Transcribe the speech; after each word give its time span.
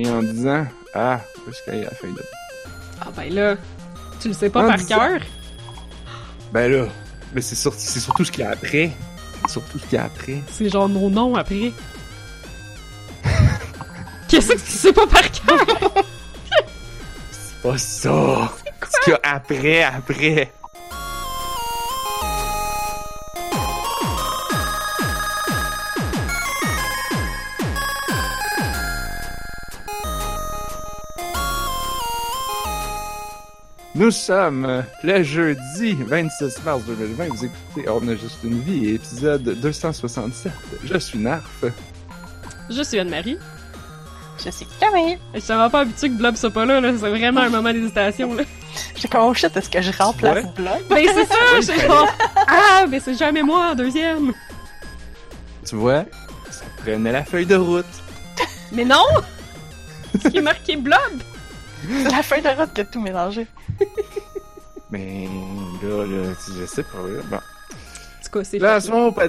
et 0.00 0.08
en 0.10 0.22
disant 0.22 0.66
Ah, 0.94 1.20
où 1.46 1.50
est-ce 1.50 1.62
qu'elle 1.64 1.80
est 1.80 1.84
la 1.84 1.90
feuille 1.90 2.12
de 2.14 2.22
Ah 3.00 3.08
ben 3.16 3.32
là, 3.34 3.56
tu 4.20 4.28
le 4.28 4.34
sais 4.34 4.50
pas 4.50 4.64
En 4.64 4.68
par 4.68 4.76
disant- 4.76 4.96
cœur? 4.98 5.20
Ben 6.52 6.70
là, 6.72 6.86
mais 7.34 7.40
c'est 7.40 7.54
sur- 7.56 7.74
c'est 7.74 8.00
surtout 8.00 8.24
ce 8.24 8.30
qu'il 8.32 8.44
y 8.44 8.46
a 8.46 8.50
après. 8.50 8.90
C'est 9.42 9.50
surtout 9.52 9.78
ce 9.78 9.84
qu'il 9.86 9.94
y 9.98 10.00
a 10.00 10.04
après. 10.04 10.42
C'est 10.50 10.68
genre 10.68 10.88
nos 10.88 11.10
noms 11.10 11.34
après. 11.36 11.72
Qu'est-ce 14.28 14.48
que 14.52 14.58
tu 14.58 14.70
sais 14.70 14.92
pas 14.92 15.06
par 15.06 15.22
cœur? 15.30 15.66
C'est 17.30 17.62
pas 17.62 17.78
ça! 17.78 18.52
Ce 18.90 19.04
qu'il 19.04 19.12
y 19.12 19.16
a 19.16 19.20
après, 19.34 19.82
après. 19.82 20.52
Nous 33.98 34.12
sommes 34.12 34.84
le 35.02 35.22
jeudi 35.24 35.96
26 36.06 36.62
mars 36.64 36.82
2020. 36.86 37.28
Vous 37.30 37.44
écoutez 37.46 37.88
On 37.90 38.06
a 38.06 38.14
juste 38.14 38.38
une 38.44 38.60
vie, 38.60 38.90
épisode 38.94 39.42
267. 39.42 40.52
Je 40.84 40.98
suis 40.98 41.18
Narf. 41.18 41.64
Je 42.70 42.80
suis 42.80 43.00
Anne-Marie. 43.00 43.38
Je 44.44 44.50
suis 44.50 44.68
Camille. 44.78 45.18
Je 45.34 45.40
suis 45.40 45.48
vraiment 45.48 45.68
pas 45.68 45.80
habituée 45.80 46.10
que 46.10 46.14
Blob 46.14 46.36
soit 46.36 46.52
pas 46.52 46.64
là, 46.64 46.80
là. 46.80 46.92
C'est 46.92 47.08
vraiment 47.08 47.40
un 47.40 47.48
moment 47.48 47.72
d'hésitation, 47.72 48.34
là. 48.34 48.44
J'ai 48.96 49.08
comme, 49.08 49.22
oh 49.22 49.34
shit, 49.34 49.56
est-ce 49.56 49.68
que 49.68 49.82
je 49.82 49.90
remplace 49.90 50.44
Ouais. 50.44 50.50
Blood? 50.54 50.84
Ben 50.88 51.04
c'est 51.12 51.26
ça, 51.26 51.34
je 51.56 51.60
suis 51.62 51.80
genre... 51.80 52.06
Ah, 52.46 52.84
mais 52.88 53.00
c'est 53.00 53.14
jamais 53.14 53.42
moi 53.42 53.70
en 53.72 53.74
deuxième. 53.74 54.32
Tu 55.66 55.74
vois, 55.74 56.04
ça 56.52 56.64
prenait 56.84 57.10
la 57.10 57.24
feuille 57.24 57.46
de 57.46 57.56
route. 57.56 57.84
Mais 58.70 58.84
non! 58.84 59.04
Ce 60.22 60.28
qui 60.28 60.36
est 60.36 60.42
marqué 60.42 60.76
Blob! 60.76 60.98
C'est 61.86 62.10
la 62.10 62.22
fin 62.22 62.40
de 62.40 62.48
route 62.60 62.72
qui 62.74 62.80
a 62.80 62.84
tout 62.84 63.00
mélangé. 63.00 63.46
Mais 64.90 65.28
là, 65.82 66.04
là, 66.06 66.32
je 66.58 66.66
sais 66.66 66.82
pas. 66.82 66.98
là. 66.98 67.20
Bon. 67.30 67.36
En 67.36 68.24
tout 68.30 68.38
cas, 68.38 68.44
c'est 68.44 68.58
Là, 68.58 68.78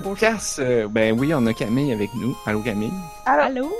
podcast, 0.02 0.60
euh, 0.60 0.88
ben 0.90 1.18
oui, 1.18 1.34
on 1.34 1.46
a 1.46 1.54
Camille 1.54 1.94
avec 1.94 2.10
nous. 2.16 2.36
Allô 2.46 2.62
Camille? 2.62 2.92
Allô? 3.26 3.72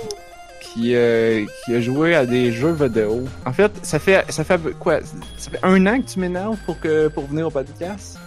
Qui, 0.62 0.94
euh, 0.94 1.44
qui 1.64 1.74
a 1.74 1.80
joué 1.80 2.14
à 2.14 2.26
des 2.26 2.52
jeux 2.52 2.72
vidéo. 2.72 3.24
En 3.44 3.52
fait, 3.52 3.72
ça 3.82 3.98
fait 3.98 4.24
ça 4.30 4.44
fait 4.44 4.60
quoi? 4.78 5.00
Ça 5.36 5.50
fait 5.50 5.58
un 5.62 5.84
an 5.86 6.00
que 6.00 6.06
tu 6.06 6.20
m'énerves 6.20 6.58
pour 6.64 6.78
que 6.80 7.08
pour 7.08 7.26
venir 7.26 7.46
au 7.48 7.50
podcast? 7.50 8.18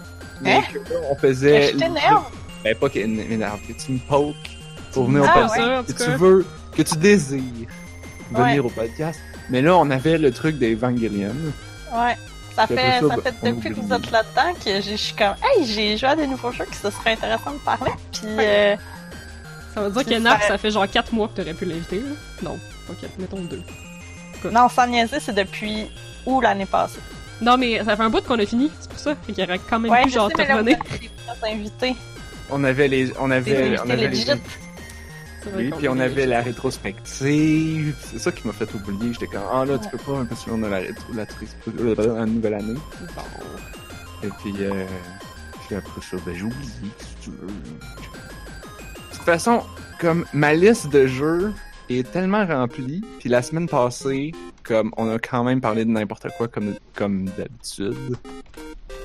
Mais 0.42 0.56
Hein? 0.56 0.62
que 0.74 0.80
là, 0.80 1.00
on 1.12 1.16
faisait. 1.16 1.72
je 1.74 1.78
t'énerve? 1.78 2.24
Ben 2.64 2.76
pas 2.76 2.90
qu'il 2.90 3.08
m'énerve, 3.08 3.60
que 3.68 3.74
tu 3.74 3.94
me 3.94 4.00
pokes 4.10 4.36
pour 4.92 5.06
venir 5.06 5.24
au 5.24 5.28
Ah, 5.28 5.34
podcast. 5.48 5.60
en 5.60 5.84
Que 5.84 6.04
tu 6.04 6.18
veux, 6.18 6.46
que 6.76 6.82
tu 6.82 6.96
désires 6.98 7.42
venir 8.32 8.46
Ouais. 8.46 8.60
au 8.60 8.70
podcast. 8.70 9.20
Mais 9.50 9.62
là, 9.62 9.78
on 9.78 9.90
avait 9.90 10.18
le 10.18 10.32
truc 10.32 10.58
d'Evangelion. 10.58 11.34
Ouais. 11.94 12.16
Ça 12.56 12.68
fait, 12.68 13.00
ça, 13.02 13.08
ça 13.16 13.22
fait 13.24 13.34
on 13.42 13.50
depuis 13.54 13.70
que 13.72 13.80
vous 13.80 13.92
êtes 13.94 14.12
là-dedans 14.12 14.54
que 14.64 14.80
j'ai- 14.82 14.82
je 14.84 14.96
suis 14.96 15.16
comme, 15.16 15.34
hey, 15.44 15.66
j'ai 15.66 15.98
joué 15.98 16.10
à 16.10 16.16
des 16.16 16.28
nouveaux 16.28 16.52
jeux 16.52 16.66
que 16.66 16.76
ce 16.76 16.92
serait 16.92 17.14
intéressant 17.14 17.52
de 17.52 17.58
parler. 17.58 17.92
Puis, 18.12 18.22
euh, 18.28 18.76
Ça 19.74 19.82
veut 19.82 19.90
dire 20.04 20.06
que 20.18 20.22
Narf, 20.22 20.48
ça 20.48 20.58
fait 20.60 20.70
genre 20.70 20.88
4 20.88 21.12
mois 21.14 21.30
que 21.30 21.42
t'aurais 21.42 21.56
pu 21.56 21.66
l'inviter, 21.66 21.98
là. 21.98 22.12
Non, 22.44 22.60
pas 22.88 22.94
4, 23.02 23.18
mettons 23.18 23.42
2. 23.42 23.64
non, 24.52 24.70
sans 24.70 24.86
niaiser, 24.86 25.20
c'est 25.20 25.34
depuis 25.34 25.88
où 26.28 26.42
l'année 26.42 26.68
passée? 26.68 27.00
Non, 27.42 27.58
mais 27.58 27.84
ça 27.84 27.98
fait 27.98 28.04
un 28.04 28.10
bout 28.12 28.24
qu'on 28.24 28.38
a 28.38 28.46
fini, 28.46 28.70
c'est 28.80 28.90
pour 28.90 29.00
ça. 29.00 29.16
Fait 29.26 29.34
qu'il 29.34 29.44
y 29.44 29.48
aurait 29.48 29.60
quand 29.68 29.80
même 29.80 29.92
Ouais, 29.92 30.04
pu 30.04 30.10
je 30.10 30.14
genre 30.14 30.30
sais, 30.30 30.36
mais 30.38 30.48
là, 30.48 30.62
des 30.64 30.78
invités. 31.52 31.96
On 32.52 32.64
avait 32.64 32.88
les, 32.88 33.12
on 33.20 33.30
Des 33.30 33.34
avait, 33.36 33.80
on 33.80 33.82
invités 33.90 33.92
avait 33.92 34.08
les. 34.10 34.42
Oui, 35.56 35.72
puis 35.78 35.88
on 35.90 36.00
avait 36.00 36.26
la 36.26 36.42
rétrospective. 36.50 37.96
C'est 38.00 38.20
ça 38.20 38.32
qui 38.32 38.48
m'a 38.48 38.54
fait 38.54 38.72
oublier. 38.74 39.14
J'étais 39.14 39.28
comme, 39.28 39.44
ah 39.52 39.66
là, 39.66 39.78
tu 39.78 39.90
peux 39.90 39.98
pas, 39.98 40.26
parce 40.28 40.44
qu'on 40.46 40.64
a 40.64 40.70
la 40.70 40.78
rétro, 40.78 41.14
la, 41.14 41.26
rétro- 41.26 42.16
la, 42.16 42.26
nouvelle 42.26 42.54
année. 42.54 42.80
Et 44.24 44.30
puis, 44.42 44.54
euh, 44.62 44.86
puis 45.68 45.76
après 45.76 46.02
ça, 46.02 46.18
ben 46.26 46.34
j'ai 46.36 46.44
oublié, 46.44 46.70
si 47.00 47.16
tu 47.24 47.30
veux. 47.32 47.48
De 47.48 47.54
toute 49.12 49.22
façon, 49.24 49.62
comme 50.00 50.26
ma 50.34 50.54
liste 50.54 50.90
de 50.92 51.08
jeux 51.08 51.54
est 51.90 52.10
tellement 52.12 52.46
remplie, 52.46 53.04
puis 53.20 53.30
la 53.30 53.42
semaine 53.42 53.68
passée, 53.68 54.32
comme 54.64 54.92
on 54.98 55.10
a 55.14 55.20
quand 55.20 55.44
même 55.44 55.60
parlé 55.62 55.84
de 55.86 55.90
n'importe 55.92 56.28
quoi 56.38 56.48
comme, 56.48 56.74
comme 56.96 57.26
d'habitude. 57.38 58.16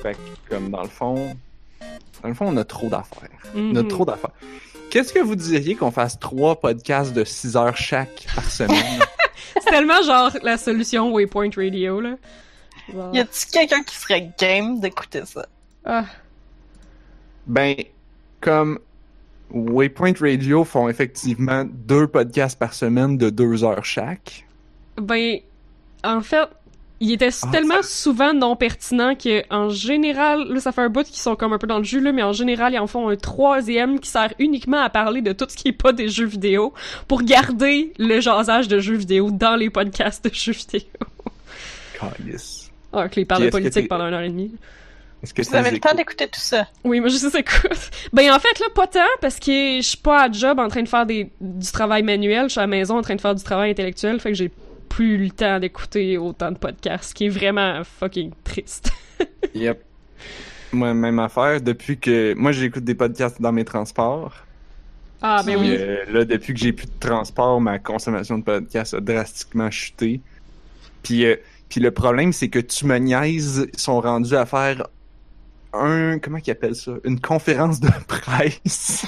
Fait 0.01 0.13
que, 0.13 0.49
comme 0.55 0.69
dans 0.71 0.83
le 0.83 0.87
fond, 0.89 1.35
dans 2.23 2.29
le 2.29 2.33
fond, 2.33 2.45
on 2.47 2.55
a 2.57 2.63
trop 2.63 2.87
d'affaires. 2.89 3.29
On 3.55 3.75
a 3.75 3.81
Mhm. 3.81 3.87
trop 3.89 4.05
d'affaires. 4.05 4.31
Qu'est-ce 4.89 5.13
que 5.13 5.19
vous 5.19 5.35
diriez 5.35 5.75
qu'on 5.75 5.91
fasse 5.91 6.19
trois 6.19 6.59
podcasts 6.59 7.13
de 7.13 7.23
6 7.23 7.55
heures 7.55 7.77
chaque 7.77 8.25
par 8.35 8.49
semaine? 8.49 8.99
C'est 9.61 9.69
tellement 9.71 10.01
genre 10.01 10.31
la 10.43 10.57
solution 10.57 11.11
Waypoint 11.11 11.49
Radio, 11.55 12.01
là. 12.01 12.15
Genre- 12.91 13.15
Y 13.15 13.19
a-tu 13.19 13.45
quelqu'un 13.51 13.83
qui 13.83 13.95
serait 13.95 14.31
game 14.39 14.79
d'écouter 14.79 15.23
ça? 15.25 15.45
Ah, 15.85 16.05
ben, 17.47 17.75
comme 18.41 18.79
Waypoint 19.51 20.13
Radio 20.19 20.63
font 20.63 20.89
effectivement 20.89 21.65
deux 21.67 22.07
podcasts 22.07 22.57
par 22.59 22.73
semaine 22.73 23.17
de 23.17 23.29
deux 23.29 23.63
heures 23.63 23.85
chaque. 23.85 24.45
ben, 24.97 25.37
en 26.03 26.21
fait, 26.21 26.47
il 26.99 27.11
était 27.11 27.29
Ah, 27.43 27.47
tellement 27.51 27.81
souvent 27.81 28.33
non 28.33 28.55
pertinent 28.55 29.15
que, 29.15 29.43
en 29.53 29.69
général, 29.69 30.47
là, 30.49 30.59
ça 30.59 30.71
fait 30.71 30.81
un 30.81 30.89
bout 30.89 31.03
qu'ils 31.05 31.15
sont 31.15 31.35
comme 31.35 31.53
un 31.53 31.57
peu 31.57 31.67
dans 31.67 31.77
le 31.77 31.83
jeu, 31.83 31.99
là, 31.99 32.11
mais 32.11 32.23
en 32.23 32.33
général, 32.33 32.73
ils 32.73 32.79
en 32.79 32.87
font 32.87 33.09
un 33.09 33.15
troisième 33.15 33.99
qui 33.99 34.09
sert 34.09 34.33
uniquement 34.39 34.81
à 34.81 34.89
parler 34.89 35.21
de 35.21 35.31
tout 35.31 35.45
ce 35.47 35.55
qui 35.55 35.69
est 35.69 35.73
pas 35.73 35.93
des 35.93 36.09
jeux 36.09 36.25
vidéo 36.25 36.73
pour 37.07 37.21
garder 37.23 37.93
le 37.97 38.19
jasage 38.19 38.67
de 38.67 38.79
jeux 38.79 38.95
vidéo 38.97 39.31
dans 39.31 39.55
les 39.55 39.69
podcasts 39.69 40.23
de 40.25 40.33
jeux 40.33 40.51
vidéo. 40.53 40.81
Calice. 41.99 42.71
Ah, 42.93 43.07
que 43.07 43.15
les 43.17 43.25
parle 43.25 43.41
Puis 43.43 43.51
de 43.51 43.57
est-ce 43.57 43.57
que 43.57 43.69
politique 43.71 43.89
pendant 43.89 44.07
une 44.07 44.13
heure 44.13 44.21
et 44.21 44.29
demie. 44.29 44.51
Est-ce 45.21 45.33
que 45.33 45.41
Vous 45.41 45.55
avez 45.55 45.71
le 45.71 45.79
temps 45.79 45.93
d'écouter 45.93 46.27
tout 46.27 46.39
ça? 46.39 46.67
Oui, 46.85 47.01
moi 47.01 47.09
je 47.09 47.15
sais 47.17 47.29
c'est 47.29 47.43
quoi. 47.43 47.69
Ben 48.13 48.31
en 48.31 48.39
fait 48.39 48.57
là 48.59 48.67
pas 48.73 48.87
tant 48.87 48.99
parce 49.21 49.37
que 49.37 49.77
je 49.77 49.81
suis 49.81 49.97
pas 49.97 50.23
à 50.23 50.31
job 50.31 50.59
en 50.59 50.69
train 50.69 50.81
de 50.81 50.87
faire 50.87 51.05
des 51.05 51.29
du 51.41 51.71
travail 51.71 52.03
manuel, 52.03 52.45
je 52.45 52.51
suis 52.51 52.59
à 52.59 52.63
la 52.63 52.67
maison 52.67 52.97
en 52.97 53.01
train 53.01 53.15
de 53.15 53.21
faire 53.21 53.35
du 53.35 53.43
travail 53.43 53.71
intellectuel, 53.71 54.19
fait 54.21 54.29
que 54.29 54.35
j'ai 54.35 54.49
plus 54.89 55.17
le 55.17 55.29
temps 55.31 55.59
d'écouter 55.59 56.17
autant 56.17 56.51
de 56.51 56.57
podcasts, 56.57 57.09
ce 57.11 57.13
qui 57.15 57.25
est 57.27 57.29
vraiment 57.29 57.83
fucking 57.83 58.31
triste. 58.43 58.91
Yep. 59.53 59.83
Moi, 60.71 60.93
même 60.93 61.19
affaire. 61.19 61.61
Depuis 61.61 61.99
que. 61.99 62.33
Moi, 62.35 62.51
j'écoute 62.51 62.83
des 62.83 62.95
podcasts 62.95 63.41
dans 63.41 63.51
mes 63.51 63.65
transports. 63.65 64.33
Ah 65.21 65.43
ben 65.45 65.57
oui. 65.57 65.75
euh, 65.77 66.05
là, 66.09 66.23
depuis 66.25 66.53
que 66.53 66.59
j'ai 66.59 66.71
plus 66.73 66.87
de 66.87 66.99
transport, 66.99 67.59
ma 67.59 67.79
consommation 67.79 68.37
de 68.37 68.43
podcasts 68.43 68.93
a 68.93 69.01
drastiquement 69.01 69.69
chuté. 69.71 70.21
Puis, 71.03 71.25
euh, 71.25 71.35
puis 71.69 71.81
le 71.81 71.91
problème, 71.91 72.31
c'est 72.33 72.49
que 72.49 72.59
tu 72.59 72.85
me 72.85 72.97
niaises 72.97 73.67
sont 73.75 73.99
rendus 74.01 74.35
à 74.35 74.45
faire 74.45 74.87
un... 75.73 76.19
Comment 76.19 76.39
qu'ils 76.39 76.51
appellent 76.53 76.75
ça? 76.75 76.93
Une 77.03 77.19
conférence 77.19 77.79
de 77.79 77.89
presse. 78.07 79.05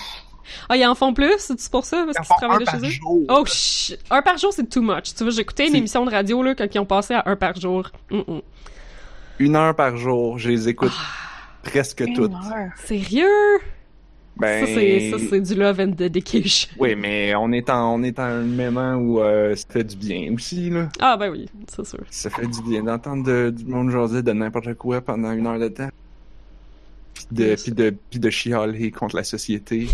Ah 0.70 0.78
ils 0.78 0.86
en 0.86 0.96
font 0.96 1.14
plus, 1.14 1.34
c'est 1.40 1.70
pour 1.70 1.86
ça 1.86 2.06
parce 2.06 2.18
Ils 2.18 2.22
qu'ils 2.28 2.36
travaillent 2.38 2.58
un 2.58 2.60
de 2.60 2.66
par 2.66 2.80
chez 2.80 2.88
eux? 2.88 2.90
jour. 2.90 3.26
Oh 3.30 3.44
shit, 3.46 4.00
un 4.10 4.22
par 4.22 4.38
jour 4.38 4.52
c'est 4.54 4.70
too 4.70 4.82
much. 4.82 5.14
Tu 5.16 5.24
vois, 5.24 5.32
j'écoutais 5.32 5.68
une 5.68 5.76
émission 5.76 6.06
de 6.06 6.12
radio 6.12 6.42
là 6.44 6.56
quand 6.56 6.68
ils 6.74 6.80
ont 6.80 6.86
passé 6.86 7.14
à 7.14 7.24
un 7.26 7.36
par 7.36 7.60
jour. 7.60 7.90
Mm, 8.10 8.18
mm. 8.28 8.42
Une 9.40 9.56
heure 9.56 9.76
par 9.76 9.98
jour. 9.98 10.38
Je 10.40 10.50
les 10.50 10.70
écoute 10.70 10.92
Ah. 10.96 11.06
presque 11.64 12.02
Une 12.02 12.14
toutes. 12.14 12.32
heure. 12.34 12.70
Sérieux? 12.84 13.28
Ben... 14.38 14.66
Ça 14.66 14.74
c'est 14.74 15.12
ça 15.12 15.18
c'est 15.30 15.42
du 15.42 15.56
love 15.56 15.80
and 15.82 15.88
dedication. 15.98 16.70
Oui, 16.80 16.96
mais 16.96 17.36
on 17.36 17.52
est 17.52 17.70
en, 17.70 17.96
on 17.96 18.04
est 18.04 18.18
en 18.18 18.24
un 18.24 18.42
moment 18.44 18.96
où 18.96 19.20
euh, 19.22 19.56
ça 19.56 19.66
fait 19.70 19.84
du 19.84 19.96
bien 19.98 20.34
aussi, 20.34 20.70
là. 20.70 20.88
Ah 21.00 21.18
ben 21.18 21.30
oui, 21.30 21.48
c'est 21.68 21.86
sûr. 21.86 22.00
Ça 22.10 22.30
fait 22.30 22.48
du 22.48 22.62
bien 22.64 22.82
d'entendre 22.84 23.24
de- 23.26 23.50
du 23.56 23.66
monde 23.66 23.92
jaser 23.92 24.24
de 24.24 24.32
n'importe 24.32 24.74
quoi 24.76 25.02
pendant 25.02 25.32
une 25.34 25.46
heure 25.46 25.60
de 25.60 25.68
temps. 25.68 25.90
Puis 27.14 27.26
de, 27.32 27.56
puis 27.62 27.72
de, 27.74 27.94
puis 28.10 28.20
de 28.20 28.30
chialer 28.30 28.90
contre 28.92 29.16
la 29.18 29.24
société. 29.26 29.88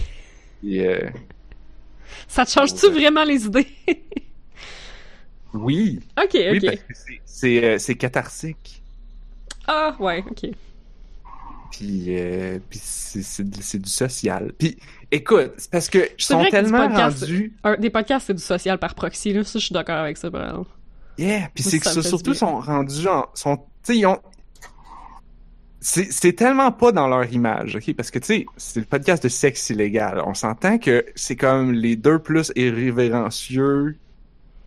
Ça 2.27 2.45
te 2.45 2.51
change-tu 2.51 2.89
vraiment 2.89 3.23
les 3.23 3.45
idées? 3.45 3.67
Oui, 5.53 5.99
Ok, 6.21 6.31
oui, 6.33 6.57
ok. 6.57 6.65
parce 6.65 6.75
que 6.77 6.93
c'est- 6.93 7.21
c'est 7.25 7.63
euh, 7.63 7.77
c'est 7.79 7.95
catharsique. 7.95 8.83
Ah 9.65 9.95
ouais, 9.99 10.23
ok. 10.29 10.51
Puis, 11.71 12.03
euh, 12.09 12.59
puis 12.69 12.79
c'est 12.81 13.43
du 13.79 13.89
social. 13.89 14.51
Puis, 14.57 14.77
écoute, 15.11 15.53
c'est 15.57 15.71
parce 15.71 15.89
que 15.89 16.09
ils 16.17 16.23
sont 16.23 16.43
tellement 16.51 16.87
podcast- 16.89 17.21
rendus... 17.21 17.53
Un- 17.63 17.77
des 17.77 17.89
podcasts, 17.89 18.27
c'est 18.27 18.33
du 18.33 18.41
social 18.43 18.77
par 18.77 18.93
proxy, 18.95 19.33
là. 19.33 19.43
Ça, 19.43 19.57
je 19.59 19.65
suis 19.65 19.73
d'accord 19.73 19.97
avec 19.97 20.17
ça, 20.17 20.29
par 20.29 20.43
exemple. 20.47 20.69
Yeah, 21.17 21.49
puis 21.53 21.63
c'est 21.63 21.79
que 21.79 21.85
ça 21.89 22.03
surtout 22.03 22.33
sont 22.33 22.59
rendus 22.59 23.07
en 23.07 23.25
sont 23.33 23.59
ils 23.89 24.05
ont 24.05 24.19
c'est 25.89 26.33
tellement 26.33 26.71
pas 26.71 26.91
dans 26.91 27.07
leur 27.07 27.31
image, 27.31 27.75
OK? 27.77 27.95
Parce 27.95 28.11
que 28.11 28.19
tu 28.19 28.25
sais, 28.25 28.45
c'est 28.57 28.79
le 28.79 28.85
podcast 28.85 29.23
de 29.23 29.29
sexe 29.29 29.69
illégal. 29.69 30.21
On 30.25 30.33
s'entend 30.33 30.77
que 30.79 31.05
c'est 31.15 31.35
comme 31.35 31.71
les 31.71 31.95
deux 31.95 32.19
plus 32.19 32.51
irrévérencieux 32.55 33.97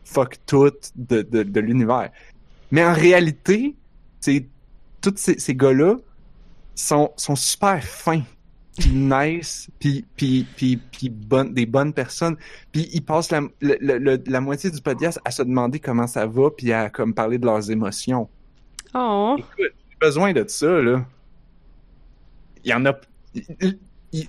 fuck 0.04 0.36
tout 0.46 0.70
de 0.96 1.22
de, 1.22 1.42
de 1.42 1.60
l'univers. 1.60 2.10
Mais 2.70 2.84
en 2.84 2.92
réalité, 2.94 3.74
c'est 4.20 4.46
tous 5.00 5.14
ces, 5.16 5.38
ces 5.38 5.54
gars-là 5.54 5.96
sont 6.74 7.10
sont 7.16 7.36
super 7.36 7.82
fins. 7.84 8.22
nice, 8.92 9.68
puis 9.78 10.06
puis 10.16 10.46
puis 10.56 10.76
puis 10.78 11.08
bonne, 11.10 11.52
des 11.52 11.66
bonnes 11.66 11.92
personnes. 11.92 12.36
Puis 12.72 12.88
ils 12.92 13.02
passent 13.04 13.30
la, 13.30 13.40
le- 13.60 13.76
le- 13.80 13.98
le- 13.98 14.22
la 14.26 14.40
moitié 14.40 14.70
du 14.70 14.80
podcast 14.80 15.20
à 15.24 15.30
se 15.32 15.42
demander 15.42 15.80
comment 15.80 16.06
ça 16.06 16.24
va, 16.26 16.50
puis 16.50 16.72
à 16.72 16.88
comme 16.88 17.12
parler 17.12 17.38
de 17.38 17.44
leurs 17.46 17.70
émotions. 17.70 18.28
Oh. 18.94 19.36
Écoute, 19.38 19.74
besoin 20.00 20.32
de 20.32 20.44
ça 20.48 20.80
là. 20.80 21.04
Il 22.64 22.70
y 22.70 22.74
en 22.74 22.84
a. 22.86 22.92
il- 23.34 23.78
il- 24.12 24.28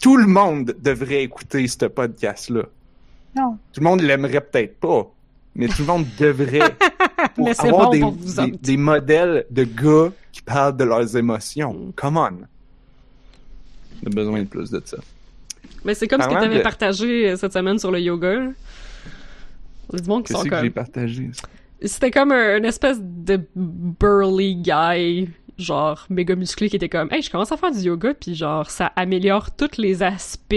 tout 0.00 0.16
le 0.16 0.26
monde 0.26 0.74
devrait 0.80 1.22
écouter 1.22 1.66
ce 1.68 1.86
podcast 1.86 2.50
là. 2.50 2.62
Non. 3.36 3.56
Tout 3.72 3.80
le 3.80 3.84
monde 3.84 4.00
l'aimerait 4.02 4.40
peut-être 4.40 4.78
pas, 4.80 5.10
mais 5.54 5.68
tout 5.68 5.80
le 5.82 5.86
monde 5.86 6.06
devrait. 6.18 6.76
pour 7.34 7.46
Mais 7.46 7.54
c'est 7.54 7.68
avoir 7.68 7.86
bon 7.86 7.90
des, 7.90 8.00
pour 8.00 8.10
vous 8.12 8.46
des, 8.60 8.76
modèles 8.76 9.46
de 9.50 9.64
gars 9.64 10.12
qui 10.32 10.42
parlent 10.42 10.76
de 10.76 10.84
leurs 10.84 11.16
émotions. 11.16 11.72
Mm. 11.72 11.92
Come 11.94 12.16
on. 12.16 12.38
On 14.04 14.06
a 14.06 14.10
besoin 14.10 14.40
de 14.42 14.48
plus 14.48 14.70
de 14.70 14.82
ça. 14.84 14.98
Mais 15.84 15.94
c'est 15.94 16.08
comme 16.08 16.20
ce 16.20 16.28
que 16.28 16.32
t'avais 16.34 16.58
de- 16.58 16.62
partagé 16.62 17.30
euh, 17.30 17.36
cette 17.36 17.52
semaine 17.52 17.78
sur 17.78 17.90
le 17.90 18.00
yoga. 18.00 18.50
sont 20.04 20.24
ce 20.26 20.48
que 20.48 20.60
j'ai 20.60 20.70
partagé. 20.70 21.30
C'était 21.84 22.10
comme 22.10 22.32
un, 22.32 22.58
une 22.58 22.64
espèce 22.64 22.98
de 23.00 23.40
burly 23.54 24.56
guy, 24.56 25.28
genre 25.58 26.06
méga 26.10 26.36
musclé, 26.36 26.68
qui 26.68 26.76
était 26.76 26.88
comme 26.88 27.08
«Hey, 27.12 27.22
je 27.22 27.30
commence 27.30 27.52
à 27.52 27.56
faire 27.56 27.72
du 27.72 27.80
yoga, 27.80 28.14
puis 28.14 28.34
genre, 28.34 28.70
ça 28.70 28.86
améliore 28.96 29.54
tous 29.56 29.78
les 29.78 30.02
aspects 30.02 30.54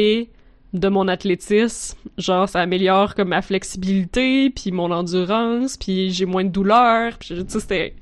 de 0.74 0.88
mon 0.88 1.08
athlétisme. 1.08 1.98
Genre, 2.18 2.48
ça 2.48 2.60
améliore 2.60 3.16
comme 3.16 3.30
ma 3.30 3.42
flexibilité, 3.42 4.50
puis 4.50 4.72
mon 4.72 4.92
endurance, 4.92 5.78
puis 5.78 6.12
j'ai 6.12 6.26
moins 6.26 6.44
de 6.44 6.50
douleur. 6.50 7.18
Puis, 7.18 7.36
c'était... 7.48 7.96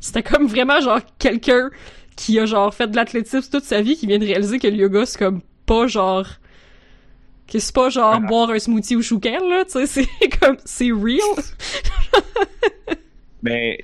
C'était 0.00 0.22
comme 0.24 0.46
vraiment 0.46 0.80
genre 0.80 1.00
quelqu'un 1.18 1.70
qui 2.16 2.40
a 2.40 2.44
genre 2.44 2.74
fait 2.74 2.88
de 2.88 2.96
l'athlétisme 2.96 3.48
toute 3.50 3.62
sa 3.64 3.82
vie, 3.82 3.96
qui 3.96 4.06
vient 4.08 4.18
de 4.18 4.24
réaliser 4.24 4.58
que 4.58 4.66
le 4.66 4.76
yoga, 4.76 5.06
c'est 5.06 5.18
comme 5.18 5.42
pas 5.66 5.86
genre... 5.86 6.26
Que 7.46 7.58
c'est 7.58 7.74
pas 7.74 7.90
genre 7.90 8.14
Ah. 8.14 8.20
boire 8.20 8.50
un 8.50 8.58
smoothie 8.58 8.96
au 8.96 9.02
chouquel, 9.02 9.40
là, 9.48 9.64
tu 9.64 9.72
sais, 9.72 9.86
c'est 9.86 10.28
comme... 10.40 10.56
C'est 10.64 10.90
real. 10.90 11.18
Mais, 13.42 13.78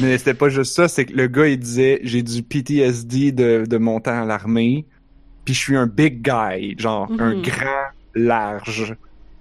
mais 0.00 0.18
c'était 0.18 0.34
pas 0.34 0.48
juste 0.48 0.74
ça, 0.74 0.88
c'est 0.88 1.04
que 1.04 1.12
le 1.12 1.28
gars, 1.28 1.46
il 1.46 1.58
disait, 1.58 2.00
j'ai 2.02 2.22
du 2.22 2.42
PTSD 2.42 3.30
de, 3.30 3.64
de 3.68 3.76
mon 3.78 4.00
temps 4.00 4.20
à 4.22 4.24
l'armée, 4.24 4.84
puis 5.44 5.54
je 5.54 5.60
suis 5.60 5.76
un 5.76 5.86
big 5.86 6.22
guy, 6.28 6.74
genre 6.76 7.08
un 7.20 7.36
Mhm. 7.36 7.42
grand, 7.42 7.84
large, 8.16 8.96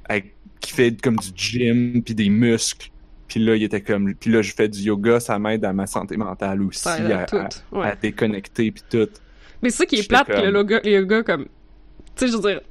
avec, 0.07 0.35
qui 0.59 0.71
fait 0.71 1.01
comme 1.01 1.15
du 1.15 1.29
gym, 1.35 2.03
puis 2.03 2.13
des 2.13 2.29
muscles. 2.29 2.89
Puis 3.27 3.39
là, 3.39 3.56
il 3.56 3.63
était 3.63 3.81
comme, 3.81 4.13
puis 4.13 4.31
là, 4.31 4.44
je 4.44 4.53
fais 4.53 4.68
du 4.69 4.81
yoga, 4.81 5.19
ça 5.19 5.39
m'aide 5.39 5.65
à 5.65 5.73
ma 5.73 5.88
santé 5.88 6.15
mentale 6.15 6.61
aussi, 6.61 6.81
Ça 6.81 6.94
à 6.94 7.21
à, 7.21 7.25
tout, 7.25 7.38
à- 7.38 7.50
ouais. 7.71 7.88
à 7.88 7.95
déconnecter, 7.95 8.69
puis 8.71 8.83
tout. 8.88 9.09
Mais 9.63 9.71
c'est 9.71 9.77
ça 9.77 9.85
qui 9.88 9.95
est 9.95 10.07
plate, 10.07 10.27
comme- 10.27 10.45
le 10.45 10.51
yoga, 10.53 10.79
le 10.83 10.91
yoga 10.91 11.23
comme... 11.23 11.45
Tu 11.45 11.50
sais, 12.18 12.27
je 12.27 12.33
veux 12.38 12.41
dire, 12.44 12.61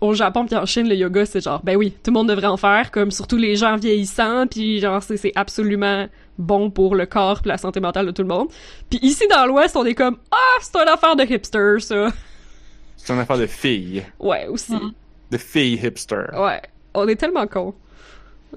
au 0.00 0.14
Japon 0.14 0.46
puis 0.46 0.56
en 0.56 0.64
Chine, 0.66 0.88
le 0.88 0.94
yoga, 0.94 1.26
c'est 1.26 1.42
genre, 1.42 1.60
ben 1.62 1.76
oui, 1.76 1.90
tout 2.02 2.10
le 2.10 2.14
monde 2.14 2.28
devrait 2.28 2.46
en 2.46 2.56
faire, 2.56 2.90
comme 2.90 3.10
surtout 3.10 3.36
les 3.36 3.56
gens 3.56 3.76
vieillissants, 3.76 4.46
puis 4.46 4.80
genre, 4.80 5.02
c'est 5.02 5.16
c'est 5.16 5.32
absolument 5.34 6.06
bon 6.38 6.70
pour 6.70 6.94
le 6.94 7.04
corps 7.06 7.40
puis 7.42 7.48
la 7.50 7.58
santé 7.58 7.80
mentale 7.80 8.06
de 8.06 8.10
tout 8.12 8.22
le 8.22 8.28
monde. 8.28 8.48
Puis 8.88 8.98
ici, 9.02 9.24
dans 9.28 9.46
l'Ouest, 9.46 9.76
on 9.76 9.84
est 9.84 9.94
comme, 9.94 10.16
ah, 10.30 10.58
c'est 10.60 10.76
une 10.76 10.88
affaire 10.88 11.16
de 11.16 11.24
hipster, 11.24 11.80
ça. 11.80 12.08
C'est 12.96 13.12
une 13.12 13.18
affaire 13.20 13.38
de 13.38 13.46
filles. 13.46 14.04
Ouais, 14.18 14.46
aussi. 14.46 14.72
Mhm. 14.72 14.92
De 15.30 15.38
filles 15.38 15.78
hipster. 15.82 16.24
Ouais. 16.34 16.60
On 16.94 17.06
est 17.08 17.16
tellement 17.16 17.46
cons. 17.46 17.74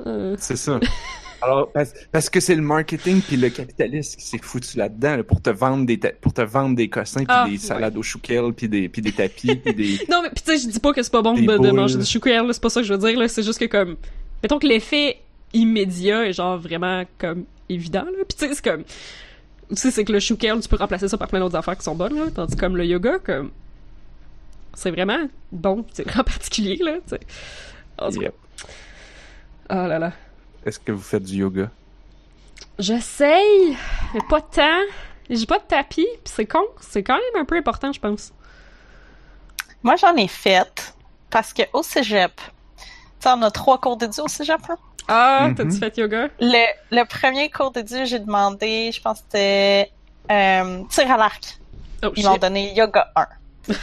Euh, 0.06 0.36
C'est 0.40 0.56
ça. 0.58 0.80
Alors, 1.44 1.72
parce, 1.72 1.94
parce 2.12 2.30
que 2.30 2.40
c'est 2.40 2.56
le 2.56 2.62
marketing 2.62 3.22
puis 3.22 3.36
le 3.36 3.50
capitalisme 3.50 4.18
qui 4.18 4.26
s'est 4.26 4.38
foutu 4.42 4.78
là-dedans 4.78 5.18
là, 5.18 5.24
pour 5.24 5.42
te 5.42 5.50
vendre 5.50 5.86
des 5.86 5.98
pour 5.98 6.34
te 6.34 6.42
vendre 6.42 6.76
des 6.76 6.90
cossins 6.90 7.26
puis 7.26 7.28
Ah, 7.30 7.48
des 7.50 7.58
salades 7.58 7.98
au 7.98 8.04
chouquel 8.04 8.54
puis 8.54 8.70
des 8.70 8.88
puis 8.88 9.02
des 9.02 9.12
tapis 9.12 9.56
puis 9.56 9.74
des 9.74 9.98
Non, 10.10 10.22
mais 10.22 10.30
pis 10.30 10.42
tu 10.42 10.52
sais, 10.52 10.58
je 10.58 10.72
dis 10.72 10.80
pas 10.80 10.94
que 10.94 11.04
c'est 11.04 11.12
pas 11.12 11.22
bon 11.22 11.34
de, 11.34 11.42
de 11.42 11.72
manger 11.72 11.98
du 11.98 12.06
choucouer, 12.06 12.34
là, 12.34 12.48
c'est 12.52 12.62
pas 12.62 12.70
ça 12.70 12.82
que 12.82 12.88
je 12.88 12.94
veux 12.94 13.00
dire, 13.00 13.20
là, 13.20 13.28
c'est 13.28 13.44
juste 13.44 13.60
que 13.60 13.66
comme, 13.66 13.98
mettons 14.42 14.58
que 14.60 14.68
l'effet 14.68 15.18
immédiat 15.54 16.26
est 16.26 16.34
genre 16.34 16.58
vraiment 16.58 17.04
comme 17.18 17.44
évident, 17.68 18.06
là, 18.06 18.24
pis 18.28 18.36
tu 18.36 18.48
sais, 18.48 18.54
c'est 18.54 18.64
comme, 18.64 18.84
tu 18.84 19.76
sais, 19.76 19.92
c'est 19.92 20.06
que 20.06 20.14
le 20.14 20.20
chouquel, 20.20 20.60
tu 20.62 20.70
peux 20.70 20.78
remplacer 20.78 21.08
ça 21.08 21.18
par 21.18 21.28
plein 21.28 21.40
d'autres 21.40 21.58
affaires 21.58 21.78
qui 21.78 21.84
sont 21.84 21.96
bonnes, 21.96 22.16
là, 22.16 22.26
tandis 22.34 22.56
que 22.56 22.60
comme 22.60 22.78
le 22.78 22.86
yoga, 22.86 23.20
comme, 23.20 23.52
c'est 24.76 24.92
vraiment 24.92 25.28
bon, 25.52 25.86
sais, 25.94 26.06
en 26.18 26.24
particulier, 26.24 26.78
là, 26.78 26.94
tu 27.08 27.16
sais. 27.16 27.20
Yep. 28.22 28.34
Oh 29.70 29.74
là 29.76 30.00
là. 30.00 30.14
Est-ce 30.66 30.80
que 30.80 30.92
vous 30.92 31.02
faites 31.02 31.24
du 31.24 31.38
yoga? 31.38 31.70
J'essaye, 32.80 33.78
mais 34.14 34.22
pas 34.30 34.42
tant. 34.42 34.80
J'ai 35.30 35.46
pas 35.46 35.60
de 35.60 35.64
tapis, 35.64 36.08
pis 36.24 36.32
c'est 36.32 36.46
con, 36.46 36.64
c'est 36.82 37.04
quand 37.04 37.16
même 37.16 37.42
un 37.42 37.46
peu 37.46 37.56
important, 37.56 37.92
je 37.94 38.00
pense. 38.00 38.34
Moi, 39.82 39.96
j'en 39.96 40.16
ai 40.16 40.28
fait 40.28 40.94
parce 41.30 41.54
que 41.54 41.64
au 41.74 41.82
cégep, 41.84 42.36
tu 42.38 42.84
sais, 43.22 43.30
on 43.30 43.42
a 43.42 43.52
trois 43.52 43.80
cours 43.80 43.98
d'édu 43.98 44.20
au 44.20 44.28
cégep, 44.28 44.60
hein? 44.70 44.78
Ah, 45.08 45.48
Mhm. 45.50 45.56
t'as-tu 45.56 45.78
fait 45.78 45.98
yoga? 45.98 46.28
Le, 46.40 46.66
le 46.92 47.04
premier 47.06 47.50
cours 47.50 47.72
d'édu, 47.72 48.06
j'ai 48.06 48.20
demandé, 48.20 48.92
je 48.94 49.02
pense 49.02 49.20
que 49.20 49.24
c'était 49.32 49.92
euh, 50.32 50.84
tir 50.90 51.12
à 51.12 51.18
l'arc. 51.18 51.58
Oh, 52.06 52.10
Ils 52.16 52.26
m'ont 52.26 52.38
donné 52.38 52.74
yoga 52.74 53.12
1. 53.16 53.28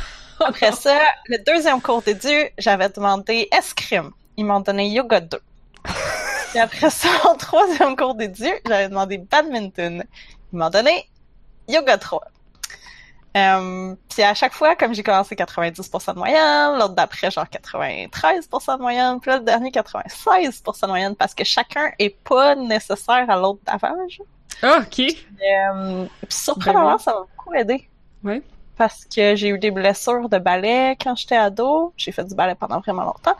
Après 0.44 0.72
ça, 0.72 0.98
le 1.28 1.38
deuxième 1.44 1.80
cours 1.82 2.02
d'édu, 2.02 2.32
j'avais 2.58 2.88
demandé 2.88 3.48
escrime. 3.56 4.10
Ils 4.36 4.44
m'ont 4.44 4.60
donné 4.60 4.88
yoga 4.88 5.20
2. 5.20 5.38
Et 6.54 6.58
après 6.58 6.90
ça, 6.90 7.08
au 7.32 7.36
troisième 7.36 7.96
cours 7.96 8.14
d'édu, 8.14 8.48
j'avais 8.66 8.88
demandé 8.88 9.18
badminton. 9.18 10.04
Ils 10.52 10.58
m'ont 10.58 10.70
donné 10.70 11.08
yoga 11.68 11.98
3. 11.98 12.22
Euh, 13.36 13.94
puis 14.08 14.22
à 14.24 14.34
chaque 14.34 14.52
fois, 14.52 14.74
comme 14.74 14.92
j'ai 14.92 15.04
commencé 15.04 15.36
90% 15.36 16.14
de 16.14 16.18
moyenne, 16.18 16.78
l'autre 16.78 16.94
d'après 16.94 17.30
genre 17.30 17.44
93% 17.44 18.76
de 18.76 18.82
moyenne, 18.82 19.20
puis 19.20 19.30
là, 19.30 19.38
le 19.38 19.44
dernier 19.44 19.70
96% 19.70 20.82
de 20.82 20.86
moyenne, 20.88 21.14
parce 21.14 21.34
que 21.34 21.44
chacun 21.44 21.92
est 22.00 22.10
pas 22.24 22.56
nécessaire 22.56 23.30
à 23.30 23.36
l'autre 23.36 23.60
d'avant. 23.64 23.94
Ah, 24.62 24.80
ok. 24.80 25.00
Euh, 25.00 26.06
puis 26.26 26.36
surprenamment, 26.36 26.98
ça 26.98 27.12
m'a 27.12 27.20
beaucoup 27.20 27.54
aidé. 27.54 27.88
Ouais. 28.24 28.42
Parce 28.76 29.04
que 29.04 29.36
j'ai 29.36 29.48
eu 29.48 29.58
des 29.58 29.70
blessures 29.70 30.28
de 30.28 30.38
ballet 30.38 30.96
quand 31.00 31.14
j'étais 31.14 31.36
ado. 31.36 31.92
J'ai 31.96 32.12
fait 32.12 32.24
du 32.24 32.34
ballet 32.34 32.56
pendant 32.56 32.80
vraiment 32.80 33.04
longtemps. 33.04 33.36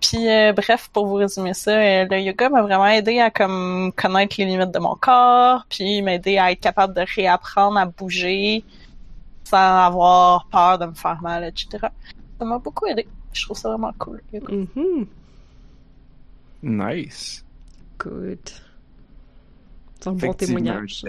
Puis 0.00 0.28
euh, 0.28 0.52
bref, 0.52 0.88
pour 0.92 1.06
vous 1.06 1.14
résumer 1.14 1.52
ça, 1.52 1.72
euh, 1.72 2.06
le 2.10 2.20
yoga 2.20 2.48
m'a 2.48 2.62
vraiment 2.62 2.86
aidé 2.86 3.18
à 3.18 3.30
comme 3.30 3.92
connaître 3.94 4.36
les 4.38 4.46
limites 4.46 4.70
de 4.70 4.78
mon 4.78 4.94
corps, 4.94 5.66
puis 5.68 6.00
m'aider 6.00 6.38
à 6.38 6.52
être 6.52 6.60
capable 6.60 6.94
de 6.94 7.04
réapprendre 7.14 7.78
à 7.78 7.86
bouger 7.86 8.64
sans 9.44 9.86
avoir 9.86 10.46
peur 10.46 10.78
de 10.78 10.86
me 10.86 10.94
faire 10.94 11.20
mal, 11.20 11.44
etc. 11.44 11.88
Ça 12.38 12.44
m'a 12.44 12.58
beaucoup 12.58 12.86
aidé. 12.86 13.06
Je 13.32 13.44
trouve 13.44 13.56
ça 13.56 13.68
vraiment 13.68 13.92
cool. 13.98 14.22
le 14.32 14.38
yoga. 14.38 14.54
Mhm. 14.74 15.06
Nice. 16.62 17.44
Good. 17.98 18.50
C'est 19.98 20.08
un 20.08 20.12
bon 20.12 20.32
témoignage. 20.32 21.04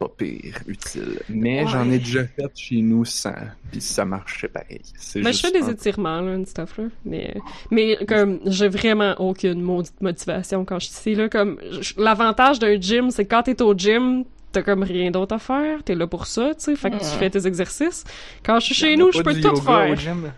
Pas 0.00 0.08
pire 0.08 0.56
utile. 0.66 1.20
Mais 1.28 1.62
Ouais. 1.62 1.68
j'en 1.70 1.88
ai 1.90 1.98
déjà 1.98 2.24
fait 2.24 2.50
chez 2.56 2.80
nous 2.80 3.04
sans, 3.04 3.34
puis 3.70 3.80
ça 3.82 4.04
marchait 4.06 4.48
pareil. 4.48 4.80
Ben, 5.16 5.30
je 5.32 5.38
fais 5.40 5.52
des 5.52 5.62
un- 5.64 5.70
étirements, 5.72 6.20
là, 6.22 6.34
une 6.34 6.46
stuff, 6.46 6.78
là. 6.78 6.84
Mais, 7.04 7.34
mais 7.70 7.98
comme, 8.08 8.40
j'ai 8.46 8.68
vraiment 8.68 9.14
aucune 9.18 9.60
maudite 9.60 10.00
motivation 10.00 10.64
quand 10.64 10.78
je 10.78 10.86
suis 10.86 10.94
ici, 10.96 11.14
là. 11.14 11.28
Comme, 11.28 11.58
l'avantage 11.98 12.58
d'un 12.58 12.80
gym, 12.80 13.10
c'est 13.10 13.26
que 13.26 13.30
quand 13.30 13.42
t'es 13.42 13.60
au 13.60 13.74
gym, 13.76 14.24
t'as 14.52 14.62
comme 14.62 14.82
rien 14.82 15.10
d'autre 15.10 15.34
à 15.34 15.38
faire. 15.38 15.84
T'es 15.84 15.94
là 15.94 16.06
pour 16.06 16.26
ça, 16.26 16.54
tu 16.54 16.64
sais. 16.64 16.76
Fait 16.76 16.90
que 16.90 16.96
tu 16.98 17.04
fais 17.04 17.28
tes 17.30 17.46
exercices. 17.46 18.02
Quand 18.42 18.58
je 18.58 18.64
suis 18.64 18.74
chez 18.74 18.96
nous, 18.96 19.12
je 19.12 19.20
peux 19.22 19.38
tout 19.38 19.54
faire. 19.56 19.90
au 19.90 19.94
gym? 19.94 20.32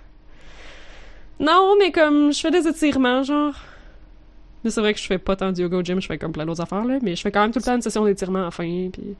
Non, 1.40 1.75
mais 1.78 1.90
comme, 1.92 2.33
je 2.33 2.40
fais 2.40 2.50
des 2.50 2.66
étirements, 2.69 3.23
genre. 3.23 3.54
Mais 4.64 4.71
c'est 4.71 4.81
vrai 4.81 4.95
que 4.95 5.00
je 5.00 5.07
fais 5.07 5.19
pas 5.19 5.35
tant 5.37 5.50
de 5.52 5.61
yoga 5.61 5.76
au 5.76 5.83
gym, 5.83 6.00
je 6.00 6.07
fais 6.07 6.19
comme 6.19 6.33
plein 6.33 6.47
d'autres 6.47 6.61
affaires, 6.62 6.85
là. 6.85 6.99
Mais 7.02 7.16
je 7.16 7.23
fais 7.23 7.33
quand 7.33 7.42
même 7.42 7.50
tout 7.50 7.59
le 7.59 7.64
temps 7.64 7.75
une 7.75 7.83
session 7.83 8.04
d'étirement 8.04 8.40
à 8.40 8.45
la 8.45 8.50
fin, 8.50 8.64
puis 8.92 9.16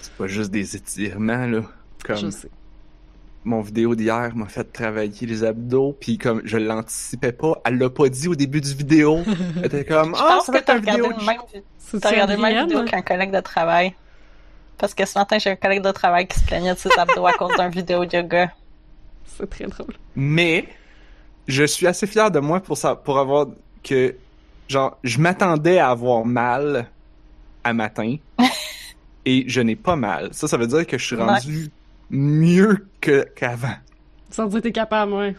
C'est 0.00 0.12
pas 0.12 0.26
juste 0.26 0.50
des 0.50 0.76
étirements, 0.76 1.46
là. 1.46 1.62
je 2.00 2.06
Comme 2.06 2.30
sais. 2.30 2.48
mon 3.44 3.60
vidéo 3.62 3.94
d'hier 3.94 4.32
m'a 4.36 4.46
fait 4.46 4.64
travailler 4.72 5.26
les 5.26 5.44
abdos, 5.44 5.96
puis 6.00 6.18
comme 6.18 6.42
je 6.44 6.58
l'anticipais 6.58 7.32
pas, 7.32 7.60
elle 7.64 7.78
l'a 7.78 7.88
pas 7.90 8.08
dit 8.08 8.28
au 8.28 8.34
début 8.34 8.60
du 8.60 8.74
vidéo. 8.74 9.20
Elle 9.56 9.66
était 9.66 9.84
comme 9.84 10.14
Je 10.14 10.20
Ah, 10.22 10.34
pense 10.36 10.46
que 10.46 10.52
c'est 10.58 10.64
t'as 10.64 10.74
ta 10.74 10.78
vidéo. 10.78 11.04
regardé 11.06 11.20
le 11.20 11.26
même 11.26 11.36
vi- 11.54 11.62
C'est 11.78 12.00
t'as 12.00 12.10
regardé 12.10 12.32
Adrienne, 12.34 12.66
vidéo 12.68 12.84
qu'un 12.84 13.02
collègue 13.02 13.32
de 13.32 13.40
travail. 13.40 13.94
Parce 14.78 14.92
que 14.92 15.06
ce 15.06 15.18
matin, 15.18 15.38
j'ai 15.38 15.50
un 15.50 15.56
collègue 15.56 15.82
de 15.82 15.90
travail 15.92 16.26
qui 16.26 16.38
se 16.38 16.44
plaignait 16.44 16.74
de 16.74 16.78
ses 16.78 16.90
abdos 16.98 17.24
à 17.26 17.32
cause 17.32 17.54
d'une 17.58 17.70
vidéo 17.70 18.04
de 18.04 18.14
yoga. 18.16 18.52
C'est 19.24 19.48
très 19.48 19.64
drôle. 19.66 19.94
Mais 20.14 20.68
je 21.48 21.64
suis 21.64 21.86
assez 21.86 22.06
fier 22.06 22.30
de 22.30 22.40
moi 22.40 22.60
pour 22.60 22.76
ça, 22.76 22.94
pour 22.94 23.18
avoir 23.18 23.46
que 23.82 24.14
genre 24.68 24.98
je 25.02 25.20
m'attendais 25.20 25.78
à 25.78 25.90
avoir 25.90 26.24
mal 26.24 26.88
à 27.64 27.72
matin 27.72 28.16
et 29.24 29.44
je 29.48 29.60
n'ai 29.60 29.76
pas 29.76 29.96
mal. 29.96 30.30
Ça, 30.32 30.48
ça 30.48 30.56
veut 30.56 30.66
dire 30.66 30.86
que 30.86 30.98
je 30.98 31.04
suis 31.04 31.16
rendu 31.16 31.70
mieux 32.10 32.86
que 33.00 33.26
qu'avant. 33.34 33.76
Sans 34.30 34.46
dire 34.46 34.62
t'es 34.62 34.72
capable, 34.72 35.12
ouais. 35.12 35.34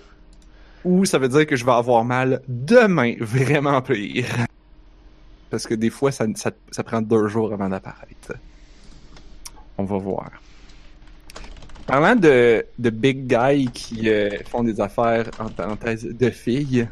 Ou 0.83 1.05
ça 1.05 1.17
veut 1.17 1.29
dire 1.29 1.45
que 1.45 1.55
je 1.55 1.65
vais 1.65 1.71
avoir 1.71 2.03
mal 2.05 2.41
demain, 2.47 3.15
vraiment 3.19 3.81
pire. 3.81 4.45
Parce 5.49 5.65
que 5.65 5.73
des 5.73 5.89
fois, 5.89 6.11
ça, 6.11 6.25
ça, 6.35 6.51
ça 6.71 6.83
prend 6.83 7.01
deux 7.01 7.27
jours 7.27 7.53
avant 7.53 7.69
d'apparaître. 7.69 8.33
On 9.77 9.83
va 9.83 9.97
voir. 9.97 10.31
Parlant 11.85 12.15
de, 12.15 12.65
de 12.77 12.89
big 12.89 13.27
guys 13.27 13.69
qui 13.71 14.09
euh, 14.09 14.29
font 14.49 14.63
des 14.63 14.81
affaires 14.81 15.29
en 15.39 15.47
parenthèse 15.47 16.03
de 16.03 16.29
filles, 16.29 16.89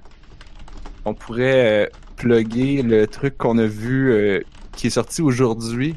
on 1.03 1.13
pourrait 1.13 1.85
euh, 1.85 1.89
plugger 2.17 2.81
le 2.81 3.07
truc 3.07 3.37
qu'on 3.37 3.57
a 3.57 3.65
vu 3.65 4.11
euh, 4.11 4.41
qui 4.75 4.87
est 4.87 4.91
sorti 4.91 5.21
aujourd'hui, 5.21 5.95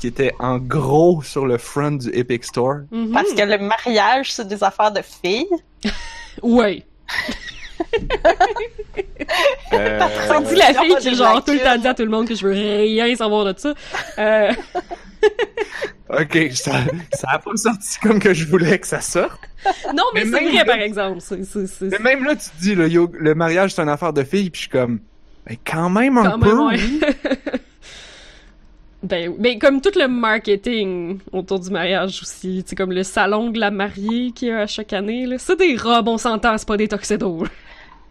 qui 0.00 0.06
était 0.06 0.32
en 0.38 0.58
gros 0.58 1.22
sur 1.22 1.46
le 1.46 1.58
front 1.58 1.92
du 1.92 2.08
Epic 2.12 2.44
Store. 2.44 2.78
Mhm. 2.90 3.12
Parce 3.12 3.32
que 3.32 3.42
le 3.42 3.58
mariage, 3.58 4.32
c'est 4.32 4.46
des 4.48 4.62
affaires 4.62 4.92
de 4.92 5.00
filles? 5.02 5.46
Ouais. 6.42 6.84
Euh, 9.72 10.00
On 10.30 10.40
dit 10.40 10.54
la 10.56 10.72
fille 10.74 10.96
qui, 11.00 11.14
genre, 11.14 11.44
tout 11.44 11.52
le 11.52 11.58
temps 11.58 11.76
dit 11.76 11.86
à 11.86 11.94
tout 11.94 12.02
le 12.04 12.08
monde 12.10 12.26
que 12.28 12.34
je 12.34 12.46
veux 12.46 12.52
rien 12.52 13.14
savoir 13.14 13.44
de 13.52 13.58
ça. 13.58 13.74
Euh, 14.18 14.52
ok, 16.10 16.38
ça, 16.54 16.72
ça 17.12 17.28
a 17.32 17.38
pas 17.38 17.56
sorti 17.56 17.98
comme 18.00 18.18
que 18.18 18.32
je 18.34 18.46
voulais 18.46 18.78
que 18.78 18.86
ça 18.86 19.00
sorte. 19.00 19.38
non, 19.94 20.02
mais, 20.14 20.24
Mais 20.24 20.38
c'est 20.38 20.44
vrai, 20.44 20.52
là- 20.58 20.64
par 20.64 20.78
exemple. 20.80 21.18
Mais 21.82 21.98
même 21.98 22.24
là, 22.24 22.36
tu 22.36 22.48
te 22.50 22.60
dis, 22.60 22.74
le, 22.74 22.88
le 23.12 23.34
mariage, 23.34 23.74
c'est 23.74 23.82
une 23.82 23.88
affaire 23.88 24.12
de 24.12 24.22
filles, 24.24 24.50
puis 24.50 24.60
je 24.62 24.68
suis 24.68 24.70
comme, 24.70 25.00
mais 25.48 25.58
quand 25.64 25.90
même 25.90 26.18
un 26.18 26.30
quand 26.32 26.38
peu. 26.40 26.46
même, 26.46 26.66
ouais. 26.66 26.78
ben, 29.02 29.34
mais 29.38 29.58
comme 29.58 29.80
tout 29.80 29.92
le 29.96 30.08
marketing 30.08 31.18
autour 31.32 31.60
du 31.60 31.70
mariage 31.70 32.20
aussi, 32.22 32.64
c'est 32.66 32.74
comme 32.76 32.92
le 32.92 33.02
salon 33.04 33.50
de 33.50 33.58
la 33.60 33.70
mariée 33.70 34.32
qu'il 34.32 34.48
y 34.48 34.50
a 34.50 34.60
à 34.60 34.66
chaque 34.66 34.92
année, 34.92 35.26
là. 35.26 35.36
C'est 35.38 35.56
des 35.58 35.76
robes, 35.76 36.08
on 36.08 36.18
s'entend, 36.18 36.58
c'est 36.58 36.66
pas 36.68 36.76
des 36.76 36.88
tuxedos. 36.88 37.44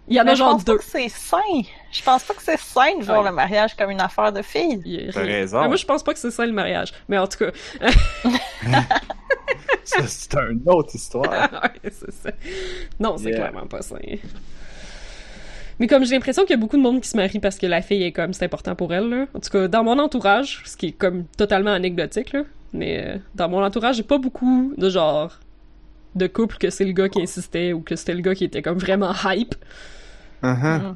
Il 0.10 0.16
y 0.16 0.20
en 0.20 0.22
a 0.22 0.26
Mais 0.28 0.32
je 0.32 0.38
genre 0.38 0.52
pense 0.54 0.64
pas 0.64 0.72
deux. 0.72 0.78
que 0.78 0.86
c'est 0.86 1.10
sain. 1.10 1.38
Je 1.92 2.02
pense 2.02 2.24
pas 2.24 2.34
que 2.34 2.42
c'est 2.42 2.58
sain 2.58 2.98
de 2.98 3.04
voir 3.04 3.24
Ouais. 3.24 3.30
le 3.30 3.36
mariage 3.36 3.76
comme 3.76 3.92
une 3.92 4.00
affaire 4.00 4.32
de 4.32 4.42
filles. 4.42 4.82
Il 4.86 5.06
y 5.06 5.10
a 5.10 5.12
T'as 5.12 5.22
raison. 5.22 5.60
Ah, 5.60 5.68
moi, 5.68 5.76
je 5.76 5.86
pense 5.86 6.02
pas 6.02 6.14
que 6.14 6.20
c'est 6.20 6.32
ça 6.32 6.46
le 6.46 6.54
mariage. 6.54 6.94
Mais 7.10 7.18
en 7.18 7.28
tout 7.28 7.40
cas, 7.40 7.52
Ça, 9.84 10.06
c'est 10.08 10.34
une 10.36 10.62
autre 10.68 10.96
histoire. 10.96 11.30
ouais, 11.64 11.92
c'est 11.92 12.12
ça. 12.12 12.30
Non, 13.00 13.18
c'est 13.18 13.30
Yeah. 13.32 13.50
clairement 13.50 13.68
pas 13.68 13.82
ça. 13.82 13.96
Mais 15.80 15.88
comme 15.88 16.04
j'ai 16.06 16.16
l'impression 16.16 16.44
qu'il 16.44 16.52
y 16.52 16.54
a 16.54 16.58
beaucoup 16.58 16.78
de 16.78 16.82
monde 16.82 17.02
qui 17.02 17.10
se 17.10 17.16
marie 17.16 17.40
parce 17.40 17.58
que 17.58 17.68
la 17.68 17.82
fille 17.82 18.04
est 18.04 18.12
comme 18.12 18.34
c'est 18.34 18.46
important 18.46 18.76
pour 18.76 18.94
elle 18.94 19.10
là. 19.10 19.26
En 19.34 19.40
tout 19.40 19.50
cas, 19.50 19.68
dans 19.68 19.84
mon 19.84 20.00
entourage, 20.00 20.62
ce 20.66 20.76
qui 20.76 20.88
est 20.88 20.92
comme 20.92 21.26
totalement 21.38 21.72
anecdotique 21.72 22.34
là, 22.34 22.44
mais 22.74 23.04
euh, 23.06 23.18
dans 23.36 23.50
mon 23.50 23.64
entourage, 23.64 23.98
j'ai 23.98 24.04
pas 24.04 24.18
beaucoup 24.18 24.74
de 24.78 24.90
genre 24.90 25.40
de 26.16 26.28
couple 26.28 26.58
que 26.58 26.70
c'est 26.70 26.86
le 26.86 26.94
gars 26.94 27.10
qui 27.10 27.22
insistait 27.22 27.74
ou 27.74 27.82
que 27.82 27.96
c'était 27.96 28.16
le 28.16 28.22
gars 28.22 28.34
qui 28.34 28.44
était 28.44 28.62
comme 28.62 28.78
vraiment 28.78 29.14
hype. 29.26 29.56
Uh-huh. 30.44 30.82
Mhm. 30.82 30.96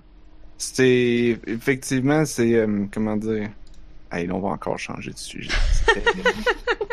C'est 0.57 1.39
effectivement, 1.47 2.25
c'est 2.25 2.55
euh, 2.55 2.85
comment 2.91 3.17
dire? 3.17 3.49
Hey, 4.11 4.27
là, 4.27 4.35
on 4.35 4.39
va 4.39 4.49
encore 4.49 4.77
changer 4.77 5.11
de 5.11 5.17
sujet. 5.17 5.51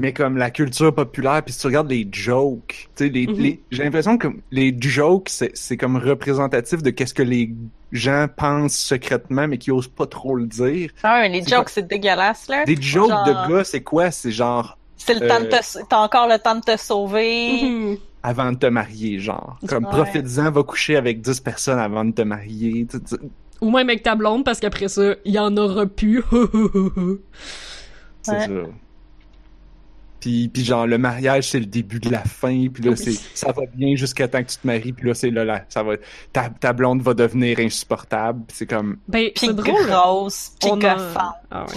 Mais 0.00 0.12
comme 0.12 0.36
la 0.36 0.50
culture 0.50 0.94
populaire, 0.94 1.42
puis 1.44 1.52
si 1.52 1.60
tu 1.60 1.66
regardes 1.66 1.90
les 1.90 2.08
jokes, 2.10 2.88
tu 2.96 3.04
sais, 3.04 3.10
les, 3.10 3.26
Mhm. 3.26 3.34
les- 3.34 3.60
j'ai 3.70 3.84
l'impression 3.84 4.16
que 4.18 4.28
les 4.50 4.74
jokes, 4.80 5.28
c'est, 5.28 5.50
c'est 5.54 5.76
comme 5.76 5.96
représentatif 5.96 6.82
de 6.82 6.90
qu'est-ce 6.90 7.14
que 7.14 7.22
les 7.22 7.52
gens 7.92 8.26
pensent 8.34 8.76
secrètement, 8.78 9.46
mais 9.46 9.58
qui 9.58 9.70
osent 9.70 9.88
pas 9.88 10.06
trop 10.06 10.34
le 10.36 10.46
dire. 10.46 10.90
Ah 11.02 11.20
ouais, 11.20 11.28
les 11.28 11.44
jokes, 11.46 11.68
c'est 11.70 11.86
dégueulasse, 11.86 12.48
là. 12.48 12.64
Des 12.64 12.80
jokes 12.80 13.10
Genre- 13.10 13.24
de 13.24 13.52
gars, 13.52 13.64
c'est 13.64 13.82
quoi? 13.82 14.10
C'est 14.10 14.30
genre 14.32 14.76
C'est 14.96 15.14
le 15.18 15.26
temps 15.28 15.40
de 15.40 15.46
Euh, 15.46 15.48
te... 15.48 15.78
T'as 15.88 15.98
encore 15.98 16.28
le 16.28 16.38
temps 16.38 16.54
de 16.56 16.60
te 16.60 16.76
sauver. 16.78 17.62
Mhm. 17.62 17.96
avant 18.22 18.52
de 18.52 18.58
te 18.58 18.66
marier, 18.66 19.18
genre. 19.18 19.58
Comme 19.66 19.84
Ouais. 19.86 19.90
profites-en, 19.90 20.50
va 20.50 20.62
coucher 20.62 20.96
avec 20.96 21.22
10 21.22 21.40
personnes 21.40 21.78
avant 21.78 22.04
de 22.04 22.12
te 22.12 22.20
marier. 22.20 22.86
Ou 23.62 23.70
même 23.70 23.88
avec 23.88 24.02
ta 24.02 24.14
blonde 24.14 24.44
parce 24.44 24.60
qu'après 24.60 24.88
ça, 24.88 25.14
il 25.24 25.32
y 25.32 25.38
en 25.38 25.56
aura 25.56 25.86
plus. 25.86 26.22
C'est 28.22 28.32
Ouais. 28.32 28.46
ça. 28.46 28.52
Puis, 30.20 30.48
puis 30.48 30.64
genre, 30.64 30.86
le 30.86 30.98
mariage, 30.98 31.48
c'est 31.50 31.60
le 31.60 31.66
début 31.66 31.98
de 31.98 32.10
la 32.10 32.22
fin, 32.22 32.66
puis 32.72 32.82
là, 32.82 32.94
c'est, 32.96 33.12
ça 33.34 33.52
va 33.52 33.62
bien 33.74 33.96
jusqu'à 33.96 34.28
temps 34.28 34.42
que 34.42 34.50
tu 34.50 34.58
te 34.58 34.66
maries, 34.66 34.92
puis 34.92 35.08
là, 35.08 35.14
c'est 35.14 35.30
là, 35.30 35.44
là, 35.44 35.64
ça 35.68 35.82
va, 35.82 35.94
ta, 36.32 36.50
ta 36.50 36.72
blonde 36.74 37.00
va 37.02 37.14
devenir 37.14 37.58
insupportable, 37.58 38.42
c'est 38.52 38.66
comme, 38.66 38.98
ben, 39.08 39.30
c'est 39.34 39.54
drôle. 39.54 39.86
là. 39.86 40.02
grosse, 40.02 40.52
puis 40.60 40.70
On 40.70 40.74
en- 40.74 40.78
goffante. 40.78 41.34
Ah 41.50 41.64
ouais. 41.64 41.74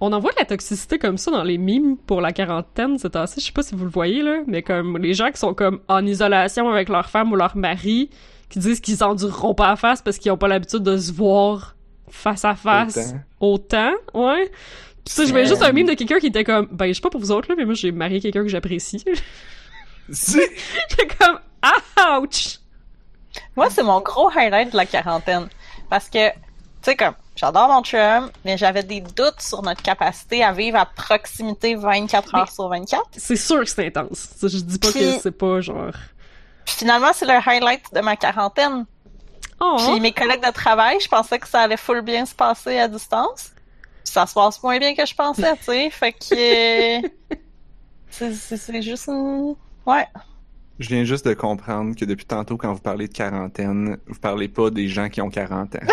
On 0.00 0.12
en 0.12 0.20
voit 0.20 0.32
de 0.32 0.38
la 0.38 0.44
toxicité 0.44 0.98
comme 0.98 1.16
ça 1.16 1.30
dans 1.30 1.42
les 1.44 1.56
mimes 1.56 1.96
pour 1.96 2.20
la 2.20 2.30
quarantaine 2.32 2.98
c'est 2.98 3.16
assez. 3.16 3.40
Je 3.40 3.46
sais 3.46 3.52
pas 3.52 3.62
si 3.62 3.74
vous 3.74 3.84
le 3.84 3.90
voyez 3.90 4.20
là, 4.22 4.40
mais 4.46 4.60
comme 4.62 4.98
les 4.98 5.14
gens 5.14 5.30
qui 5.30 5.38
sont 5.38 5.54
comme 5.54 5.80
en 5.88 6.04
isolation 6.04 6.68
avec 6.68 6.90
leur 6.90 7.08
femme 7.08 7.32
ou 7.32 7.36
leur 7.36 7.56
mari, 7.56 8.10
qui 8.50 8.58
disent 8.58 8.80
qu'ils 8.80 8.98
s'endureront 8.98 9.54
pas 9.54 9.70
à 9.70 9.76
face 9.76 10.02
parce 10.02 10.18
qu'ils 10.18 10.30
ont 10.32 10.36
pas 10.36 10.48
l'habitude 10.48 10.82
de 10.82 10.98
se 10.98 11.12
voir 11.12 11.76
face 12.10 12.44
à 12.44 12.54
face 12.54 13.14
autant, 13.40 13.92
ouais. 14.12 14.50
Ça, 15.06 15.24
je 15.24 15.30
voyais 15.30 15.46
juste 15.46 15.62
un 15.62 15.72
mime 15.72 15.86
de 15.86 15.94
quelqu'un 15.94 16.18
qui 16.18 16.26
était 16.26 16.44
comme, 16.44 16.66
ben 16.72 16.88
je 16.88 16.94
sais 16.94 17.00
pas 17.00 17.10
pour 17.10 17.20
vous 17.20 17.30
autres 17.30 17.48
là, 17.48 17.54
mais 17.56 17.64
moi 17.64 17.74
j'ai 17.74 17.92
marié 17.92 18.20
quelqu'un 18.20 18.42
que 18.42 18.48
j'apprécie. 18.48 19.04
c'est, 20.10 20.50
J'étais 20.90 21.06
comme, 21.06 21.38
ouch. 22.22 22.58
Moi, 23.54 23.70
c'est 23.70 23.82
mon 23.82 24.00
gros 24.00 24.30
highlight 24.30 24.72
de 24.72 24.76
la 24.76 24.86
quarantaine. 24.86 25.48
Parce 25.88 26.08
que, 26.08 26.30
tu 26.30 26.36
sais, 26.82 26.96
comme, 26.96 27.14
j'adore 27.36 27.68
mon 27.68 27.82
chum, 27.82 28.30
mais 28.44 28.56
j'avais 28.56 28.82
des 28.82 29.00
doutes 29.00 29.40
sur 29.40 29.62
notre 29.62 29.82
capacité 29.82 30.42
à 30.42 30.52
vivre 30.52 30.78
à 30.78 30.86
proximité 30.86 31.74
24 31.74 32.34
heures 32.34 32.44
Mais- 32.46 32.54
sur 32.54 32.68
24. 32.68 33.04
C'est 33.16 33.36
sûr 33.36 33.60
que 33.60 33.70
c'est 33.70 33.86
intense. 33.86 34.28
Ça, 34.36 34.48
je 34.48 34.58
dis 34.58 34.78
pas 34.78 34.92
que 34.92 35.18
c'est 35.20 35.30
pas 35.36 35.60
genre. 35.60 35.92
Puis 36.64 36.74
finalement, 36.78 37.12
c'est 37.12 37.26
le 37.26 37.34
highlight 37.34 37.82
de 37.94 38.00
ma 38.00 38.16
quarantaine. 38.16 38.86
Oh. 39.60 39.76
Puis 39.78 40.00
mes 40.00 40.12
collègues 40.12 40.44
de 40.44 40.52
travail, 40.52 40.98
je 41.00 41.08
pensais 41.08 41.38
que 41.38 41.48
ça 41.48 41.60
allait 41.60 41.76
full 41.76 42.02
bien 42.02 42.26
se 42.26 42.34
passer 42.34 42.78
à 42.78 42.88
distance. 42.88 43.52
Ça 44.08 44.26
se 44.26 44.34
passe 44.34 44.62
moins 44.62 44.78
bien 44.78 44.94
que 44.94 45.04
je 45.04 45.14
pensais, 45.14 45.56
tu 45.58 45.64
sais. 45.64 45.90
Fait 45.90 46.12
que... 46.12 47.04
euh, 47.04 47.08
c'est- 48.10 48.82
juste 48.82 49.08
une... 49.08 49.54
Ouais. 49.84 50.06
je 50.78 50.88
viens 50.88 51.04
juste 51.04 51.26
de 51.26 51.34
comprendre 51.34 51.94
que 51.96 52.04
depuis 52.04 52.24
tantôt, 52.24 52.56
quand 52.56 52.72
vous 52.72 52.80
parlez 52.80 53.08
de 53.08 53.12
quarantaine, 53.12 53.98
vous 54.06 54.18
parlez 54.18 54.48
pas 54.48 54.70
des 54.70 54.88
gens 54.88 55.08
qui 55.08 55.20
ont 55.20 55.30
40 55.30 55.74
ans. 55.76 55.78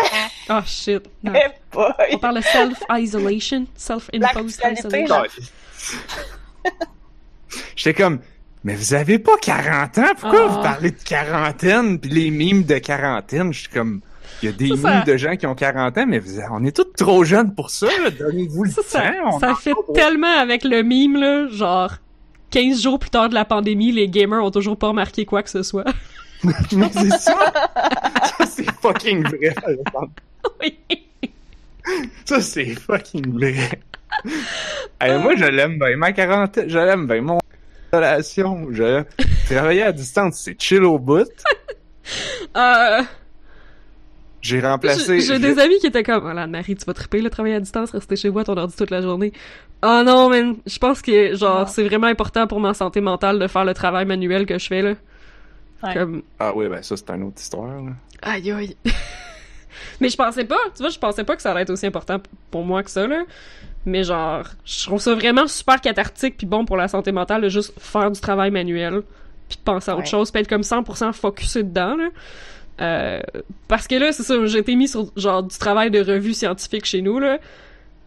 Oh 0.50 0.60
shit. 0.66 1.02
Non. 1.22 1.32
Eh 1.34 1.48
boy. 1.72 1.86
On 2.12 2.18
parle 2.18 2.36
de 2.36 2.42
self-isolation, 2.42 3.66
self-imposed 3.74 4.60
isolation. 4.76 5.22
J'étais 7.76 7.94
comme, 8.02 8.20
mais 8.62 8.74
vous 8.74 8.92
avez 8.94 9.18
pas 9.18 9.36
40 9.40 9.98
ans? 9.98 10.12
Pourquoi 10.20 10.44
Ah. 10.44 10.48
vous 10.48 10.62
parlez 10.62 10.90
de 10.90 11.02
quarantaine? 11.02 11.98
Puis 11.98 12.10
les 12.10 12.30
mimes 12.30 12.64
de 12.64 12.76
quarantaine, 12.78 13.52
je 13.54 13.60
suis 13.60 13.68
comme, 13.70 14.00
il 14.44 14.50
y 14.50 14.52
a 14.52 14.52
des 14.52 14.76
Ça, 14.80 15.00
ça- 15.00 15.00
de 15.04 15.16
gens 15.16 15.36
qui 15.36 15.46
ont 15.46 15.54
40 15.54 15.96
ans, 15.98 16.04
mais 16.06 16.18
vous- 16.18 16.40
on 16.50 16.64
est 16.64 16.74
tous 16.76 16.84
trop 16.96 17.24
jeunes 17.24 17.54
pour 17.54 17.70
ça. 17.70 17.86
Donnez-vous 18.18 18.64
le 18.64 18.70
Ça, 18.70 18.82
temps. 19.00 19.38
ça 19.38 19.54
fait 19.54 19.72
tellement 19.94 20.38
avec 20.38 20.64
le 20.64 20.82
mime, 20.82 21.16
là, 21.16 21.48
genre 21.48 21.92
15 22.50 22.82
jours 22.82 22.98
plus 22.98 23.10
tard 23.10 23.28
de 23.28 23.34
la 23.34 23.44
pandémie, 23.44 23.90
les 23.92 24.08
gamers 24.08 24.44
ont 24.44 24.50
toujours 24.50 24.76
pas 24.76 24.88
remarqué 24.88 25.24
quoi 25.24 25.42
que 25.42 25.50
ce 25.50 25.62
soit. 25.62 25.84
Mais 26.44 26.90
c'est 26.92 27.10
ça! 27.10 27.52
ça, 28.38 28.46
c'est 28.46 28.70
fucking 28.80 29.24
vrai. 29.24 29.54
Oui. 30.60 30.78
Ça, 32.24 32.40
c'est 32.40 32.66
fucking 32.74 33.32
vrai. 33.32 33.54
Hey, 35.00 35.18
moi, 35.18 35.34
je 35.36 35.44
l'aime 35.44 35.78
bien. 35.78 35.96
Ma 35.96 36.12
quarantaine, 36.12 36.68
je 36.68 36.78
l'aime 36.78 37.06
bien. 37.06 37.20
Mon 37.22 37.38
relation, 37.92 38.68
je 38.72 39.02
travailler 39.50 39.82
à 39.82 39.92
distance, 39.92 40.40
c'est 40.44 40.60
chill 40.60 40.84
au 40.84 40.98
bout. 40.98 41.28
Euh, 42.56 43.02
J'ai 44.44 44.60
remplacé. 44.60 45.20
j'ai 45.20 45.38
des 45.38 45.58
amis 45.58 45.78
qui 45.80 45.86
étaient 45.86 46.02
comme, 46.02 46.20
voilà, 46.20 46.46
Marie, 46.46 46.76
tu 46.76 46.84
vas 46.84 46.92
triper, 46.92 47.22
le 47.22 47.30
travail 47.30 47.54
à 47.54 47.60
distance, 47.60 47.90
rester 47.92 48.14
chez 48.14 48.28
vous 48.28 48.40
à 48.40 48.44
ton 48.44 48.56
ordi 48.58 48.76
toute 48.76 48.90
la 48.90 49.00
journée. 49.00 49.32
Oh 49.82 50.02
non, 50.04 50.28
man, 50.28 50.56
je 50.66 50.78
pense 50.78 51.00
que, 51.00 51.34
genre, 51.34 51.66
c'est 51.68 51.82
vraiment 51.84 52.06
important 52.08 52.46
pour 52.46 52.60
ma 52.60 52.74
santé 52.74 53.00
mentale 53.00 53.38
de 53.38 53.46
faire 53.46 53.64
le 53.64 53.72
travail 53.72 54.04
manuel 54.04 54.44
que 54.44 54.58
je 54.58 54.66
fais, 54.66 54.82
là. 54.82 54.92
Ouais. 55.82 55.94
Comme, 55.94 56.22
Ah 56.38 56.52
oui, 56.54 56.68
ben 56.68 56.82
ça, 56.82 56.94
c'est 56.96 57.10
une 57.10 57.22
autre 57.24 57.40
histoire. 57.40 57.82
Là. 57.82 57.92
Aïe 58.22 58.50
aïe. 58.52 58.76
Mais 60.00 60.08
je 60.08 60.16
pensais 60.16 60.44
pas, 60.44 60.58
tu 60.76 60.82
vois, 60.82 60.90
je 60.90 60.98
pensais 60.98 61.24
pas 61.24 61.36
que 61.36 61.42
ça 61.42 61.50
allait 61.52 61.62
être 61.62 61.70
aussi 61.70 61.86
important 61.86 62.18
pour 62.50 62.64
moi 62.64 62.82
que 62.82 62.90
ça, 62.90 63.06
là. 63.06 63.22
Mais 63.86 64.04
genre, 64.04 64.44
je 64.64 64.86
trouve 64.86 65.00
ça 65.00 65.14
vraiment 65.14 65.46
super 65.46 65.80
cathartique 65.80 66.36
puis 66.38 66.46
bon 66.46 66.64
pour 66.64 66.76
la 66.76 66.88
santé 66.88 67.12
mentale 67.12 67.42
de 67.42 67.48
juste 67.48 67.72
faire 67.78 68.10
du 68.10 68.20
travail 68.20 68.50
manuel 68.50 69.02
puis 69.48 69.58
de 69.58 69.62
penser 69.62 69.90
à 69.90 69.94
autre 69.94 70.04
Ouais. 70.04 70.10
chose, 70.10 70.30
puis 70.30 70.40
être 70.40 70.48
comme 70.48 70.62
100% 70.62 71.12
focusé 71.12 71.62
dedans, 71.62 71.96
là. 71.96 72.08
Euh, 72.80 73.20
parce 73.68 73.86
que 73.86 73.94
là, 73.94 74.12
c'est 74.12 74.22
ça, 74.24 74.34
j'ai 74.46 74.58
été 74.58 74.74
mis 74.74 74.88
sur 74.88 75.10
genre 75.16 75.42
du 75.42 75.56
travail 75.56 75.90
de 75.90 76.00
revue 76.00 76.34
scientifique 76.34 76.84
chez 76.84 77.02
nous, 77.02 77.18
là. 77.20 77.38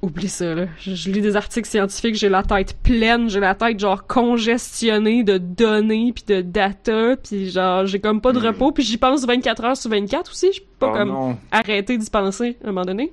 Oublie 0.03 0.29
ça, 0.29 0.53
là. 0.53 0.65
Je, 0.79 0.93
je 0.93 1.09
lis 1.09 1.21
des 1.21 1.35
articles 1.35 1.67
scientifiques, 1.67 2.15
j'ai 2.15 2.29
la 2.29 2.43
tête 2.43 2.77
pleine, 2.83 3.29
j'ai 3.29 3.39
la 3.39 3.55
tête 3.55 3.79
genre 3.79 4.05
congestionnée 4.05 5.23
de 5.23 5.37
données 5.39 6.11
puis 6.13 6.23
de 6.27 6.41
data, 6.41 7.15
puis 7.17 7.49
genre 7.49 7.85
j'ai 7.87 7.99
comme 7.99 8.21
pas 8.21 8.31
de 8.31 8.39
Hmm. 8.39 8.45
repos, 8.47 8.71
puis 8.71 8.83
j'y 8.83 8.97
pense 8.97 9.25
24 9.25 9.63
heures 9.63 9.77
sur 9.77 9.89
24 9.89 10.29
aussi, 10.31 10.51
je 10.53 10.59
peux 10.61 10.67
pas 10.79 10.91
oh 10.91 10.97
comme 10.97 11.09
non. 11.09 11.37
arrêter 11.51 11.97
d'y 11.97 12.09
penser 12.11 12.57
à 12.63 12.67
un 12.67 12.71
moment 12.71 12.85
donné. 12.85 13.11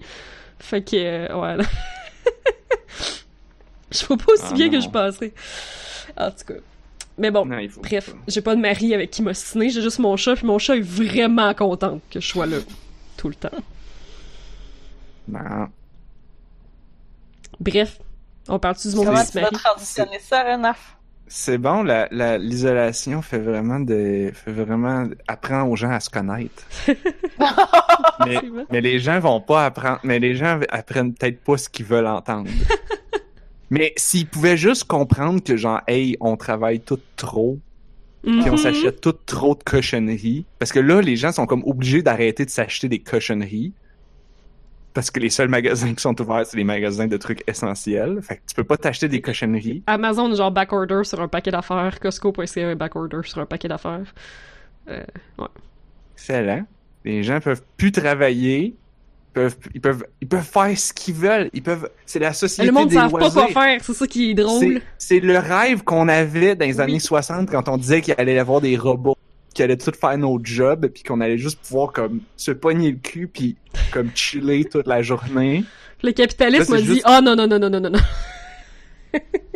Fait 0.58 0.82
que 0.82 0.96
euh, 0.96 1.34
ouais. 1.40 1.64
je 3.90 4.06
vais 4.06 4.16
pas 4.16 4.32
aussi 4.32 4.44
Ah 4.50 4.54
bien 4.54 4.70
que 4.70 4.80
je 4.80 4.88
pensais. 4.88 5.32
En 6.18 6.30
tout 6.30 6.44
cas. 6.46 6.60
Mais 7.16 7.30
bon, 7.30 7.46
Non, 7.46 7.58
bref, 7.82 8.12
j'ai 8.26 8.40
pas 8.40 8.56
de 8.56 8.60
mari 8.60 8.92
avec 8.92 9.10
qui 9.10 9.22
m'ostiner, 9.22 9.70
j'ai 9.70 9.82
juste 9.82 10.00
mon 10.00 10.16
chat, 10.16 10.34
puis 10.34 10.46
mon 10.46 10.58
chat 10.58 10.76
est 10.76 10.80
vraiment 10.80 11.54
content 11.54 12.00
que 12.10 12.20
je 12.20 12.26
sois 12.26 12.46
là 12.46 12.56
tout 13.16 13.28
le 13.28 13.34
temps. 13.34 13.48
Non. 15.28 15.68
Bref, 17.60 17.98
on 18.48 18.58
parle-tu 18.58 18.88
du 18.88 18.96
monde 18.96 19.06
Comment 19.06 19.24
tu 19.24 19.40
vas 19.40 19.50
transitionner 19.50 20.18
ça, 20.18 20.42
Renaf? 20.42 20.96
C'est 21.26 21.56
bon, 21.56 21.82
la, 21.82 22.06
la, 22.10 22.36
l'isolation 22.36 23.22
fait 23.22 23.38
vraiment 23.38 23.80
des, 23.80 24.30
fait 24.34 24.52
vraiment, 24.52 25.08
apprend 25.26 25.62
aux 25.62 25.74
gens 25.74 25.90
à 25.90 26.00
se 26.00 26.10
connaître. 26.10 26.62
mais, 28.26 28.40
mais 28.70 28.80
les 28.82 28.98
gens 28.98 29.18
vont 29.20 29.40
pas 29.40 29.64
apprendre, 29.64 30.00
mais 30.02 30.18
les 30.18 30.34
gens 30.34 30.60
apprennent 30.68 31.14
peut-être 31.14 31.42
pas 31.42 31.56
ce 31.56 31.68
qu'ils 31.70 31.86
veulent 31.86 32.06
entendre. 32.06 32.50
mais 33.70 33.92
s'ils 33.96 34.26
pouvaient 34.26 34.56
juste 34.56 34.84
comprendre 34.84 35.42
que 35.42 35.56
genre, 35.56 35.80
hey, 35.86 36.16
on 36.20 36.36
travaille 36.36 36.80
tout 36.80 37.00
trop, 37.16 37.58
puis 38.22 38.32
on 38.48 38.52
Mhm. 38.52 38.56
s'achète 38.56 39.00
tout 39.00 39.12
trop 39.12 39.54
de 39.54 39.62
cochonneries, 39.62 40.46
parce 40.58 40.72
que 40.72 40.80
là, 40.80 41.00
les 41.00 41.16
gens 41.16 41.32
sont 41.32 41.46
comme 41.46 41.62
obligés 41.64 42.02
d'arrêter 42.02 42.44
de 42.44 42.50
s'acheter 42.50 42.88
des 42.88 43.00
cochonneries. 43.00 43.72
Parce 44.94 45.10
que 45.10 45.18
les 45.18 45.28
seuls 45.28 45.48
magasins 45.48 45.92
qui 45.92 46.00
sont 46.00 46.18
ouverts, 46.22 46.46
c'est 46.46 46.56
les 46.56 46.62
magasins 46.62 47.08
de 47.08 47.16
trucs 47.16 47.42
essentiels. 47.48 48.20
Fait 48.22 48.36
que 48.36 48.42
tu 48.48 48.54
peux 48.54 48.62
pas 48.62 48.76
t'acheter 48.76 49.08
des 49.08 49.20
cochonneries. 49.20 49.82
Amazon, 49.88 50.32
genre 50.36 50.52
backorder 50.52 51.02
sur 51.02 51.20
un 51.20 51.26
paquet 51.26 51.50
d'affaires. 51.50 51.98
Costco.ca, 51.98 52.76
backorder 52.76 53.18
sur 53.24 53.40
un 53.40 53.46
paquet 53.46 53.66
d'affaires. 53.66 54.14
Euh, 54.88 55.02
ouais. 55.38 55.48
Excellent. 56.14 56.64
Les 57.04 57.24
gens 57.24 57.40
peuvent 57.40 57.62
plus 57.76 57.90
travailler. 57.90 58.76
Peuvent, 59.34 59.56
ils 59.74 59.80
peuvent, 59.80 60.04
ils 60.20 60.28
peuvent 60.28 60.44
faire 60.46 60.78
ce 60.78 60.92
qu'ils 60.92 61.14
veulent. 61.14 61.50
Ils 61.52 61.62
peuvent, 61.62 61.90
c'est 62.06 62.20
la 62.20 62.32
société 62.32 62.66
Le 62.66 62.72
monde 62.72 62.84
ne 62.84 62.90
des 62.90 62.94
savent 62.94 63.10
pas 63.10 63.30
quoi 63.30 63.48
faire, 63.48 63.80
c'est 63.82 63.92
ça 63.92 64.06
qui 64.06 64.30
est 64.30 64.34
drôle. 64.34 64.80
C'est, 64.96 65.18
le 65.18 65.36
rêve 65.38 65.82
qu'on 65.82 66.06
avait 66.08 66.54
dans 66.54 66.64
les 66.64 66.76
Oui. 66.76 66.80
années 66.80 67.00
60 67.00 67.50
quand 67.50 67.68
on 67.68 67.76
disait 67.76 68.00
qu'il 68.00 68.14
allait 68.16 68.36
y 68.36 68.38
avoir 68.38 68.60
des 68.60 68.76
robots 68.76 69.16
qui 69.52 69.62
allaient 69.64 69.76
tout 69.76 69.90
faire 70.00 70.16
nos 70.18 70.38
jobs 70.42 70.86
puis 70.86 71.02
qu'on 71.02 71.20
allait 71.20 71.36
juste 71.38 71.58
pouvoir 71.60 71.92
comme 71.92 72.20
se 72.36 72.52
pogner 72.52 72.92
le 72.92 72.96
cul 72.98 73.26
puis 73.26 73.56
comme 73.92 74.10
chiller 74.14 74.64
toute 74.66 74.86
la 74.86 75.02
journée. 75.02 75.64
Le 76.04 76.12
capitalisme 76.12 76.72
Là, 76.72 76.78
a 76.78 76.80
dit 76.82 76.86
juste- 76.86 77.02
Ah 77.04 77.20
non, 77.20 77.34
non, 77.34 77.48
non, 77.48 77.58
non, 77.58 77.70
non, 77.70 77.80
non, 77.80 77.90
non. 77.90 77.98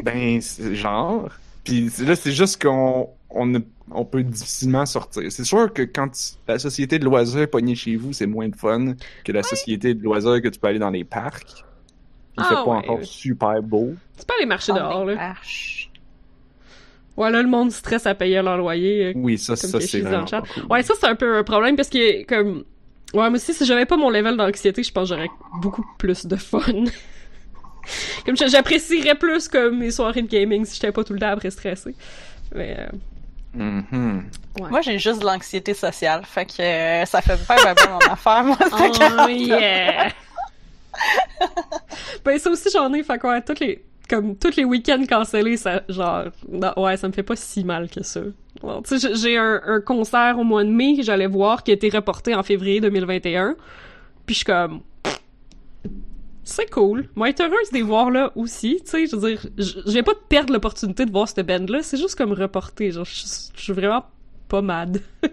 Ben, 0.03 0.41
genre. 0.73 1.29
Puis 1.65 1.91
là, 2.01 2.17
c'est 2.17 2.33
juste 2.33 2.63
qu'on 2.63 3.11
on, 3.31 4.05
peut 4.05 4.23
difficilement 4.23 4.87
sortir. 4.87 5.31
C'est 5.31 5.45
sûr 5.45 5.73
que 5.73 5.83
quand 5.83 6.09
tu- 6.09 6.37
la 6.47 6.59
société 6.59 6.99
de 6.99 7.05
loisirs 7.05 7.43
est 7.43 7.47
pognée 7.47 7.75
chez 7.75 7.97
vous, 7.97 8.13
c'est 8.13 8.27
moins 8.27 8.49
de 8.49 8.57
fun 8.57 8.95
que 9.25 9.33
la 9.33 9.43
société 9.43 9.95
de 9.95 10.03
loisirs 10.03 10.41
que 10.43 10.49
tu 10.49 10.59
peux 10.59 10.69
aller 10.69 10.79
dans 10.79 10.91
les 10.91 11.05
parcs. 11.05 11.65
Il 12.37 12.45
fait 12.45 12.55
Ah, 12.57 12.63
pas 12.65 12.71
ouais, 12.71 12.77
encore 12.79 12.99
ouais. 12.99 13.05
super 13.05 13.63
beau. 13.63 13.95
C'est 14.17 14.27
pas 14.27 14.35
les 14.41 14.47
marchés 14.47 14.73
Oh, 14.73 14.79
dehors, 14.79 15.05
les 15.05 15.15
là. 15.15 15.29
vaches. 15.35 15.91
Ouais, 17.17 17.31
là, 17.33 17.43
le 17.43 17.49
monde 17.49 17.73
stresse 17.73 18.07
à 18.07 18.15
payer 18.15 18.41
leur 18.43 18.57
loyer. 18.59 19.07
euh, 19.07 19.13
Oui, 19.17 19.39
ça, 19.39 19.57
ça 19.57 19.81
c'est 19.81 20.01
vraiment 20.03 20.25
pas 20.25 20.43
cool. 20.55 20.65
Ouais, 20.71 20.83
ça, 20.85 20.95
c'est 21.01 21.07
un 21.07 21.17
peu 21.17 21.37
un 21.39 21.43
problème 21.45 21.75
parce 21.77 21.89
que, 21.89 22.23
comme. 22.25 22.59
Ouais, 23.15 23.29
moi 23.29 23.31
aussi, 23.31 23.53
si 23.55 23.65
j'avais 23.67 23.87
pas 23.87 23.97
mon 23.97 24.09
level 24.11 24.37
d'anxiété, 24.37 24.83
je 24.85 24.93
pense 24.93 25.09
que 25.09 25.15
j'aurais 25.17 25.31
beaucoup 25.61 25.85
plus 25.99 26.27
de 26.27 26.37
fun. 26.37 26.61
comme 28.25 28.37
je- 28.37 28.49
j'apprécierais 28.49 29.15
plus 29.17 29.49
comme 29.49 29.79
mes 29.79 29.91
soirées 29.91 30.23
de 30.23 30.29
gaming 30.29 30.65
si 30.65 30.75
j'étais 30.75 30.93
pas 30.93 31.03
tout 31.05 31.13
le 31.15 31.19
temps 31.19 31.31
après 31.31 31.51
stressé. 31.51 31.95
Mais. 32.55 32.77
euh, 32.79 32.87
Mhm. 33.55 34.25
Moi, 34.61 34.81
j'ai 34.83 34.99
juste 34.99 35.21
de 35.21 35.25
l'anxiété 35.27 35.73
sociale, 35.75 36.23
fait 36.25 36.45
que 36.47 36.61
euh, 36.63 37.05
ça 37.07 37.21
fait 37.23 37.39
pas 37.47 37.57
ben, 37.65 37.75
ben 37.75 37.91
mon 37.93 38.13
affaire, 38.13 38.45
moi, 38.45 38.57
cette 38.61 38.73
Oh 39.27 39.29
yeah! 39.29 40.11
ben 42.25 42.39
ça 42.39 42.51
aussi 42.51 42.69
j'en 42.73 42.93
ai, 42.93 43.03
fait 43.03 43.19
quoi, 43.19 43.41
toutes 43.41 43.61
les 43.61 43.85
comme 44.09 44.37
tous 44.37 44.57
les 44.57 44.65
week-ends 44.65 45.05
cancellés, 45.09 45.57
ça 45.59 45.83
genre 45.89 46.25
non, 46.51 46.73
ouais, 46.79 46.97
ça 46.97 47.07
me 47.09 47.13
fait 47.13 47.23
pas 47.23 47.37
si 47.37 47.63
mal 47.63 47.91
que 47.91 48.03
ça. 48.03 48.21
Bon, 48.63 48.81
tu 48.83 48.99
sais, 48.99 49.09
j'ai- 49.09 49.15
j'ai 49.17 49.37
un, 49.39 49.61
un 49.67 49.81
concert 49.81 50.39
au 50.39 50.45
mois 50.45 50.65
de 50.65 50.71
mai 50.71 50.97
que 50.97 51.03
j'allais 51.03 51.27
voir 51.27 51.63
qui 51.63 51.71
a 51.73 51.75
été 51.75 51.91
reporté 51.91 52.35
en 52.35 52.43
février 52.43 52.81
2021. 52.81 53.55
Puis 54.27 54.35
je 54.35 54.39
suis 54.39 54.45
comme 54.47 54.81
c'est 56.49 56.71
cool. 56.71 57.09
Moi 57.15 57.29
être 57.31 57.41
heureuse 57.41 57.71
de 57.71 57.77
les 57.77 57.83
voir 57.83 58.11
là 58.11 58.33
aussi, 58.35 58.81
tu 58.85 58.91
sais, 58.91 59.07
je 59.07 59.17
veux 59.17 59.31
dire, 59.31 59.47
je 59.59 59.93
vais 59.93 60.03
pas 60.03 60.15
perdre 60.29 60.53
l'opportunité 60.53 61.05
de 61.05 61.11
voir 61.13 61.29
cette 61.29 61.47
band 61.47 61.67
là, 61.69 61.83
c'est 61.83 61.99
juste 61.99 62.15
comme 62.15 62.33
reporté, 62.33 62.91
genre 62.91 63.05
je 63.05 63.61
suis 63.61 63.73
vraiment 63.73 64.05
pas 64.49 64.63
mad, 64.63 65.01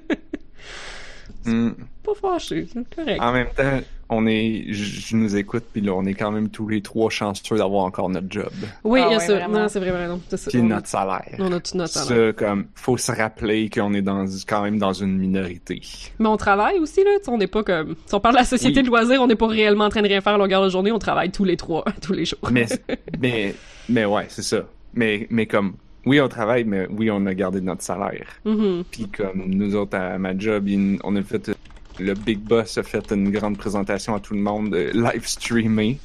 Mm. 1.45 1.71
Pas 2.05 2.13
fâché, 2.13 2.67
c'est 2.71 2.95
correct. 2.95 3.21
En 3.21 3.31
même 3.33 3.47
temps, 3.55 3.79
on 4.09 4.27
est, 4.27 4.65
je, 4.69 4.83
je 4.83 5.15
nous 5.15 5.35
écoute, 5.35 5.63
puis 5.73 5.81
là, 5.81 5.93
on 5.93 6.05
est 6.05 6.13
quand 6.13 6.29
même 6.31 6.49
tous 6.49 6.67
les 6.67 6.81
trois 6.81 7.09
chanceux 7.09 7.57
d'avoir 7.57 7.85
encore 7.85 8.07
notre 8.09 8.27
job, 8.29 8.51
Oui, 8.83 8.99
Ah 9.03 9.07
il 9.07 9.11
y 9.11 9.15
a 9.15 9.17
ouais, 9.17 9.25
ça. 9.25 9.33
vraiment. 9.35 9.59
Non, 9.61 9.67
c'est 9.67 9.79
vrai, 9.79 9.89
vrai, 9.91 10.07
non. 10.07 10.21
C'est 10.29 10.49
puis 10.51 10.59
On- 10.59 10.65
notre 10.65 10.87
salaire. 10.87 11.35
On 11.39 11.51
a 11.51 11.59
tout 11.59 11.75
notre 11.75 11.93
salaire. 11.93 12.27
Ça, 12.27 12.33
comme, 12.33 12.65
faut 12.75 12.97
se 12.97 13.11
rappeler 13.11 13.69
qu'on 13.69 13.93
est 13.95 14.03
dans, 14.03 14.25
quand 14.47 14.61
même 14.61 14.77
dans 14.77 14.93
une 14.93 15.17
minorité. 15.17 15.81
Mais 16.19 16.27
on 16.29 16.37
travaille 16.37 16.77
aussi, 16.79 17.03
là. 17.03 17.09
Tu 17.17 17.25
sais, 17.25 17.31
on 17.31 17.37
n'est 17.39 17.47
pas 17.47 17.63
comme. 17.63 17.95
Si 18.05 18.13
on 18.13 18.19
parle 18.19 18.35
de 18.35 18.39
la 18.41 18.45
société 18.45 18.77
Oui. 18.79 18.83
de 18.83 18.87
loisirs, 18.89 19.21
on 19.21 19.27
n'est 19.27 19.35
pas 19.35 19.47
réellement 19.47 19.85
en 19.85 19.89
train 19.89 20.03
de 20.03 20.07
rien 20.07 20.21
faire 20.21 20.35
à 20.35 20.37
longueur 20.37 20.63
de 20.63 20.69
journée. 20.69 20.91
On 20.91 20.99
travaille 20.99 21.31
tous 21.31 21.43
les 21.45 21.57
trois, 21.57 21.83
tous 22.01 22.13
les 22.13 22.25
jours. 22.25 22.39
Mais, 22.51 22.67
mais, 23.19 23.55
mais 23.89 24.05
ouais, 24.05 24.25
c'est 24.29 24.43
ça. 24.43 24.65
Mais, 24.93 25.25
mais 25.31 25.47
comme, 25.47 25.73
oui, 26.05 26.21
on 26.21 26.27
travaille, 26.29 26.63
mais 26.63 26.87
oui, 26.91 27.09
on 27.09 27.25
a 27.25 27.33
gardé 27.33 27.59
notre 27.59 27.81
salaire. 27.81 28.27
Mhm. 28.45 28.83
Puis 28.91 29.07
comme 29.07 29.45
nous 29.47 29.75
autres 29.75 29.97
à 29.97 30.19
ma 30.19 30.37
job, 30.37 30.69
on 31.03 31.15
a 31.15 31.23
fait 31.23 31.51
le 31.99 32.13
big 32.13 32.39
boss 32.39 32.77
a 32.77 32.83
fait 32.83 33.11
une 33.11 33.29
grande 33.31 33.57
présentation 33.57 34.15
à 34.15 34.19
tout 34.19 34.33
le 34.33 34.39
monde, 34.41 34.73
euh, 34.73 34.91
live 34.93 35.25
streamé. 35.27 35.97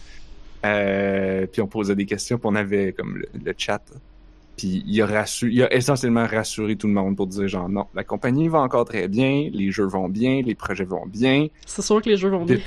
Euh, 0.65 1.47
puis 1.51 1.63
on 1.63 1.67
posait 1.67 1.95
des 1.97 2.05
questions, 2.07 2.39
puis 2.39 2.47
on 2.51 2.55
avait 2.55 2.93
comme 2.93 3.17
le, 3.17 3.27
le 3.45 3.55
chat. 3.57 3.83
Puis 4.57 4.85
il 4.87 5.01
a 5.01 5.07
rassuré, 5.07 5.53
il 5.53 5.63
a 5.63 5.73
essentiellement 5.75 6.27
rassuré 6.27 6.77
tout 6.77 6.87
le 6.87 6.93
monde 6.93 7.17
pour 7.17 7.27
dire 7.27 7.49
genre 7.49 7.69
non, 7.69 7.87
la 7.95 8.05
compagnie 8.05 8.49
va 8.49 8.59
encore 8.61 8.85
très 8.85 9.09
bien, 9.09 9.49
les 9.53 9.71
jeux 9.71 9.87
vont 9.87 10.09
bien, 10.09 10.43
les 10.45 10.55
projets 10.55 10.85
vont 10.85 11.07
bien. 11.07 11.47
C'est 11.65 11.81
sûr 11.83 12.03
que 12.03 12.11
les 12.11 12.17
jeux 12.19 12.29
vont 12.29 12.45
bien. 12.45 12.59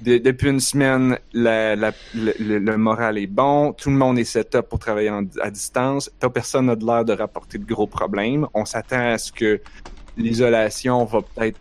De- 0.00 0.16
depuis 0.18 0.48
une 0.50 0.60
semaine, 0.60 1.18
la- 1.34 1.76
la- 1.76 1.92
le, 2.14 2.32
le- 2.38 2.58
le 2.58 2.76
moral 2.78 3.18
est 3.18 3.26
bon, 3.26 3.72
tout 3.74 3.90
le 3.90 3.96
monde 3.96 4.18
est 4.18 4.24
set 4.24 4.54
up 4.54 4.68
pour 4.68 4.78
travailler 4.78 5.10
en- 5.10 5.24
à 5.42 5.50
distance. 5.50 6.10
Pas 6.20 6.30
personne 6.30 6.66
n'a 6.66 6.76
de 6.76 6.84
l'air 6.86 7.04
de 7.04 7.12
rapporter 7.12 7.58
de 7.58 7.64
gros 7.66 7.86
problèmes. 7.86 8.46
On 8.54 8.64
s'attend 8.64 9.12
à 9.12 9.18
ce 9.18 9.30
que 9.32 9.60
l'isolation 10.16 11.04
va 11.04 11.20
peut-être 11.20 11.58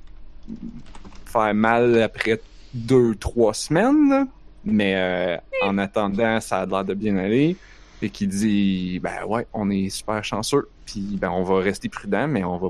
faire 1.35 1.53
mal 1.53 2.01
après 2.01 2.39
deux, 2.73 3.15
trois 3.15 3.53
semaines, 3.53 4.27
mais 4.63 4.93
euh, 4.95 5.37
en 5.63 5.77
attendant, 5.77 6.39
ça 6.39 6.61
a 6.61 6.65
l'air 6.65 6.83
de 6.85 6.93
bien 6.93 7.17
aller. 7.17 7.55
Et 8.01 8.09
qui 8.09 8.27
dit, 8.27 8.99
ben 8.99 9.23
ouais, 9.25 9.47
on 9.53 9.69
est 9.71 9.89
super 9.89 10.23
chanceux, 10.23 10.67
puis 10.85 11.17
ben 11.19 11.29
on 11.31 11.43
va 11.43 11.59
rester 11.59 11.89
prudent, 11.89 12.27
mais 12.27 12.43
on 12.43 12.57
va, 12.57 12.67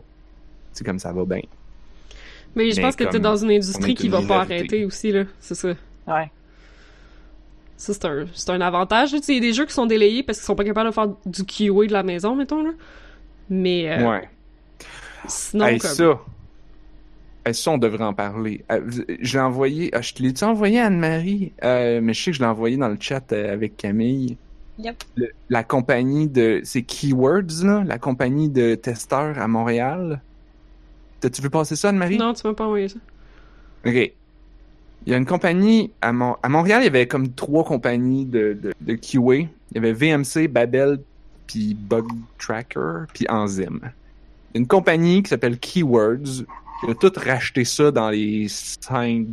c'est 0.71 0.85
comme 0.85 0.99
ça 0.99 1.11
va 1.11 1.25
bien. 1.25 1.41
Mais 2.55 2.71
je 2.71 2.77
Mais 2.77 2.83
pense 2.83 2.95
que 2.95 3.03
t'es 3.03 3.19
dans 3.19 3.35
une 3.35 3.51
industrie 3.51 3.95
qui 3.95 4.07
va 4.07 4.21
pas 4.21 4.41
arrêter 4.41 4.85
aussi, 4.85 5.11
là. 5.11 5.23
C'est 5.39 5.55
ça. 5.55 5.69
Ouais. 6.07 6.31
Ça, 7.75 7.93
c'est 7.93 8.05
un, 8.05 8.25
c'est 8.33 8.49
un 8.51 8.61
avantage. 8.61 9.11
là. 9.11 9.19
Tu 9.19 9.25
sais, 9.25 9.31
Il 9.33 9.35
y 9.35 9.39
a 9.39 9.49
des 9.49 9.53
jeux 9.53 9.65
qui 9.65 9.73
sont 9.73 9.87
délayés 9.87 10.23
parce 10.23 10.37
qu'ils 10.37 10.45
sont 10.45 10.55
pas 10.55 10.63
capables 10.63 10.89
de 10.89 10.93
faire 10.93 11.09
du 11.25 11.43
QA 11.43 11.87
de 11.87 11.91
la 11.91 12.03
maison, 12.03 12.35
mettons, 12.35 12.63
là. 12.63 12.71
Mais 13.49 13.91
euh, 13.91 14.09
ouais. 14.09 14.29
sinon, 15.27 15.65
Hey, 15.65 15.79
comme... 15.79 15.91
ça. 15.91 16.19
Ça, 17.53 17.71
on 17.71 17.77
devrait 17.77 18.03
en 18.03 18.13
parler. 18.13 18.63
Euh, 18.71 18.81
je 19.21 19.33
l'ai 19.33 19.39
envoyé. 19.43 19.89
ah, 19.93 20.01
je 20.01 20.13
te 20.13 20.23
l'ai-tu 20.23 20.43
envoyé 20.43 20.79
à 20.79 20.85
Anne-Marie? 20.87 21.53
Euh, 21.63 21.99
mais 22.01 22.13
je 22.13 22.23
sais 22.23 22.31
que 22.31 22.37
je 22.37 22.41
l'ai 22.41 22.47
envoyé 22.47 22.77
dans 22.77 22.87
le 22.89 22.97
chat 22.99 23.31
euh, 23.33 23.53
avec 23.53 23.77
Camille. 23.77 24.37
Yep. 24.79 25.03
Le- 25.15 25.29
la 25.49 25.63
compagnie 25.63 26.27
de. 26.27 26.61
C'est 26.63 26.81
Keywords, 26.81 27.63
là? 27.63 27.83
La 27.85 27.97
compagnie 27.99 28.49
de 28.49 28.75
testeurs 28.75 29.37
à 29.39 29.47
Montréal? 29.47 30.21
T'as-tu 31.21 31.41
vu 31.41 31.49
passer 31.49 31.75
ça, 31.75 31.89
Anne-Marie? 31.89 32.17
Non, 32.17 32.33
tu 32.33 32.45
m'as 32.47 32.53
pas 32.53 32.65
envoyé 32.65 32.87
ça. 32.89 32.97
OK. 33.85 33.93
Il 35.07 35.11
y 35.11 35.13
a 35.13 35.17
une 35.17 35.25
compagnie 35.25 35.91
à, 36.01 36.11
Mon- 36.11 36.35
à 36.41 36.49
Montréal, 36.49 36.81
il 36.81 36.85
y 36.85 36.87
avait 36.87 37.07
comme 37.07 37.29
trois 37.31 37.63
compagnies 37.63 38.25
de, 38.25 38.57
de, 38.59 38.73
de 38.81 38.93
QA. 38.95 39.47
Il 39.71 39.75
y 39.75 39.77
avait 39.77 39.93
VMC, 39.93 40.47
Babel, 40.47 40.99
puis 41.45 41.75
Bug 41.75 42.05
Tracker, 42.39 43.03
puis 43.13 43.27
Enzyme. 43.29 43.79
Il 43.83 44.55
y 44.55 44.57
a 44.57 44.59
une 44.61 44.67
compagnie 44.67 45.21
qui 45.21 45.29
s'appelle 45.29 45.59
Keywords 45.59 46.43
qui 46.83 46.91
a 46.91 46.95
tout 46.95 47.11
racheté 47.15 47.65
ça 47.65 47.91
dans 47.91 48.09
les 48.09 48.47
5 48.49 49.25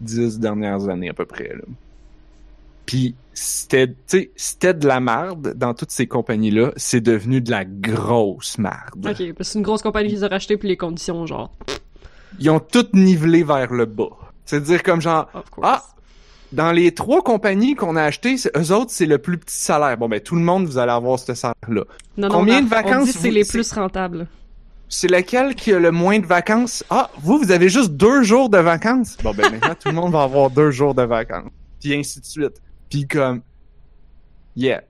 10 0.00 0.38
dernières 0.38 0.88
années 0.88 1.08
à 1.08 1.14
peu 1.14 1.24
près 1.26 1.48
là. 1.48 1.62
Puis 2.86 3.14
c'était 3.34 3.86
de 4.74 4.86
la 4.86 4.98
marde 5.00 5.54
dans 5.54 5.74
toutes 5.74 5.90
ces 5.90 6.06
compagnies 6.06 6.50
là, 6.50 6.72
c'est 6.76 7.00
devenu 7.00 7.40
de 7.40 7.50
la 7.50 7.64
grosse 7.64 8.58
marde. 8.58 8.96
Ok, 8.96 9.04
parce 9.04 9.18
que 9.18 9.44
c'est 9.44 9.58
une 9.58 9.64
grosse 9.64 9.82
compagnie 9.82 10.08
qui 10.08 10.14
les 10.16 10.24
a 10.24 10.28
rachetés 10.28 10.56
puis 10.56 10.68
les 10.68 10.76
conditions, 10.76 11.26
genre, 11.26 11.50
Ils 12.38 12.50
ont 12.50 12.60
tout 12.60 12.86
nivelé 12.94 13.42
vers 13.42 13.72
le 13.72 13.84
bas. 13.84 14.10
C'est-à-dire 14.44 14.82
comme 14.82 15.00
genre. 15.00 15.28
Ah! 15.62 15.84
Dans 16.50 16.72
les 16.72 16.92
trois 16.94 17.22
compagnies 17.22 17.74
qu'on 17.74 17.94
a 17.96 18.02
achetées, 18.02 18.36
eux 18.56 18.72
autres, 18.72 18.90
c'est 18.90 19.04
le 19.04 19.18
plus 19.18 19.36
petit 19.36 19.54
salaire. 19.54 19.98
Bon, 19.98 20.08
ben, 20.08 20.18
tout 20.18 20.34
le 20.34 20.40
monde, 20.40 20.64
vous 20.64 20.78
allez 20.78 20.92
avoir 20.92 21.18
ce 21.18 21.34
salaire-là. 21.34 21.82
non, 22.16 22.28
non, 22.28 22.34
combien 22.34 22.62
de 22.62 22.68
vacances 22.68 23.02
On 23.02 23.04
dit 23.04 23.12
c'est 23.12 23.28
vous- 23.28 23.34
les 23.34 23.44
plus 23.44 23.70
rentables. 23.72 24.26
C'est 24.88 25.10
lequel 25.10 25.54
qui 25.54 25.72
a 25.72 25.78
le 25.78 25.90
moins 25.90 26.18
de 26.18 26.26
vacances? 26.26 26.82
Ah, 26.88 27.10
vous, 27.20 27.38
vous 27.38 27.50
avez 27.50 27.68
juste 27.68 27.92
deux 27.92 28.22
jours 28.22 28.48
de 28.48 28.58
vacances? 28.58 29.16
Bon, 29.22 29.34
ben, 29.34 29.50
maintenant, 29.50 29.74
tout 29.74 29.88
le 29.88 29.94
monde 29.94 30.12
va 30.12 30.22
avoir 30.22 30.50
deux 30.50 30.70
jours 30.70 30.94
de 30.94 31.02
vacances. 31.02 31.50
Puis 31.80 31.94
ainsi 31.94 32.20
de 32.20 32.24
suite. 32.24 32.62
Puis 32.88 33.06
comme, 33.06 33.42
yeah. 34.56 34.82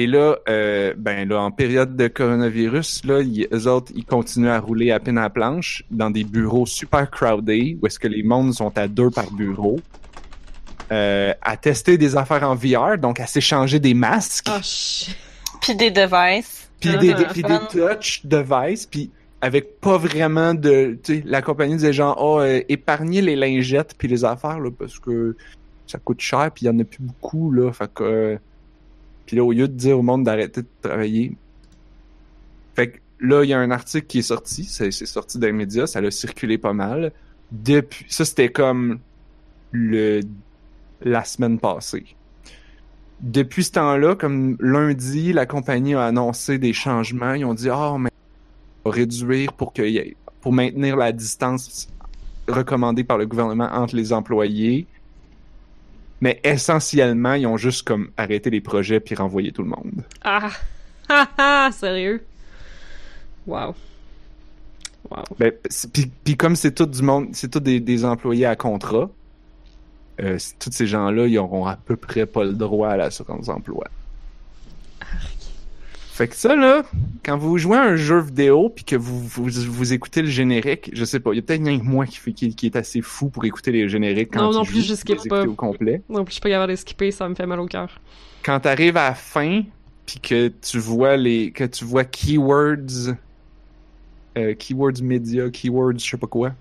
Et 0.00 0.06
là, 0.06 0.36
euh, 0.48 0.94
ben 0.96 1.28
là, 1.28 1.40
en 1.40 1.50
période 1.50 1.96
de 1.96 2.06
coronavirus, 2.06 3.04
là, 3.04 3.20
ils, 3.20 3.48
eux 3.52 3.66
autres, 3.66 3.90
ils 3.96 4.04
continuent 4.04 4.50
à 4.50 4.60
rouler 4.60 4.92
à 4.92 5.00
peine 5.00 5.18
à 5.18 5.22
la 5.22 5.30
planche 5.30 5.82
dans 5.90 6.10
des 6.10 6.22
bureaux 6.22 6.66
super 6.66 7.10
crowded, 7.10 7.78
où 7.82 7.86
est-ce 7.86 7.98
que 7.98 8.06
les 8.06 8.22
mondes 8.22 8.54
sont 8.54 8.76
à 8.78 8.86
deux 8.86 9.10
par 9.10 9.32
bureau, 9.32 9.80
euh, 10.92 11.34
à 11.42 11.56
tester 11.56 11.98
des 11.98 12.16
affaires 12.16 12.44
en 12.44 12.54
VR, 12.54 12.96
donc 12.96 13.18
à 13.18 13.26
s'échanger 13.26 13.80
des 13.80 13.94
masques. 13.94 14.48
Shit. 14.62 15.16
Puis 15.60 15.74
des 15.74 15.90
devices. 15.90 16.70
puis 16.78 16.90
des, 16.90 17.14
des, 17.14 17.42
des 17.42 17.58
touch 17.68 18.20
device, 18.24 18.86
puis 18.86 19.10
avec 19.40 19.80
pas 19.80 19.96
vraiment 19.96 20.54
de, 20.54 20.98
tu 21.02 21.16
sais, 21.16 21.22
la 21.24 21.42
compagnie 21.42 21.74
disait 21.74 21.92
genre, 21.92 22.16
oh, 22.20 22.40
euh, 22.40 22.60
épargnez 22.68 23.22
les 23.22 23.36
lingettes 23.36 23.94
puis 23.96 24.08
les 24.08 24.24
affaires 24.24 24.58
là 24.58 24.70
parce 24.76 24.98
que 24.98 25.36
ça 25.86 25.98
coûte 25.98 26.20
cher 26.20 26.50
puis 26.52 26.66
il 26.66 26.68
y 26.68 26.70
en 26.70 26.78
a 26.78 26.84
plus 26.84 27.02
beaucoup 27.02 27.52
là, 27.52 27.72
fait 27.72 27.90
que, 27.92 28.02
euh, 28.02 28.36
puis 29.26 29.36
là 29.36 29.44
au 29.44 29.52
lieu 29.52 29.68
de 29.68 29.74
dire 29.74 29.98
au 29.98 30.02
monde 30.02 30.24
d'arrêter 30.24 30.62
de 30.62 30.68
travailler, 30.82 31.36
fait 32.74 32.90
que 32.90 32.98
là 33.20 33.44
il 33.44 33.50
y 33.50 33.52
a 33.52 33.60
un 33.60 33.70
article 33.70 34.06
qui 34.06 34.18
est 34.18 34.22
sorti, 34.22 34.64
c'est 34.64 34.90
sorti 34.90 35.38
dans 35.38 35.46
les 35.46 35.52
médias, 35.52 35.86
ça 35.86 36.00
a 36.00 36.10
circulé 36.10 36.58
pas 36.58 36.72
mal. 36.72 37.12
Depuis, 37.52 38.04
ça 38.08 38.24
c'était 38.24 38.50
comme 38.50 38.98
le 39.70 40.22
la 41.00 41.24
semaine 41.24 41.60
passée. 41.60 42.04
Depuis 43.20 43.64
ce 43.64 43.72
temps-là, 43.72 44.16
comme 44.16 44.56
lundi, 44.60 45.32
la 45.32 45.46
compagnie 45.46 45.94
a 45.94 46.04
annoncé 46.04 46.58
des 46.58 46.72
changements. 46.72 47.34
Ils 47.34 47.44
ont 47.44 47.54
dit 47.54 47.68
ah 47.70 47.96
mais 47.98 48.10
réduire 48.88 49.52
pour 49.52 49.72
que 49.72 49.82
y 49.82 49.96
ait- 49.98 50.16
pour 50.40 50.52
maintenir 50.52 50.96
la 50.96 51.12
distance 51.12 51.88
recommandée 52.48 53.04
par 53.04 53.18
le 53.18 53.26
gouvernement 53.26 53.68
entre 53.72 53.96
les 53.96 54.12
employés. 54.12 54.86
Mais 56.20 56.40
essentiellement, 56.42 57.34
ils 57.34 57.46
ont 57.46 57.56
juste 57.56 57.86
comme 57.86 58.10
arrêté 58.16 58.50
les 58.50 58.60
projets 58.60 58.98
puis 59.00 59.14
renvoyé 59.14 59.52
tout 59.52 59.62
le 59.62 59.68
monde. 59.70 60.02
Ah! 60.22 60.50
Ah 61.10 61.26
ah! 61.38 61.70
Sérieux? 61.72 62.22
Wow. 63.46 63.74
Wow. 65.10 65.22
Ben, 65.38 65.52
puis, 65.92 66.10
puis 66.22 66.36
comme 66.36 66.54
c'est 66.54 66.72
tout 66.72 66.84
du 66.84 67.00
monde, 67.02 67.28
c'est 67.32 67.50
tout 67.50 67.60
des, 67.60 67.80
des 67.80 68.04
employés 68.04 68.44
à 68.44 68.56
contrat, 68.56 69.08
euh, 70.20 70.38
tous 70.58 70.70
ces 70.70 70.86
gens-là, 70.86 71.26
ils 71.26 71.38
auront 71.38 71.64
à 71.64 71.76
peu 71.76 71.96
près 71.96 72.26
pas 72.26 72.44
le 72.44 72.52
droit 72.52 72.90
à 72.90 72.96
l'assurance 72.98 73.48
emploi. 73.48 73.86
Fait 76.18 76.26
que 76.26 76.34
ça, 76.34 76.56
là, 76.56 76.82
quand 77.24 77.38
vous 77.38 77.58
jouez 77.58 77.76
à 77.76 77.82
un 77.82 77.94
jeu 77.94 78.18
vidéo 78.18 78.70
puis 78.74 78.82
que 78.84 78.96
vous, 78.96 79.20
vous, 79.20 79.48
vous 79.48 79.92
écoutez 79.92 80.20
le 80.20 80.26
générique, 80.26 80.90
je 80.92 81.04
sais 81.04 81.20
pas, 81.20 81.30
il 81.32 81.36
y 81.36 81.38
a 81.38 81.42
peut-être 81.42 81.62
rien 81.64 81.78
que 81.78 81.84
moi 81.84 82.06
qui, 82.06 82.16
fait, 82.16 82.32
qui, 82.32 82.56
qui 82.56 82.66
est 82.66 82.74
assez 82.74 83.02
fou 83.02 83.28
pour 83.28 83.44
écouter 83.44 83.70
les 83.70 83.88
génériques 83.88 84.30
quand 84.32 84.42
Non, 84.42 84.52
non 84.52 84.64
plus, 84.64 84.82
je 84.84 84.96
skip 84.96 85.16
pas. 85.28 85.44
au 85.46 85.54
complet. 85.54 86.02
Non 86.08 86.24
plus, 86.24 86.30
je 86.30 86.34
suis 86.34 86.40
pas 86.40 86.48
capable 86.50 86.72
de 86.72 86.76
skipper, 86.76 87.12
ça 87.12 87.28
me 87.28 87.36
fait 87.36 87.46
mal 87.46 87.60
au 87.60 87.66
cœur. 87.66 88.00
Quand 88.42 88.58
t'arrives 88.58 88.96
à 88.96 89.10
la 89.10 89.14
fin 89.14 89.62
puis 90.06 90.18
que 90.18 90.48
tu 90.60 90.78
vois 90.80 91.16
les, 91.16 91.52
que 91.52 91.62
tu 91.62 91.84
vois 91.84 92.02
keywords, 92.04 93.14
euh, 94.36 94.54
keywords 94.54 95.00
média, 95.02 95.48
keywords, 95.50 95.98
je 96.00 96.10
sais 96.10 96.16
pas 96.16 96.26
quoi, 96.26 96.52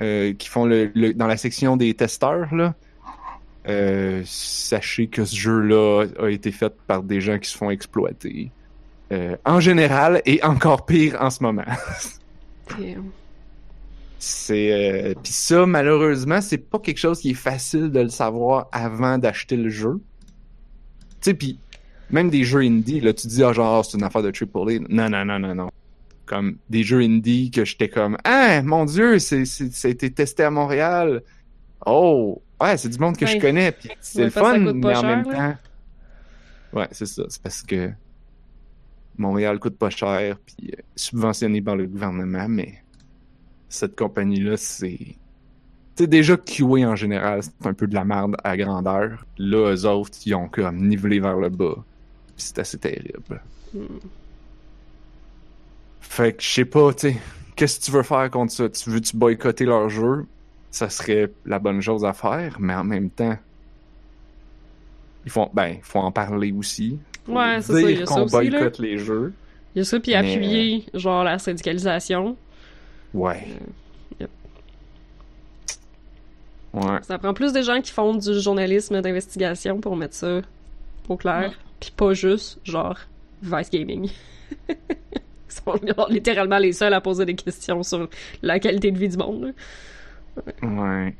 euh, 0.00 0.32
qui 0.32 0.48
font 0.48 0.64
le, 0.64 0.90
le- 0.94 1.12
dans 1.12 1.26
la 1.26 1.36
section 1.36 1.76
des 1.76 1.92
testeurs 1.92 2.54
là. 2.54 2.74
Euh, 3.68 4.22
sachez 4.24 5.06
que 5.08 5.26
ce 5.26 5.36
jeu-là 5.36 6.06
a 6.18 6.28
été 6.30 6.50
fait 6.50 6.72
par 6.86 7.02
des 7.02 7.20
gens 7.20 7.38
qui 7.38 7.50
se 7.50 7.58
font 7.58 7.68
exploiter. 7.68 8.50
Euh, 9.12 9.36
en 9.44 9.58
général 9.58 10.22
et 10.24 10.42
encore 10.44 10.86
pire 10.86 11.16
en 11.20 11.30
ce 11.30 11.42
moment. 11.42 11.64
C'est 14.18 14.72
euh, 15.10 15.14
puis 15.22 15.32
ça 15.32 15.64
malheureusement 15.66 16.40
c'est 16.42 16.58
pas 16.58 16.78
quelque 16.78 16.98
chose 16.98 17.20
qui 17.20 17.30
est 17.30 17.34
facile 17.34 17.90
de 17.90 18.00
le 18.00 18.08
savoir 18.10 18.68
avant 18.70 19.16
d'acheter 19.18 19.56
le 19.56 19.70
jeu. 19.70 20.00
Tu 21.20 21.30
sais 21.30 21.34
puis 21.34 21.58
même 22.10 22.28
des 22.28 22.44
jeux 22.44 22.60
indie 22.60 23.00
là 23.00 23.14
tu 23.14 23.26
dis 23.28 23.42
ah 23.42 23.52
genre 23.52 23.84
c'est 23.84 23.96
une 23.96 24.04
affaire 24.04 24.22
de 24.22 24.28
AAA. 24.30 24.80
Non 24.90 25.08
non 25.08 25.24
non 25.24 25.38
non 25.38 25.54
non. 25.54 25.70
Comme 26.26 26.58
des 26.68 26.82
jeux 26.84 27.00
indie 27.00 27.50
que 27.50 27.64
j'étais 27.64 27.88
comme 27.88 28.18
ah 28.24 28.62
mon 28.62 28.84
dieu 28.84 29.18
c'est 29.18 29.46
c'est 29.46 29.72
ça 29.72 29.88
a 29.88 29.90
été 29.90 30.10
testé 30.10 30.42
à 30.44 30.50
Montréal. 30.50 31.22
Oh 31.86 32.42
ouais 32.60 32.76
c'est 32.76 32.90
du 32.90 32.98
monde 32.98 33.16
que 33.16 33.26
je 33.26 33.38
connais 33.38 33.72
puis 33.72 33.90
c'est 34.00 34.18
Ouais, 34.18 34.24
le 34.26 34.30
fun 34.30 34.58
mais 34.58 34.96
en 34.96 35.02
même 35.02 35.24
là. 35.30 35.34
temps 36.72 36.78
ouais 36.78 36.88
c'est 36.92 37.06
ça 37.06 37.22
c'est 37.28 37.42
parce 37.42 37.62
que 37.62 37.90
Montréal 39.18 39.58
coûte 39.58 39.76
pas 39.76 39.90
cher 39.90 40.38
puis 40.44 40.72
euh, 40.72 40.80
subventionné 40.96 41.60
par 41.60 41.76
le 41.76 41.86
gouvernement 41.86 42.48
mais 42.48 42.82
cette 43.70 43.96
compagnie-là, 43.96 44.56
c'est. 44.56 44.98
Tu 44.98 45.16
sais, 45.96 46.06
déjà, 46.06 46.36
QA 46.36 46.88
en 46.88 46.96
général, 46.96 47.42
c'est 47.42 47.66
un 47.66 47.72
peu 47.72 47.86
de 47.86 47.94
la 47.94 48.04
merde 48.04 48.36
à 48.44 48.56
grandeur. 48.56 49.24
Là, 49.38 49.72
eux 49.74 49.86
autres, 49.86 50.18
ils 50.26 50.34
ont 50.34 50.48
comme 50.48 50.88
nivelé 50.88 51.20
vers 51.20 51.36
le 51.36 51.48
bas. 51.48 51.76
C'est 52.36 52.58
assez 52.58 52.78
terrible. 52.78 53.42
Hmm. 53.72 53.98
Fait 56.00 56.36
que 56.36 56.42
je 56.42 56.48
sais 56.48 56.64
pas, 56.64 56.92
tu 56.92 57.12
sais, 57.12 57.16
qu'est-ce 57.54 57.78
que 57.78 57.84
tu 57.84 57.90
veux 57.92 58.02
faire 58.02 58.30
contre 58.30 58.52
ça? 58.52 58.68
Tu 58.68 58.90
veux-tu 58.90 59.16
boycotter 59.16 59.64
leur 59.64 59.88
jeu? 59.88 60.26
Ça 60.70 60.88
serait 60.88 61.32
la 61.46 61.58
bonne 61.58 61.80
chose 61.80 62.04
à 62.04 62.12
faire, 62.12 62.56
mais 62.58 62.74
en 62.74 62.84
même 62.84 63.10
temps, 63.10 63.36
il 65.24 65.30
faut, 65.30 65.48
ben, 65.52 65.78
faut 65.82 65.98
en 65.98 66.10
parler 66.10 66.52
aussi. 66.52 66.98
Ouais, 67.28 67.60
c'est 67.60 67.72
dire 67.74 67.82
ça, 67.84 67.90
il 67.90 67.98
y 67.98 68.02
a 68.02 68.06
ça 68.06 68.14
qu'on 68.14 68.26
boycotte 68.26 68.78
les 68.78 68.98
jeux. 68.98 69.32
Il 69.74 69.78
y 69.78 69.82
a 69.82 69.84
ça, 69.84 70.00
puis 70.00 70.12
Mais- 70.12 70.16
appuyer, 70.18 70.84
genre, 70.94 71.22
la 71.24 71.38
syndicalisation. 71.38 72.36
Ouais. 73.14 73.46
Yep. 74.20 74.30
Ouais. 76.74 76.98
Ça 77.02 77.18
prend 77.18 77.34
plus 77.34 77.52
de 77.52 77.62
gens 77.62 77.80
qui 77.80 77.92
font 77.92 78.14
du 78.14 78.40
journalisme 78.40 79.00
d'investigation 79.00 79.80
pour 79.80 79.96
mettre 79.96 80.14
ça 80.14 80.40
au 81.08 81.16
clair. 81.16 81.52
Puis 81.80 81.92
pas 81.96 82.12
juste, 82.14 82.58
genre, 82.64 82.98
Vice 83.42 83.70
Gaming. 83.70 84.10
Ils 84.68 84.76
sont 85.48 86.06
littéralement 86.08 86.58
les 86.58 86.72
seuls 86.72 86.94
à 86.94 87.00
poser 87.00 87.24
des 87.24 87.34
questions 87.34 87.82
sur 87.82 88.08
la 88.42 88.60
qualité 88.60 88.90
de 88.92 88.98
vie 88.98 89.08
du 89.08 89.16
monde. 89.16 89.52
là. 90.62 90.68
Ouais. 90.68 91.14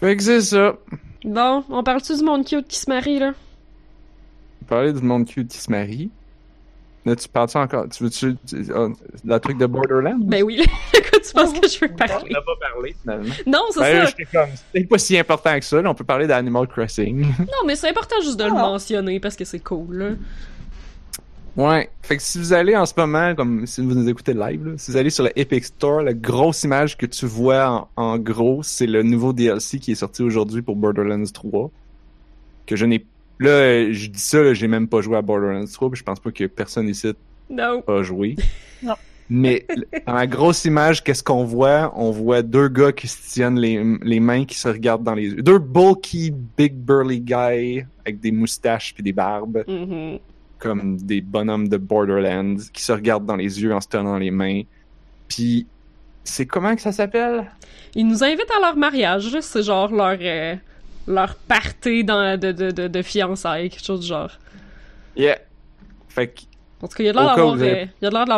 Fait 0.00 0.16
que 0.16 0.22
c'est 0.22 0.40
ça. 0.40 0.76
Bon, 1.24 1.64
on 1.70 1.82
parle-tu 1.82 2.16
du 2.16 2.22
monde 2.22 2.44
cute 2.44 2.68
qui 2.68 2.78
se 2.78 2.88
marie, 2.90 3.18
là? 3.18 3.32
Parler 4.68 4.92
du 4.92 5.00
monde 5.02 5.26
cute 5.26 5.48
qui 5.48 5.58
se 5.58 5.70
marie. 5.70 6.10
Là, 7.06 7.14
tu 7.16 7.28
parles 7.28 7.48
encore? 7.54 7.86
Tu 7.90 8.02
veux-tu. 8.04 8.34
tu- 8.46 8.64
ah, 8.74 8.88
La 9.26 9.38
truc 9.38 9.58
de 9.58 9.66
Borderlands? 9.66 10.16
Ben 10.20 10.42
oui, 10.42 10.56
de 10.94 10.98
quoi 11.00 11.18
tu 11.20 11.32
penses 11.34 11.52
que 11.52 11.68
je 11.68 11.78
veux 11.80 11.90
On 11.92 11.96
parler? 11.96 12.30
n'a 12.30 12.40
pas 12.40 12.56
parlé, 12.72 12.96
finalement. 13.00 13.34
Non, 13.46 13.60
c'est 13.72 13.80
Ben, 13.80 14.04
ça. 14.06 14.06
j'étais 14.06 14.24
comme. 14.32 14.48
C'est 14.74 14.84
pas 14.88 14.98
si 14.98 15.18
important 15.18 15.58
que 15.58 15.64
ça, 15.66 15.82
là. 15.82 15.90
On 15.90 15.94
peut 15.94 16.04
parler 16.04 16.26
d'Animal 16.26 16.66
Crossing. 16.66 17.20
Non, 17.40 17.66
mais 17.66 17.76
c'est 17.76 17.90
important 17.90 18.16
juste 18.22 18.38
de 18.38 18.44
le 18.44 18.52
Ah. 18.52 18.54
mentionner 18.54 19.20
parce 19.20 19.36
que 19.36 19.44
c'est 19.44 19.58
cool, 19.60 19.96
là. 19.96 20.10
Ouais. 21.56 21.88
Fait 22.02 22.16
que 22.16 22.22
si 22.22 22.38
vous 22.38 22.52
allez 22.52 22.76
en 22.76 22.84
ce 22.84 22.92
moment, 22.96 23.34
comme 23.34 23.66
si 23.66 23.80
vous 23.80 23.94
nous 23.94 24.08
écoutez 24.08 24.34
live, 24.34 24.66
là, 24.66 24.72
si 24.76 24.90
vous 24.90 24.96
allez 24.96 25.10
sur 25.10 25.22
le 25.24 25.30
Epic 25.38 25.64
Store, 25.64 26.02
la 26.02 26.12
grosse 26.14 26.64
image 26.64 26.96
que 26.96 27.06
tu 27.06 27.26
vois 27.26 27.88
en, 27.96 28.02
en 28.02 28.18
gros, 28.18 28.62
c'est 28.62 28.86
le 28.86 29.02
nouveau 29.02 29.32
DLC 29.32 29.78
qui 29.78 29.92
est 29.92 29.96
sorti 29.96 30.22
aujourd'hui 30.22 30.62
pour 30.62 30.74
Borderlands 30.76 31.24
3. 31.32 31.70
Que 32.66 32.76
je 32.76 32.86
n'ai. 32.86 33.04
Là, 33.38 33.90
je 33.92 34.08
dis 34.08 34.18
ça, 34.20 34.52
j'ai 34.54 34.68
même 34.68 34.88
pas 34.88 35.00
joué 35.00 35.16
à 35.16 35.22
Borderlands 35.22 35.64
3, 35.66 35.90
puis 35.90 35.98
je 35.98 36.04
pense 36.04 36.18
pas 36.20 36.30
que 36.32 36.44
personne 36.46 36.88
ici 36.88 37.12
pas 37.86 38.02
joué. 38.02 38.36
Non. 38.82 38.94
Mais 39.30 39.66
dans 40.06 40.12
la 40.12 40.26
grosse 40.26 40.66
image, 40.66 41.02
qu'est-ce 41.02 41.22
qu'on 41.22 41.44
voit? 41.44 41.94
On 41.96 42.10
voit 42.10 42.42
deux 42.42 42.68
gars 42.68 42.92
qui 42.92 43.08
se 43.08 43.32
tiennent 43.32 43.58
les, 43.58 43.82
les 44.02 44.20
mains, 44.20 44.44
qui 44.44 44.58
se 44.58 44.68
regardent 44.68 45.02
dans 45.04 45.14
les 45.14 45.28
yeux. 45.28 45.40
Deux 45.42 45.58
bulky, 45.58 46.30
big 46.58 46.74
burly 46.74 47.20
guys 47.22 47.86
avec 48.04 48.20
des 48.20 48.30
moustaches 48.32 48.92
puis 48.92 49.02
des 49.02 49.14
barbes, 49.14 49.64
Mhm. 49.66 50.18
Comme 50.64 50.96
des 50.96 51.20
bonhommes 51.20 51.68
de 51.68 51.76
Borderlands, 51.76 52.56
qui 52.72 52.82
se 52.82 52.92
regardent 52.92 53.26
dans 53.26 53.36
les 53.36 53.62
yeux 53.62 53.74
en 53.74 53.80
se 53.80 53.88
tenant 53.88 54.16
les 54.18 54.30
mains. 54.30 54.62
Puis 55.28 55.66
c'est 56.24 56.46
comment 56.46 56.74
que 56.74 56.80
ça 56.80 56.90
s'appelle? 56.92 57.44
Ils 57.94 58.06
nous 58.06 58.24
invitent 58.24 58.50
à 58.56 58.60
leur 58.60 58.76
mariage, 58.76 59.36
c'est 59.40 59.62
genre 59.62 59.92
leur 59.92 60.16
euh, 60.20 60.56
leur 61.06 61.34
party 61.36 62.02
dans, 62.02 62.38
de, 62.40 62.50
de, 62.52 62.70
de, 62.70 62.88
de 62.88 63.02
fiançailles, 63.02 63.68
quelque 63.70 63.84
chose 63.84 64.00
du 64.00 64.06
genre. 64.06 64.30
Yeah. 65.16 65.38
Fait 66.08 66.28
que 66.28 66.40
En 66.82 66.88
tout 66.88 66.96
cas, 66.96 67.02
il 67.04 67.06
y 67.06 67.08
a 67.10 67.12
de 67.12 67.18
l'air 67.18 67.26
d'avoir 67.36 67.52
avez- 67.54 67.82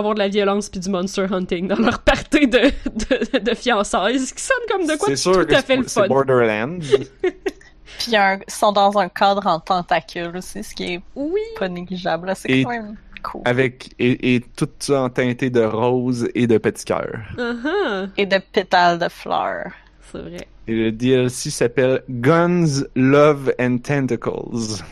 euh, 0.04 0.14
de 0.14 0.18
la 0.18 0.28
violence 0.28 0.68
puis 0.68 0.80
du 0.80 0.90
monster 0.90 1.26
hunting 1.30 1.68
dans 1.68 1.76
leur 1.78 2.00
party 2.00 2.46
de, 2.48 2.58
de, 2.58 3.38
de 3.38 3.54
fiançailles, 3.54 4.18
ce 4.18 4.34
qui 4.34 4.42
sonne 4.42 4.56
comme 4.70 4.86
de 4.86 4.96
quoi 4.98 5.08
c'est 5.08 5.16
sûr 5.16 5.32
tout 5.40 5.46
que 5.46 5.54
à 5.54 5.62
fait 5.62 5.74
c'est 5.74 5.76
le 5.76 5.88
c'est 5.88 6.00
fun. 6.00 6.08
Borderlands. 6.08 6.78
Puis 7.98 8.12
ils 8.12 8.38
sont 8.48 8.72
dans 8.72 8.98
un 8.98 9.08
cadre 9.08 9.46
en 9.46 9.60
tentacule 9.60 10.36
aussi, 10.36 10.62
ce 10.64 10.74
qui 10.74 10.94
est 10.94 11.00
Oui. 11.14 11.40
pas 11.58 11.68
négligeable. 11.68 12.26
là. 12.28 12.34
C'est 12.34 12.62
quand 12.62 12.70
même 12.70 12.96
cool. 13.22 13.42
avec 13.44 13.94
et, 13.98 14.34
et 14.34 14.40
tout 14.40 14.68
ça 14.78 15.02
en 15.02 15.08
teinté 15.10 15.50
de 15.50 15.62
rose 15.62 16.28
et 16.34 16.46
de 16.46 16.58
petits 16.58 16.84
cœurs. 16.84 17.20
Uh-huh. 17.36 18.10
Et 18.16 18.26
de 18.26 18.38
pétales 18.52 18.98
de 18.98 19.08
fleurs. 19.08 19.72
C'est 20.12 20.18
vrai. 20.18 20.48
Et 20.68 20.74
le 20.74 20.92
DLC 20.92 21.50
s'appelle 21.50 22.02
Guns, 22.10 22.82
Love 22.96 23.52
and 23.60 23.78
Tentacles. 23.78 24.82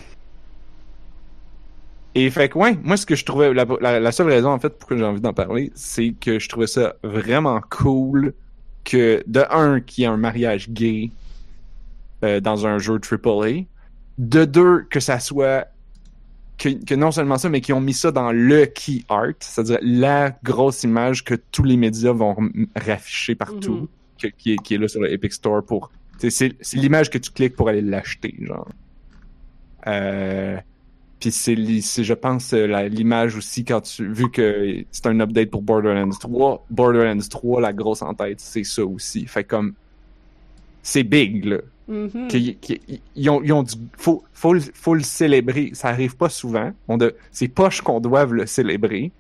Et 2.17 2.31
fait 2.31 2.49
que 2.49 2.59
ouais, 2.59 2.79
moi 2.83 2.97
ce 2.97 3.07
que 3.07 3.17
je 3.17 3.25
trouvais, 3.25 3.53
la, 3.53 3.67
la, 3.81 3.99
la 3.99 4.13
seule 4.13 4.29
raison 4.29 4.51
en 4.51 4.59
fait 4.61 4.71
pourquoi 4.79 4.97
j'ai 4.97 5.05
envie 5.05 5.21
d'en 5.21 5.33
parler, 5.33 5.73
c'est 5.75 6.15
que 6.21 6.39
je 6.39 6.49
trouvais 6.49 6.69
ça 6.69 6.95
vraiment 7.03 7.61
cool 7.71 8.35
que 8.85 9.23
de 9.27 9.45
un 9.51 9.81
qu'il 9.81 10.03
y 10.03 10.05
ait 10.05 10.11
un 10.11 10.17
mariage 10.17 10.71
gay 10.71 11.11
euh, 12.25 12.41
dans 12.41 12.67
un 12.67 12.79
jeu 12.79 12.99
AAA, 12.99 13.65
de 14.19 14.45
deux 14.45 14.83
que 14.91 14.99
ça 15.01 15.21
soit 15.21 15.67
que, 16.59 16.69
que 16.85 16.95
non 16.95 17.11
seulement 17.11 17.37
ça, 17.39 17.49
mais 17.49 17.61
qu'ils 17.61 17.75
ont 17.75 17.81
mis 17.81 17.93
ça 17.95 18.11
dans 18.13 18.31
le 18.33 18.67
key 18.67 19.03
art, 19.09 19.33
c'est-à-dire 19.41 19.79
la 19.83 20.37
grosse 20.45 20.85
image 20.85 21.25
que 21.25 21.35
tous 21.35 21.65
les 21.65 21.77
médias 21.77 22.13
vont 22.13 22.37
rafficher 22.77 23.35
partout 23.35 23.75
Mhm. 23.75 23.87
que- 24.23 24.29
qui, 24.39 24.53
est, 24.53 24.57
qui 24.63 24.75
est 24.75 24.79
là 24.79 24.87
sur 24.89 25.01
le 25.01 25.13
Epic 25.13 25.33
Store 25.33 25.63
pour. 25.65 25.91
C'est 26.19 26.55
l'image 26.75 27.11
que 27.11 27.19
tu 27.19 27.31
cliques 27.33 27.57
pour 27.57 27.69
aller 27.69 27.81
l'acheter, 27.83 28.35
genre. 28.41 28.69
Euh, 29.87 30.57
Puis 31.21 31.31
c'est, 31.33 31.57
je 31.57 32.13
pense, 32.15 32.53
euh, 32.53 32.89
l'image 32.89 33.35
aussi 33.37 33.65
quand 33.65 33.81
tu, 33.81 34.07
vu 34.13 34.31
que 34.31 34.85
c'est 34.91 35.07
un 35.07 35.19
update 35.21 35.51
pour 35.51 35.63
Borderlands 35.63 36.11
3, 36.11 36.67
Borderlands 36.71 37.27
3, 37.31 37.61
la 37.63 37.73
grosse 37.73 38.03
en 38.03 38.13
tête, 38.15 38.41
c'est 38.41 38.63
ça 38.65 38.85
aussi. 38.85 39.25
Fait 39.27 39.43
comme, 39.45 39.73
c'est 40.83 41.03
big, 41.03 41.47
là. 41.47 41.59
Qu'ils- 42.29 42.57
ils 43.15 43.31
ont, 43.31 43.43
ils 43.43 43.53
ont 43.53 43.63
du, 43.63 43.75
faut, 43.99 44.25
faut, 44.33 44.55
le- 44.55 44.61
faut 44.61 44.95
le 44.95 45.03
célébrer. 45.03 45.71
Ça 45.75 45.89
arrive 45.89 46.17
pas 46.17 46.29
souvent. 46.29 46.73
C'est 47.31 47.49
poche 47.49 47.81
qu'on 47.83 48.01
doive 48.01 48.33
le 48.35 48.47
célébrer. 48.47 49.11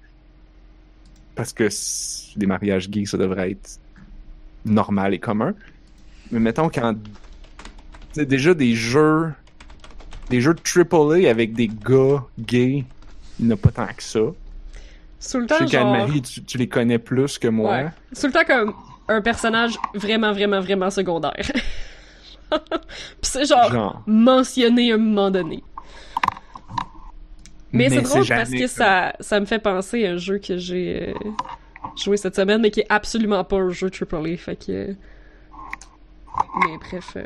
Parce 1.35 1.53
que 1.53 1.69
les 2.37 2.47
mariages 2.47 2.89
gays, 2.89 3.07
ça 3.07 3.19
devrait 3.19 3.51
être 3.53 3.79
normal 4.65 5.15
et 5.15 5.19
commun. 5.19 5.53
Mais 6.31 6.39
mettons 6.41 6.69
quand, 6.71 6.95
déjà 8.17 8.55
des 8.55 8.75
jeux, 8.75 9.33
des 10.31 10.41
jeux 10.41 10.55
de 10.55 10.61
AAA 10.61 11.29
avec 11.29 11.53
des 11.55 11.69
gars 11.69 12.25
gays, 12.39 12.85
il 13.41 13.47
n'y 13.47 13.53
a 13.53 13.57
pas 13.57 13.71
tant 13.71 13.87
que 13.89 14.03
ça. 14.03 14.21
Je 15.21 15.57
sais 15.59 15.67
genre... 15.67 15.71
qu'Anne-Marie, 15.71 16.23
tu, 16.23 16.43
tu 16.45 16.57
les 16.59 16.69
connais 16.69 16.99
plus 16.99 17.39
que 17.39 17.49
moi. 17.49 17.73
Ouais. 17.73 17.89
Tout 18.19 18.27
le 18.27 18.33
temps 18.33 18.45
comme 18.47 18.75
un 19.09 19.21
personnage 19.21 19.75
vraiment, 19.95 20.33
vraiment, 20.33 20.61
vraiment 20.61 20.91
secondaire. 20.91 21.51
Puis 23.21 23.31
c'est 23.31 23.45
genre, 23.47 23.71
Genre. 23.73 24.03
mentionné 24.07 24.93
à 24.93 24.95
un 24.95 24.99
moment 24.99 25.31
donné. 25.31 25.63
Mais, 27.73 27.89
c'est 27.91 28.03
drôle 28.03 28.27
parce 28.29 28.51
que 28.51 28.67
ça, 28.69 29.15
ça 29.19 29.41
me 29.41 29.47
fait 29.47 29.59
penser 29.59 30.07
à 30.07 30.13
un 30.13 30.17
jeu 30.17 30.39
que 30.39 30.57
j'ai 30.59 31.09
euh, 31.09 31.31
joué 31.97 32.17
cette 32.17 32.37
semaine, 32.37 32.61
mais 32.61 32.71
qui 32.71 32.81
est 32.81 32.87
absolument 32.89 33.43
pas 33.43 33.57
un 33.57 33.71
jeu 33.71 33.91
AAA, 33.91 34.37
fait 34.37 34.57
que... 34.57 34.73
euh, 34.73 34.95
Mais 36.65 36.79
bref... 36.79 37.13
euh, 37.17 37.25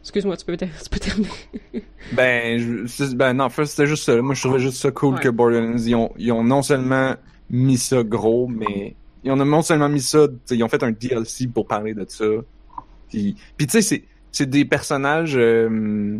Excuse-moi, 0.00 0.36
tu 0.36 0.44
peux, 0.44 0.56
ter- 0.56 0.68
tu 0.82 0.88
peux 0.90 0.98
terminer. 0.98 1.28
Ben, 2.12 2.58
je- 2.58 2.86
c'est- 2.86 3.14
ben 3.14 3.32
non, 3.34 3.48
c'était 3.50 3.86
juste 3.86 4.04
ça. 4.04 4.20
Moi, 4.20 4.34
je 4.34 4.40
trouvais 4.42 4.58
juste 4.60 4.76
ça 4.80 4.90
cool 4.90 5.14
Ouais. 5.14 5.20
que 5.20 5.28
Borderlands, 5.30 5.78
ils 5.78 5.94
ont, 5.94 6.12
ils 6.18 6.32
ont 6.32 6.44
non 6.44 6.60
seulement 6.62 7.14
mis 7.50 7.78
ça 7.78 8.02
gros, 8.02 8.46
mais 8.46 8.94
ils 9.24 9.30
ont 9.30 9.36
non 9.36 9.62
seulement 9.62 9.88
mis 9.88 10.02
ça, 10.02 10.26
ils 10.50 10.62
ont 10.62 10.68
fait 10.68 10.82
un 10.82 10.92
DLC 10.92 11.46
pour 11.48 11.66
parler 11.66 11.92
de 11.94 12.04
ça. 12.08 12.24
Puis, 13.08 13.36
puis 13.56 13.66
tu 13.66 13.80
sais, 13.82 14.04
c'est, 14.34 14.50
des 14.50 14.64
personnages 14.64 15.36
euh, 15.36 16.18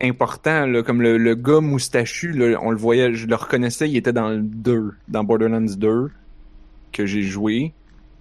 importants, 0.00 0.66
là, 0.66 0.82
comme 0.82 1.02
le, 1.02 1.18
le 1.18 1.34
gars 1.34 1.60
moustachu, 1.60 2.32
là, 2.32 2.58
on 2.62 2.70
le 2.70 2.76
voyait, 2.76 3.14
je 3.14 3.26
le 3.26 3.34
reconnaissais, 3.34 3.88
il 3.88 3.96
était 3.96 4.12
dans 4.12 4.28
le 4.28 4.40
2, 4.40 4.92
dans 5.08 5.24
Borderlands 5.24 5.74
2, 5.76 6.10
que 6.92 7.06
j'ai 7.06 7.22
joué. 7.22 7.72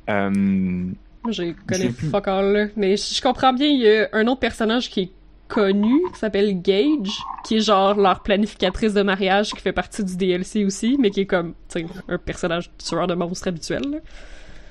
Euh, 0.10 0.92
je 1.30 1.54
connais 1.68 1.90
fuck 1.90 2.28
all, 2.28 2.54
là. 2.54 2.66
Mais 2.76 2.98
je 2.98 3.16
je 3.16 3.22
comprends 3.22 3.54
bien, 3.54 3.68
il 3.68 3.82
y 3.82 3.90
a 3.90 4.10
un 4.14 4.28
autre 4.28 4.40
personnage 4.40 4.90
qui 4.90 5.02
est 5.02 5.12
connu, 5.48 6.02
qui 6.14 6.20
s'appelle 6.20 6.62
Gage, 6.62 7.24
qui 7.44 7.58
est 7.58 7.62
genre 7.62 7.96
leur 7.96 8.22
planificatrice 8.22 8.94
de 8.94 9.04
mariage, 9.04 9.52
qui 9.52 9.62
fait 9.62 9.74
partie 9.74 10.04
du 10.04 10.16
DLC 10.18 10.66
aussi, 10.66 10.98
mais 11.00 11.12
qui 11.12 11.22
est 11.22 11.26
comme, 11.26 11.54
tu 11.70 11.82
sais, 11.82 11.86
un 12.08 12.18
personnage 12.18 12.72
tueur 12.78 13.08
de 13.08 13.14
monstres 13.16 13.48
habituel, 13.48 13.84
là. 13.92 13.98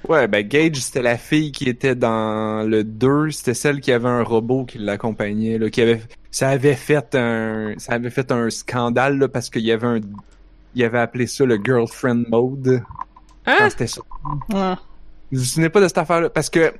Ouais, 0.09 0.29
ben 0.29 0.47
Gage, 0.47 0.77
c'était 0.77 1.03
la 1.03 1.17
fille 1.17 1.51
qui 1.53 1.69
était 1.69 1.95
dans 1.95 2.69
le 2.69 2.85
2, 2.85 3.31
c'était 3.31 3.55
celle 3.55 3.81
qui 3.81 3.91
avait 3.93 4.09
un 4.09 4.23
robot 4.23 4.65
qui 4.65 4.79
l'accompagnait, 4.79 5.59
là, 5.59 5.71
qui 5.71 5.81
avait, 5.81 6.01
ça 6.31 6.51
avait 6.51 6.75
fait 6.75 7.15
un, 7.15 7.75
ça 7.79 7.95
avait 7.95 8.11
fait 8.11 8.31
un 8.31 8.51
scandale, 8.51 9.19
là, 9.19 9.29
parce 9.29 9.49
qu'il 9.49 9.63
y 9.63 9.73
avait 9.73 9.87
un, 9.87 10.01
il 10.75 10.85
avait 10.85 10.99
appelé 10.99 11.27
ça 11.27 11.45
le 11.47 11.59
girlfriend 11.63 12.25
mode. 12.29 12.83
Hein? 13.47 13.71
c'était 13.71 13.87
ça. 13.87 14.03
Ouais. 14.53 14.75
Vous 15.33 15.39
vous 15.39 15.45
souvenez 15.45 15.69
pas 15.71 15.81
de 15.81 15.89
cette 15.89 15.99
affaire-là? 15.99 16.29
Parce 16.31 16.51
que, 16.51 16.73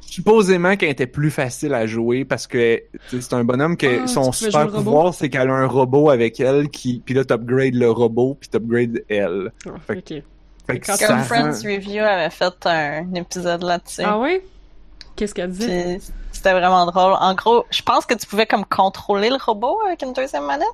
supposément 0.00 0.76
qu'elle 0.76 0.90
était 0.90 1.06
plus 1.06 1.30
facile 1.30 1.74
à 1.74 1.86
jouer 1.86 2.24
parce 2.24 2.46
que 2.46 2.82
c'est 3.08 3.32
un 3.32 3.44
bonhomme 3.44 3.76
que 3.76 4.02
Ah, 4.02 4.06
son 4.06 4.32
super 4.32 4.68
pouvoir, 4.68 5.14
c'est 5.14 5.28
qu'elle 5.30 5.48
a 5.48 5.54
un 5.54 5.66
robot 5.66 6.10
avec 6.10 6.40
elle 6.40 6.68
qui, 6.68 7.00
puis 7.04 7.14
là, 7.14 7.24
t'upgrades 7.24 7.74
le 7.74 7.90
robot, 7.90 8.36
puis 8.38 8.48
t'upgrades 8.48 9.02
elle. 9.08 9.52
Ah, 9.66 9.70
Fait. 9.86 10.24
Fait 10.72 10.80
que 10.80 10.86
Quand 10.86 10.96
ça 10.96 11.06
Girlfriend's 11.06 11.62
rend- 11.62 11.68
Review 11.74 12.02
avait 12.02 12.30
fait 12.30 12.66
un 12.66 13.14
épisode 13.14 13.62
là-dessus. 13.62 14.02
Ah 14.04 14.18
ouais? 14.18 14.44
Qu'est-ce 15.16 15.34
qu'elle 15.34 15.50
dit? 15.52 15.98
C'était 16.32 16.52
vraiment 16.52 16.86
drôle. 16.86 17.14
En 17.20 17.34
gros, 17.34 17.64
je 17.70 17.82
pense 17.82 18.06
que 18.06 18.14
tu 18.14 18.26
pouvais 18.26 18.46
comme 18.46 18.64
contrôler 18.64 19.28
le 19.28 19.36
robot 19.44 19.78
avec 19.86 20.02
une 20.02 20.12
deuxième 20.12 20.46
manette, 20.46 20.66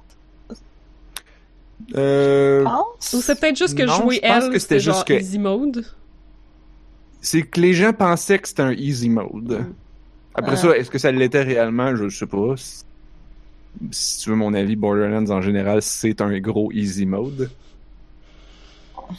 Euh, 1.94 2.60
je 2.60 2.64
pense. 2.64 3.12
Ou 3.14 3.20
c'est 3.22 3.38
peut-être 3.38 3.56
juste 3.56 3.76
que 3.76 3.82
Non, 3.82 3.94
jouer 3.96 4.20
je 4.22 4.28
pense 4.28 4.44
elle, 4.44 4.50
que 4.52 4.58
c'était 4.58 4.80
juste 4.80 5.04
que- 5.04 5.12
easy 5.14 5.38
mode. 5.38 5.84
c'est 7.20 7.42
que 7.42 7.60
les 7.60 7.74
gens 7.74 7.92
pensaient 7.92 8.38
que 8.38 8.48
c'était 8.48 8.62
un 8.62 8.72
easy 8.72 9.08
mode. 9.10 9.60
Mm. 9.60 9.74
Après 10.34 10.52
Ah. 10.52 10.56
ça, 10.56 10.76
est-ce 10.76 10.90
que 10.90 10.98
ça 10.98 11.10
l'était 11.10 11.42
réellement? 11.42 11.94
Je 11.96 12.08
sais 12.08 12.26
pas. 12.26 12.54
Si 13.90 14.18
tu 14.20 14.30
veux 14.30 14.36
mon 14.36 14.54
avis, 14.54 14.74
Borderlands 14.76 15.30
en 15.30 15.42
général, 15.42 15.82
c'est 15.82 16.20
un 16.20 16.38
gros 16.38 16.70
easy 16.72 17.04
mode. 17.06 17.50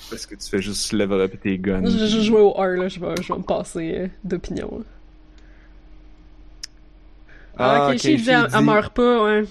Parce 0.09 0.25
que 0.25 0.35
tu 0.35 0.49
fais 0.49 0.61
juste 0.61 0.91
level 0.93 1.21
up 1.21 1.33
tes 1.41 1.57
guns. 1.57 1.85
Je 1.85 2.05
je 2.05 2.21
jouais 2.21 2.41
au 2.41 2.51
R, 2.51 2.67
là, 2.77 2.87
je 2.87 2.99
vais, 2.99 3.15
je 3.21 3.33
vais 3.33 3.39
me 3.39 3.43
passer 3.43 3.93
euh, 3.95 4.07
d'opinion. 4.23 4.83
Ah, 7.57 7.89
ok, 7.91 7.97
She 7.97 8.01
dit, 8.01 8.29
elle, 8.29 8.47
elle 8.53 8.63
meurt 8.63 8.93
pas, 8.93 9.23
ouais. 9.23 9.43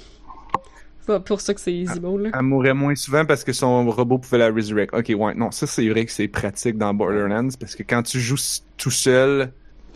C'est 1.06 1.24
pour 1.24 1.40
ça 1.40 1.54
que 1.54 1.60
c'est 1.60 1.72
easy 1.72 2.00
mode, 2.00 2.22
là. 2.22 2.30
Elle 2.34 2.42
mourrait 2.42 2.74
moins 2.74 2.94
souvent 2.96 3.24
parce 3.24 3.44
que 3.44 3.52
son 3.52 3.88
robot 3.90 4.18
pouvait 4.18 4.38
la 4.38 4.50
resurrect. 4.50 4.92
Ok, 4.92 5.12
ouais, 5.16 5.34
non, 5.34 5.50
ça 5.52 5.66
c'est 5.66 5.88
vrai 5.88 6.04
que 6.04 6.10
c'est 6.10 6.26
pratique 6.26 6.76
dans 6.78 6.92
Borderlands 6.92 7.48
parce 7.60 7.76
que 7.76 7.84
quand 7.84 8.02
tu 8.02 8.20
joues 8.20 8.36
tout 8.76 8.90
seul, 8.90 9.52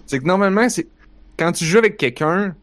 c'est 0.06 0.20
que 0.20 0.24
normalement, 0.24 0.68
c'est 0.68 0.86
quand 1.36 1.52
tu 1.52 1.64
joues 1.64 1.78
avec 1.78 1.96
quelqu'un, 1.96 2.54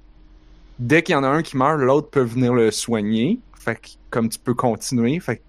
dès 0.79 1.03
qu'il 1.03 1.13
y 1.13 1.15
en 1.15 1.23
a 1.23 1.27
un 1.27 1.41
qui 1.41 1.57
meurt, 1.57 1.79
l'autre 1.79 2.09
peut 2.09 2.21
venir 2.21 2.53
le 2.53 2.71
soigner. 2.71 3.39
Fait 3.53 3.75
que 3.75 3.89
comme 4.09 4.29
tu 4.29 4.39
peux 4.39 4.53
continuer, 4.53 5.19
fait 5.19 5.37
que 5.37 5.41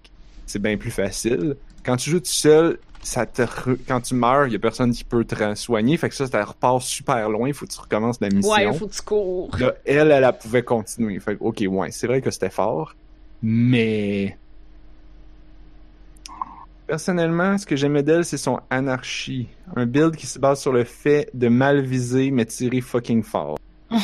c'est 0.45 0.61
bien 0.61 0.75
plus 0.75 0.91
facile. 0.91 1.55
Quand 1.89 1.97
tu 1.97 2.11
joues 2.11 2.19
tout 2.19 2.25
seul, 2.27 2.77
ça 3.01 3.25
te 3.25 3.41
re- 3.41 3.75
quand 3.87 3.99
tu 4.01 4.13
meurs, 4.13 4.45
il 4.45 4.53
y 4.53 4.55
a 4.55 4.59
personne 4.59 4.91
qui 4.91 5.03
peut 5.03 5.25
te 5.25 5.55
soigner, 5.55 5.97
fait 5.97 6.07
que 6.09 6.13
ça, 6.13 6.27
ça 6.27 6.45
repart 6.45 6.83
super 6.83 7.27
loin, 7.31 7.47
il 7.47 7.53
faut 7.55 7.65
que 7.65 7.71
tu 7.71 7.79
recommences 7.79 8.21
la 8.21 8.29
mission. 8.29 8.51
Ouais, 8.53 8.71
faut 8.73 8.85
que 8.85 8.93
tu 8.93 9.01
cours. 9.01 9.49
Là, 9.57 9.73
elle, 9.85 10.11
elle, 10.11 10.23
elle 10.23 10.37
pouvait 10.37 10.61
continuer. 10.61 11.19
Fait 11.19 11.35
que, 11.35 11.43
ok, 11.43 11.63
ouais, 11.67 11.89
c'est 11.89 12.05
vrai 12.05 12.21
que 12.21 12.29
c'était 12.29 12.51
fort, 12.51 12.93
mais 13.41 14.37
personnellement, 16.85 17.57
ce 17.57 17.65
que 17.65 17.75
j'aimais 17.75 18.03
d'elle, 18.03 18.23
c'est 18.23 18.37
son 18.37 18.59
anarchie, 18.69 19.47
un 19.75 19.87
build 19.87 20.15
qui 20.15 20.27
se 20.27 20.37
base 20.37 20.61
sur 20.61 20.71
le 20.73 20.83
fait 20.83 21.31
de 21.33 21.47
mal 21.47 21.81
viser 21.81 22.29
mais 22.29 22.45
tirer 22.45 22.81
fucking 22.81 23.23
fort. 23.23 23.57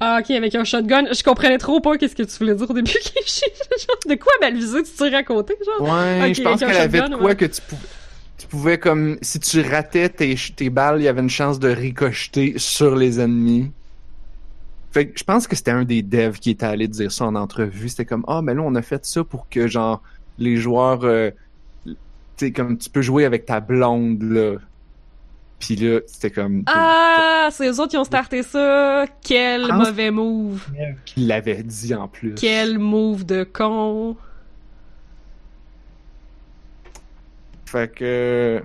Ah, 0.00 0.20
ok, 0.20 0.30
avec 0.30 0.54
un 0.54 0.64
shotgun. 0.64 1.12
Je 1.12 1.22
comprenais 1.22 1.58
trop 1.58 1.80
pas 1.80 1.96
qu'est-ce 1.96 2.14
que 2.14 2.22
tu 2.22 2.38
voulais 2.38 2.54
dire 2.54 2.70
au 2.70 2.74
début. 2.74 2.90
Genre, 2.90 3.96
de 4.08 4.14
quoi 4.14 4.32
mal 4.40 4.54
visé 4.54 4.82
tu 4.82 4.90
tires 4.92 5.14
à 5.14 5.22
côté, 5.22 5.54
genre? 5.64 5.88
Ouais, 5.88 6.34
je 6.34 6.42
pense 6.42 6.60
qu'elle 6.60 6.76
avait 6.76 7.00
de 7.02 7.16
quoi 7.16 7.26
ouais. 7.26 7.36
que 7.36 7.44
tu 7.44 7.60
pouvais. 7.62 7.88
Tu 8.38 8.46
pouvais 8.46 8.78
comme 8.78 9.18
si 9.20 9.40
tu 9.40 9.60
ratais 9.60 10.08
tes, 10.08 10.36
tes 10.54 10.70
balles, 10.70 11.00
il 11.00 11.04
y 11.04 11.08
avait 11.08 11.20
une 11.20 11.28
chance 11.28 11.58
de 11.58 11.68
ricocheter 11.68 12.54
sur 12.56 12.94
les 12.94 13.18
ennemis. 13.18 13.72
Fait 14.92 15.08
que 15.08 15.18
je 15.18 15.24
pense 15.24 15.48
que 15.48 15.56
c'était 15.56 15.72
un 15.72 15.84
des 15.84 16.02
devs 16.02 16.38
qui 16.38 16.50
était 16.50 16.66
allé 16.66 16.86
dire 16.86 17.10
ça 17.10 17.26
en 17.26 17.34
entrevue. 17.34 17.88
C'était 17.88 18.04
comme 18.04 18.24
ah 18.28 18.40
mais 18.40 18.54
là 18.54 18.62
on 18.64 18.74
a 18.76 18.82
fait 18.82 19.04
ça 19.04 19.24
pour 19.24 19.48
que 19.48 19.66
genre 19.66 20.02
les 20.38 20.56
joueurs, 20.56 21.04
euh, 21.04 21.30
tu 21.84 21.96
sais 22.36 22.52
comme 22.52 22.78
tu 22.78 22.88
peux 22.90 23.02
jouer 23.02 23.24
avec 23.24 23.44
ta 23.44 23.58
blonde 23.58 24.22
là. 24.22 24.54
Puis 25.60 25.74
là 25.76 26.00
c'était 26.06 26.30
comme 26.30 26.62
Ah, 26.66 27.48
c'est 27.50 27.66
eux 27.68 27.80
autres 27.80 27.90
qui 27.90 27.96
ont 27.96 28.04
starté 28.04 28.42
ça. 28.42 29.06
Quel 29.24 29.72
mauvais 29.72 30.10
move. 30.10 30.64
qui 31.04 31.20
l'avait 31.20 31.62
dit 31.62 31.94
en 31.94 32.06
plus. 32.08 32.34
Quel 32.34 32.78
move 32.78 33.26
de 33.26 33.42
con. 33.44 34.16
Fait 37.66 37.92
que 37.92 38.62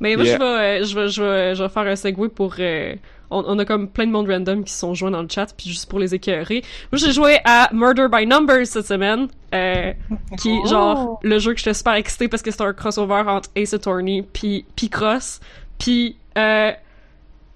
Mais 0.00 0.16
moi, 0.16 0.24
Yeah. 0.24 0.34
je, 0.34 0.38
vais, 0.38 0.44
euh, 0.44 0.84
je, 0.84 0.94
vais, 0.94 1.08
je, 1.08 1.22
vais, 1.22 1.54
je 1.54 1.62
vais 1.62 1.68
faire 1.68 1.82
un 1.86 1.96
segue 1.96 2.28
pour... 2.28 2.54
euh, 2.60 2.94
on, 3.30 3.42
on 3.46 3.58
a 3.58 3.64
comme 3.64 3.88
plein 3.88 4.06
de 4.06 4.12
monde 4.12 4.28
random 4.28 4.62
qui 4.64 4.72
sont 4.72 4.94
joints 4.94 5.10
dans 5.10 5.22
le 5.22 5.28
chat, 5.28 5.46
puis 5.56 5.70
juste 5.70 5.88
pour 5.88 5.98
les 5.98 6.14
écœurer. 6.14 6.62
Moi, 6.92 6.98
j'ai 6.98 7.10
joué 7.12 7.38
à 7.44 7.70
Murder 7.72 8.06
by 8.12 8.26
Numbers 8.26 8.66
cette 8.66 8.86
semaine, 8.86 9.28
euh, 9.54 9.92
qui 10.38 10.50
est 10.50 10.66
genre 10.68 11.20
le 11.22 11.38
jeu 11.38 11.52
que 11.52 11.58
j'étais 11.58 11.74
super 11.74 11.94
excitée 11.94 12.28
parce 12.28 12.42
que 12.42 12.50
c'était 12.50 12.64
un 12.64 12.72
crossover 12.72 13.22
entre 13.26 13.50
Ace 13.54 13.72
Attorney 13.72 14.22
puis 14.32 14.64
Picross. 14.76 15.40
Puis, 15.78 16.16
euh, 16.36 16.72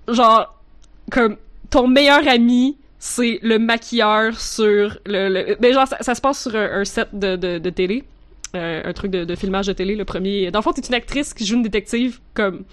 genre, 0.09 0.55
comme, 1.11 1.37
ton 1.71 1.89
meilleur 1.89 2.27
ami, 2.29 2.77
c'est 2.99 3.39
le 3.43 3.59
maquilleur 3.59 4.39
sur 4.41 4.99
le... 5.07 5.29
le 5.29 5.57
mais 5.61 5.73
genre, 5.73 5.87
ça, 5.87 5.99
ça 6.01 6.15
se 6.15 6.21
passe 6.21 6.43
sur 6.43 6.57
un, 6.57 6.81
un 6.81 6.85
set 6.85 7.09
de, 7.13 7.37
de, 7.37 7.59
de 7.59 7.71
télé. 7.71 8.05
Euh, 8.57 8.81
un 8.83 8.93
truc 8.95 9.11
de, 9.11 9.25
de 9.25 9.35
filmage 9.35 9.67
de 9.67 9.75
télé, 9.75 9.95
le 9.95 10.07
premier. 10.07 10.51
Dans 10.51 10.61
le 10.61 10.63
fond, 10.63 10.73
t'es 10.73 10.81
une 10.81 10.95
actrice 10.95 11.35
qui 11.35 11.45
joue 11.45 11.57
une 11.57 11.63
détective 11.63 12.21
comme 12.33 12.65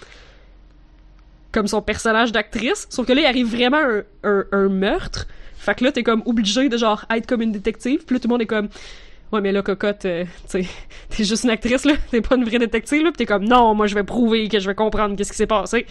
comme 1.51 1.67
son 1.67 1.81
personnage 1.81 2.33
d'actrice, 2.33 2.85
sauf 2.89 3.07
que 3.07 3.13
là, 3.13 3.21
il 3.21 3.25
arrive 3.25 3.47
vraiment 3.47 3.77
un, 3.77 4.03
un, 4.25 4.45
un 4.51 4.67
meurtre. 4.67 5.25
Fait 5.57 5.73
que 5.73 5.85
là, 5.85 5.91
t'es 5.93 6.03
comme 6.03 6.21
obligé 6.25 6.67
de 6.67 6.77
genre 6.77 7.05
être 7.09 7.25
comme 7.25 7.41
une 7.41 7.53
détective. 7.53 8.03
Puis 8.05 8.15
là, 8.15 8.19
tout 8.19 8.27
le 8.27 8.33
monde 8.33 8.41
est 8.41 8.45
comme 8.45 8.67
ouais, 9.35 9.41
mais 9.41 9.51
là, 9.51 9.61
cocotte, 9.61 10.05
euh, 10.05 10.25
t'es 10.49 11.23
juste 11.23 11.43
une 11.43 11.49
actrice, 11.49 11.85
là, 11.85 11.93
t'es 12.09 12.21
pas 12.21 12.35
une 12.35 12.43
vraie 12.43 12.59
détective, 12.59 13.03
là, 13.03 13.11
pis 13.11 13.17
t'es 13.17 13.25
comme, 13.25 13.45
non, 13.45 13.75
moi, 13.75 13.87
je 13.87 13.95
vais 13.95 14.03
prouver 14.03 14.47
que 14.47 14.59
je 14.59 14.67
vais 14.67 14.75
comprendre 14.75 15.15
qu'est-ce 15.15 15.31
qui 15.31 15.37
s'est 15.37 15.47
passé. 15.47 15.85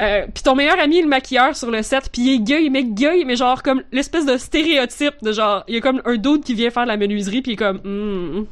Euh, 0.00 0.26
puis 0.32 0.42
ton 0.42 0.54
meilleur 0.54 0.78
ami, 0.80 1.02
le 1.02 1.08
maquilleur 1.08 1.54
sur 1.56 1.70
le 1.70 1.82
set, 1.82 2.10
puis 2.12 2.22
il 2.22 2.34
est 2.34 2.38
gay, 2.40 2.68
mais 2.70 2.84
gay, 2.84 3.24
mais 3.24 3.36
genre, 3.36 3.62
comme 3.62 3.82
l'espèce 3.92 4.26
de 4.26 4.36
stéréotype 4.36 5.14
de 5.22 5.32
genre, 5.32 5.64
il 5.68 5.74
y 5.74 5.78
a 5.78 5.80
comme 5.80 6.02
un 6.04 6.16
doute 6.16 6.44
qui 6.44 6.54
vient 6.54 6.70
faire 6.70 6.84
de 6.84 6.88
la 6.88 6.96
menuiserie, 6.96 7.42
puis 7.42 7.52
il 7.52 7.54
est 7.54 7.56
comme, 7.56 7.80
hmm, 7.84 8.46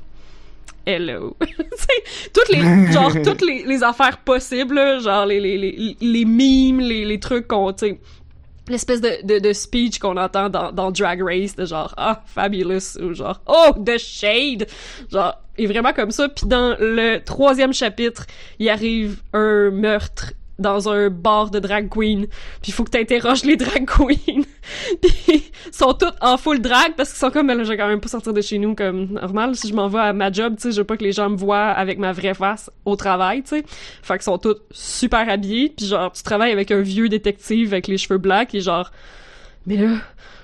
hello. 0.86 1.36
toutes 2.32 2.48
les, 2.50 2.92
genre, 2.92 3.12
toutes 3.24 3.42
les, 3.42 3.64
les 3.64 3.82
affaires 3.82 4.18
possibles, 4.18 5.00
genre, 5.00 5.26
les, 5.26 5.40
les, 5.40 5.58
les, 5.58 5.96
les 6.00 6.24
mimes, 6.24 6.80
les, 6.80 7.04
les 7.04 7.18
trucs 7.18 7.48
qu'on, 7.48 7.74
l'espèce 8.68 9.00
de, 9.00 9.24
de, 9.24 9.38
de 9.38 9.52
speech 9.52 9.98
qu'on 9.98 10.16
entend 10.16 10.48
dans, 10.48 10.72
dans 10.72 10.90
Drag 10.90 11.22
Race 11.22 11.54
de 11.56 11.64
genre 11.66 11.94
ah 11.96 12.22
fabulous 12.26 12.98
ou 13.00 13.12
genre 13.14 13.40
oh 13.46 13.72
the 13.84 13.98
shade! 13.98 14.66
Genre 15.10 15.34
est 15.56 15.66
vraiment 15.66 15.92
comme 15.92 16.10
ça. 16.10 16.28
Puis 16.28 16.46
dans 16.46 16.76
le 16.78 17.18
troisième 17.18 17.72
chapitre 17.72 18.26
il 18.58 18.68
arrive 18.68 19.20
un 19.32 19.70
meurtre 19.70 20.32
dans 20.58 20.88
un 20.88 21.10
bar 21.10 21.50
de 21.50 21.58
drag 21.58 21.88
queen. 21.88 22.26
Puis 22.62 22.68
il 22.68 22.72
faut 22.72 22.84
que 22.84 22.90
t'interroges 22.90 23.44
les 23.44 23.56
drag 23.56 23.86
queens. 23.86 24.44
Puis 25.02 25.50
sont 25.72 25.94
toutes 25.94 26.16
en 26.20 26.36
full 26.36 26.60
drag 26.60 26.94
parce 26.96 27.10
qu'ils 27.10 27.18
sont 27.18 27.30
comme 27.30 27.48
ben 27.48 27.56
là, 27.58 27.64
je 27.64 27.70
vais 27.70 27.76
quand 27.76 27.88
même 27.88 28.00
pas 28.00 28.08
sortir 28.08 28.32
de 28.32 28.40
chez 28.40 28.58
nous 28.58 28.74
comme 28.74 29.12
normal. 29.12 29.56
Si 29.56 29.68
je 29.68 29.74
m'en 29.74 29.88
vais 29.88 30.00
à 30.00 30.12
ma 30.12 30.30
job 30.32 30.56
tu 30.56 30.62
sais 30.62 30.72
je 30.72 30.78
veux 30.78 30.84
pas 30.84 30.96
que 30.96 31.04
les 31.04 31.12
gens 31.12 31.28
me 31.30 31.36
voient 31.36 31.68
avec 31.68 31.98
ma 31.98 32.12
vraie 32.12 32.34
face 32.34 32.70
au 32.84 32.96
travail 32.96 33.42
tu 33.42 33.50
sais. 33.50 33.64
Fait 34.02 34.14
qu'ils 34.14 34.22
sont 34.22 34.38
toutes 34.38 34.62
super 34.70 35.28
habillées. 35.28 35.72
Puis 35.76 35.86
genre 35.86 36.12
tu 36.12 36.22
travailles 36.22 36.52
avec 36.52 36.70
un 36.70 36.80
vieux 36.80 37.08
détective 37.08 37.72
avec 37.72 37.88
les 37.88 37.98
cheveux 37.98 38.18
blancs 38.18 38.54
et 38.54 38.60
genre 38.60 38.90
mais 39.66 39.76
là 39.76 39.96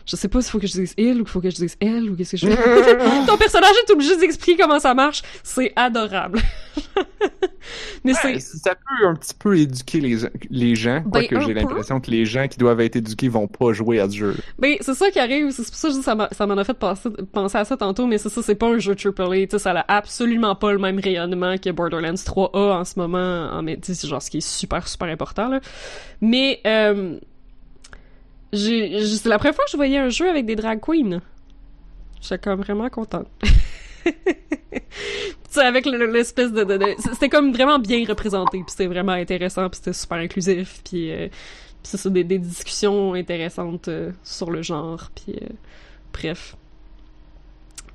je 0.06 0.16
sais 0.16 0.28
pas 0.28 0.40
s'il 0.40 0.50
faut 0.50 0.58
que 0.58 0.66
je 0.66 0.72
dise 0.72 0.94
il 0.96 1.20
ou 1.20 1.24
qu'il 1.24 1.28
faut 1.28 1.40
que 1.40 1.50
je 1.50 1.56
dise 1.56 1.76
elle 1.80 2.10
ou 2.10 2.16
qu'est-ce 2.16 2.32
que 2.32 2.36
je 2.36 2.46
fais. 2.46 2.98
Ton 3.26 3.36
personnage 3.36 3.74
est 3.86 3.92
obligé 3.92 4.16
d'expliquer 4.16 4.62
comment 4.62 4.78
ça 4.80 4.94
marche. 4.94 5.22
C'est 5.42 5.72
adorable. 5.76 6.40
Mais 8.04 8.12
Ouais, 8.12 8.38
c'est... 8.38 8.56
ça 8.58 8.74
peut 8.74 9.06
un 9.06 9.14
petit 9.14 9.34
peu 9.34 9.58
éduquer 9.58 10.00
les, 10.00 10.18
les 10.50 10.74
gens, 10.74 11.02
Ben, 11.06 11.26
quoique 11.26 11.40
j'ai 11.40 11.54
l'impression 11.54 12.00
que 12.00 12.10
les 12.10 12.24
gens 12.24 12.48
qui 12.48 12.58
doivent 12.58 12.80
être 12.80 12.96
éduqués 12.96 13.28
vont 13.28 13.46
pas 13.46 13.72
jouer 13.72 14.00
à 14.00 14.08
ce 14.08 14.16
jeu. 14.16 14.36
Ben, 14.58 14.76
c'est 14.80 14.94
ça 14.94 15.10
qui 15.10 15.18
arrive. 15.18 15.50
C'est 15.50 15.66
pour 15.66 15.74
ça 15.74 15.88
que 15.88 15.94
je 15.94 16.00
ça 16.36 16.46
m'en 16.46 16.56
a 16.56 16.64
fait 16.64 16.74
penser, 16.74 17.08
penser 17.32 17.58
à 17.58 17.64
ça 17.64 17.76
tantôt, 17.76 18.06
mais 18.06 18.18
c'est 18.18 18.28
ça, 18.28 18.42
c'est 18.42 18.54
pas 18.54 18.68
un 18.68 18.78
jeu 18.78 18.94
AAA. 18.94 19.46
Tu 19.46 19.58
ça 19.58 19.72
a 19.72 19.96
absolument 19.96 20.54
pas 20.54 20.72
le 20.72 20.78
même 20.78 20.98
rayonnement 20.98 21.56
que 21.58 21.70
Borderlands 21.70 22.14
3 22.24 22.50
a 22.54 22.78
en 22.80 22.84
ce 22.84 22.98
moment. 22.98 23.50
En, 23.52 23.64
c'est 23.82 24.06
genre 24.06 24.22
ce 24.22 24.30
qui 24.30 24.38
est 24.38 24.48
super, 24.48 24.88
super 24.88 25.08
important, 25.08 25.48
là. 25.48 25.60
Mais, 26.20 26.60
euh, 26.66 27.18
c'est 28.52 29.26
la 29.28 29.38
première 29.38 29.54
fois 29.54 29.64
que 29.64 29.70
je 29.70 29.76
voyais 29.76 29.98
un 29.98 30.08
jeu 30.08 30.28
avec 30.28 30.46
des 30.46 30.56
drag 30.56 30.80
queens. 30.80 31.20
J'étais 32.20 32.38
comme 32.38 32.60
vraiment 32.60 32.88
contente. 32.90 33.28
sais, 35.48 35.60
avec 35.64 35.86
le- 35.86 35.98
le- 35.98 36.12
l'espèce 36.12 36.52
de, 36.52 36.64
de, 36.64 36.76
de- 36.76 36.94
c'était 36.98 37.28
comme 37.28 37.52
vraiment 37.52 37.78
bien 37.78 38.04
représenté, 38.06 38.58
puis 38.58 38.66
c'était 38.70 38.86
vraiment 38.86 39.12
intéressant, 39.12 39.68
puis 39.68 39.76
c'était 39.78 39.92
super 39.92 40.18
inclusif, 40.18 40.80
puis 40.88 41.10
euh, 41.10 41.28
c'est 41.82 41.96
des, 42.10 42.24
des 42.24 42.38
discussions 42.38 43.14
intéressantes 43.14 43.88
euh, 43.88 44.12
sur 44.22 44.50
le 44.50 44.62
genre, 44.62 45.10
puis 45.14 45.34
euh, 45.42 45.46
bref. 46.12 46.56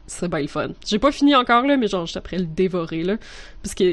C'est 0.07 0.27
bien 0.27 0.41
le 0.41 0.47
fun. 0.47 0.69
J'ai 0.85 0.99
pas 0.99 1.11
fini 1.11 1.33
encore, 1.35 1.65
là, 1.65 1.77
mais 1.77 1.87
genre, 1.87 2.05
j'étais 2.05 2.19
après 2.19 2.37
le 2.37 2.45
dévorer, 2.45 3.03
là, 3.03 3.17
parce 3.63 3.73
que, 3.73 3.83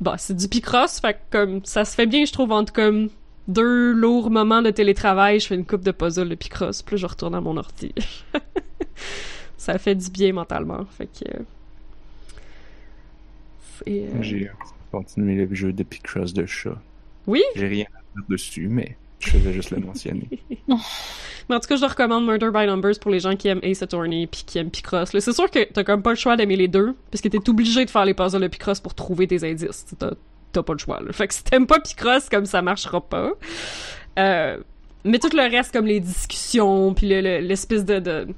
bah, 0.00 0.14
c'est 0.16 0.34
du 0.36 0.48
picross, 0.48 1.00
fait 1.00 1.18
comme, 1.30 1.62
ça 1.64 1.84
se 1.84 1.94
fait 1.94 2.06
bien, 2.06 2.24
je 2.24 2.32
trouve, 2.32 2.52
entre 2.52 2.72
comme 2.72 3.10
deux 3.48 3.92
lourds 3.92 4.30
moments 4.30 4.62
de 4.62 4.70
télétravail, 4.70 5.40
je 5.40 5.46
fais 5.48 5.54
une 5.54 5.64
coupe 5.66 5.82
de 5.82 5.90
puzzle 5.90 6.28
de 6.28 6.34
picross, 6.34 6.82
puis 6.82 6.96
je 6.96 7.06
retourne 7.06 7.34
à 7.34 7.40
mon 7.40 7.56
ordi. 7.56 7.92
ça 9.56 9.78
fait 9.78 9.94
du 9.94 10.10
bien 10.10 10.32
mentalement, 10.32 10.84
fait 10.96 11.06
que... 11.06 11.28
euh, 11.34 11.42
euh, 13.88 14.22
J'ai 14.22 14.50
continué 14.92 15.46
le 15.46 15.54
jeu 15.54 15.72
de 15.72 15.82
Picross 15.82 16.32
de 16.32 16.46
chat. 16.46 16.78
Oui? 17.26 17.42
J'ai 17.56 17.68
rien 17.68 17.86
à 17.94 18.00
dire 18.16 18.24
dessus, 18.28 18.68
mais 18.68 18.96
je 19.18 19.30
faisais 19.30 19.52
juste 19.52 19.70
le 19.70 19.78
mentionner. 19.78 20.28
Mais 21.48 21.56
en 21.56 21.60
tout 21.60 21.68
cas, 21.68 21.76
je 21.76 21.80
le 21.80 21.86
recommande 21.86 22.26
Murder 22.26 22.50
by 22.52 22.66
Numbers 22.66 22.98
pour 23.00 23.10
les 23.10 23.20
gens 23.20 23.34
qui 23.34 23.48
aiment 23.48 23.60
Ace 23.62 23.80
Attorney 23.82 24.26
puis 24.26 24.44
qui 24.46 24.58
aiment 24.58 24.70
Picross. 24.70 25.18
C'est 25.18 25.32
sûr 25.32 25.50
que 25.50 25.64
t'as 25.64 25.82
comme 25.82 26.02
pas 26.02 26.10
le 26.10 26.16
choix 26.16 26.36
d'aimer 26.36 26.56
les 26.56 26.68
deux, 26.68 26.94
parce 27.10 27.22
que 27.22 27.28
t'es 27.28 27.48
obligé 27.48 27.86
de 27.86 27.90
faire 27.90 28.04
les 28.04 28.12
puzzles 28.12 28.42
de 28.42 28.48
Picross 28.48 28.80
pour 28.80 28.94
trouver 28.94 29.26
tes 29.26 29.50
indices. 29.50 29.86
T'as, 29.98 30.10
t'as 30.52 30.62
pas 30.62 30.72
le 30.72 30.78
choix. 30.78 31.00
Là. 31.00 31.12
Fait 31.12 31.28
que 31.28 31.34
si 31.34 31.44
t'aimes 31.44 31.66
pas 31.66 31.80
Picross, 31.80 32.28
comme 32.28 32.46
ça 32.46 32.62
marchera 32.62 33.00
pas. 33.00 33.32
Euh, 34.18 34.58
mais 35.04 35.18
tout 35.18 35.30
le 35.32 35.50
reste, 35.50 35.72
comme 35.72 35.86
les 35.86 36.00
discussions, 36.00 36.92
puis 36.94 37.08
le- 37.08 37.20
le- 37.20 37.38
l'espèce 37.40 37.84
de... 37.84 37.98
de... 37.98 38.28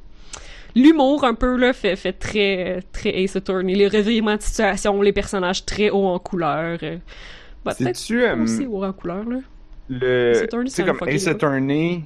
L'humour 0.76 1.24
un 1.24 1.34
peu 1.34 1.56
là 1.56 1.72
fait, 1.72 1.96
fait 1.96 2.12
très 2.12 2.80
très 2.92 3.22
Ace 3.24 3.34
Attorney, 3.34 3.74
les 3.74 3.88
revirements 3.88 4.36
de 4.36 4.42
situation, 4.42 5.02
les 5.02 5.12
personnages 5.12 5.66
très 5.66 5.90
hauts 5.90 6.06
en 6.06 6.18
couleur. 6.20 6.78
euh. 6.84 6.96
Bah, 7.64 7.74
pas 7.74 7.90
euh, 7.90 8.42
aussi 8.44 8.66
haut 8.66 8.84
en 8.84 8.92
couleur 8.92 9.24
là. 9.28 9.38
le. 9.88 10.30
Ace 10.30 10.42
Attorney, 10.42 10.68
Tu 10.70 10.76
c'est 10.76 10.84
comme 10.84 10.98
Ace. 11.08 11.26
Attorney, 11.26 12.04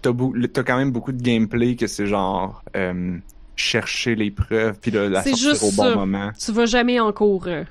t'as 0.00 0.12
le- 0.12 0.46
quand 0.46 0.76
même 0.76 0.92
beaucoup 0.92 1.10
de 1.10 1.20
gameplay 1.20 1.74
que 1.74 1.88
c'est 1.88 2.06
genre. 2.06 2.62
euh, 2.76 3.18
chercher 3.56 4.14
les 4.14 4.30
preuves 4.30 4.78
puis 4.80 4.92
la 4.92 5.24
sortir 5.24 5.36
juste 5.50 5.62
au 5.64 5.72
bon 5.72 5.82
ça. 5.90 5.94
moment. 5.96 6.30
Tu 6.38 6.52
vas 6.52 6.66
jamais 6.66 7.00
en 7.00 7.10
cours. 7.12 7.48
euh. 7.48 7.64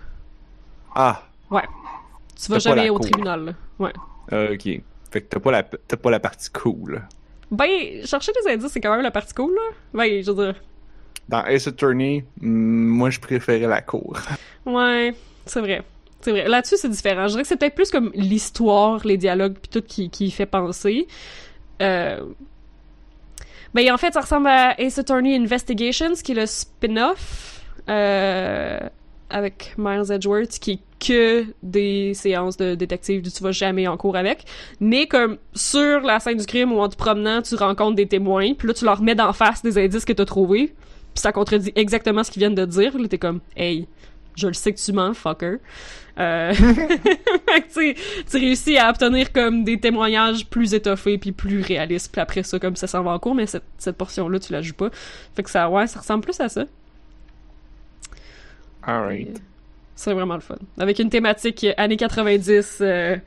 Ah, 0.93 1.23
Tu 1.49 2.51
vas 2.51 2.59
jamais 2.59 2.89
au 2.89 2.95
cour. 2.95 3.05
tribunal. 3.09 3.45
là. 3.45 3.53
Ouais. 3.79 3.93
euh, 4.33 4.53
ok. 4.53 4.81
Fait 5.11 5.21
que 5.21 5.27
t'as 5.27 5.39
pas 5.39 5.51
la 5.51 5.63
pas 5.63 6.11
la 6.11 6.19
partie 6.19 6.51
cool. 6.51 7.01
Ben, 7.49 8.05
chercher 8.05 8.31
des 8.43 8.51
indices, 8.51 8.71
c'est 8.71 8.81
quand 8.81 8.91
même 8.91 9.01
la 9.01 9.11
partie 9.11 9.33
cool, 9.33 9.53
là. 9.55 9.75
Ben, 9.93 10.21
je 10.21 10.31
veux 10.31 10.45
dire. 10.45 10.61
Dans 11.29 11.43
Ace 11.45 11.67
Attorney, 11.67 12.23
mm, 12.41 12.47
moi 12.49 13.09
je 13.09 13.19
préférais 13.19 13.67
la 13.67 13.81
cour. 13.81 14.17
Ouais, 14.65 15.13
c'est 15.45 15.61
vrai. 15.61 15.81
C'est 16.19 16.31
vrai. 16.31 16.49
Là-dessus, 16.49 16.75
c'est 16.75 16.89
différent. 16.89 17.27
Je 17.27 17.31
dirais 17.31 17.43
que 17.43 17.47
c'est 17.47 17.55
peut-être 17.55 17.75
plus 17.75 17.89
comme 17.89 18.11
l'histoire, 18.13 18.99
les 19.05 19.15
dialogues, 19.15 19.53
puis 19.53 19.69
tout 19.69 19.81
qui, 19.81 20.09
qui 20.09 20.29
fait 20.29 20.45
penser. 20.45 21.07
Euh... 21.81 22.19
Ben, 23.73 23.89
en 23.93 23.97
fait, 23.97 24.13
ça 24.13 24.19
ressemble 24.19 24.47
à 24.47 24.77
Ace 24.77 24.97
Attorney 24.97 25.37
Investigations, 25.37 26.15
qui 26.15 26.33
est 26.33 26.35
le 26.35 26.45
spin-off 26.45 27.63
euh, 27.87 28.79
avec 29.29 29.73
Miles 29.77 30.11
Edgeworth, 30.11 30.59
qui 30.59 30.71
est 30.71 30.79
que 30.99 31.45
des 31.61 32.13
séances 32.13 32.57
de 32.57 32.75
détective 32.75 33.23
où 33.25 33.29
tu 33.29 33.43
vas 33.43 33.51
jamais 33.51 33.87
en 33.87 33.97
cours 33.97 34.15
avec. 34.15 34.45
Mais 34.79 35.07
comme 35.07 35.37
sur 35.53 36.01
la 36.01 36.19
scène 36.19 36.37
du 36.37 36.45
crime 36.45 36.71
ou 36.71 36.79
en 36.79 36.89
te 36.89 36.95
promenant, 36.95 37.41
tu 37.41 37.55
rencontres 37.55 37.95
des 37.95 38.07
témoins, 38.07 38.53
puis 38.53 38.67
là, 38.67 38.73
tu 38.73 38.85
leur 38.85 39.01
mets 39.01 39.15
d'en 39.15 39.33
face 39.33 39.61
des 39.61 39.77
indices 39.77 40.05
que 40.05 40.13
t'as 40.13 40.25
trouvés, 40.25 40.67
puis 41.13 41.21
ça 41.21 41.31
contredit 41.31 41.71
exactement 41.75 42.23
ce 42.23 42.31
qu'ils 42.31 42.41
viennent 42.41 42.55
de 42.55 42.65
dire. 42.65 42.97
Là, 42.97 43.07
t'es 43.07 43.17
comme, 43.17 43.41
hey, 43.55 43.87
je 44.35 44.47
le 44.47 44.53
sais 44.53 44.73
que 44.73 44.79
tu 44.79 44.91
mens, 44.91 45.13
fucker. 45.13 45.57
Euh... 46.19 46.53
fait 46.53 47.61
que, 47.73 47.93
tu 47.93 48.01
tu 48.29 48.37
réussis 48.37 48.77
à 48.77 48.89
obtenir 48.89 49.31
comme 49.31 49.63
des 49.63 49.79
témoignages 49.79 50.47
plus 50.47 50.73
étoffés 50.73 51.17
puis 51.17 51.31
plus 51.31 51.61
réalistes. 51.61 52.11
Puis 52.11 52.21
après 52.21 52.43
ça, 52.43 52.59
comme 52.59 52.75
ça 52.75 52.87
s'en 52.87 53.03
va 53.03 53.11
en 53.11 53.19
cours, 53.19 53.35
mais 53.35 53.45
cette, 53.45 53.63
cette 53.77 53.97
portion-là, 53.97 54.39
tu 54.39 54.53
la 54.53 54.61
joues 54.61 54.73
pas. 54.73 54.89
Fait 55.35 55.43
que 55.43 55.49
ça, 55.49 55.69
ouais, 55.69 55.87
ça 55.87 55.99
ressemble 55.99 56.23
plus 56.23 56.39
à 56.39 56.49
ça. 56.49 56.65
Alright. 58.87 59.41
C'est 59.95 60.13
vraiment 60.13 60.35
le 60.35 60.41
fun. 60.41 60.55
Avec 60.79 60.99
une 60.99 61.09
thématique 61.09 61.65
années 61.77 61.97
90, 61.97 62.77
euh, 62.81 63.17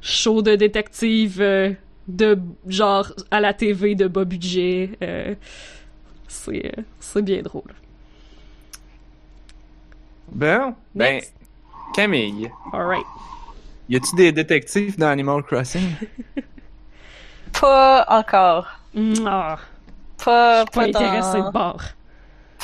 show 0.00 0.42
de 0.42 0.56
détective, 0.56 1.40
euh, 1.40 1.72
de 2.08 2.38
genre 2.66 3.12
à 3.30 3.40
la 3.40 3.54
TV 3.54 3.94
de 3.94 4.08
bas 4.08 4.24
budget. 4.24 4.90
euh, 5.02 5.34
c'est 6.28 6.66
euh, 6.66 6.82
c'est 7.00 7.22
bien 7.22 7.42
drôle. 7.42 7.72
Bon, 10.32 10.74
ben, 10.94 11.14
Next. 11.16 11.34
Camille, 11.94 12.50
Alright. 12.72 13.06
y 13.88 13.96
a-tu 13.96 14.16
des 14.16 14.32
détectives 14.32 14.98
dans 14.98 15.08
Animal 15.08 15.42
Crossing? 15.44 15.94
Pas 17.60 18.04
encore. 18.08 18.66
Ah, 19.26 19.58
Pas, 20.24 20.64
pas 20.66 20.86
pas, 20.88 20.88
intéressé 20.88 21.42
de 21.42 21.42
dans, 21.42 21.50
bord. 21.50 21.82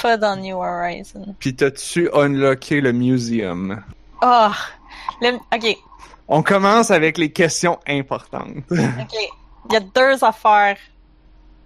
Pas 0.01 0.17
dans 0.17 0.37
New 0.37 0.57
Horizon. 0.57 1.35
Puis 1.39 1.55
t'as-tu 1.55 2.09
unlocké 2.13 2.81
le 2.81 2.93
museum? 2.93 3.83
Oh! 4.23 4.51
Le, 5.21 5.37
ok, 5.55 5.77
On 6.29 6.43
commence 6.43 6.91
avec 6.91 7.19
les 7.19 7.31
questions 7.33 7.79
importantes. 7.87 8.57
ok. 8.71 9.15
Il 9.69 9.73
y 9.73 9.77
a 9.77 9.81
deux 9.81 10.25
affaires 10.25 10.79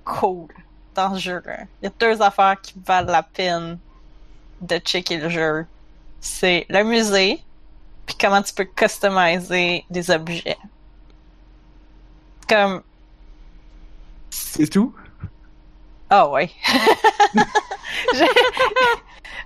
cool 0.05 0.49
dans 0.95 1.15
ce 1.15 1.21
jeu-là. 1.21 1.65
Il 1.81 1.85
y 1.85 1.89
a 1.89 1.93
deux 1.99 2.21
affaires 2.21 2.61
qui 2.61 2.75
valent 2.85 3.11
la 3.11 3.23
peine 3.23 3.79
de 4.61 4.79
checker 4.79 5.19
le 5.19 5.29
jeu. 5.29 5.67
C'est 6.21 6.67
le 6.69 6.83
musée, 6.85 7.41
puis 8.07 8.17
comment 8.19 8.43
tu 8.43 8.53
peux 8.55 8.65
customiser 8.65 9.85
des 9.91 10.11
objets. 10.11 10.57
Comme, 12.49 12.83
C'est 14.31 14.69
tout? 14.69 14.95
Ah 16.11 16.29
ouais. 16.29 16.51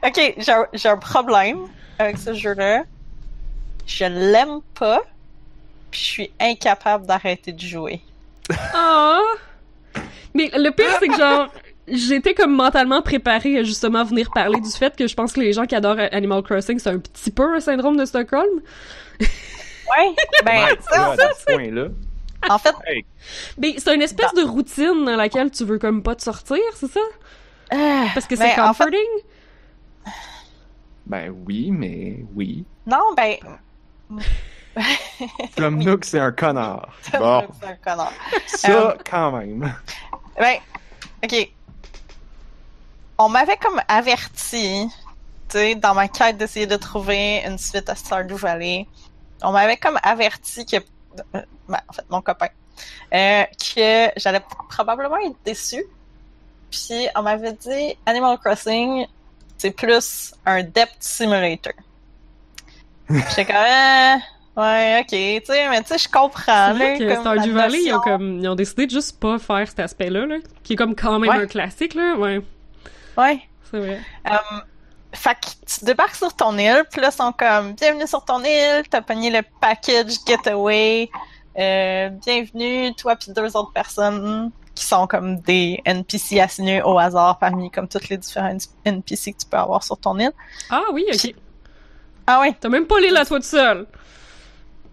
Ok, 0.05 0.35
j'ai 0.73 0.89
un- 0.89 0.97
problème 0.97 1.67
avec 1.99 2.19
ce 2.19 2.33
jeu-là. 2.33 2.85
Je 3.87 4.05
l'aime 4.05 4.61
pas, 4.79 5.01
puis 5.91 6.01
je 6.01 6.05
suis 6.07 6.31
incapable 6.41 7.07
d'arrêter 7.07 7.53
de 7.53 7.61
jouer. 7.61 8.01
Ah! 8.75 9.21
Mais 10.35 10.51
le 10.55 10.71
pire, 10.71 10.97
c'est 11.01 11.09
que 11.09 11.17
genre, 11.17 11.49
j'étais 11.89 12.35
comme 12.35 12.55
mentalement 12.55 13.03
préparée 13.03 13.59
à 13.59 13.63
justement 13.65 14.05
venir 14.05 14.31
parler 14.33 14.61
du 14.61 14.71
fait 14.71 14.95
que 14.95 15.07
je 15.09 15.15
pense 15.15 15.33
que 15.33 15.41
les 15.41 15.53
gens 15.53 15.65
qui 15.67 15.75
adorent 15.75 15.99
Animal 16.13 16.43
Crossing, 16.43 16.79
c'est 16.79 16.91
un 16.91 16.99
petit 16.99 17.31
peu 17.31 17.55
un 17.57 17.61
syndrome 17.61 17.97
de 17.97 18.05
Stockholm. 18.05 18.61
Ouais, 19.21 20.15
ben, 20.45 20.67
ça, 20.91 21.17
là, 21.17 21.31
à 21.31 21.35
ce 21.35 21.45
point-là. 21.47 21.89
En 22.49 22.59
fait, 22.59 22.75
Hey, 22.87 23.05
Mais 23.59 23.75
c'est 23.79 23.95
une 23.95 24.03
espèce 24.03 24.33
de 24.35 24.43
routine 24.43 25.05
dans 25.05 25.17
laquelle 25.17 25.51
tu 25.51 25.65
veux 25.65 25.79
comme 25.79 26.03
pas 26.03 26.15
te 26.15 26.23
sortir, 26.23 26.59
c'est 26.75 26.91
ça? 26.91 27.01
euh, 27.73 28.05
Parce 28.15 28.27
que 28.27 28.37
c'est 28.37 28.55
ben, 28.57 28.65
en 28.69 28.73
fait, 28.75 28.85
comforting? 28.85 29.23
ben 31.07 31.35
oui, 31.47 31.71
mais 31.71 32.25
oui. 32.35 32.65
non, 32.87 33.15
ben, 33.17 33.37
Plum 35.57 35.79
Nook, 35.83 36.05
c'est 36.05 36.21
un 36.21 36.33
connard. 36.33 36.89
Bon, 37.19 37.47
c'est 37.61 37.67
un 37.69 37.75
connard. 37.77 38.13
ça, 38.47 38.97
quand 39.09 39.33
même. 39.33 39.75
Ben, 40.39 40.59
ok. 41.25 41.51
On 43.19 43.29
m'avait 43.29 43.57
comme 43.57 43.81
averti, 43.89 44.87
tu 45.49 45.59
sais, 45.59 45.75
dans 45.75 45.95
ma 45.95 46.07
quête 46.09 46.37
d'essayer 46.37 46.67
de 46.69 46.77
trouver 46.77 47.43
une 47.45 47.59
suite 47.59 47.89
à 47.89 47.97
Stardew 47.97 48.35
Valley, 48.37 48.87
on 49.43 49.51
m'avait 49.51 49.77
comme 49.77 49.99
averti 50.05 50.65
que, 50.65 50.77
euh, 50.77 50.81
ben, 51.33 51.45
en 51.89 51.93
fait, 51.93 52.05
mon 52.11 52.21
copain, 52.23 52.49
euh, 53.15 53.45
que 53.75 54.11
j'allais 54.17 54.43
probablement 54.69 55.17
être 55.19 55.37
déçu. 55.45 55.85
Puis 56.71 57.09
on 57.17 57.23
m'avait 57.23 57.53
dit 57.55 57.97
Animal 58.07 58.39
Crossing, 58.39 59.07
c'est 59.57 59.71
plus 59.71 60.35
un 60.47 60.63
depth 60.63 60.97
simulator. 61.01 61.73
J'étais 63.11 63.47
comme, 63.47 63.57
euh, 63.57 64.17
ouais, 64.61 65.01
ok, 65.01 65.07
tu 65.09 65.47
sais, 65.53 65.69
mais 65.71 65.81
tu 65.83 65.89
sais, 65.89 65.99
je 65.99 66.09
comprends. 66.11 66.75
C'est 66.77 66.99
que 66.99 67.15
Stardew 67.21 67.53
Valley, 67.53 67.79
ils 67.85 67.95
ont, 67.95 68.01
comme, 68.01 68.39
ils 68.41 68.49
ont 68.49 68.55
décidé 68.55 68.87
de 68.87 68.91
juste 68.91 69.19
pas 69.19 69.39
faire 69.39 69.67
cet 69.67 69.81
aspect-là, 69.81 70.27
là, 70.27 70.37
qui 70.63 70.75
est 70.75 70.77
comme 70.77 70.95
quand 70.95 71.19
même 71.19 71.31
Ouais. 71.31 71.43
un 71.43 71.47
classique, 71.47 71.95
là. 71.95 72.17
Ouais, 72.17 72.43
Ouais. 73.17 73.41
c'est 73.71 73.79
vrai. 73.79 74.01
Euh, 74.31 74.37
fait 75.13 75.35
que 75.35 75.47
tu 75.67 75.85
débarques 75.85 76.17
sur 76.17 76.35
ton 76.35 76.57
île, 76.59 76.85
puis 76.91 77.01
là, 77.01 77.09
ils 77.13 77.17
sont 77.17 77.33
comme 77.33 77.73
Bienvenue 77.73 78.07
sur 78.07 78.25
ton 78.25 78.41
île, 78.43 78.83
t'as 78.91 79.01
pogné 79.01 79.31
le 79.31 79.41
package 79.61 80.15
Getaway, 80.27 81.11
euh, 81.59 82.09
bienvenue, 82.11 82.95
toi 82.95 83.17
puis 83.17 83.33
deux 83.33 83.57
autres 83.57 83.73
personnes 83.73 84.51
qui 84.75 84.85
sont 84.85 85.07
comme 85.09 85.41
des 85.41 85.81
NPC 85.85 86.39
assignés 86.41 86.83
au 86.83 86.99
hasard 86.99 87.39
parmi 87.39 87.71
comme 87.71 87.89
toutes 87.89 88.09
les 88.11 88.17
différents 88.17 88.57
NPC 88.85 89.33
que 89.33 89.39
tu 89.39 89.47
peux 89.47 89.57
avoir 89.57 89.83
sur 89.83 89.99
ton 89.99 90.17
île. 90.19 90.31
Ah 90.71 90.83
oui, 90.93 91.05
ok. 91.13 91.35
Ah 92.27 92.41
ouais, 92.41 92.55
T'as 92.61 92.69
même 92.69 92.87
pas 92.87 93.01
l'île 93.01 93.17
à 93.17 93.25
toi 93.25 93.41
tout 93.41 93.47
seul. 93.47 93.87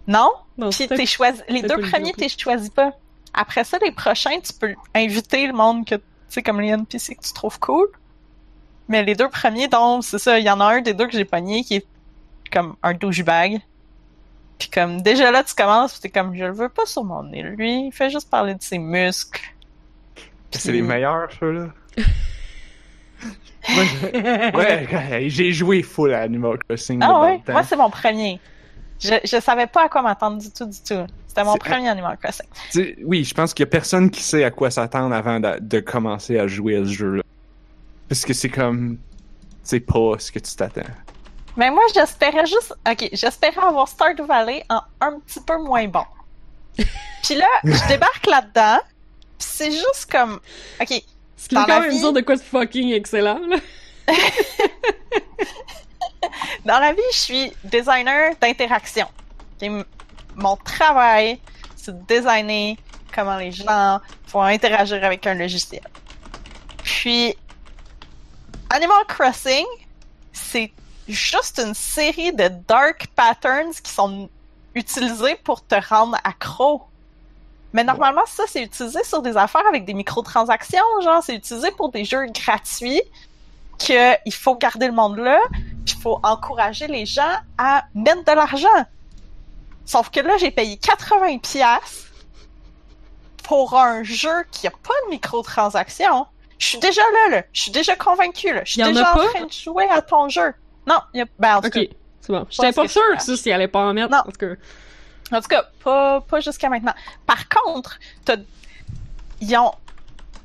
non? 0.06 0.30
Non, 0.58 0.70
Puis 0.70 0.88
t'es 0.88 1.06
choisi, 1.06 1.40
les 1.48 1.62
deux 1.62 1.78
premiers, 1.78 2.12
t'es 2.14 2.28
choisis 2.28 2.70
pas. 2.70 2.92
Après 3.34 3.62
ça, 3.62 3.76
les 3.82 3.92
prochains, 3.92 4.40
tu 4.40 4.54
peux 4.54 4.74
inviter 4.94 5.46
le 5.46 5.52
monde 5.52 5.84
que, 5.84 5.96
tu 5.96 6.02
sais, 6.30 6.42
comme 6.42 6.60
les 6.60 6.68
NPC 6.68 7.14
que 7.14 7.22
tu 7.22 7.32
trouves 7.34 7.60
cool. 7.60 7.86
Mais 8.88 9.02
les 9.02 9.14
deux 9.14 9.28
premiers, 9.28 9.68
donc, 9.68 10.04
c'est 10.04 10.18
ça, 10.18 10.38
il 10.38 10.44
y 10.44 10.50
en 10.50 10.60
a 10.60 10.64
un 10.64 10.80
des 10.80 10.94
deux 10.94 11.06
que 11.06 11.12
j'ai 11.12 11.24
pogné 11.24 11.64
qui 11.64 11.76
est 11.76 11.86
comme 12.52 12.76
un 12.82 12.94
douchebag. 12.94 13.60
Puis 14.58 14.70
comme, 14.70 15.02
déjà 15.02 15.30
là, 15.30 15.42
tu 15.44 15.54
commences, 15.54 15.94
pis 15.94 16.00
t'es 16.00 16.08
comme, 16.08 16.34
je 16.34 16.44
le 16.44 16.52
veux 16.52 16.68
pas 16.68 16.86
sur 16.86 17.04
mon 17.04 17.30
île. 17.32 17.54
Lui, 17.58 17.88
il 17.88 17.92
fait 17.92 18.10
juste 18.10 18.30
parler 18.30 18.54
de 18.54 18.62
ses 18.62 18.78
muscles. 18.78 19.42
C'est 20.52 20.72
les 20.72 20.82
meilleurs, 20.82 21.28
ceux-là. 21.38 21.68
Ouais, 23.68 25.24
j'ai 25.26 25.50
joué 25.50 25.82
full 25.82 26.14
à 26.14 26.20
Animal 26.20 26.56
Crossing. 26.68 27.00
Ah 27.02 27.20
ouais? 27.20 27.42
Moi, 27.48 27.64
c'est 27.64 27.74
mon 27.76 27.90
premier. 27.90 28.40
Je, 29.00 29.14
je 29.24 29.40
savais 29.40 29.66
pas 29.66 29.86
à 29.86 29.88
quoi 29.88 30.02
m'attendre 30.02 30.38
du 30.40 30.50
tout, 30.52 30.66
du 30.66 30.78
tout. 30.78 31.04
C'était 31.26 31.42
mon 31.42 31.56
premier 31.56 31.88
Animal 31.88 32.16
Crossing. 32.16 32.46
Oui, 33.04 33.24
je 33.24 33.34
pense 33.34 33.52
qu'il 33.52 33.64
y 33.64 33.68
a 33.68 33.70
personne 33.70 34.08
qui 34.10 34.22
sait 34.22 34.44
à 34.44 34.52
quoi 34.52 34.70
s'attendre 34.70 35.14
avant 35.14 35.40
de, 35.40 35.58
de 35.60 35.80
commencer 35.80 36.38
à 36.38 36.46
jouer 36.46 36.76
à 36.76 36.84
ce 36.84 36.92
jeu-là. 36.92 37.22
Parce 38.08 38.24
que 38.24 38.32
c'est 38.32 38.48
comme, 38.48 38.98
c'est 39.62 39.80
pas 39.80 40.18
ce 40.18 40.30
que 40.30 40.38
tu 40.38 40.54
t'attends. 40.54 40.82
Mais 41.56 41.70
moi, 41.70 41.82
j'espérais 41.94 42.46
juste. 42.46 42.74
Ok, 42.88 43.08
j'espérais 43.12 43.60
avoir 43.66 43.88
Stardew 43.88 44.24
Valley 44.26 44.64
en 44.68 44.80
un 45.00 45.18
petit 45.20 45.40
peu 45.40 45.56
moins 45.58 45.86
bon. 45.88 46.04
Puis 47.22 47.34
là, 47.34 47.46
je 47.64 47.88
débarque 47.88 48.26
là-dedans. 48.26 48.78
Puis 49.38 49.48
c'est 49.50 49.70
juste 49.72 50.06
comme. 50.10 50.38
Ok, 50.80 51.02
Ce 51.36 51.48
qui 51.48 51.54
veut 51.54 51.62
quand 51.66 51.80
même 51.80 51.90
vie- 51.90 51.98
dire 51.98 52.12
de 52.12 52.20
quoi 52.20 52.36
de 52.36 52.42
fucking 52.42 52.92
excellent, 52.92 53.40
là. 53.48 53.56
dans 56.64 56.78
la 56.78 56.92
vie, 56.92 57.00
je 57.12 57.16
suis 57.18 57.52
designer 57.64 58.34
d'interaction. 58.40 59.06
M- 59.60 59.84
Mon 60.34 60.56
travail, 60.56 61.40
c'est 61.76 61.92
de 61.96 62.04
designer 62.06 62.76
comment 63.14 63.36
les 63.38 63.52
gens 63.52 64.00
vont 64.28 64.42
interagir 64.42 65.02
avec 65.02 65.26
un 65.26 65.34
logiciel. 65.34 65.82
Puis, 66.84 67.34
Animal 68.76 69.06
Crossing, 69.08 69.64
c'est 70.34 70.70
juste 71.08 71.58
une 71.64 71.72
série 71.72 72.34
de 72.34 72.48
dark 72.68 73.06
patterns 73.16 73.72
qui 73.82 73.90
sont 73.90 74.28
utilisés 74.74 75.34
pour 75.36 75.66
te 75.66 75.76
rendre 75.88 76.18
accro. 76.24 76.82
Mais 77.72 77.84
normalement, 77.84 78.26
ça, 78.26 78.44
c'est 78.46 78.62
utilisé 78.62 79.02
sur 79.02 79.22
des 79.22 79.34
affaires 79.38 79.66
avec 79.66 79.86
des 79.86 79.94
microtransactions, 79.94 80.84
genre, 81.02 81.22
c'est 81.22 81.36
utilisé 81.36 81.70
pour 81.70 81.90
des 81.90 82.04
jeux 82.04 82.26
gratuits 82.26 83.00
que 83.78 84.14
il 84.26 84.34
faut 84.34 84.56
garder 84.56 84.88
le 84.88 84.92
monde 84.92 85.16
là, 85.16 85.40
puis 85.86 85.94
il 85.96 86.02
faut 86.02 86.20
encourager 86.22 86.86
les 86.86 87.06
gens 87.06 87.34
à 87.56 87.86
mettre 87.94 88.24
de 88.24 88.32
l'argent. 88.32 88.84
Sauf 89.86 90.10
que 90.10 90.20
là, 90.20 90.36
j'ai 90.36 90.50
payé 90.50 90.76
80 90.76 91.38
pièces 91.38 92.10
pour 93.42 93.78
un 93.78 94.02
jeu 94.02 94.44
qui 94.52 94.66
a 94.66 94.70
pas 94.70 94.92
de 95.06 95.12
microtransactions. 95.12 96.26
Je 96.58 96.66
suis 96.66 96.78
déjà 96.78 97.02
là, 97.02 97.36
là. 97.36 97.42
Je 97.52 97.62
suis 97.62 97.70
déjà 97.70 97.96
convaincu, 97.96 98.52
là. 98.52 98.62
Je 98.64 98.72
suis 98.72 98.82
en 98.82 98.88
déjà 98.88 99.12
en 99.12 99.16
train 99.28 99.44
de 99.44 99.52
jouer 99.52 99.88
à 99.90 100.00
ton 100.02 100.28
jeu. 100.28 100.54
Non, 100.86 100.98
il 101.12 101.18
y 101.18 101.22
a... 101.22 101.26
Ben, 101.38 101.56
en 101.56 101.60
tout 101.60 101.66
Ok, 101.68 101.72
cas, 101.74 101.80
c'est 102.20 102.32
bon. 102.32 102.46
J'étais 102.48 102.72
Pas 102.72 102.88
sûre 102.88 103.02
que 103.16 103.22
ça, 103.22 103.36
s'il 103.36 103.52
allait 103.52 103.68
pas 103.68 103.80
en 103.80 103.92
mettre. 103.92 104.10
Non. 104.10 104.18
En 104.18 104.22
tout 104.24 104.32
cas. 104.38 104.46
En 105.36 105.40
tout 105.40 105.48
cas, 105.48 105.64
pas, 105.84 106.20
pas 106.20 106.40
jusqu'à 106.40 106.68
maintenant. 106.68 106.94
Par 107.26 107.48
contre, 107.48 107.98
t'as- 108.24 108.36
ils 109.40 109.56
ont, 109.56 109.72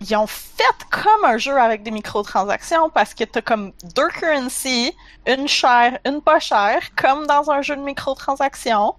ils 0.02 0.16
ont 0.16 0.26
fait 0.28 0.64
comme 0.90 1.24
un 1.26 1.38
jeu 1.38 1.56
avec 1.58 1.84
des 1.84 1.92
microtransactions 1.92 2.90
parce 2.90 3.14
que 3.14 3.24
t'as 3.24 3.42
comme 3.42 3.72
deux 3.96 4.08
currencies, 4.10 4.94
une 5.28 5.48
chère, 5.48 6.00
une 6.06 6.22
pas 6.22 6.40
chère, 6.40 6.82
comme 6.96 7.28
dans 7.28 7.52
un 7.52 7.62
jeu 7.62 7.76
de 7.76 7.82
microtransactions, 7.82 8.96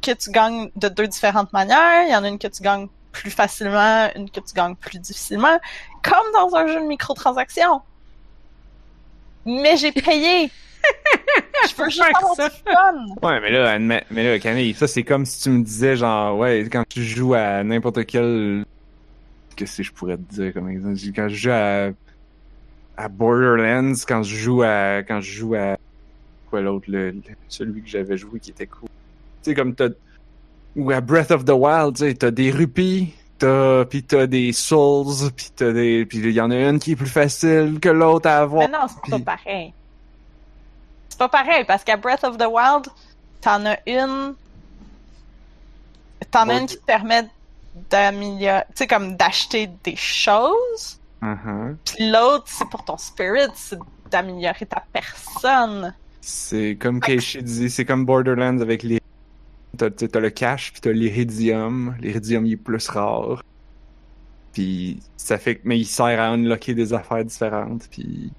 que 0.00 0.12
tu 0.12 0.30
gagnes 0.30 0.70
de 0.76 0.88
deux 0.88 1.08
différentes 1.08 1.52
manières. 1.52 2.04
Il 2.06 2.12
y 2.12 2.16
en 2.16 2.22
a 2.22 2.28
une 2.28 2.38
que 2.38 2.46
tu 2.48 2.62
gagnes 2.62 2.86
plus 3.20 3.30
facilement, 3.30 4.08
une 4.14 4.28
que 4.30 4.40
tu 4.40 4.54
gagnes 4.54 4.74
plus 4.76 4.98
difficilement, 4.98 5.58
comme 6.02 6.32
dans 6.34 6.54
un 6.54 6.66
jeu 6.66 6.80
de 6.80 6.86
microtransactions. 6.86 7.80
Mais 9.46 9.76
j'ai 9.76 9.92
payé! 9.92 10.50
Je 11.68 11.74
veux 11.82 11.88
juste 11.88 12.02
avoir 12.14 12.34
ça. 12.36 12.50
fun! 12.50 13.06
Ouais, 13.22 13.40
mais 13.40 13.50
là, 13.50 13.78
mais 13.78 14.04
là, 14.10 14.38
Camille, 14.38 14.74
ça 14.74 14.86
c'est 14.86 15.02
comme 15.02 15.24
si 15.24 15.42
tu 15.42 15.50
me 15.50 15.64
disais 15.64 15.96
genre, 15.96 16.36
ouais, 16.38 16.68
quand 16.70 16.84
tu 16.88 17.02
joues 17.02 17.34
à 17.34 17.64
n'importe 17.64 18.04
quel, 18.06 18.64
qu'est-ce 19.56 19.78
que 19.78 19.82
je 19.82 19.92
pourrais 19.92 20.16
te 20.16 20.34
dire 20.34 20.52
comme 20.52 20.68
exemple, 20.68 20.96
quand 21.14 21.28
je 21.28 21.34
joue 21.34 21.50
à, 21.50 21.90
à 22.96 23.08
Borderlands, 23.08 23.94
quand 24.06 24.22
je 24.22 24.36
joue 24.36 24.62
à, 24.62 24.98
quand 25.02 25.20
je 25.20 25.32
joue 25.32 25.54
à, 25.54 25.76
quoi 26.50 26.60
l'autre, 26.60 26.86
le, 26.88 27.10
le- 27.10 27.22
celui 27.48 27.82
que 27.82 27.88
j'avais 27.88 28.16
joué 28.16 28.38
qui 28.38 28.50
était 28.50 28.66
cool. 28.66 28.88
Tu 29.42 29.50
sais, 29.50 29.54
comme 29.54 29.74
t'as, 29.74 29.88
ou 30.76 30.90
à 30.92 31.00
Breath 31.00 31.30
of 31.30 31.44
the 31.44 31.50
Wild, 31.50 31.96
tu 31.96 32.14
t'as 32.14 32.30
des 32.30 32.50
rupies, 32.50 33.14
t'as, 33.38 33.84
pis 33.86 34.02
t'as 34.02 34.26
des 34.26 34.52
souls, 34.52 35.30
pis 35.34 35.50
t'as 35.56 35.72
des, 35.72 36.04
pis 36.06 36.18
il 36.18 36.30
y 36.30 36.40
en 36.40 36.50
a 36.50 36.56
une 36.56 36.78
qui 36.78 36.92
est 36.92 36.96
plus 36.96 37.06
facile 37.08 37.78
que 37.80 37.88
l'autre 37.88 38.28
à 38.28 38.38
avoir. 38.38 38.68
Mais 38.68 38.78
non, 38.78 38.84
c'est 38.88 39.10
pas 39.10 39.16
Puis- 39.16 39.24
pareil. 39.24 39.72
C'est 41.08 41.18
pas 41.18 41.28
pareil, 41.28 41.64
parce 41.66 41.82
qu'à 41.82 41.96
Breath 41.96 42.24
of 42.24 42.36
the 42.36 42.46
Wild, 42.46 42.86
t'en 43.40 43.64
as 43.64 43.78
une. 43.86 44.34
T'en 46.30 46.42
as 46.42 46.46
Ouais. 46.48 46.60
une 46.60 46.66
qui 46.66 46.76
te 46.76 46.84
permet 46.84 47.26
d'améliorer. 47.90 48.62
Tu 48.70 48.74
sais, 48.76 48.86
comme 48.86 49.16
d'acheter 49.16 49.70
des 49.84 49.96
choses. 49.96 50.98
Uh-huh. 51.22 51.76
Puis 51.84 52.10
l'autre, 52.10 52.44
c'est 52.46 52.68
pour 52.68 52.84
ton 52.84 52.98
spirit, 52.98 53.48
c'est 53.54 53.78
d'améliorer 54.10 54.66
ta 54.66 54.82
personne. 54.92 55.94
C'est 56.20 56.76
comme 56.80 57.00
Keishi 57.00 57.42
dit, 57.42 57.70
c'est 57.70 57.84
comme 57.84 58.04
Borderlands 58.04 58.60
avec 58.60 58.82
les... 58.82 59.00
T'as, 59.76 59.90
t'as- 59.90 60.20
le 60.20 60.30
cash, 60.30 60.72
puis 60.72 60.80
t'as 60.80 60.92
l'iridium. 60.92 61.96
L'iridium, 62.00 62.46
il 62.46 62.52
est 62.52 62.56
plus 62.56 62.88
rare. 62.88 63.42
Puis 64.52 65.00
ça 65.16 65.38
fait. 65.38 65.60
Mais 65.64 65.78
il 65.78 65.84
sert 65.84 66.20
à 66.20 66.32
unlocker 66.32 66.74
des 66.74 66.92
affaires 66.92 67.24
différentes, 67.24 67.88
puis 67.90 68.32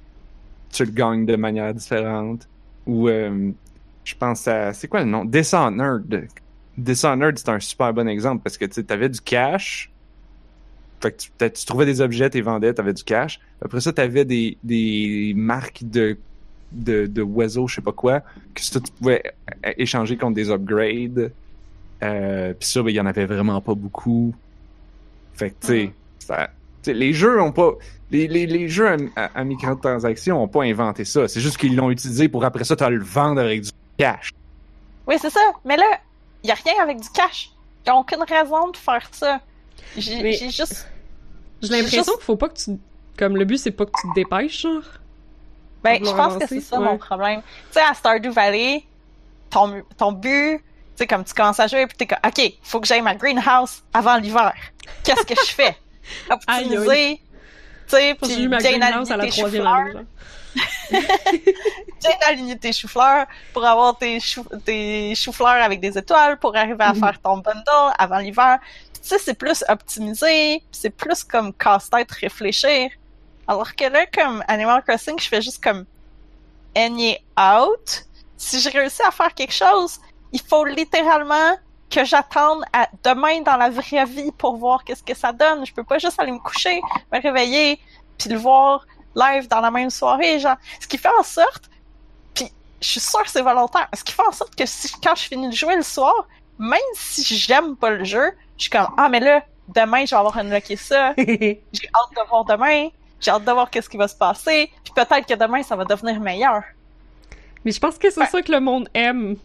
tu 0.72 0.86
le 0.86 0.92
gagnes 0.92 1.26
de 1.26 1.36
manière 1.36 1.74
différente. 1.74 2.48
Ou, 2.86 3.10
euh, 3.10 3.52
je 4.04 4.16
pense 4.16 4.48
à... 4.48 4.74
C'est 4.74 4.88
quoi 4.88 5.02
le 5.02 5.10
nom? 5.10 5.26
Dishonored. 5.26 6.28
Dishonored, 6.78 7.38
c'est 7.38 7.50
un 7.50 7.60
super 7.60 7.94
bon 7.94 8.08
exemple, 8.08 8.42
parce 8.44 8.58
que 8.58 8.66
tu 8.66 8.74
sais, 8.74 8.84
t'avais 8.84 9.10
du 9.10 9.22
cash... 9.22 9.92
Fait 11.00 11.12
que 11.12 11.48
tu 11.50 11.66
trouvais 11.68 11.86
des 11.86 12.02
objets, 12.02 12.28
tu 12.30 12.38
les 12.38 12.42
vendais, 12.42 12.74
t'avais 12.74 12.94
du 12.94 13.04
cash. 13.04 13.40
Après 13.62 13.82
ça, 13.82 13.94
t'avais 13.94 14.26
des, 14.26 14.58
des 14.64 15.34
marques 15.36 15.84
de 15.84 16.18
de, 16.72 17.06
de 17.06 17.22
oiseaux, 17.22 17.68
je 17.68 17.76
sais 17.76 17.82
pas 17.82 17.92
quoi, 17.92 18.22
que 18.54 18.62
ça, 18.62 18.80
tu 18.80 18.92
pouvais 18.92 19.24
échanger 19.78 20.18
contre 20.18 20.36
des 20.36 20.50
upgrades. 20.52 21.32
Euh, 22.04 22.54
Puis 22.60 22.70
ça, 22.70 22.82
ben, 22.84 22.90
il 22.90 22.96
y 22.96 23.00
en 23.00 23.06
avait 23.06 23.26
vraiment 23.26 23.60
pas 23.62 23.74
beaucoup. 23.74 24.34
Fait 25.34 25.52
que, 25.52 25.56
tu 25.62 25.68
sais, 25.68 25.94
ça- 26.20 26.50
T'sais, 26.82 26.94
les 26.94 27.12
jeux 27.14 27.42
ont 27.42 27.52
pas. 27.52 27.72
Les, 28.12 28.28
les, 28.28 28.46
les 28.46 28.70
jeux 28.70 28.88
à, 28.88 28.96
à, 29.16 29.40
à 29.40 29.44
microtransactions 29.44 30.42
ont 30.42 30.48
pas 30.48 30.64
inventé 30.64 31.04
ça. 31.06 31.28
C'est 31.28 31.42
juste 31.42 31.58
qu'ils 31.58 31.76
l'ont 31.76 31.90
utilisé 31.92 32.30
pour 32.30 32.46
après 32.46 32.64
ça, 32.64 32.76
te 32.76 32.84
le 32.84 33.04
vendre 33.04 33.42
avec 33.42 33.62
du 33.62 33.72
cash. 33.98 34.32
Oui, 35.08 35.16
c'est 35.20 35.30
ça. 35.32 35.40
Mais 35.66 35.76
là, 35.76 35.86
il 36.44 36.48
y 36.48 36.52
a 36.52 36.56
rien 36.56 36.74
avec 36.84 37.02
du 37.02 37.10
cash. 37.10 37.52
Il 37.86 37.90
a 37.90 37.96
aucune 37.96 38.24
raison 38.28 38.70
de 38.70 38.78
faire 38.78 39.08
ça. 39.12 39.42
J'ai 39.98 40.22
Mais- 40.22 40.34
j'ai 40.34 40.50
juste. 40.52 40.88
J'ai 41.62 41.70
l'impression 41.70 42.04
juste- 42.04 42.16
qu'il 42.18 42.24
faut 42.24 42.38
pas 42.38 42.50
que 42.50 42.58
tu. 42.58 42.72
Comme 43.18 43.36
le 43.36 43.46
but, 43.46 43.58
c'est 43.58 43.72
pas 43.72 43.86
que 43.86 43.92
tu 44.00 44.08
te 44.10 44.14
dépêches, 44.14 44.62
genre. 44.62 44.84
Ben, 46.00 46.06
je 46.06 46.12
pense 46.12 46.38
que 46.38 46.48
c'est 46.48 46.62
ça 46.62 46.80
ouais. 46.80 46.86
mon 46.86 46.98
problème. 46.98 47.42
Tu 47.42 47.48
sais, 47.80 47.82
à 47.82 47.94
Stardew 47.94 48.30
Valley, 48.32 48.84
ton, 49.50 49.82
ton 49.98 50.12
but, 50.12 50.58
tu 50.60 50.64
sais, 50.96 51.08
comme 51.08 51.24
tu 51.24 51.34
commences 51.34 51.60
à 51.60 51.68
jouer, 51.68 51.88
puis 51.88 51.98
t'es 51.98 52.08
comme, 52.08 52.20
OK, 52.26 52.54
faut 52.64 52.80
que 52.80 52.88
j'aille 52.88 53.02
ma 53.02 53.16
greenhouse 53.16 53.84
avant 53.94 54.18
l'hiver. 54.18 54.54
Qu'est-ce 55.04 55.24
que 55.26 55.36
je 55.36 55.52
fais? 55.54 55.76
Optimiser, 56.30 57.22
tu 57.88 57.96
sais, 57.96 58.08
J'ai 58.10 58.16
puis 58.16 58.44
eu 58.44 58.48
ma 58.48 58.58
bien 58.58 58.72
greenhouse 58.78 59.12
aligner 59.12 59.14
à 59.14 59.18
la 59.18 59.24
tes 59.26 59.30
troisième 59.32 59.68
année, 59.68 59.94
tes 62.60 62.74
choux-fleurs 62.74 63.26
pour 63.54 63.66
avoir 63.66 63.98
tes, 63.98 64.20
chou 64.20 64.44
tes 64.66 65.14
choux-fleurs 65.16 65.62
avec 65.64 65.80
des 65.80 65.98
étoiles 65.98 66.38
pour 66.40 66.56
arriver 66.56 66.84
à 66.84 66.94
Mhm. 66.94 67.00
faire 67.00 67.22
ton 67.22 67.38
bundle 67.38 67.94
avant 67.98 68.18
l'hiver. 68.20 68.60
Tu 68.94 69.00
sais, 69.10 69.18
c'est 69.20 69.34
plus 69.38 69.64
optimisé, 69.70 70.62
c'est 70.72 70.90
plus 70.90 71.24
comme 71.24 71.54
casse-tête 71.54 72.12
réfléchir. 72.12 72.90
Alors 73.48 73.76
que 73.76 73.86
là, 73.86 74.06
comme 74.08 74.44
Animal 74.48 74.84
Crossing, 74.84 75.20
je 75.20 75.28
fais 75.28 75.42
juste 75.42 75.64
comme 75.64 75.86
any 76.76 77.18
out. 77.40 78.06
Si 78.38 78.60
je 78.60 78.70
réussis 78.70 79.02
à 79.04 79.12
faire 79.12 79.34
quelque 79.34 79.54
chose, 79.54 80.00
il 80.32 80.42
faut 80.42 80.66
littéralement 80.66 81.58
que 81.90 82.04
j'attende 82.04 82.64
à 82.74 82.90
demain 83.04 83.42
dans 83.42 83.56
la 83.56 83.70
vraie 83.70 84.06
vie 84.06 84.32
pour 84.38 84.58
voir 84.58 84.84
qu'est-ce 84.84 85.04
que 85.04 85.16
ça 85.16 85.32
donne. 85.32 85.66
Je 85.66 85.74
peux 85.74 85.84
pas 85.84 85.98
juste 85.98 86.20
aller 86.20 86.32
me 86.32 86.40
coucher, 86.40 86.82
me 87.12 87.22
réveiller, 87.22 87.80
puis 88.18 88.30
le 88.30 88.38
voir 88.38 88.86
live 89.16 89.48
dans 89.48 89.62
la 89.62 89.72
même 89.72 89.90
soirée, 89.90 90.40
genre. 90.40 90.58
Ce 90.80 90.88
qui 90.88 90.98
fait 90.98 91.10
en 91.18 91.24
sorte, 91.24 91.70
puis 92.34 92.52
je 92.82 92.88
suis 92.88 93.00
sûre 93.00 93.24
que 93.24 93.30
c'est 93.30 93.42
volontaire, 93.42 93.88
ce 93.94 94.04
qui 94.04 94.14
fait 94.14 94.28
en 94.28 94.32
sorte 94.32 94.56
que 94.56 94.66
si, 94.66 94.92
quand 95.02 95.16
je 95.16 95.24
finis 95.24 95.50
de 95.50 95.56
jouer 95.56 95.76
le 95.76 95.84
soir, 95.84 96.28
même 96.60 96.80
si 96.94 97.24
j'aime 97.24 97.76
pas 97.76 97.92
le 97.92 98.04
jeu, 98.04 98.32
je 98.58 98.64
suis 98.64 98.70
comme, 98.70 98.88
ah, 98.98 99.10
mais 99.10 99.20
là, 99.20 99.44
demain, 99.70 100.06
je 100.06 100.12
vais 100.12 100.20
avoir 100.20 100.38
unlocké 100.38 100.76
ça, 100.76 101.14
j'ai 101.18 101.62
hâte 101.96 102.12
de 102.16 102.30
voir 102.30 102.46
demain, 102.46 102.90
j'ai 103.20 103.32
hâte 103.32 103.46
de 103.46 103.52
voir 103.52 103.70
qu'est-ce 103.70 103.90
qui 103.90 103.98
va 103.98 104.08
se 104.08 104.16
passer, 104.16 104.70
puis 104.84 104.94
peut-être 104.96 105.26
que 105.28 105.34
demain, 105.34 105.64
ça 105.64 105.76
va 105.76 105.86
devenir 105.86 106.20
meilleur. 106.20 106.62
Mais 107.66 107.72
je 107.72 107.80
pense 107.80 107.98
que 107.98 108.10
c'est 108.10 108.20
Ouais. 108.22 108.28
ça 108.28 108.42
que 108.42 108.52
le 108.52 108.60
monde 108.60 108.88
aime. 108.94 109.36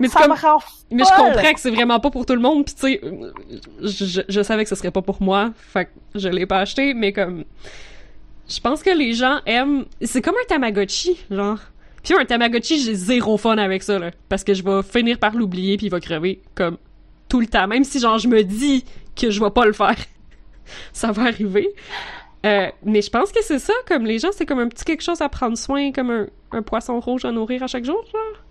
Mais 0.00 0.08
Ça 0.08 0.20
comme. 0.22 0.32
me 0.32 0.36
rend 0.40 0.58
Mais 0.90 1.04
je 1.04 1.08
comprends 1.16 1.52
que 1.52 1.60
c'est 1.60 1.70
vraiment 1.70 2.00
pas 2.00 2.10
pour 2.10 2.26
tout 2.26 2.34
le 2.34 2.40
monde, 2.40 2.64
pis 2.64 2.74
tu 2.74 2.80
sais, 2.80 3.00
je, 3.82 4.04
je- 4.04 4.20
je 4.28 4.42
savais 4.42 4.64
que 4.64 4.68
ce 4.68 4.74
serait 4.74 4.90
pas 4.90 5.02
pour 5.02 5.22
moi, 5.22 5.52
fait 5.56 5.86
que 5.86 5.90
je 6.16 6.28
l'ai 6.28 6.46
pas 6.46 6.58
acheté, 6.58 6.94
mais 6.94 7.12
comme, 7.12 7.44
je 8.48 8.60
pense 8.60 8.82
que 8.82 8.90
les 8.90 9.12
gens 9.14 9.40
aiment, 9.46 9.84
c'est 10.02 10.20
comme 10.22 10.34
un 10.34 10.46
Tamagotchi, 10.48 11.24
genre. 11.30 11.58
Puis 12.02 12.14
un 12.18 12.24
Tamagotchi, 12.24 12.80
j'ai 12.80 12.94
zéro 12.94 13.36
fun 13.36 13.56
avec 13.58 13.82
ça, 13.82 13.98
là, 13.98 14.10
parce 14.28 14.42
que 14.44 14.54
je 14.54 14.62
vais 14.62 14.82
finir 14.82 15.18
par 15.18 15.34
l'oublier 15.34 15.76
puis 15.76 15.86
il 15.86 15.90
va 15.90 16.00
crever, 16.00 16.42
comme, 16.54 16.76
tout 17.28 17.40
le 17.40 17.46
temps, 17.46 17.68
même 17.68 17.84
si 17.84 18.00
genre 18.00 18.18
je 18.18 18.26
me 18.28 18.42
dis 18.42 18.84
que 19.14 19.30
je 19.30 19.40
vais 19.42 19.50
pas 19.50 19.64
le 19.66 19.72
faire. 19.72 19.96
ça 20.92 21.12
va 21.12 21.24
arriver. 21.24 21.68
Euh, 22.46 22.70
mais 22.84 23.02
je 23.02 23.10
pense 23.10 23.32
que 23.32 23.42
c'est 23.42 23.58
ça, 23.58 23.72
comme 23.86 24.04
les 24.06 24.18
gens, 24.18 24.28
c'est 24.36 24.46
comme 24.46 24.60
un 24.60 24.68
petit 24.68 24.84
quelque 24.84 25.02
chose 25.02 25.20
à 25.20 25.28
prendre 25.28 25.56
soin, 25.58 25.90
comme 25.92 26.10
un, 26.10 26.26
un 26.52 26.62
poisson 26.62 27.00
rouge 27.00 27.24
à 27.24 27.32
nourrir 27.32 27.62
à 27.62 27.66
chaque 27.66 27.84
jour, 27.84 28.02
genre. 28.12 28.42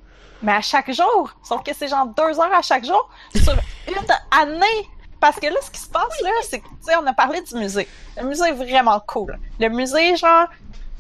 Mais 0.44 0.52
à 0.52 0.62
chaque 0.62 0.92
jour. 0.92 1.32
Sauf 1.44 1.64
que 1.64 1.72
c'est 1.74 1.88
genre 1.88 2.06
deux 2.08 2.40
heures 2.40 2.54
à 2.54 2.62
chaque 2.62 2.86
jour 2.86 3.10
sur 3.36 3.54
une 3.88 3.96
année. 4.40 4.88
Parce 5.20 5.40
que 5.40 5.48
là, 5.48 5.56
ce 5.64 5.72
qui 5.72 5.80
se 5.80 5.90
passe, 5.90 6.22
là, 6.22 6.30
c'est 6.44 6.60
que, 6.60 6.66
tu 6.68 6.76
sais, 6.82 6.96
on 7.02 7.08
a 7.08 7.14
parlé 7.14 7.42
du 7.42 7.56
musée. 7.56 7.88
Le 8.22 8.28
musée 8.28 8.50
est 8.50 8.54
vraiment 8.54 9.00
cool. 9.08 9.36
Le 9.60 9.68
musée, 9.70 10.16
genre, 10.16 10.46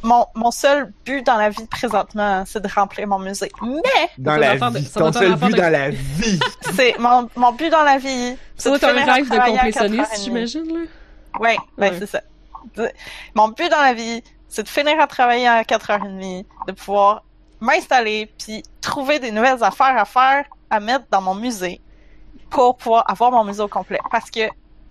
mon, 0.01 0.25
mon 0.33 0.49
seul 0.49 0.91
but 1.05 1.23
dans 1.23 1.35
la 1.37 1.49
vie 1.49 1.67
présentement, 1.67 2.43
c'est 2.47 2.59
de 2.63 2.67
remplir 2.73 3.05
mon 3.07 3.19
musée. 3.19 3.51
Mais, 3.61 4.09
Dans 4.17 4.37
la 4.37 4.55
de- 4.57 4.77
vie. 4.79 4.89
Ton 4.89 5.11
seul 5.13 5.35
but 5.35 5.51
de- 5.51 5.57
dans 5.57 5.69
la 5.71 5.89
vie. 5.91 6.39
c'est 6.73 6.97
mon, 6.97 7.29
mon 7.35 7.51
but 7.51 7.69
dans 7.69 7.83
la 7.83 7.99
vie. 7.99 8.35
C'est 8.55 8.73
être 8.73 8.83
un 8.85 9.13
rêve 9.13 9.29
de 9.29 9.37
complétionniste, 9.37 10.11
4h30. 10.13 10.23
j'imagine, 10.23 10.67
là? 10.67 10.85
Oui, 11.39 11.55
ben 11.77 11.91
Ouais. 11.91 11.99
c'est 11.99 12.07
ça. 12.07 12.21
Mon 13.35 13.49
but 13.49 13.69
dans 13.69 13.81
la 13.81 13.93
vie, 13.93 14.23
c'est 14.47 14.63
de 14.63 14.69
finir 14.69 14.99
à 14.99 15.07
travailler 15.07 15.47
à 15.47 15.63
4h30, 15.63 16.45
de 16.67 16.71
pouvoir 16.71 17.23
m'installer, 17.59 18.31
puis 18.37 18.63
trouver 18.81 19.19
des 19.19 19.31
nouvelles 19.31 19.63
affaires 19.63 19.97
à 19.97 20.05
faire, 20.05 20.45
à 20.69 20.79
mettre 20.79 21.05
dans 21.11 21.21
mon 21.21 21.35
musée, 21.35 21.81
pour 22.49 22.77
pouvoir 22.77 23.09
avoir 23.09 23.31
mon 23.31 23.43
musée 23.43 23.61
au 23.61 23.67
complet. 23.67 23.99
Parce 24.11 24.29
que 24.29 24.41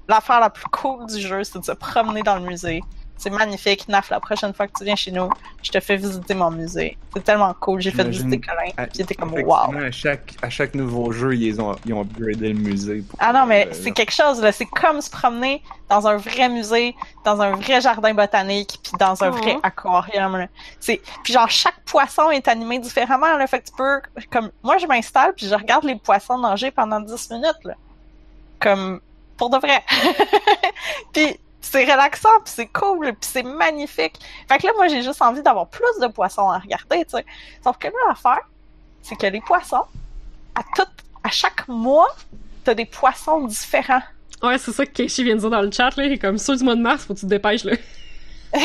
l'affaire 0.09 0.41
la 0.41 0.51
plus 0.51 0.66
cool 0.66 1.07
du 1.07 1.20
jeu, 1.20 1.45
c'est 1.45 1.59
de 1.59 1.64
se 1.64 1.72
promener 1.72 2.22
dans 2.22 2.37
le 2.37 2.43
musée. 2.43 2.83
C'est 3.19 3.31
magnifique. 3.31 3.89
Naf, 3.89 4.11
la 4.11 4.21
prochaine 4.21 4.53
fois 4.53 4.67
que 4.67 4.73
tu 4.77 4.85
viens 4.85 4.95
chez 4.95 5.11
nous, 5.11 5.31
je 5.62 5.71
te 5.71 5.81
fais 5.81 5.97
visiter 5.97 6.35
mon 6.35 6.51
musée. 6.51 6.99
C'est 7.14 7.25
tellement 7.25 7.55
cool. 7.59 7.81
J'ai 7.81 7.91
fait 7.91 8.05
visiter 8.05 8.39
Colin, 8.39 8.71
À- 8.77 8.87
puis 8.87 8.99
j'étais 8.99 9.14
comme 9.14 9.33
wow. 9.33 9.55
À 9.55 9.91
chaque, 9.91 10.35
à 10.43 10.51
chaque 10.51 10.75
nouveau 10.75 11.12
jeu, 11.12 11.35
ils 11.35 11.59
ont, 11.61 11.75
ils 11.87 11.95
ont 11.95 12.03
upgradé 12.03 12.49
le 12.53 12.59
musée. 12.59 13.03
Pour, 13.09 13.19
Ah 13.23 13.33
non, 13.33 13.47
mais 13.47 13.69
euh, 13.69 13.71
c'est 13.73 13.93
quelque 13.93 14.12
chose, 14.12 14.43
là. 14.43 14.53
C'est 14.53 14.67
comme 14.67 15.01
se 15.01 15.11
promener 15.11 15.62
dans 15.89 16.07
un 16.07 16.19
vrai 16.19 16.49
musée, 16.51 16.95
dans 17.25 17.41
un 17.41 17.53
vrai 17.53 17.81
jardin 17.81 18.12
botanique, 18.12 18.79
puis 18.83 18.93
dans 18.99 19.25
un 19.25 19.31
Oh. 19.31 19.33
vrai 19.37 19.57
aquarium, 19.62 20.37
là. 20.37 20.47
C'est... 20.79 21.01
Puis 21.25 21.33
genre, 21.33 21.49
chaque 21.49 21.81
poisson 21.87 22.31
est 22.31 22.47
animé 22.49 22.79
différemment, 22.79 23.35
là. 23.39 23.47
Fait 23.47 23.61
que 23.61 23.67
tu 23.67 23.73
peux... 23.77 24.01
Comme... 24.31 24.51
Moi, 24.62 24.77
je 24.77 24.87
m'installe, 24.87 25.33
puis 25.35 25.47
je 25.49 25.55
regarde 25.55 25.85
les 25.85 25.97
poissons 25.97 26.37
nager 26.39 26.71
pendant 26.71 27.01
10 27.01 27.31
minutes, 27.31 27.64
là. 27.64 27.75
Comme... 28.61 29.01
Pour 29.39 29.51
de 29.51 29.59
vrai. 29.59 29.83
puis 31.12 31.39
c'est 31.71 31.85
relaxant, 31.85 32.29
puis 32.45 32.53
c'est 32.55 32.67
cool, 32.67 33.07
puis 33.07 33.31
c'est 33.33 33.43
magnifique. 33.43 34.21
Fait 34.49 34.59
que 34.59 34.67
là, 34.67 34.73
moi, 34.77 34.89
j'ai 34.89 35.03
juste 35.03 35.21
envie 35.23 35.43
d'avoir 35.43 35.69
plus 35.69 36.01
de 36.01 36.07
poissons 36.07 36.49
à 36.49 36.59
regarder, 36.59 37.05
tu 37.05 37.17
sais. 37.17 37.25
Sauf 37.62 37.77
que 37.79 37.89
là, 37.89 37.95
l'affaire, 38.09 38.49
c'est 39.03 39.17
que 39.17 39.27
les 39.27 39.41
poissons, 39.41 39.85
à 40.55 40.62
tout... 40.75 40.89
À 41.25 41.31
chaque 41.31 41.67
mois, 41.67 42.14
t'as 42.62 42.75
des 42.75 42.87
poissons 42.87 43.47
différents. 43.47 44.03
Ouais, 44.41 44.59
c'est 44.59 44.71
ça 44.71 44.87
que 44.87 44.93
Keishi 44.93 45.25
vient 45.25 45.35
de 45.35 45.41
dire 45.41 45.51
dans 45.51 45.61
le 45.61 45.73
chat, 45.73 45.97
là. 45.97 46.05
Il 46.05 46.12
est 46.12 46.19
comme, 46.19 46.39
ceux 46.39 46.57
du 46.57 46.62
mois 46.62 46.77
de 46.77 46.81
mars, 46.81 47.05
faut 47.05 47.14
que 47.14 47.19
tu 47.19 47.25
te 47.27 47.31
dépêches, 47.31 47.64
là. 47.64 47.77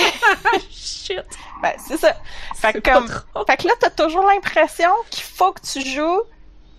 Shit. 0.70 1.24
Ben, 1.62 1.74
c'est 1.78 1.98
ça. 1.98 2.14
Fait 2.56 2.74
que, 2.74 2.92
comme, 2.92 3.08
fait 3.48 3.58
que 3.58 3.68
là, 3.68 3.74
t'as 3.80 3.90
toujours 3.90 4.26
l'impression 4.26 4.92
qu'il 5.10 5.24
faut 5.24 5.54
que 5.54 5.62
tu 5.62 5.82
joues 5.88 6.22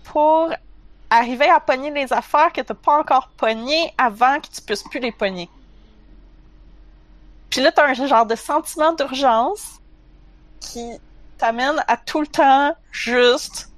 pour 0.05 0.53
arriver 1.09 1.49
à 1.49 1.59
pogner 1.59 1.91
les 1.91 2.11
affaires 2.13 2.51
que 2.51 2.61
t'as 2.61 2.73
pas 2.73 2.97
encore 2.97 3.29
pognées 3.37 3.93
avant 3.97 4.39
que 4.39 4.47
tu 4.47 4.61
puisses 4.61 4.83
plus 4.83 4.99
les 4.99 5.11
pogner. 5.11 5.49
Puis 7.53 7.61
là, 7.61 7.71
t'as 7.71 7.87
un 7.87 7.93
genre 7.93 8.25
de 8.25 8.33
sentiment 8.35 8.93
d'urgence 8.93 9.79
qui 10.59 10.89
t'amène 11.37 11.83
à 11.87 11.97
tout 11.97 12.19
le 12.19 12.25
temps 12.25 12.75
juste 12.91 13.69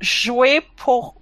jouer 0.00 0.62
pour... 0.76 1.14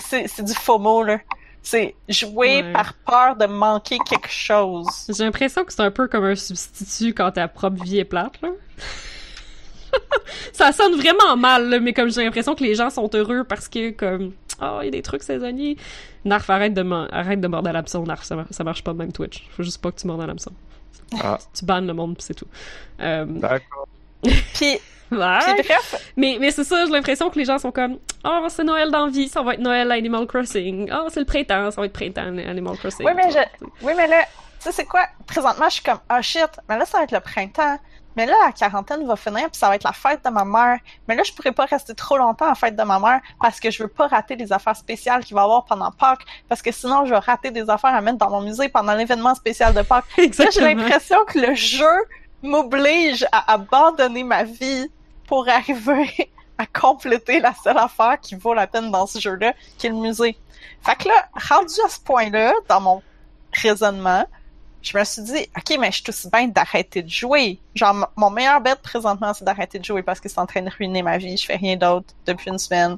C'est 0.00 0.26
c'est 0.26 0.42
du 0.42 0.52
FOMO, 0.52 1.04
là. 1.04 1.18
C'est 1.62 1.94
jouer 2.08 2.62
Ouais. 2.64 2.72
par 2.72 2.94
peur 2.94 3.36
de 3.36 3.46
manquer 3.46 3.98
quelque 4.00 4.28
chose. 4.30 4.88
J'ai 5.08 5.22
l'impression 5.22 5.64
que 5.64 5.72
c'est 5.72 5.82
un 5.82 5.92
peu 5.92 6.08
comme 6.08 6.24
un 6.24 6.34
substitut 6.34 7.14
quand 7.14 7.30
ta 7.30 7.46
propre 7.46 7.84
vie 7.84 7.98
est 7.98 8.04
plate, 8.04 8.40
là. 8.42 8.48
ça 10.52 10.72
sonne 10.72 10.96
vraiment 10.96 11.36
mal, 11.36 11.68
là, 11.68 11.78
mais 11.78 11.92
comme 11.92 12.10
j'ai 12.10 12.24
l'impression 12.24 12.56
que 12.56 12.64
les 12.64 12.74
gens 12.74 12.90
sont 12.90 13.08
heureux 13.14 13.44
parce 13.44 13.68
que, 13.68 13.90
comme, 13.90 14.32
oh, 14.60 14.78
il 14.82 14.86
y 14.86 14.88
a 14.88 14.90
des 14.90 15.02
trucs 15.02 15.22
saisonniers. 15.22 15.76
Narf, 16.24 16.50
arrête 16.50 16.74
de, 16.74 17.12
arrête 17.12 17.40
de 17.40 17.46
mordre 17.48 17.68
à 17.68 17.72
l'hameçon, 17.72 18.02
Narf, 18.02 18.24
ça, 18.24 18.34
mar- 18.34 18.46
ça 18.50 18.64
marche 18.64 18.82
pas 18.82 18.92
de 18.92 18.98
même 18.98 19.12
Twitch. 19.12 19.46
Faut 19.56 19.62
juste 19.62 19.80
pas 19.80 19.92
que 19.92 20.00
tu 20.00 20.06
mordes 20.08 20.22
à 20.22 20.26
l'hameçon. 20.26 20.52
Ah. 21.22 21.38
Tu 21.54 21.64
bannes 21.64 21.86
le 21.86 21.94
monde, 21.94 22.16
pis 22.16 22.24
c'est 22.24 22.34
tout. 22.34 22.46
Euh, 23.00 23.24
D'accord. 23.26 23.86
Puis, 24.22 24.32
ouais. 24.66 24.78
puis 25.10 25.62
bref, 25.68 26.10
Mais, 26.16 26.36
mais 26.40 26.50
c'est 26.50 26.64
ça, 26.64 26.84
j'ai 26.84 26.90
l'impression 26.92 27.30
que 27.30 27.38
les 27.38 27.44
gens 27.44 27.58
sont 27.58 27.70
comme 27.72 27.98
Oh, 28.24 28.46
c'est 28.48 28.64
Noël 28.64 28.90
dans 28.90 29.06
la 29.06 29.12
vie, 29.12 29.28
ça 29.28 29.42
va 29.42 29.54
être 29.54 29.60
Noël 29.60 29.90
à 29.90 29.94
Animal 29.94 30.26
Crossing. 30.26 30.90
Oh, 30.92 31.06
c'est 31.08 31.20
le 31.20 31.26
printemps, 31.26 31.70
ça 31.70 31.80
va 31.80 31.86
être 31.86 31.92
printemps 31.92 32.22
à 32.36 32.50
Animal 32.50 32.76
Crossing. 32.76 33.06
Oui, 33.06 33.12
mais 33.14 33.30
je- 33.30 33.66
Oui, 33.86 33.92
mais 33.96 34.06
là, 34.08 34.24
tu 34.24 34.64
sais, 34.64 34.72
c'est 34.72 34.84
quoi? 34.86 35.06
Présentement, 35.26 35.66
je 35.68 35.74
suis 35.74 35.82
comme, 35.84 36.00
ah 36.08 36.20
shit, 36.20 36.48
mais 36.68 36.76
là, 36.76 36.84
ça 36.84 36.98
va 36.98 37.04
être 37.04 37.12
le 37.12 37.20
printemps. 37.20 37.78
Mais 38.18 38.26
là, 38.26 38.34
la 38.46 38.50
quarantaine 38.50 39.06
va 39.06 39.14
finir, 39.14 39.48
puis 39.48 39.60
ça 39.60 39.68
va 39.68 39.76
être 39.76 39.84
la 39.84 39.92
fête 39.92 40.24
de 40.24 40.30
ma 40.30 40.44
mère. 40.44 40.80
Mais 41.06 41.14
là, 41.14 41.22
je 41.22 41.32
pourrais 41.32 41.52
pas 41.52 41.66
rester 41.66 41.94
trop 41.94 42.18
longtemps 42.18 42.46
à 42.46 42.48
la 42.48 42.54
fête 42.56 42.74
de 42.74 42.82
ma 42.82 42.98
mère 42.98 43.20
parce 43.40 43.60
que 43.60 43.70
je 43.70 43.80
veux 43.80 43.88
pas 43.88 44.08
rater 44.08 44.34
les 44.34 44.52
affaires 44.52 44.74
spéciales 44.74 45.24
qu'il 45.24 45.36
va 45.36 45.42
y 45.42 45.44
avoir 45.44 45.64
pendant 45.64 45.92
Pâques. 45.92 46.24
Parce 46.48 46.60
que 46.60 46.72
sinon, 46.72 47.04
je 47.04 47.10
vais 47.10 47.20
rater 47.20 47.52
des 47.52 47.70
affaires 47.70 47.94
à 47.94 48.00
mettre 48.00 48.18
dans 48.18 48.28
mon 48.28 48.40
musée 48.40 48.68
pendant 48.70 48.94
l'événement 48.94 49.36
spécial 49.36 49.72
de 49.72 49.82
Pâques. 49.82 50.04
Là, 50.16 50.46
j'ai 50.52 50.60
l'impression 50.62 51.24
que 51.26 51.38
le 51.38 51.54
jeu 51.54 51.84
m'oblige 52.42 53.24
à 53.30 53.52
abandonner 53.52 54.24
ma 54.24 54.42
vie 54.42 54.90
pour 55.28 55.48
arriver 55.48 56.32
à 56.58 56.66
compléter 56.66 57.38
la 57.38 57.54
seule 57.54 57.78
affaire 57.78 58.18
qui 58.20 58.34
vaut 58.34 58.52
la 58.52 58.66
peine 58.66 58.90
dans 58.90 59.06
ce 59.06 59.20
jeu-là, 59.20 59.52
qui 59.78 59.86
est 59.86 59.90
le 59.90 59.96
musée. 59.96 60.36
Fait 60.82 60.96
que 60.96 61.06
là, 61.06 61.28
rendu 61.50 61.74
à 61.86 61.88
ce 61.88 62.00
point-là, 62.00 62.52
dans 62.68 62.80
mon 62.80 63.00
raisonnement, 63.52 64.26
je 64.82 64.96
me 64.96 65.04
suis 65.04 65.22
dit, 65.22 65.46
OK, 65.56 65.76
mais 65.78 65.90
je 65.90 65.96
suis 66.02 66.08
aussi 66.08 66.28
bien 66.30 66.48
d'arrêter 66.48 67.02
de 67.02 67.08
jouer. 67.10 67.58
Genre, 67.74 68.10
mon 68.16 68.30
meilleur 68.30 68.60
bet 68.60 68.76
présentement, 68.82 69.34
c'est 69.34 69.44
d'arrêter 69.44 69.78
de 69.78 69.84
jouer 69.84 70.02
parce 70.02 70.20
que 70.20 70.28
c'est 70.28 70.38
en 70.38 70.46
train 70.46 70.62
de 70.62 70.70
ruiner 70.70 71.02
ma 71.02 71.18
vie. 71.18 71.36
Je 71.36 71.44
fais 71.44 71.56
rien 71.56 71.76
d'autre 71.76 72.14
depuis 72.26 72.50
une 72.50 72.58
semaine. 72.58 72.96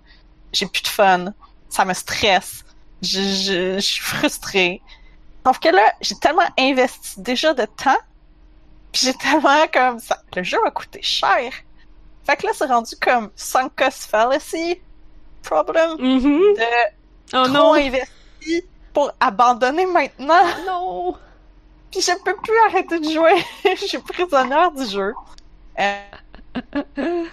J'ai 0.53 0.67
plus 0.67 0.83
de 0.83 0.89
fun. 0.89 1.33
Ça 1.69 1.85
me 1.85 1.95
stresse. 1.95 2.65
Je, 3.03 3.21
je, 3.21 3.75
je 3.77 3.81
suis 3.81 4.01
frustrée. 4.03 4.83
Sauf 5.47 5.59
que 5.59 5.69
là, 5.71 5.95
j'ai 6.03 6.17
tellement 6.17 6.49
investi 6.59 7.19
déjà 7.23 7.55
de 7.55 7.65
temps, 7.65 7.97
puis 8.93 9.03
j'ai 9.07 9.15
tellement 9.15 9.67
comme 9.73 9.99
ça. 9.99 10.21
Le 10.37 10.43
jeu 10.43 10.59
a 10.67 10.71
coûté 10.71 11.01
cher. 11.03 11.51
Fait 12.27 12.37
que 12.37 12.47
là, 12.47 12.53
c'est 12.55 12.67
rendu 12.67 12.95
comme 13.01 13.31
sunk 13.37 13.71
cost 13.77 14.05
fallacy 14.05 14.81
problem 15.43 15.97
Mhm. 15.99 16.23
de 16.57 16.63
Oh 17.33 17.45
trop 17.45 17.49
non! 17.49 17.75
investi 17.75 18.63
pour 18.93 19.11
abandonner 19.19 19.87
maintenant. 19.87 20.45
Non! 20.67 21.15
Puis 21.91 22.01
je 22.01 22.13
peux 22.25 22.37
plus 22.37 22.59
arrêter 22.69 22.99
de 23.01 23.05
jouer. 23.11 23.43
Je 23.77 23.85
suis 23.87 23.99
prisonnière 23.99 24.71
du 24.73 24.87
jeu. 24.87 25.13
Euh, 25.79 27.25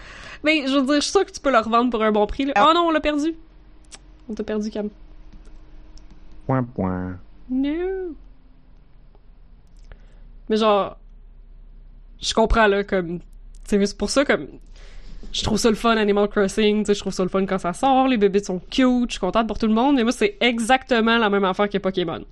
Mais 0.43 0.66
je 0.68 0.78
veux 0.78 0.86
dire, 0.86 0.95
je 0.95 0.99
suis 1.01 1.12
sûre 1.12 1.26
que 1.26 1.32
tu 1.32 1.39
peux 1.39 1.51
le 1.51 1.60
revendre 1.60 1.89
pour 1.91 2.03
un 2.03 2.12
bon 2.12 2.26
prix. 2.28 2.45
là. 2.45 2.53
Ah. 2.55 2.68
Oh 2.70 2.74
non, 2.74 2.88
on 2.88 2.91
l'a 2.91 2.99
perdu! 2.99 3.36
On 4.30 4.34
t'a 4.34 4.43
perdu, 4.43 4.70
Cam. 4.70 4.89
Point, 6.45 6.64
point. 6.64 7.18
No! 7.49 8.16
Mais 10.49 10.58
genre, 10.58 10.97
je 12.22 12.34
comprends 12.34 12.68
là, 12.68 12.84
comme, 12.84 13.20
tu 13.20 13.26
sais, 13.68 13.86
c'est 13.86 13.97
pour 13.97 14.10
ça, 14.10 14.24
comme, 14.26 14.47
je 15.34 15.43
trouve 15.43 15.58
ça 15.58 15.70
le 15.70 15.76
fun 15.76 15.97
Animal 15.97 16.30
Crossing, 16.30 16.80
tu 16.84 16.86
sais, 16.88 16.93
je 16.93 16.99
trouve 17.01 17.14
ça 17.14 17.24
le 17.24 17.30
fun 17.30 17.45
quand 17.45 17.58
ça 17.58 17.74
sort, 17.74 18.08
les 18.08 18.18
bébés 18.18 18.43
sont 18.43 18.60
cute, 18.60 19.10
je 19.10 19.12
suis 19.12 19.20
contente 19.20 19.47
pour 19.47 19.60
tout 19.60 19.68
le 19.68 19.74
monde, 19.74 19.95
mais 19.97 20.03
moi 20.03 20.12
c'est 20.14 20.38
exactement 20.39 21.18
la 21.18 21.30
même 21.30 21.43
affaire 21.43 21.70
que 21.70 21.78
Pokémon. 21.78 22.24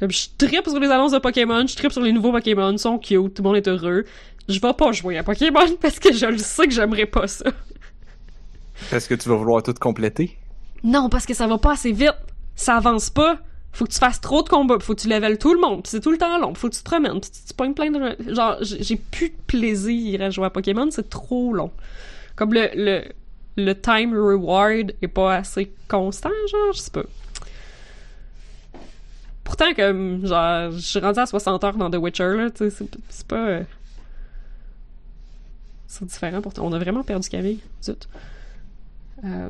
Comme 0.00 0.10
je 0.10 0.28
tripe 0.38 0.66
sur 0.66 0.80
les 0.80 0.88
annonces 0.88 1.12
de 1.12 1.18
Pokémon, 1.18 1.66
je 1.66 1.76
tripe 1.76 1.92
sur 1.92 2.00
les 2.00 2.12
nouveaux 2.12 2.32
Pokémon, 2.32 2.72
ils 2.72 2.78
sont 2.78 2.98
cute, 2.98 3.34
tout 3.34 3.42
le 3.42 3.48
monde 3.48 3.56
est 3.58 3.68
heureux. 3.68 4.06
Je 4.48 4.58
vais 4.58 4.72
pas 4.72 4.92
jouer 4.92 5.18
à 5.18 5.22
Pokémon 5.22 5.76
parce 5.80 5.98
que 5.98 6.10
je 6.14 6.24
le 6.24 6.38
sais 6.38 6.66
que 6.66 6.72
j'aimerais 6.72 7.04
pas 7.04 7.26
ça. 7.26 7.44
Est-ce 8.90 9.06
que 9.10 9.14
tu 9.14 9.28
vas 9.28 9.34
vouloir 9.34 9.62
tout 9.62 9.74
compléter? 9.78 10.38
Non, 10.82 11.10
parce 11.10 11.26
que 11.26 11.34
ça 11.34 11.46
va 11.46 11.58
pas 11.58 11.72
assez 11.72 11.92
vite. 11.92 12.16
Ça 12.56 12.76
avance 12.76 13.10
pas. 13.10 13.40
Faut 13.72 13.84
que 13.84 13.92
tu 13.92 13.98
fasses 13.98 14.22
trop 14.22 14.42
de 14.42 14.48
combats, 14.48 14.78
pis 14.78 14.86
faut 14.86 14.94
que 14.94 15.02
tu 15.02 15.08
level 15.08 15.36
tout 15.36 15.52
le 15.52 15.60
monde, 15.60 15.82
pis 15.82 15.90
c'est 15.90 16.00
tout 16.00 16.10
le 16.10 16.18
temps 16.18 16.38
long, 16.38 16.54
faut 16.54 16.68
que 16.68 16.74
tu 16.74 16.80
te 16.80 16.84
promènes, 16.84 17.20
pis 17.20 17.30
tu, 17.30 17.38
tu 17.46 17.54
pognes 17.54 17.74
plein 17.74 17.90
de... 17.92 18.16
Genre, 18.34 18.56
j'ai 18.62 18.82
j'ai 18.82 18.96
plus 18.96 19.28
de 19.28 19.36
plaisir 19.46 20.22
à 20.22 20.30
jouer 20.30 20.46
à 20.46 20.50
Pokémon, 20.50 20.88
c'est 20.90 21.08
trop 21.08 21.52
long. 21.52 21.70
Comme 22.34 22.52
le, 22.52 22.68
le, 22.74 23.04
le 23.56 23.74
time 23.74 24.12
reward 24.12 24.92
est 25.02 25.08
pas 25.08 25.36
assez 25.36 25.70
constant, 25.86 26.30
genre, 26.50 26.72
je 26.72 26.80
sais 26.80 26.90
pas. 26.90 27.04
Pourtant, 29.50 29.74
comme, 29.74 30.24
genre, 30.24 30.70
je 30.70 30.78
suis 30.78 31.00
rendu 31.00 31.18
à 31.18 31.26
60 31.26 31.64
heures 31.64 31.76
dans 31.76 31.90
The 31.90 31.96
Witcher, 31.96 32.36
là, 32.36 32.50
tu 32.50 32.70
sais, 32.70 32.86
c'est- 33.08 33.26
pas... 33.26 33.48
euh, 33.48 33.62
C'est 35.88 36.04
différent. 36.04 36.40
On 36.58 36.72
a 36.72 36.78
vraiment 36.78 37.02
perdu 37.02 37.28
Camille, 37.28 37.58
zut. 37.82 38.08
Euh, 39.24 39.48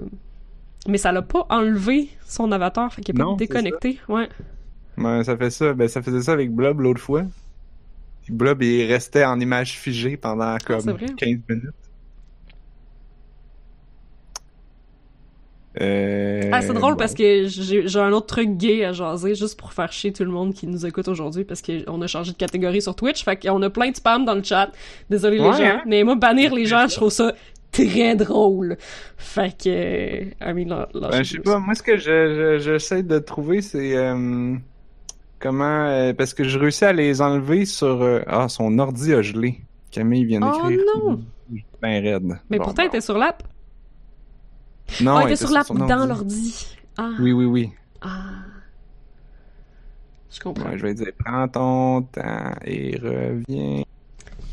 mais 0.88 0.96
ça 0.96 1.12
l'a 1.12 1.20
pas 1.20 1.44
enlevé 1.51 2.09
son 2.26 2.51
avatar, 2.51 2.90
fait 2.94 3.03
qu'il 3.03 3.14
est 3.14 3.18
pas 3.18 3.24
Non, 3.24 3.36
déconnecté. 3.36 4.01
Ouais. 4.09 4.30
Ça 5.22 5.36
fait 5.36 5.51
ça. 5.51 5.74
Ben, 5.74 5.86
ça 5.86 6.01
faisait 6.01 6.22
ça 6.22 6.32
avec 6.32 6.51
Blob 6.51 6.80
l'autre 6.80 7.01
fois. 7.03 7.24
Blob, 8.30 8.62
il 8.62 8.86
restait 8.86 9.24
en 9.26 9.38
image 9.38 9.78
figée 9.78 10.16
pendant 10.16 10.57
c'est 10.59 10.66
comme 10.66 10.90
vrai? 10.96 11.07
15 11.14 11.28
minutes. 11.46 11.74
Euh, 15.81 16.51
Ah, 16.53 16.62
c'est 16.62 16.73
drôle 16.73 16.95
bon. 16.95 16.99
parce 16.99 17.14
que 17.14 17.47
j'ai 17.47 18.01
un 18.01 18.12
autre 18.12 18.27
truc 18.27 18.57
gay 18.57 18.85
à 18.85 18.93
jaser 18.93 19.35
juste 19.37 19.59
pour 19.59 19.73
faire 19.73 19.93
chier 19.93 20.12
tout 20.12 20.25
le 20.25 20.31
monde 20.31 20.53
qui 20.53 20.66
nous 20.66 20.85
écoute 20.85 21.07
aujourd'hui 21.07 21.45
parce 21.45 21.62
qu'on 21.62 22.03
a 22.03 22.07
changé 22.09 22.33
de 22.33 22.37
catégorie 22.37 22.83
sur 22.83 22.97
Twitch. 22.97 23.25
Fait 23.25 23.37
qu'on 23.37 23.62
a 23.62 23.71
plein 23.71 23.91
de 23.91 23.97
spam 23.97 24.25
dans 24.25 24.35
le 24.35 24.43
chat. 24.43 24.71
Désolé 25.11 25.39
les 25.39 25.45
gens. 25.45 25.62
hein? 25.62 25.83
Mais 25.87 26.03
moi, 26.03 26.16
bannir 26.16 26.53
les 26.55 26.66
gens, 26.66 26.87
je 26.89 26.97
trouve 26.97 27.11
ça 27.11 27.33
très 27.71 28.16
drôle. 28.16 28.77
Fait 29.16 29.57
que. 29.57 30.23
I 30.25 30.53
mean, 30.55 30.68
là, 30.68 30.89
là, 30.93 31.09
Ben, 31.11 31.23
je 31.23 31.35
sais 31.35 31.39
pas, 31.39 31.59
moi 31.61 31.75
ce 31.77 31.85
que 31.85 31.97
je, 31.97 32.03
je- 32.03 32.59
j'essaie 32.59 33.05
de 33.05 33.21
trouver, 33.21 33.62
c'est 33.62 33.97
euh, 33.97 34.55
comment 35.39 35.85
euh, 35.87 36.12
parce 36.14 36.35
que 36.35 36.43
je 36.43 36.59
réussis 36.59 36.85
à 36.85 36.93
les 36.93 37.23
enlever 37.23 37.64
sur 37.64 38.23
ah 38.27 38.49
son 38.49 38.77
ordi 38.81 39.14
a 39.14 39.23
gelé. 39.23 39.61
Camille 39.93 40.25
vient 40.25 40.41
Oh 40.43 40.66
d'écrire. 40.68 40.85
non! 40.97 41.21
Ben 41.81 42.03
raide. 42.03 42.39
Mais 42.51 42.59
Bon, 42.59 42.64
pourtant, 42.64 42.83
bon. 42.83 42.89
elle 42.91 42.97
était 42.97 43.01
sur 43.01 43.18
l'app. 43.18 43.43
Non, 45.01 45.18
elle 45.20 45.26
elle 45.26 45.32
était 45.32 45.47
sur 45.47 45.64
son 45.64 45.74
dans 45.74 45.91
ordi. 45.91 46.09
l'ordi. 46.09 46.76
Ah. 46.99 47.11
Oui, 47.20 47.32
oui, 47.32 47.45
oui. 47.47 47.70
Ah. 48.01 48.18
Je 50.30 50.41
comprends. 50.41 50.70
Ouais, 50.70 50.78
je 50.78 50.82
vais 50.82 50.95
dire 50.95 51.09
prends 51.24 51.49
ton 51.49 52.03
temps 52.03 52.53
et 52.64 52.97
reviens. 52.97 53.82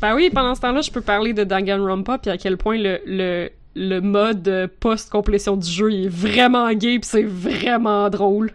Ben 0.00 0.14
oui, 0.14 0.30
pendant 0.32 0.54
ce 0.54 0.60
temps-là, 0.60 0.80
je 0.80 0.90
peux 0.90 1.00
parler 1.00 1.32
de 1.32 1.44
Danganronpa 1.44 2.18
puis 2.18 2.30
à 2.30 2.36
quel 2.38 2.56
point 2.56 2.78
le, 2.78 3.00
le, 3.06 3.50
le 3.74 4.00
mode 4.00 4.70
post-complétion 4.80 5.56
du 5.56 5.68
jeu 5.68 5.92
il 5.92 6.06
est 6.06 6.08
vraiment 6.08 6.72
gay 6.72 6.98
pis 6.98 7.06
c'est 7.08 7.22
vraiment 7.24 8.08
drôle. 8.10 8.52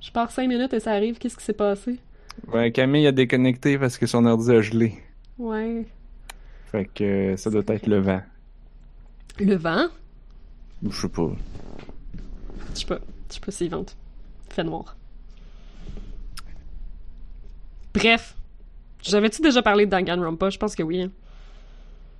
Je 0.00 0.10
pars 0.10 0.30
5 0.30 0.48
minutes 0.48 0.72
et 0.72 0.80
ça 0.80 0.92
arrive, 0.92 1.18
qu'est-ce 1.18 1.36
qui 1.36 1.44
s'est 1.44 1.52
passé? 1.52 1.98
Ouais, 2.52 2.72
Camille 2.72 3.06
a 3.06 3.12
déconnecté 3.12 3.76
parce 3.78 3.98
que 3.98 4.06
son 4.06 4.24
ordi 4.24 4.50
a 4.50 4.60
gelé. 4.62 4.94
Ouais. 5.38 5.84
Fait 6.72 6.88
que 6.92 7.04
euh, 7.32 7.36
ça 7.36 7.50
doit 7.50 7.62
être 7.68 7.86
le 7.86 7.98
vent. 7.98 8.22
Le 9.40 9.56
vent? 9.56 9.86
Je 10.88 10.90
sais 10.94 11.08
pas. 11.08 11.30
Je 12.74 12.78
sais 12.80 12.86
pas. 12.86 12.98
Je 13.28 13.34
sais 13.34 13.40
pas 13.40 13.50
s'il 13.52 13.70
vente. 13.70 13.96
Fait 14.50 14.64
noir. 14.64 14.96
Bref. 17.94 18.36
J'avais-tu 19.02 19.40
déjà 19.42 19.62
parlé 19.62 19.86
de 19.86 19.90
Danganronpa? 19.90 20.50
Je 20.50 20.58
pense 20.58 20.74
que 20.74 20.82
oui. 20.82 21.02
hein. 21.02 21.10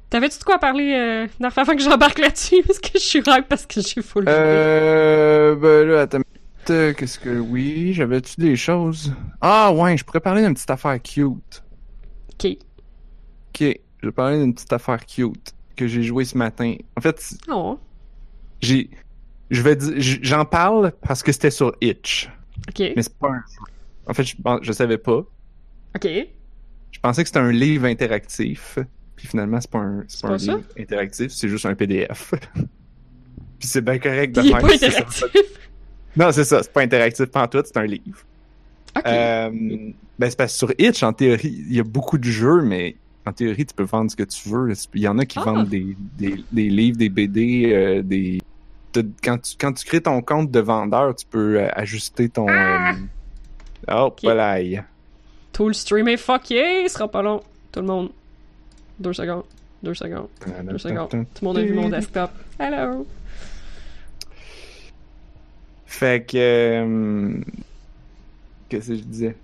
T'avais-tu 0.09 0.39
de 0.39 0.45
quoi 0.45 0.59
parler, 0.59 0.93
euh, 0.95 1.29
Narf, 1.39 1.57
avant 1.59 1.77
que 1.77 1.83
j'embarque 1.83 2.19
là-dessus? 2.19 2.63
Parce 2.67 2.79
que 2.81 2.89
je 2.95 2.99
suis 2.99 3.19
hype 3.25 3.49
parce 3.49 3.65
que 3.67 3.81
j'ai 3.81 4.03
full. 4.03 4.25
Euh, 4.27 5.55
ben 5.55 5.87
là, 5.87 6.01
attends. 6.03 6.19
Qu'est-ce 6.67 7.19
que 7.19 7.39
oui, 7.39 7.93
j'avais-tu 7.95 8.41
des 8.41 8.55
choses? 8.57 9.13
Ah 9.41 9.73
ouais, 9.73 9.97
je 9.97 10.05
pourrais 10.05 10.21
parler 10.21 10.43
d'une 10.43 10.55
petite 10.55 10.71
affaire 10.71 11.01
cute. 11.03 11.63
Ok. 12.35 12.47
Ok, 12.47 13.61
je 14.03 14.07
vais 14.07 14.13
parler 14.13 14.39
d'une 14.39 14.55
petite 14.55 14.73
affaire 14.73 15.05
cute 15.07 15.53
que 15.81 15.89
j'ai 15.89 16.03
joué 16.03 16.25
ce 16.25 16.37
matin. 16.39 16.75
En 16.97 17.01
fait, 17.01 17.35
Oh. 17.49 17.79
j'ai, 18.61 18.91
je 19.51 19.63
vais 19.63 19.77
j'en 19.99 20.45
parle 20.45 20.93
parce 21.07 21.23
que 21.23 21.33
c'était 21.33 21.51
sur 21.51 21.75
Itch, 21.81 22.29
Ok. 22.69 22.93
mais 22.97 23.03
c'est 23.03 23.15
pas 23.19 23.29
un. 23.31 23.43
En 24.07 24.15
fait, 24.15 24.25
je, 24.25 24.35
je 24.63 24.73
savais 24.73 24.99
pas. 24.99 25.25
Ok. 25.97 26.07
Je 26.93 26.99
pensais 27.01 27.23
que 27.23 27.29
c'était 27.29 27.41
un 27.41 27.53
livre 27.53 27.87
interactif, 27.87 28.79
puis 29.17 29.27
finalement 29.27 29.61
c'est 29.61 29.71
pas 29.71 29.79
un, 29.79 30.05
c'est 30.09 30.23
pas 30.23 30.29
pas 30.29 30.35
un 30.35 30.39
ça? 30.39 30.55
livre 30.57 30.69
interactif, 30.79 31.33
c'est 31.33 31.49
juste 31.49 31.67
un 31.67 31.75
PDF. 31.75 32.35
puis 33.59 33.69
c'est 33.69 33.81
bien 33.85 33.99
correct 33.99 34.35
de 34.35 34.43
Il 34.43 34.49
est 34.49 34.51
faire 34.51 34.61
pas 34.61 34.69
ça. 34.79 34.87
interactif. 34.87 35.25
Non, 36.17 36.33
c'est 36.33 36.45
ça, 36.45 36.63
c'est 36.63 36.73
pas 36.73 36.83
interactif 36.83 37.27
pantoute, 37.27 37.67
c'est 37.67 37.77
un 37.77 37.87
livre. 37.87 38.19
Ok. 38.97 39.03
Euh, 39.07 39.51
ben, 40.19 40.29
c'est 40.29 40.37
parce 40.37 40.53
que 40.53 40.59
sur 40.59 40.73
Itch, 40.79 41.03
en 41.05 41.13
théorie, 41.13 41.65
il 41.69 41.75
y 41.75 41.81
a 41.81 41.85
beaucoup 41.85 42.19
de 42.19 42.25
jeux, 42.25 42.63
mais 42.63 42.97
en 43.31 43.33
théorie, 43.33 43.65
tu 43.67 43.75
peux 43.75 43.85
vendre 43.85 44.11
ce 44.11 44.17
que 44.17 44.23
tu 44.25 44.49
veux. 44.49 44.73
Il 44.95 45.01
y 45.01 45.09
en 45.09 45.19
a 45.19 45.25
qui 45.25 45.39
Ah. 45.39 45.45
vendent 45.45 45.69
des, 45.69 45.97
des, 46.19 46.45
des 46.53 46.69
livres, 46.69 46.99
des 46.99 47.09
BD, 47.09 47.71
euh, 47.73 48.03
des... 48.03 48.41
Quand 49.23 49.39
tu, 49.39 49.55
quand 49.59 49.73
tu 49.73 49.85
crées 49.87 50.01
ton 50.03 50.21
compte 50.21 50.51
de 50.51 50.61
vendeur, 50.61 51.15
tu 51.15 51.25
peux 51.27 51.61
euh, 51.61 51.69
ajuster 51.73 52.29
ton... 52.29 52.47
Ah. 52.49 52.93
euh, 52.93 52.95
Oh, 53.93 54.15
voilà. 54.23 54.59
Tout 55.53 55.69
le 55.69 55.73
stream 55.75 56.07
est 56.09 56.17
fucké, 56.19 56.83
il 56.85 56.91
sera 56.91 57.09
pas 57.11 57.23
long. 57.23 57.41
Tout 57.73 57.81
le 57.81 57.87
monde. 57.87 58.11
Deux 58.99 59.13
secondes. 59.15 59.45
Deux 59.83 59.95
secondes. 59.95 60.29
Deux 60.65 60.77
secondes. 60.79 61.09
Tout 61.09 61.17
le 61.41 61.45
monde 61.47 61.59
a 61.59 61.63
vu 61.63 61.73
mon 61.73 61.89
desktop. 61.89 62.31
Hello. 62.59 63.07
Fait 65.87 66.25
que... 66.27 66.37
euh, 66.37 67.41
Qu'est-ce 68.69 68.89
que 68.89 68.95
je 68.97 69.01
disais? 69.03 69.37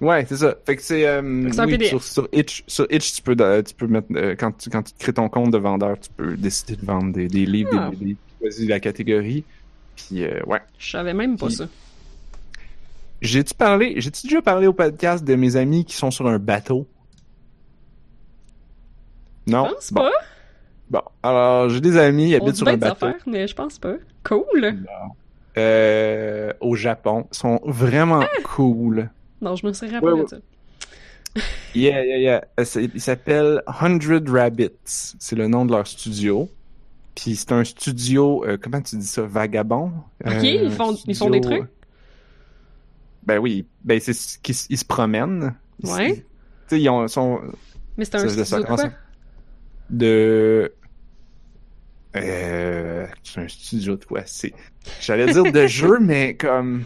Ouais, 0.00 0.26
c'est 0.28 0.36
ça. 0.36 0.54
Fait 0.66 0.76
que 0.76 0.82
c'est... 0.82 1.06
euh, 1.06 1.22
oui. 1.22 1.86
Sur, 1.88 2.02
sur 2.02 2.28
Itch, 2.32 2.64
sur 2.66 2.86
Itch, 2.90 3.14
tu 3.14 3.22
peux, 3.22 3.34
euh, 3.40 3.62
tu 3.62 3.74
peux 3.74 3.86
mettre... 3.86 4.08
euh, 4.14 4.34
quand, 4.38 4.52
tu, 4.56 4.68
quand 4.68 4.82
tu 4.82 4.92
crées 4.98 5.14
ton 5.14 5.28
compte 5.28 5.50
de 5.52 5.58
vendeur, 5.58 5.98
tu 5.98 6.10
peux 6.16 6.36
décider 6.36 6.76
de 6.76 6.84
vendre 6.84 7.12
des, 7.12 7.28
des 7.28 7.46
livres, 7.46 7.70
Ah. 7.74 7.90
des. 7.94 8.14
Tu 8.14 8.16
choisis 8.40 8.68
la 8.68 8.78
catégorie. 8.80 9.44
Puis, 9.96 10.24
euh, 10.24 10.40
ouais. 10.46 10.60
Je 10.78 10.90
savais 10.90 11.14
même 11.14 11.38
pas 11.38 11.46
Puis- 11.46 11.56
ça. 11.56 11.68
J'ai-tu 13.22 13.54
parlé... 13.54 13.94
J'ai-tu 13.96 14.26
déjà 14.26 14.42
parlé 14.42 14.66
au 14.66 14.74
podcast 14.74 15.24
de 15.24 15.34
mes 15.34 15.56
amis 15.56 15.86
qui 15.86 15.96
sont 15.96 16.10
sur 16.10 16.26
un 16.26 16.38
bateau? 16.38 16.86
Non? 19.46 19.66
Je 19.68 19.74
pense 19.74 19.92
bon. 19.92 20.02
pas. 20.02 20.10
Bon. 20.90 21.02
Alors, 21.22 21.68
j'ai 21.70 21.80
des 21.80 21.96
amis, 21.96 22.34
On 22.34 22.36
habitent 22.42 22.52
dit 22.52 22.58
sur 22.58 22.68
un 22.68 22.72
des 22.72 22.76
bateau. 22.76 23.06
affaires, 23.06 23.22
mais 23.26 23.46
je 23.48 23.54
pense 23.54 23.78
pas. 23.78 23.94
Cool. 24.24 24.76
Euh, 25.56 26.52
au 26.60 26.76
Japon. 26.76 27.26
Ils 27.32 27.36
sont 27.36 27.60
vraiment 27.64 28.20
Ah! 28.20 28.28
cool. 28.44 29.08
Non, 29.40 29.56
je 29.56 29.66
me 29.66 29.72
suis 29.72 29.88
rappelé 29.88 30.12
Ouais, 30.12 30.22
de 30.22 30.26
ça. 30.28 30.36
Yeah, 31.74 32.04
yeah, 32.04 32.18
yeah. 32.18 32.44
Euh, 32.58 32.88
Il 32.94 33.00
s'appelle 33.00 33.62
Hundred 33.82 34.28
Rabbits. 34.28 34.70
C'est 34.86 35.36
le 35.36 35.46
nom 35.48 35.66
de 35.66 35.72
leur 35.72 35.86
studio. 35.86 36.48
Puis 37.14 37.36
c'est 37.36 37.52
un 37.52 37.64
studio, 37.64 38.44
euh, 38.46 38.58
comment 38.60 38.80
tu 38.80 38.96
dis 38.96 39.06
ça, 39.06 39.22
vagabond? 39.22 39.92
Ok, 40.24 40.32
Euh, 40.32 40.40
ils 40.42 40.70
font- 40.70 40.94
ils 41.06 41.14
font 41.16 41.30
des 41.30 41.40
trucs? 41.40 41.64
Ben 43.26 43.38
oui, 43.38 43.66
ben 43.84 43.98
c'est 44.00 44.12
ce 44.12 44.38
qu'ils 44.38 44.54
ils 44.70 44.78
se 44.78 44.84
promènent. 44.84 45.54
Ouais. 45.82 46.14
Tu 46.14 46.22
sais, 46.76 46.80
ils 46.80 46.88
ont, 46.88 47.08
sont 47.08 47.40
Mais 47.96 48.04
c'est 48.04 48.16
un 48.16 48.28
Ça, 48.28 48.44
studio 48.44 48.60
de 48.62 48.66
quoi? 48.66 48.90
de... 49.90 50.72
Euh, 52.16 53.06
c'est 53.22 53.40
un 53.40 53.48
studio 53.48 53.96
de 53.96 54.04
quoi? 54.04 54.22
C'est... 54.26 54.52
J'allais 55.00 55.26
dire 55.32 55.50
de 55.52 55.66
jeu, 55.66 55.98
mais 56.00 56.34
comme... 56.36 56.84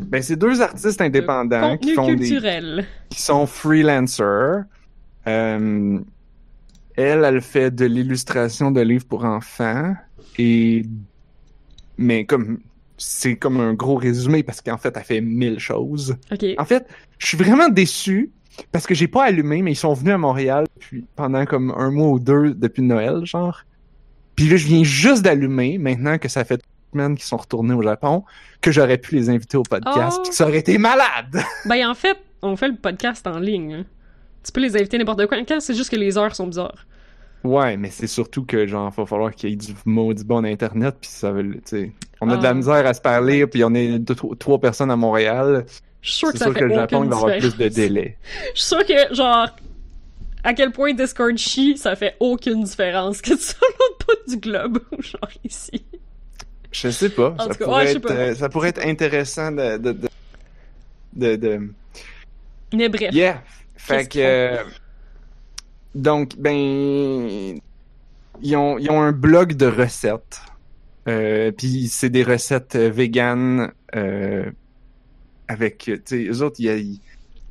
Ben, 0.00 0.22
c'est 0.22 0.36
deux 0.36 0.60
artistes 0.60 1.00
indépendants 1.00 1.76
qui 1.76 1.94
font 1.94 2.14
des, 2.14 2.40
qui 3.10 3.20
sont 3.20 3.46
freelancers. 3.46 4.64
Euh, 5.26 5.98
elle, 6.96 7.24
elle 7.24 7.40
fait 7.40 7.70
de 7.74 7.84
l'illustration 7.84 8.70
de 8.70 8.80
livres 8.80 9.06
pour 9.06 9.24
enfants 9.24 9.94
et 10.38 10.84
mais 11.96 12.24
comme 12.24 12.60
c'est 12.96 13.36
comme 13.36 13.60
un 13.60 13.74
gros 13.74 13.96
résumé 13.96 14.42
parce 14.42 14.60
qu'en 14.60 14.76
fait, 14.76 14.96
elle 14.96 15.04
fait 15.04 15.20
mille 15.20 15.58
choses. 15.58 16.16
En 16.58 16.64
fait, 16.64 16.86
je 17.18 17.26
suis 17.26 17.36
vraiment 17.36 17.68
déçu 17.68 18.32
parce 18.72 18.86
que 18.86 18.94
j'ai 18.94 19.06
pas 19.06 19.24
allumé, 19.24 19.62
mais 19.62 19.72
ils 19.72 19.76
sont 19.76 19.94
venus 19.94 20.14
à 20.14 20.18
Montréal 20.18 20.66
puis 20.80 21.04
pendant 21.14 21.44
comme 21.46 21.72
un 21.76 21.90
mois 21.90 22.08
ou 22.08 22.18
deux 22.18 22.54
depuis 22.54 22.82
Noël, 22.82 23.24
genre. 23.24 23.62
Puis 24.34 24.48
là, 24.48 24.56
je 24.56 24.66
viens 24.66 24.84
juste 24.84 25.22
d'allumer 25.22 25.78
maintenant 25.78 26.18
que 26.18 26.28
ça 26.28 26.44
fait 26.44 26.56
deux 26.56 26.62
semaines 26.92 27.16
qu'ils 27.16 27.24
sont 27.24 27.36
retournés 27.36 27.74
au 27.74 27.82
Japon, 27.82 28.24
que 28.60 28.72
j'aurais 28.72 28.98
pu 28.98 29.14
les 29.16 29.30
inviter 29.30 29.56
au 29.56 29.62
podcast, 29.62 30.16
Oh. 30.18 30.22
puis 30.22 30.30
que 30.30 30.36
ça 30.36 30.46
aurait 30.46 30.58
été 30.58 30.78
malade. 30.78 31.40
Ben, 31.66 31.88
en 31.88 31.94
fait, 31.94 32.18
on 32.42 32.56
fait 32.56 32.68
le 32.68 32.76
podcast 32.76 33.26
en 33.26 33.38
ligne. 33.38 33.72
hein. 33.74 33.84
Tu 34.44 34.52
peux 34.52 34.60
les 34.60 34.76
inviter 34.76 34.98
n'importe 34.98 35.26
quand. 35.26 35.36
Quand 35.46 35.60
c'est 35.60 35.74
juste 35.74 35.90
que 35.90 35.96
les 35.96 36.16
heures 36.16 36.34
sont 36.34 36.46
bizarres. 36.46 36.86
Ouais, 37.44 37.76
mais 37.76 37.90
c'est 37.90 38.06
surtout 38.08 38.44
que 38.44 38.66
genre 38.66 38.90
va 38.90 39.06
falloir 39.06 39.32
qu'il 39.32 39.50
y 39.50 39.52
ait 39.52 39.56
du 39.56 39.72
maudit 39.84 40.24
bon 40.24 40.44
internet 40.44 40.96
puis 41.00 41.08
ça 41.10 41.30
veut, 41.30 41.54
tu 41.54 41.60
sais, 41.66 41.92
on 42.20 42.28
a 42.30 42.34
de 42.36 42.40
Ah. 42.40 42.48
la 42.48 42.54
misère 42.54 42.84
à 42.86 42.94
se 42.94 43.00
parler 43.00 43.46
puis 43.46 43.62
on 43.62 43.72
est 43.74 43.98
deux, 44.00 44.14
trois, 44.14 44.60
personnes 44.60 44.90
à 44.90 44.96
Montréal. 44.96 45.64
Je 46.00 46.10
suis 46.10 46.18
sûr 46.18 46.32
que 46.32 46.38
ça 46.38 46.46
sûr 46.46 46.54
fait 46.54 46.60
que 46.60 46.64
le 46.64 46.74
Japon 46.74 47.04
il 47.04 47.10
va 47.10 47.16
avoir 47.16 47.36
plus 47.38 47.56
de 47.56 47.68
délai. 47.68 48.16
Je 48.54 48.60
suis 48.60 48.68
sûr 48.68 48.84
que, 48.84 49.14
genre, 49.14 49.48
à 50.42 50.54
quel 50.54 50.72
point 50.72 50.94
Discord 50.94 51.36
chie, 51.36 51.76
ça 51.76 51.94
fait 51.94 52.16
aucune 52.20 52.62
différence 52.64 53.20
que 53.22 53.34
tu 53.34 53.38
sois 53.42 53.68
l'autre 53.78 54.06
bout 54.06 54.30
du 54.32 54.36
globe, 54.38 54.78
ou 54.98 55.02
genre 55.02 55.30
ici. 55.44 55.84
Je 56.70 56.90
sais 56.90 57.10
pas, 57.10 57.34
ça 57.38 57.48
cas, 57.48 57.64
pourrait 57.64 57.84
ouais, 57.84 57.92
être 57.92 58.00
pas. 58.02 58.12
euh, 58.12 58.34
ça 58.34 58.48
pourrait 58.48 58.68
être 58.70 58.84
intéressant 58.86 59.50
de 59.52 59.78
de 59.78 59.92
de, 59.92 60.08
de, 61.14 61.36
de- 61.36 61.72
Mais 62.74 62.88
bref. 62.88 63.12
Yeah. 63.12 63.42
Fait 63.76 64.06
que 64.08 64.18
euh, 64.18 64.62
donc 65.94 66.36
ben 66.36 66.54
ils 68.42 68.56
ont 68.56 68.78
ils 68.78 68.90
ont 68.90 69.00
un 69.02 69.12
blog 69.12 69.54
de 69.54 69.66
recettes. 69.66 70.40
Euh, 71.08 71.52
puis 71.52 71.88
c'est 71.88 72.10
des 72.10 72.22
recettes 72.22 72.76
véganes 72.76 73.72
euh, 73.96 74.50
avec, 75.48 75.78
tu 75.78 76.02
sais, 76.04 76.24
eux 76.24 76.42
autres, 76.42 76.60
ils 76.60 77.00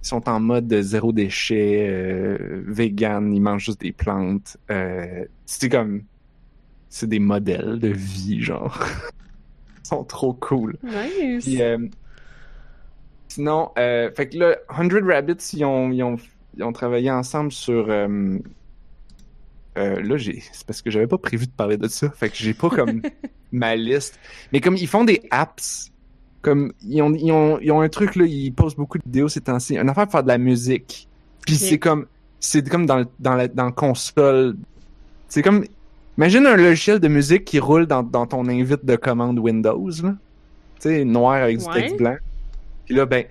sont 0.04 0.30
en 0.30 0.40
mode 0.40 0.68
de 0.68 0.80
zéro 0.84 1.12
déchet, 1.12 2.38
vegan, 2.68 3.34
ils 3.34 3.42
mangent 3.42 3.66
juste 3.66 3.82
des 3.82 3.94
plantes. 3.94 4.58
C'est 5.48 5.70
comme, 5.70 6.04
c'est 6.90 7.08
des 7.08 7.20
modèles 7.20 7.80
de 7.80 7.90
vie, 7.90 8.42
genre. 8.42 8.80
ils 9.84 9.88
sont 9.88 10.04
trop 10.04 10.34
cool. 10.34 10.78
Nice. 10.84 11.46
Puis, 11.46 11.62
euh, 11.62 11.78
sinon, 13.28 13.72
euh, 13.78 14.12
fait 14.16 14.30
que 14.30 14.38
là, 14.38 14.58
100 14.76 15.06
Rabbits, 15.06 15.52
ils 15.54 15.66
ont, 15.66 15.92
ils 15.92 16.04
ont, 16.04 16.18
ils 16.56 16.64
ont 16.64 16.74
travaillé 16.74 17.12
ensemble 17.12 17.52
sur. 17.52 17.90
euh, 17.90 18.40
euh, 19.78 20.02
là, 20.02 20.18
j'ai, 20.18 20.42
c'est 20.52 20.66
parce 20.66 20.82
que 20.82 20.90
j'avais 20.90 21.08
pas 21.08 21.18
prévu 21.20 21.46
de 21.46 21.52
parler 21.52 21.78
de 21.78 21.88
ça. 21.88 22.10
Fait 22.10 22.30
que 22.30 22.36
j'ai 22.36 22.54
pas 22.54 22.70
comme 22.70 23.02
ma 23.52 23.76
liste. 23.76 24.20
Mais 24.52 24.60
comme 24.60 24.76
ils 24.76 24.88
font 24.88 25.04
des 25.04 25.22
apps, 25.30 25.92
comme 26.42 26.74
ils 26.82 27.02
ont, 27.02 27.14
ils 27.14 27.32
ont, 27.32 27.60
ils 27.60 27.72
ont 27.72 27.82
un 27.82 27.90
truc 27.90 28.16
là, 28.16 28.26
ils 28.26 28.52
postent 28.52 28.78
beaucoup 28.78 28.98
de 28.98 29.04
vidéos 29.06 29.28
ces 29.28 29.42
temps-ci. 29.42 29.78
Une 29.78 29.90
affaire 29.90 30.06
pour 30.06 30.14
faire 30.14 30.24
de 30.24 30.30
la 30.30 30.38
musique. 30.38 31.08
Puis 31.46 31.56
c'est 31.56 31.78
comme, 31.78 32.08
c'est 32.40 32.68
comme 32.68 32.86
dans, 32.86 33.06
dans 33.20 33.36
la, 33.36 33.48
dans 33.48 33.72
console. 33.72 34.58
C'est 35.28 35.44
comme, 35.44 35.66
imagine 36.18 36.46
un 36.48 36.56
logiciel 36.56 37.00
de 37.00 37.08
musique 37.08 37.46
qui 37.46 37.60
roule 37.60 37.86
dans, 37.86 38.04
dans 38.04 38.26
ton 38.28 38.48
invite 38.48 38.86
de 38.86 38.96
commande 38.96 39.40
Windows, 39.40 39.90
là. 40.04 40.16
Tu 40.80 40.90
sais, 40.90 41.06
noir 41.06 41.36
avec 41.44 41.58
du 41.60 41.66
Ouais. 41.66 41.74
texte 41.82 41.98
blanc. 41.98 42.18
Puis 42.86 42.96
là, 42.96 43.06
ben, 43.06 43.26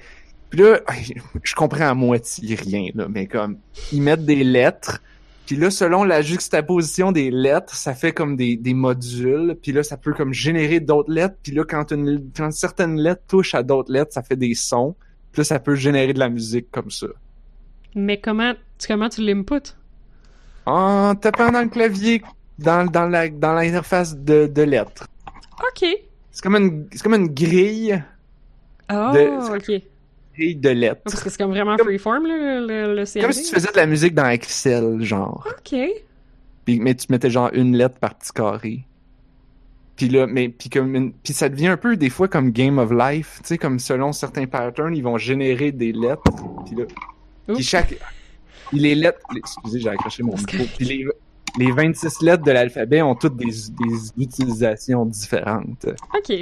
puis 0.51 0.61
là, 0.61 0.80
je 1.43 1.55
comprends 1.55 1.89
à 1.89 1.95
moitié 1.95 2.55
rien, 2.55 2.91
là, 2.95 3.07
mais 3.09 3.26
comme, 3.26 3.59
ils 3.93 4.03
mettent 4.03 4.24
des 4.24 4.45
lettres, 4.45 5.01
puis 5.47 5.55
là, 5.57 5.70
selon 5.70 6.03
la 6.03 6.22
juxtaposition 6.22 7.12
des 7.12 7.30
lettres, 7.30 7.74
ça 7.76 7.95
fait 7.95 8.12
comme 8.12 8.37
des, 8.37 8.57
des 8.57 8.74
modules, 8.74 9.57
puis 9.62 9.70
là, 9.72 9.82
ça 9.84 9.97
peut 9.97 10.12
comme 10.12 10.32
générer 10.32 10.80
d'autres 10.80 11.12
lettres, 11.12 11.37
puis 11.43 11.53
là, 11.53 11.64
quand, 11.64 11.93
une, 11.93 12.30
quand 12.37 12.51
certaines 12.53 12.97
lettres 13.01 13.22
touchent 13.28 13.55
à 13.55 13.62
d'autres 13.62 13.93
lettres, 13.93 14.12
ça 14.12 14.22
fait 14.22 14.37
des 14.37 14.55
sons, 14.55 14.97
puis 15.32 15.41
là, 15.41 15.45
ça 15.45 15.59
peut 15.61 15.76
générer 15.76 16.12
de 16.12 16.18
la 16.18 16.28
musique 16.28 16.70
comme 16.72 16.91
ça. 16.91 17.07
Mais 17.95 18.20
comment, 18.20 18.55
tu- 18.78 18.89
comment 18.89 19.09
tu 19.09 19.20
l'input? 19.22 19.74
En 20.66 21.14
tapant 21.14 21.53
dans 21.53 21.62
le 21.62 21.68
clavier, 21.68 22.22
dans, 22.59 22.86
dans 22.90 23.07
la, 23.07 23.28
dans 23.28 23.52
l'interface 23.54 24.16
de, 24.16 24.46
de 24.46 24.62
lettres. 24.62 25.07
Ok. 25.59 25.88
C'est 26.30 26.42
comme 26.42 26.57
une, 26.57 26.86
c'est 26.92 27.02
comme 27.02 27.14
une 27.14 27.28
grille, 27.28 28.02
Oh, 28.90 29.11
De- 29.12 29.57
ok. 29.57 29.82
grille 30.36 30.54
de 30.57 30.68
lettres. 30.68 31.00
Parce 31.04 31.20
que 31.22 31.28
c'est 31.30 31.38
comme 31.38 31.50
vraiment 31.50 31.76
Comme- 31.76 31.86
freeform, 31.88 32.24
le, 32.26 32.66
le, 32.66 32.94
le 32.94 33.04
CMD. 33.04 33.24
Comme 33.24 33.32
si 33.32 33.42
tu 33.48 33.52
faisais 33.54 33.72
de 33.72 33.76
la 33.76 33.86
musique 33.86 34.14
dans 34.14 34.28
Excel, 34.28 35.02
genre. 35.02 35.44
Ok. 35.59 35.76
Puis, 36.64 36.78
mais 36.80 36.94
tu 36.94 37.07
mettais 37.11 37.30
genre 37.30 37.50
une 37.52 37.76
lettre 37.76 37.98
par 37.98 38.14
petit 38.14 38.30
carré. 38.32 38.84
Puis 39.96 40.09
là, 40.09 40.26
mais 40.26 40.48
puis 40.50 40.68
comme 40.68 40.94
une- 40.94 41.12
puis 41.14 41.32
ça 41.32 41.48
devient 41.48 41.68
un 41.68 41.76
peu 41.76 41.96
des 41.96 42.11
fois 42.11 42.28
comme 42.28 42.50
Game 42.50 42.78
of 42.78 42.90
Life, 42.92 43.38
tu 43.42 43.48
sais, 43.48 43.59
comme 43.59 43.78
selon 43.78 44.12
certains 44.12 44.46
patterns, 44.46 44.94
ils 44.94 45.02
vont 45.02 45.16
générer 45.16 45.72
des 45.72 45.92
lettres. 45.92 46.22
Puis 46.66 46.76
là, 46.76 46.84
puis 47.54 47.62
chaque 47.64 47.96
les 48.72 48.94
lettres, 48.94 49.20
excusez, 49.36 49.80
j'ai 49.80 49.88
accroché 49.88 50.22
mon 50.22 50.36
micro. 50.36 50.64
Puis 50.76 50.84
les, 50.84 51.07
les 51.59 51.72
26 51.72 52.22
lettres 52.22 52.44
de 52.44 52.50
l'alphabet 52.52 53.02
ont 53.02 53.14
toutes 53.14 53.36
des, 53.36 53.46
des 53.46 54.22
utilisations 54.24 55.04
différentes. 55.07 55.86
Ok. 56.16 56.32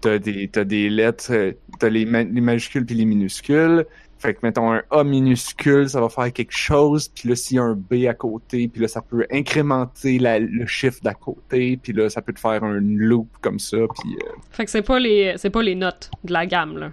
T'as 0.00 0.18
des 0.18 0.48
t'as 0.48 0.64
des 0.64 0.88
lettres, 0.88 1.54
t'as 1.80 1.88
les, 1.88 2.04
ma- 2.04 2.22
les 2.22 2.40
majuscules 2.40 2.86
puis 2.86 2.94
les 2.94 3.04
minuscules. 3.04 3.84
Fait 4.20 4.34
que 4.34 4.40
mettons 4.42 4.72
un 4.72 4.82
A 4.90 5.04
minuscule, 5.04 5.88
ça 5.88 6.00
va 6.00 6.08
faire 6.08 6.32
quelque 6.32 6.56
chose, 6.56 7.08
puis 7.08 7.28
là 7.28 7.36
s'il 7.36 7.56
y 7.56 7.60
a 7.60 7.64
un 7.64 7.74
B 7.74 8.06
à 8.08 8.14
côté, 8.14 8.66
puis 8.68 8.80
là 8.82 8.88
ça 8.88 9.00
peut 9.00 9.24
incrémenter 9.30 10.18
la- 10.18 10.38
le 10.40 10.66
chiffre 10.66 10.98
d'à 11.02 11.14
côté, 11.14 11.76
puis 11.80 11.92
là 11.92 12.08
ça 12.10 12.20
peut 12.22 12.32
te 12.32 12.40
faire 12.40 12.62
un 12.64 12.78
loop 12.80 13.28
comme 13.40 13.58
ça, 13.60 13.76
puis 14.00 14.14
euh, 14.16 14.30
Fait 14.50 14.64
que 14.64 14.70
c'est 14.72 14.82
pas 14.82 14.98
les, 14.98 15.34
c'est 15.36 15.50
pas 15.50 15.62
les 15.62 15.74
notes 15.76 16.10
de 16.24 16.32
la 16.32 16.46
gamme, 16.46 16.78
là. 16.78 16.90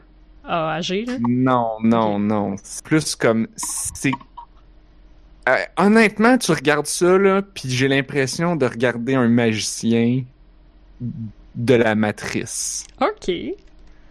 A 0.47 0.73
à 0.75 0.81
G, 0.81 1.05
là. 1.05 1.13
non, 1.27 1.69
non, 1.83 2.19
non, 2.19 2.55
c'est 2.61 2.83
plus 2.85 3.15
comme 3.15 3.47
c'est 3.55 4.11
Euh, 5.47 5.57
honnêtement, 5.77 6.37
tu 6.37 6.51
regardes 6.51 6.87
ça 6.87 7.17
là, 7.17 7.41
puis 7.41 7.69
j'ai 7.69 7.87
l'impression 7.87 8.55
de 8.55 8.65
regarder 8.65 9.13
un 9.13 9.27
magicien 9.27 10.23
de 11.55 11.73
la 11.73 11.93
matrice. 11.95 12.85
Ok. 12.99 13.31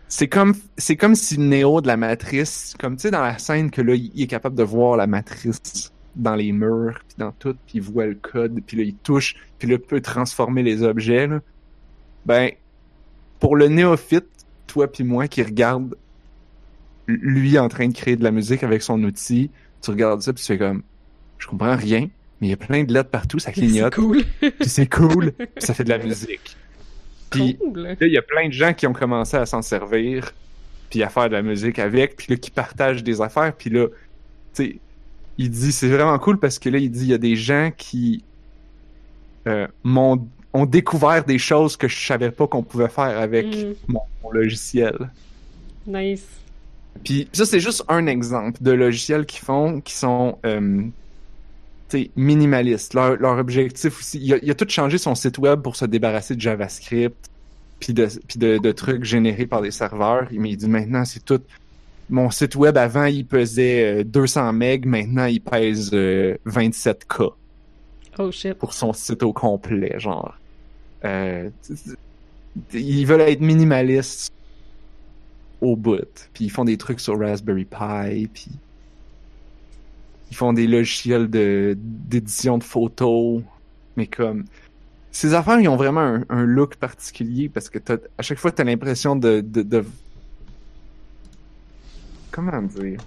C'est 0.09 0.29
comme 0.29 0.55
c'est 0.77 0.97
comme 0.97 1.17
si 1.17 1.39
Neo 1.39 1.81
de 1.81 1.89
la 1.89 1.97
matrice, 1.97 2.75
comme 2.79 2.97
tu 2.97 3.03
sais 3.03 3.11
dans 3.11 3.23
la 3.23 3.39
scène 3.39 3.71
que 3.71 3.83
là 3.83 3.95
il 3.95 4.23
est 4.23 4.27
capable 4.29 4.55
de 4.55 4.63
voir 4.63 4.97
la 4.97 5.09
matrice 5.09 5.93
dans 6.15 6.37
les 6.37 6.53
murs 6.53 7.01
puis 7.09 7.17
dans 7.19 7.33
tout, 7.33 7.57
puis 7.67 7.79
il 7.79 7.83
voit 7.83 8.07
le 8.07 8.15
code, 8.15 8.61
puis 8.65 8.77
là 8.77 8.85
il 8.85 8.95
touche, 8.95 9.35
puis 9.59 9.69
là 9.69 9.75
il 9.75 9.81
peut 9.81 10.01
transformer 10.01 10.63
les 10.63 10.85
objets 10.85 11.27
là. 11.27 11.41
Ben 12.27 12.51
pour 13.41 13.57
le 13.57 13.67
néophyte, 13.69 14.29
toi 14.69 14.91
puis 14.91 15.03
moi 15.03 15.27
qui 15.27 15.43
regarde 15.43 15.97
lui 17.09 17.59
en 17.59 17.69
train 17.69 17.89
de 17.89 17.95
créer 17.95 18.17
de 18.17 18.23
la 18.25 18.31
musique 18.31 18.63
avec 18.63 18.83
son 18.83 19.03
outil, 19.03 19.51
tu 19.83 19.91
regardes 19.91 20.23
ça 20.23 20.33
puis 20.33 20.43
tu 20.43 20.47
fais 20.47 20.59
comme 20.59 20.83
je 21.39 21.47
comprends 21.47 21.77
rien, 21.77 22.09
mais 22.41 22.47
il 22.49 22.51
y 22.51 22.55
a 22.55 22.57
plein 22.57 22.85
de 22.85 22.93
lettres 22.93 23.11
partout, 23.11 23.39
ça 23.39 23.47
C'est 23.55 23.61
clignote, 23.61 23.95
cool. 23.95 24.25
puis 24.41 24.69
c'est 24.69 24.87
cool, 24.87 25.33
puis 25.33 25.47
ça 25.59 25.75
fait 25.75 25.85
de 25.85 25.91
la 25.91 25.99
musique. 25.99 26.57
Puis 27.31 27.57
cool. 27.57 27.81
Là, 27.81 27.95
il 28.01 28.13
y 28.13 28.19
a 28.19 28.23
plein 28.23 28.49
de 28.49 28.53
gens 28.53 28.73
qui 28.75 28.87
ont 28.87 28.93
commencé 28.93 29.37
à 29.37 29.47
s'en 29.47 29.63
servir, 29.63 30.33
puis 30.91 31.03
à 31.03 31.09
faire 31.09 31.29
de 31.29 31.35
la 31.35 31.43
musique 31.43 31.79
avec, 31.79 32.17
puis 32.17 32.27
là, 32.31 32.37
qui 32.37 32.51
partagent 32.51 33.03
des 33.03 33.21
affaires, 33.21 33.53
puis 33.55 33.71
là, 33.71 33.87
tu 33.89 34.65
sais, 34.65 34.77
il 35.37 35.51
dit, 35.51 35.73
c'est 35.73 35.89
vraiment 35.89 36.17
cool 36.21 36.39
parce 36.39 36.59
que 36.61 36.69
là, 36.69 36.79
il 36.79 36.91
dit, 36.91 37.01
il 37.07 37.09
y 37.11 37.15
a 37.15 37.19
des 37.19 37.35
gens 37.35 37.73
qui 37.77 38.23
euh, 39.49 39.67
m'ont 39.83 40.27
ont 40.57 40.67
découvert 40.67 41.25
des 41.25 41.39
choses 41.39 41.77
que 41.77 41.89
je 41.89 42.07
savais 42.07 42.31
pas 42.31 42.47
qu'on 42.47 42.63
pouvait 42.63 42.89
faire 42.89 43.19
avec 43.19 43.47
Mm. 43.47 43.75
mon, 43.89 44.01
mon 44.23 44.31
logiciel. 44.31 44.97
Nice. 45.85 46.25
Puis 47.03 47.29
ça, 47.33 47.45
c'est 47.45 47.59
juste 47.59 47.83
un 47.89 48.07
exemple 48.07 48.63
de 48.63 48.71
logiciels 48.71 49.27
qu'ils 49.27 49.45
font 49.45 49.81
qui 49.81 49.95
sont 49.95 50.39
euh, 50.47 50.85
minimalistes. 52.17 52.95
Leur, 52.95 53.17
leur 53.17 53.39
objectif 53.39 53.99
aussi, 54.01 54.19
il 54.21 54.35
a, 54.35 54.39
il 54.43 54.51
a 54.51 54.55
tout 54.55 54.67
changé 54.69 54.99
son 54.99 55.15
site 55.15 55.39
web 55.39 55.61
pour 55.63 55.77
se 55.77 55.85
débarrasser 55.85 56.35
de 56.37 56.41
JavaScript 56.41 57.31
puis 57.81 57.93
de, 57.93 58.09
de, 58.37 58.59
de 58.59 58.73
trucs 58.73 59.05
générés 59.05 59.47
par 59.47 59.63
des 59.63 59.71
serveurs. 59.71 60.29
Mais 60.33 60.51
il 60.51 60.57
dit 60.57 60.69
maintenant, 60.69 61.05
c'est 61.05 61.25
tout. 61.25 61.41
Mon 62.11 62.31
site 62.31 62.55
web 62.57 62.77
avant, 62.77 63.07
il 63.07 63.27
pesait 63.27 64.01
euh, 64.01 64.05
200 64.05 64.53
MB, 64.55 64.85
maintenant 64.85 65.25
il 65.25 65.41
pèse 65.41 65.91
euh, 65.95 66.37
27K 66.47 67.33
Oh 68.19 68.31
shit. 68.31 68.55
pour 68.55 68.75
son 68.75 68.93
site 68.93 69.23
au 69.23 69.33
complet, 69.33 69.95
genre. 69.99 70.35
Euh, 71.05 71.51
ils 72.73 73.05
veulent 73.07 73.23
être 73.23 73.41
minimalistes 73.41 74.33
au 75.61 75.77
bout. 75.77 76.29
Puis 76.35 76.45
ils 76.45 76.51
font 76.51 76.65
des 76.65 76.77
trucs 76.77 77.01
sur 77.01 77.19
Raspberry 77.19 77.65
Pi, 77.65 78.29
puis 78.33 78.51
font 80.35 80.53
des 80.53 80.67
logiciels 80.67 81.29
de 81.29 81.77
d'édition 81.79 82.59
de 82.59 82.65
photos, 82.65 83.43
mais 83.97 84.07
comme 84.07 84.45
ces 85.15 85.33
affaires, 85.33 85.61
ils 85.61 85.69
ont 85.69 85.77
vraiment 85.77 86.21
un, 86.29 86.45
look 86.45 86.75
particulier 86.75 87.49
parce 87.49 87.71
que 87.71 87.79
t'as- 87.79 87.99
à 88.19 88.23
chaque 88.23 88.39
fois, 88.39 88.51
t'as 88.51 88.65
l'impression 88.65 89.15
de, 89.15 89.45
comment 92.33 92.63
dire? 92.63 93.01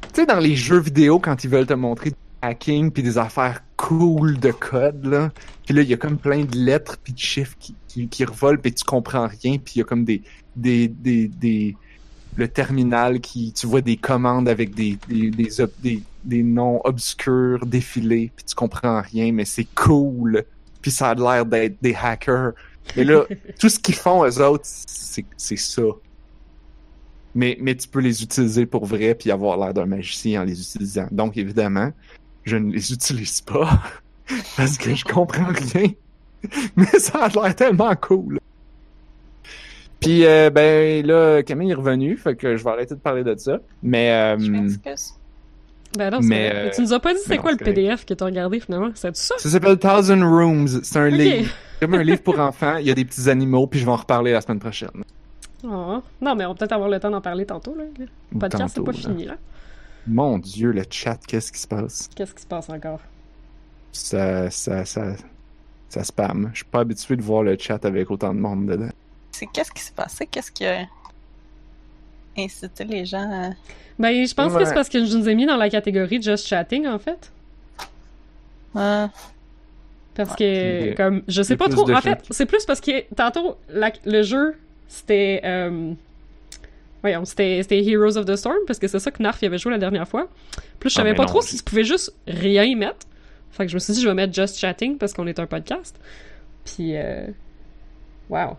Tu 0.00 0.08
sais, 0.14 0.26
dans 0.26 0.38
les 0.40 0.56
jeux 0.56 0.80
vidéo, 0.80 1.18
quand 1.18 1.44
ils 1.44 1.50
veulent 1.50 1.66
te 1.66 1.74
montrer 1.74 2.10
du 2.10 2.16
hacking 2.40 2.90
puis 2.90 3.02
des 3.02 3.18
affaires 3.18 3.62
cool 3.76 4.40
de 4.40 4.52
code, 4.52 5.04
là, 5.04 5.30
puis 5.66 5.74
là, 5.74 5.82
il 5.82 5.88
y 5.88 5.92
a 5.92 5.98
comme 5.98 6.16
plein 6.16 6.44
de 6.44 6.56
lettres 6.56 6.96
puis 7.04 7.12
de 7.12 7.18
chiffres 7.18 7.56
qui, 7.60 7.74
qui, 7.88 8.08
qui 8.08 8.24
revolent 8.24 8.58
puis 8.58 8.72
tu 8.72 8.84
comprends 8.84 9.26
rien 9.26 9.58
puis 9.58 9.74
il 9.76 9.78
y 9.80 9.82
a 9.82 9.84
comme 9.84 10.04
des, 10.04 10.22
des, 10.56 10.88
des, 10.88 11.28
des, 11.28 11.76
le 12.36 12.48
terminal 12.48 13.20
qui, 13.20 13.52
tu 13.52 13.66
vois 13.66 13.82
des 13.82 13.98
commandes 13.98 14.48
avec 14.48 14.74
des, 14.74 14.98
des, 15.08 16.00
des 16.28 16.42
noms 16.42 16.80
obscurs 16.84 17.66
défilés 17.66 18.30
puis 18.36 18.44
tu 18.44 18.54
comprends 18.54 19.00
rien, 19.00 19.32
mais 19.32 19.44
c'est 19.44 19.66
cool 19.74 20.44
puis 20.80 20.90
ça 20.90 21.10
a 21.10 21.14
l'air 21.14 21.46
d'être 21.46 21.76
des 21.82 21.94
hackers. 21.94 22.52
Mais 22.96 23.04
là, 23.04 23.24
tout 23.58 23.68
ce 23.68 23.78
qu'ils 23.78 23.94
font, 23.94 24.24
eux 24.24 24.42
autres, 24.42 24.64
c'est 24.64 25.56
ça. 25.56 25.82
Mais, 27.34 27.56
mais 27.60 27.74
tu 27.74 27.88
peux 27.88 28.00
les 28.00 28.22
utiliser 28.22 28.66
pour 28.66 28.86
vrai 28.86 29.14
puis 29.14 29.30
avoir 29.30 29.56
l'air 29.58 29.74
d'un 29.74 29.86
magicien 29.86 30.42
en 30.42 30.44
les 30.44 30.60
utilisant. 30.60 31.06
Donc, 31.10 31.36
évidemment, 31.36 31.92
je 32.44 32.56
ne 32.56 32.72
les 32.72 32.92
utilise 32.92 33.40
pas 33.40 33.82
parce 34.56 34.78
que 34.78 34.94
je 34.94 35.04
comprends 35.04 35.52
rien. 35.52 35.90
Mais 36.76 36.98
ça 36.98 37.24
a 37.24 37.28
l'air 37.28 37.54
tellement 37.54 37.94
cool. 37.96 38.40
Puis, 40.00 40.24
euh, 40.24 40.50
ben 40.50 41.04
là, 41.04 41.42
Camille 41.42 41.72
est 41.72 41.74
revenu, 41.74 42.16
fait 42.16 42.36
que 42.36 42.56
je 42.56 42.62
vais 42.62 42.70
arrêter 42.70 42.94
de 42.94 43.00
parler 43.00 43.24
de 43.24 43.36
ça. 43.36 43.58
Mais, 43.82 44.10
euh, 44.12 44.38
Je. 44.38 45.17
Ben 45.96 46.10
non, 46.10 46.18
Mais, 46.22 46.50
vrai. 46.50 46.58
euh, 46.66 46.70
Tu 46.74 46.82
nous 46.82 46.92
as 46.92 47.00
pas 47.00 47.14
dit 47.14 47.20
c'est 47.24 47.38
quoi 47.38 47.50
non, 47.52 47.56
le 47.58 47.64
correct. 47.64 47.74
PDF 47.76 48.04
que 48.04 48.14
t'as 48.14 48.24
regardé 48.26 48.60
finalement? 48.60 48.90
C'est 48.94 49.14
ça? 49.16 49.34
ça 49.38 49.48
s'appelle 49.48 49.78
Thousand 49.78 50.20
Rooms. 50.20 50.80
C'est 50.82 50.98
un 50.98 51.08
Ok. 51.12 51.18
livre. 51.18 51.50
Comme 51.80 51.94
un 51.94 52.02
livre 52.02 52.22
pour 52.22 52.38
enfants. 52.40 52.76
Il 52.76 52.86
y 52.86 52.90
a 52.90 52.94
des 52.94 53.04
petits 53.04 53.28
animaux, 53.30 53.66
puis 53.66 53.80
je 53.80 53.84
vais 53.86 53.92
en 53.92 53.96
reparler 53.96 54.32
la 54.32 54.40
semaine 54.40 54.58
prochaine. 54.58 54.90
Oh. 55.64 56.02
Non, 56.20 56.34
mais 56.36 56.44
on 56.44 56.50
va 56.50 56.54
peut-être 56.54 56.72
avoir 56.72 56.88
le 56.88 57.00
temps 57.00 57.10
d'en 57.10 57.20
parler 57.20 57.46
tantôt. 57.46 57.74
Là. 57.74 57.84
Le 58.32 58.38
podcast, 58.38 58.74
c'est 58.76 58.84
pas 58.84 58.92
là. 58.92 58.98
fini, 58.98 59.24
là. 59.24 59.36
Mon 60.06 60.38
Dieu, 60.38 60.72
le 60.72 60.82
chat, 60.90 61.18
qu'est-ce 61.26 61.50
qui 61.52 61.58
se 61.60 61.66
passe? 61.68 62.08
Qu'est-ce 62.14 62.34
qui 62.34 62.42
se 62.42 62.46
passe 62.46 62.68
encore? 62.70 63.00
Ça, 63.92 64.50
ça, 64.50 64.84
ça, 64.84 65.12
ça 65.88 66.04
spam. 66.04 66.50
Je 66.52 66.58
suis 66.58 66.64
pas 66.64 66.80
habitué 66.80 67.16
de 67.16 67.22
voir 67.22 67.42
le 67.42 67.56
chat 67.58 67.84
avec 67.84 68.10
autant 68.10 68.34
de 68.34 68.38
monde 68.40 68.66
dedans. 68.66 68.90
C'est 69.32 69.46
qu'est-ce 69.46 69.70
qui 69.72 69.82
s'est 69.82 69.92
passé? 69.94 70.26
Qu'est-ce 70.26 70.50
qui 70.50 70.64
a 70.66 70.82
incité 72.38 72.84
les 72.84 73.04
gens 73.04 73.30
à... 73.30 73.50
Ben, 73.98 74.26
je 74.26 74.32
pense 74.34 74.52
que 74.52 74.58
Ouais. 74.58 74.64
c'est 74.66 74.74
parce 74.74 74.88
que 74.88 75.04
je 75.04 75.16
nous 75.16 75.28
ai 75.28 75.34
mis 75.34 75.44
dans 75.46 75.56
la 75.56 75.68
catégorie 75.70 76.22
Just 76.22 76.46
Chatting, 76.46 76.86
en 76.86 76.98
fait. 76.98 77.32
Ah, 78.74 79.10
Parce 80.14 80.36
que, 80.36 80.94
comme, 80.94 81.22
je 81.26 81.42
sais 81.42 81.56
pas 81.56 81.68
trop. 81.68 81.90
En 81.90 82.00
fait, 82.00 82.20
c'est 82.30 82.46
plus 82.46 82.64
parce 82.64 82.80
que 82.80 83.02
tantôt, 83.14 83.56
la- 83.68 83.92
le 84.04 84.22
jeu, 84.22 84.54
c'était. 84.86 85.40
Euh... 85.44 85.92
Voyons, 87.02 87.24
c'était 87.24 87.60
Heroes 87.70 88.16
of 88.16 88.24
the 88.24 88.34
Storm, 88.36 88.56
parce 88.66 88.78
que 88.80 88.88
c'est 88.88 88.98
ça 88.98 89.10
que 89.12 89.22
Narf 89.22 89.40
y 89.42 89.46
avait 89.46 89.58
joué 89.58 89.70
la 89.72 89.78
dernière 89.78 90.06
fois. 90.08 90.28
Plus, 90.80 90.90
je 90.90 90.96
Ah, 90.96 91.02
savais 91.02 91.14
pas 91.14 91.22
non, 91.22 91.28
trop 91.28 91.42
si 91.42 91.56
je 91.56 91.62
pouvais 91.62 91.84
juste 91.84 92.12
rien 92.26 92.64
y 92.64 92.74
mettre. 92.74 93.06
Fait 93.52 93.64
que 93.64 93.70
je 93.70 93.76
me 93.76 93.80
suis 93.80 93.92
dit, 93.94 94.00
je 94.02 94.08
vais 94.08 94.14
mettre 94.14 94.34
Just 94.34 94.58
Chatting, 94.58 94.98
parce 94.98 95.12
qu'on 95.12 95.26
est 95.26 95.38
un 95.38 95.46
podcast. 95.46 95.98
Puis, 96.64 96.96
euh... 96.96 97.26
Wow. 98.28 98.56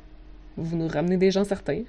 Vous 0.58 0.76
nous 0.78 0.88
ramenez 0.88 1.18
des 1.18 1.32
gens 1.32 1.44
certains. 1.44 1.84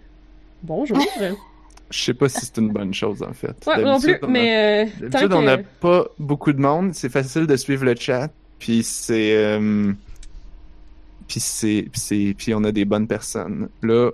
Bonjour. 0.63 0.99
ouais, 1.91 1.97
Je 1.97 2.05
sais 2.05 2.15
pas 2.15 2.29
si 2.29 2.47
c'est 2.47 2.59
une 2.59 2.71
bonne 2.71 2.95
chose, 2.95 3.23
en 3.23 3.33
fait. 3.33 3.55
non 3.83 4.01
plus, 4.01 4.19
on 4.23 4.27
a- 4.27 4.31
mais. 4.31 4.85
euh, 4.85 4.91
tant 5.03 5.09
D'habitude, 5.09 5.33
on 5.35 5.43
n'a 5.43 5.59
que... 5.59 5.65
pas 5.81 6.05
beaucoup 6.19 6.53
de 6.53 6.61
monde. 6.61 6.95
C'est 6.95 7.09
facile 7.11 7.47
de 7.47 7.57
suivre 7.57 7.85
le 7.85 7.95
chat. 7.97 8.29
Puis 8.59 8.83
c'est... 8.83 9.35
euh, 9.37 9.93
Puis 11.29 11.41
c'est... 11.41 11.87
Puis 11.91 12.01
c'est... 12.01 12.35
Puis 12.37 12.55
on 12.55 12.65
a 12.65 12.73
des 12.73 12.85
bonnes 12.85 13.07
personnes. 13.07 13.69
Là, 13.83 14.11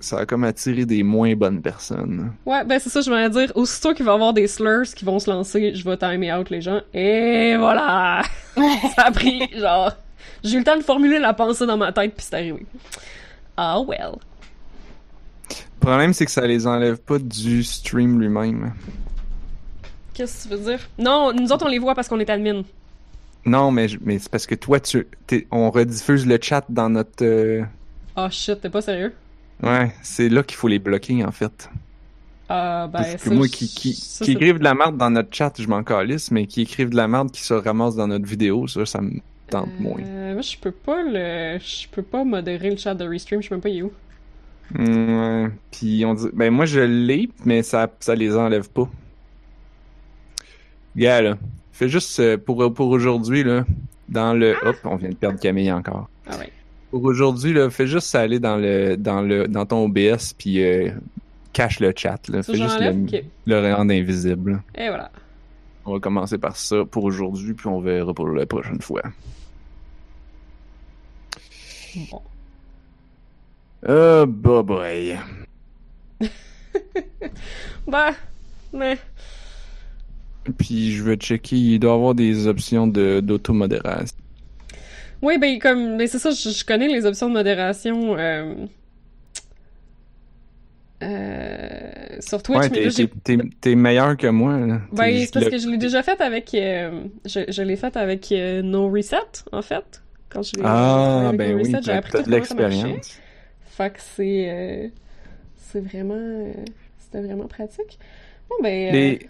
ça 0.00 0.18
a 0.20 0.26
comme 0.26 0.44
attiré 0.44 0.84
des 0.86 1.02
moins 1.02 1.34
bonnes 1.34 1.60
personnes. 1.60 2.32
Ouais, 2.46 2.64
ben 2.64 2.78
c'est 2.78 2.88
ça, 2.90 3.00
je 3.00 3.10
voulais 3.10 3.28
dire. 3.30 3.50
Aussitôt 3.56 3.94
qu'il 3.94 4.04
va 4.06 4.12
y 4.12 4.14
avoir 4.14 4.32
des 4.32 4.46
slurs 4.46 4.84
qui 4.94 5.04
vont 5.04 5.18
se 5.18 5.28
lancer, 5.30 5.74
je 5.74 5.84
vais 5.84 5.96
timer 5.96 6.32
out 6.32 6.48
les 6.50 6.60
gens. 6.60 6.80
Et 6.94 7.56
voilà! 7.58 8.22
ça 8.96 9.02
a 9.06 9.10
pris, 9.10 9.48
genre... 9.56 9.92
J'ai 10.44 10.54
eu 10.54 10.58
le 10.58 10.64
temps 10.64 10.76
de 10.76 10.82
formuler 10.82 11.18
la 11.18 11.34
pensée 11.34 11.66
dans 11.66 11.76
ma 11.76 11.90
tête, 11.92 12.14
puis 12.14 12.24
c'est 12.28 12.36
arrivé. 12.36 12.64
Ah 13.56 13.80
well. 13.80 14.12
Le 15.80 15.86
problème, 15.86 16.12
c'est 16.12 16.26
que 16.26 16.30
ça 16.30 16.46
les 16.46 16.66
enlève 16.66 16.98
pas 16.98 17.18
du 17.18 17.62
stream 17.62 18.20
lui-même. 18.20 18.72
Qu'est-ce 20.12 20.48
que 20.48 20.54
tu 20.54 20.60
veux 20.60 20.70
dire? 20.70 20.88
Non, 20.98 21.32
nous 21.32 21.52
autres, 21.52 21.64
on 21.66 21.68
les 21.68 21.78
voit 21.78 21.94
parce 21.94 22.08
qu'on 22.08 22.18
est 22.20 22.28
admin. 22.28 22.62
Non, 23.46 23.70
mais, 23.70 23.86
mais 24.02 24.18
c'est 24.18 24.30
parce 24.30 24.46
que 24.46 24.54
toi, 24.56 24.80
tu... 24.80 25.06
On 25.50 25.70
rediffuse 25.70 26.26
le 26.26 26.38
chat 26.42 26.64
dans 26.68 26.90
notre... 26.90 27.24
euh, 27.24 27.62
Oh 28.16 28.26
shit, 28.30 28.60
t'es 28.60 28.68
pas 28.68 28.82
sérieux? 28.82 29.14
Ouais, 29.62 29.92
c'est 30.02 30.28
là 30.28 30.42
qu'il 30.42 30.56
faut 30.56 30.68
les 30.68 30.80
bloquer, 30.80 31.24
en 31.24 31.30
fait. 31.32 31.70
Ah, 32.48 32.88
ben, 32.92 33.00
Parce 33.00 33.14
que 33.22 33.30
moi, 33.30 33.46
qui, 33.46 33.68
qui, 33.68 33.94
ça, 33.94 34.24
qui 34.24 34.32
écrivent 34.32 34.58
de 34.58 34.64
la 34.64 34.74
merde 34.74 34.96
dans 34.96 35.10
notre 35.10 35.34
chat, 35.34 35.52
je 35.58 35.68
m'en 35.68 35.82
calisse, 35.84 36.30
mais 36.30 36.46
qui 36.46 36.62
écrivent 36.62 36.90
de 36.90 36.96
la 36.96 37.06
merde 37.06 37.30
qui 37.30 37.42
se 37.42 37.54
ramassent 37.54 37.96
dans 37.96 38.08
notre 38.08 38.26
vidéo, 38.26 38.66
ça, 38.66 38.84
ça 38.84 39.00
me 39.00 39.20
tente 39.48 39.78
moins. 39.78 40.00
Euh, 40.00 40.32
moi, 40.34 40.42
je 40.42 40.56
peux 40.56 40.72
pas 40.72 41.02
le... 41.02 41.58
Je 41.60 41.86
peux 41.88 42.02
pas 42.02 42.24
modérer 42.24 42.70
le 42.70 42.76
chat 42.76 42.94
de 42.94 43.06
Restream, 43.06 43.40
je 43.42 43.48
sais 43.48 43.54
même 43.54 43.62
pas 43.62 43.68
il 43.68 43.78
est 43.78 43.82
où. 43.82 43.92
Ouais. 44.76 45.48
Puis 45.70 46.04
on 46.04 46.14
dit, 46.14 46.28
ben 46.32 46.50
moi 46.52 46.66
je 46.66 46.80
l'ai, 46.80 47.30
mais 47.44 47.62
ça, 47.62 47.90
ça 48.00 48.14
les 48.14 48.36
enlève 48.36 48.68
pas. 48.68 48.88
Gars 50.96 51.22
là, 51.22 51.38
fais 51.72 51.88
juste 51.88 52.18
euh, 52.20 52.36
pour 52.36 52.72
pour 52.74 52.88
aujourd'hui 52.88 53.44
là, 53.44 53.64
dans 54.08 54.34
le, 54.34 54.54
hop, 54.62 54.76
on 54.84 54.96
vient 54.96 55.10
de 55.10 55.14
perdre 55.14 55.40
Camille 55.40 55.72
encore. 55.72 56.08
Ah 56.26 56.38
ouais. 56.38 56.52
Pour 56.90 57.04
aujourd'hui 57.04 57.52
là, 57.52 57.70
fais 57.70 57.86
juste 57.86 58.14
aller 58.14 58.40
dans 58.40 58.56
le 58.56 58.96
dans 58.96 59.22
le 59.22 59.48
dans 59.48 59.64
ton 59.64 59.84
OBS 59.84 60.34
puis 60.36 60.62
euh, 60.62 60.90
cache 61.52 61.80
le 61.80 61.92
chat 61.96 62.28
là, 62.28 62.42
Ça, 62.42 62.52
fais 62.52 62.58
juste 62.58 62.78
le, 63.46 63.74
rendre 63.74 63.92
invisible. 63.92 64.62
Et 64.74 64.88
voilà. 64.88 65.10
On 65.86 65.94
va 65.94 66.00
commencer 66.00 66.36
par 66.36 66.56
ça 66.56 66.84
pour 66.84 67.04
aujourd'hui 67.04 67.54
puis 67.54 67.68
on 67.68 67.80
verra 67.80 68.12
pour 68.12 68.28
la 68.28 68.44
prochaine 68.44 68.82
fois. 68.82 69.02
Bon. 72.10 72.20
Oh 73.86 74.26
bah 74.26 74.62
boy. 74.62 75.18
Bah, 77.86 78.12
mais... 78.72 78.98
Puis 80.58 80.92
je 80.92 81.02
vais 81.02 81.16
checker, 81.16 81.56
il 81.56 81.78
doit 81.78 81.92
y 81.92 81.94
avoir 81.94 82.14
des 82.14 82.46
options 82.46 82.86
de 82.86 83.20
d'automodération. 83.20 84.16
Oui, 85.22 85.36
ben 85.38 85.58
comme 85.58 85.96
ben, 85.98 86.06
c'est 86.06 86.18
ça, 86.18 86.30
je, 86.30 86.50
je 86.50 86.64
connais 86.64 86.88
les 86.88 87.04
options 87.06 87.28
de 87.28 87.34
modération 87.34 88.16
euh, 88.16 88.54
euh, 91.02 91.90
sur 92.20 92.42
Twitch, 92.42 92.58
Ouais, 92.58 93.48
t'es, 93.60 93.74
meilleur 93.76 94.16
que 94.16 94.26
moi. 94.26 94.58
là. 94.58 94.80
ben 94.92 95.18
c'est 95.18 95.32
parce 95.32 95.44
le- 95.46 95.50
que 95.52 95.58
je 95.58 95.68
l'ai 95.68 95.76
déjà 95.78 96.02
fait 96.02 96.20
avec 96.20 96.52
euh, 96.54 97.04
je, 97.24 97.40
je 97.48 97.62
l'ai 97.62 97.76
fait 97.76 97.96
avec 97.96 98.32
euh, 98.32 98.62
No 98.62 98.90
Reset 98.90 99.16
en 99.52 99.62
fait. 99.62 100.02
Quand 100.28 100.42
je 100.42 100.56
l'ai 100.56 100.62
Ah, 100.64 101.30
ben 101.34 101.52
No 101.56 101.62
oui, 101.62 101.74
j'ai 101.84 101.92
appris 101.92 102.22
de 102.22 102.30
l'expérience. 102.30 103.20
Fait 103.78 103.90
que 103.90 104.00
c'est 104.00 104.50
euh, 104.50 104.88
c'est 105.54 105.80
vraiment 105.80 106.14
euh, 106.16 106.52
c'était 106.98 107.20
vraiment 107.22 107.46
pratique. 107.46 107.98
Bon 108.50 108.56
ben 108.62 108.88
euh, 108.88 108.92
Les, 108.92 109.28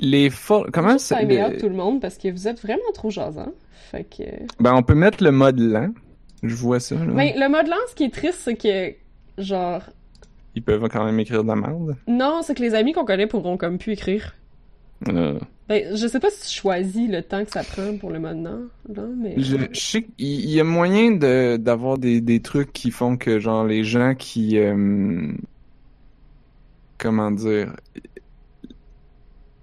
les 0.00 0.30
fo- 0.30 0.68
comment 0.72 0.96
timer 0.96 1.36
le- 1.38 1.44
out 1.46 1.58
tout 1.60 1.68
le 1.68 1.76
monde 1.76 2.00
parce 2.00 2.18
que 2.18 2.28
vous 2.28 2.48
êtes 2.48 2.60
vraiment 2.60 2.90
trop 2.92 3.10
jasant. 3.10 3.52
Fait 3.90 4.04
que 4.04 4.24
Ben, 4.60 4.74
on 4.74 4.82
peut 4.82 4.94
mettre 4.96 5.22
le 5.22 5.30
mode 5.30 5.60
lent. 5.60 5.92
Je 6.42 6.54
vois 6.56 6.80
ça, 6.80 6.96
là. 6.96 7.04
ben 7.06 7.32
le 7.36 7.48
mode 7.48 7.68
lance 7.68 7.78
ce 7.90 7.94
qui 7.94 8.04
est 8.04 8.12
triste 8.12 8.40
c'est 8.42 8.56
que 8.56 8.94
genre 9.38 9.82
Ils 10.56 10.62
peuvent 10.62 10.88
quand 10.88 11.04
même 11.04 11.18
écrire 11.20 11.42
de 11.44 11.48
la 11.48 11.56
merde. 11.56 11.96
Non, 12.08 12.40
c'est 12.42 12.54
que 12.56 12.62
les 12.62 12.74
amis 12.74 12.92
qu'on 12.92 13.04
connaît 13.04 13.26
pourront 13.28 13.56
comme 13.56 13.78
plus 13.78 13.92
écrire. 13.92 14.34
Euh, 15.08 15.38
Ben, 15.68 15.96
je 15.96 16.06
sais 16.06 16.20
pas 16.20 16.30
si 16.30 16.48
tu 16.48 16.60
choisis 16.60 17.08
le 17.08 17.22
temps 17.22 17.42
que 17.44 17.50
ça 17.50 17.64
prend 17.64 17.96
pour 17.96 18.10
le 18.10 18.18
mode 18.18 18.36
non, 18.36 18.68
mais... 19.16 19.34
je, 19.38 19.56
je 19.72 19.80
sais 19.80 20.02
qu'il 20.02 20.12
il 20.18 20.50
y 20.50 20.60
a 20.60 20.64
moyen 20.64 21.12
de, 21.12 21.56
d'avoir 21.56 21.96
des, 21.96 22.20
des 22.20 22.40
trucs 22.40 22.72
qui 22.72 22.90
font 22.90 23.16
que, 23.16 23.38
genre, 23.38 23.64
les 23.64 23.82
gens 23.82 24.14
qui, 24.14 24.58
euh, 24.58 25.32
comment 26.98 27.30
dire, 27.30 27.74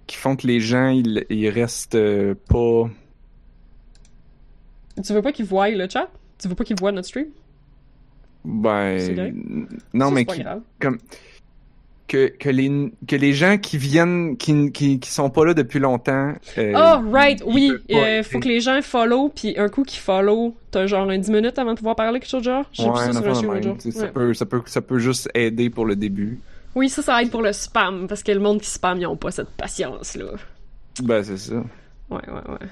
qui 0.08 0.16
font 0.16 0.34
que 0.34 0.46
les 0.46 0.58
gens, 0.58 0.88
ils, 0.88 1.24
ils 1.30 1.48
restent 1.48 1.94
euh, 1.94 2.34
pas, 2.48 2.90
Tu 5.02 5.12
veux 5.12 5.22
pas 5.22 5.32
qu'ils 5.32 5.46
voient 5.46 5.70
le 5.70 5.88
chat? 5.88 6.10
Tu 6.38 6.48
veux 6.48 6.54
pas 6.54 6.64
qu'ils 6.64 6.76
voient 6.78 6.92
notre 6.92 7.08
stream? 7.08 7.28
Ben, 8.44 8.98
non, 9.94 10.08
Ça, 10.08 10.14
mais 10.14 10.20
c'est 10.20 10.24
pas 10.24 10.38
grave. 10.38 10.62
Que, 12.08 12.26
que 12.28 12.48
les, 12.50 12.92
que 13.08 13.16
les 13.16 13.32
gens 13.32 13.56
qui 13.58 13.78
viennent, 13.78 14.36
qui, 14.36 14.70
qui, 14.72 15.00
qui 15.00 15.10
sont 15.10 15.30
pas 15.30 15.44
là 15.46 15.54
depuis 15.54 15.78
longtemps, 15.78 16.34
euh, 16.58 16.72
Oh, 16.76 17.10
right, 17.10 17.42
oui, 17.46 17.72
euh, 17.90 18.22
faut 18.22 18.38
que 18.40 18.48
les 18.48 18.60
gens 18.60 18.80
follow, 18.82 19.30
puis 19.34 19.58
un 19.58 19.68
coup 19.68 19.82
qu'ils 19.82 20.00
follow, 20.00 20.54
t'as 20.70 20.86
genre 20.86 21.08
un 21.08 21.18
10 21.18 21.30
minutes 21.30 21.58
avant 21.58 21.72
de 21.72 21.78
pouvoir 21.78 21.96
parler 21.96 22.20
quelque 22.20 22.28
chose 22.28 22.42
de 22.42 22.50
genre? 22.50 22.64
J'ai 22.72 22.84
Ouais, 22.84 22.90
vu 22.90 22.96
ça 22.98 23.06
une 23.06 23.12
sur 23.12 23.16
un 23.16 23.20
affaire 23.20 23.32
de 23.32 23.36
stream 23.36 23.52
même. 23.52 23.64
l'autre 23.64 23.78
Tu 23.82 23.90
sais, 23.92 23.92
jour. 23.92 24.00
Ça, 24.00 24.06
Ouais. 24.06 24.12
peut, 24.12 24.34
ça, 24.34 24.46
peut, 24.46 24.62
ça 24.66 24.80
peut 24.82 24.98
juste 24.98 25.28
aider 25.34 25.70
pour 25.70 25.86
le 25.86 25.96
début. 25.96 26.38
Oui, 26.74 26.88
ça, 26.88 27.02
ça 27.02 27.22
aide 27.22 27.30
pour 27.30 27.42
le 27.42 27.52
spam, 27.52 28.06
parce 28.08 28.22
que 28.22 28.32
le 28.32 28.40
monde 28.40 28.60
qui 28.60 28.68
spam, 28.70 28.98
ils 28.98 29.06
ont 29.06 29.16
pas 29.16 29.30
cette 29.30 29.50
patience-là. 29.50 30.32
Ben, 31.02 31.22
c'est 31.22 31.36
ça. 31.38 31.54
Ouais, 32.10 32.18
ouais, 32.28 32.50
ouais. 32.52 32.66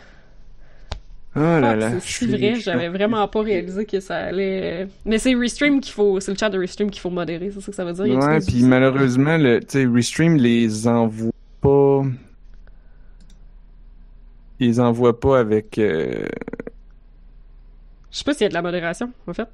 Oh 1.37 1.39
là 1.41 1.71
Ah, 1.71 1.77
là. 1.77 1.91
c'est 2.01 2.01
si 2.01 2.27
vrai, 2.27 2.57
j'avais 2.57 2.89
vraiment 2.89 3.27
pas 3.29 3.43
réalisé 3.43 3.87
que 3.87 4.01
ça 4.01 4.17
allait. 4.17 4.89
Mais 5.05 5.19
c'est 5.19 5.35
Restream 5.35 5.81
qu'il 5.81 5.93
faut, 5.93 6.19
c'est 6.19 6.33
le 6.33 6.37
chat 6.37 6.51
de 6.51 6.59
Restream 6.59 6.91
qu'il 6.91 7.01
faut 7.01 7.11
modérer, 7.11 7.51
c'est 7.53 7.61
ça 7.61 7.71
que 7.71 7.77
ça 7.77 7.85
veut 7.85 7.93
dire. 7.93 8.19
Ouais, 8.19 8.41
puis 8.41 8.65
malheureusement, 8.65 9.37
le, 9.39 9.61
tu 9.61 9.67
sais, 9.69 9.87
Restream 9.87 10.37
les 10.37 10.89
envoie 10.89 11.31
pas. 11.61 12.03
Ils 14.59 14.67
les 14.69 14.81
envoie 14.81 15.19
pas 15.19 15.39
avec. 15.39 15.79
euh, 15.79 16.27
Je 18.11 18.19
sais 18.19 18.25
pas 18.25 18.33
s'il 18.35 18.43
y 18.43 18.47
a 18.47 18.49
de 18.49 18.55
la 18.55 18.63
modération, 18.63 19.11
en 19.29 19.33
fait. 19.33 19.49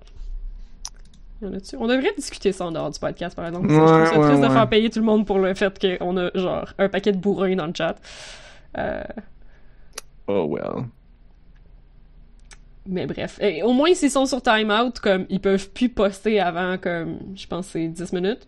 Y 1.43 1.47
en 1.47 1.53
a-tu? 1.53 1.77
On 1.77 1.87
devrait 1.87 2.15
discuter 2.17 2.53
ça 2.53 2.65
en 2.65 2.73
dehors 2.73 2.91
du 2.91 2.99
podcast, 2.99 3.37
par 3.37 3.47
exemple. 3.47 3.67
Ouais, 3.67 3.75
je 3.75 4.11
trouve 4.13 4.23
ouais, 4.23 4.29
triste 4.31 4.43
de 4.43 4.47
ouais. 4.49 4.53
faire 4.55 4.69
payer 4.71 4.89
tout 4.89 4.99
le 5.01 5.05
monde 5.05 5.27
pour 5.27 5.39
le 5.39 5.53
fait 5.55 5.79
qu'on 5.99 6.17
a, 6.17 6.31
genre, 6.35 6.73
un 6.79 6.89
paquet 6.89 7.13
de 7.13 7.19
bourrins 7.19 7.55
dans 7.55 7.67
le 7.67 7.75
chat. 7.77 7.97
Euh, 8.79 9.03
Oh 10.27 10.47
well. 10.51 10.87
Mais 12.87 13.07
bref. 13.07 13.39
Et 13.41 13.63
au 13.63 13.73
moins, 13.73 13.95
s'ils 13.95 14.11
sont 14.11 14.27
sur 14.27 14.43
timeout, 14.43 14.93
comme, 15.03 15.27
ils 15.29 15.41
peuvent 15.41 15.71
plus 15.71 15.89
poster 15.89 16.41
avant, 16.41 16.79
comme, 16.79 17.19
je 17.35 17.47
pense 17.47 17.69
c'est 17.69 17.89
10 17.89 18.13
minutes. 18.13 18.47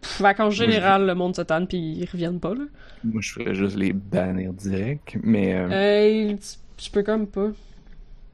Pff, 0.00 0.18
Fait 0.18 0.34
qu'en 0.34 0.50
général, 0.50 1.06
le 1.06 1.14
monde 1.14 1.34
se 1.36 1.42
tanne 1.42 1.66
pis 1.66 1.78
ils 1.78 2.04
reviennent 2.10 2.40
pas, 2.40 2.54
là. 2.54 2.64
Moi, 3.04 3.20
je 3.22 3.32
ferais 3.32 3.54
juste 3.54 3.76
les 3.76 3.92
bannir 3.92 4.52
direct, 4.52 5.16
mais. 5.22 5.54
euh, 5.54 5.68
Euh, 6.32 6.36
je 6.78 6.90
peux 6.90 7.02
comme 7.02 7.26
pas. 7.26 7.50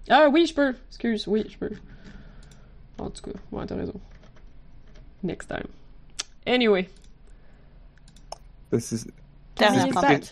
Ah 0.08 0.28
oui, 0.32 0.46
je 0.46 0.54
peux. 0.54 0.74
Excuse, 0.88 1.26
oui, 1.28 1.44
je 1.48 1.56
peux. 1.58 1.70
En 2.98 3.10
tout 3.10 3.22
cas, 3.22 3.38
ouais, 3.52 3.66
t'as 3.66 3.76
raison. 3.76 3.94
Next 5.22 5.48
time. 5.48 5.68
Anyway. 6.46 6.88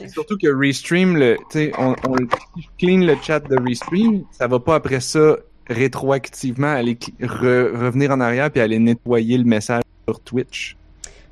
Surtout 0.08 0.36
que 0.38 0.48
Restream, 0.48 1.16
le, 1.16 1.36
tu 1.50 1.58
sais, 1.58 1.72
on, 1.78 1.94
on 2.08 2.14
le- 2.14 2.28
si 2.56 2.62
je 2.62 2.68
clean 2.78 2.98
le 3.06 3.16
chat 3.22 3.40
de 3.40 3.56
Restream, 3.62 4.24
ça 4.32 4.46
va 4.46 4.58
pas 4.60 4.76
après 4.76 5.00
ça 5.00 5.36
rétroactivement 5.68 6.72
aller 6.72 6.94
re- 7.20 7.76
revenir 7.76 8.10
en 8.10 8.20
arrière 8.20 8.50
puis 8.50 8.60
aller 8.60 8.78
nettoyer 8.78 9.38
le 9.38 9.44
message 9.44 9.82
sur 10.08 10.20
Twitch. 10.20 10.76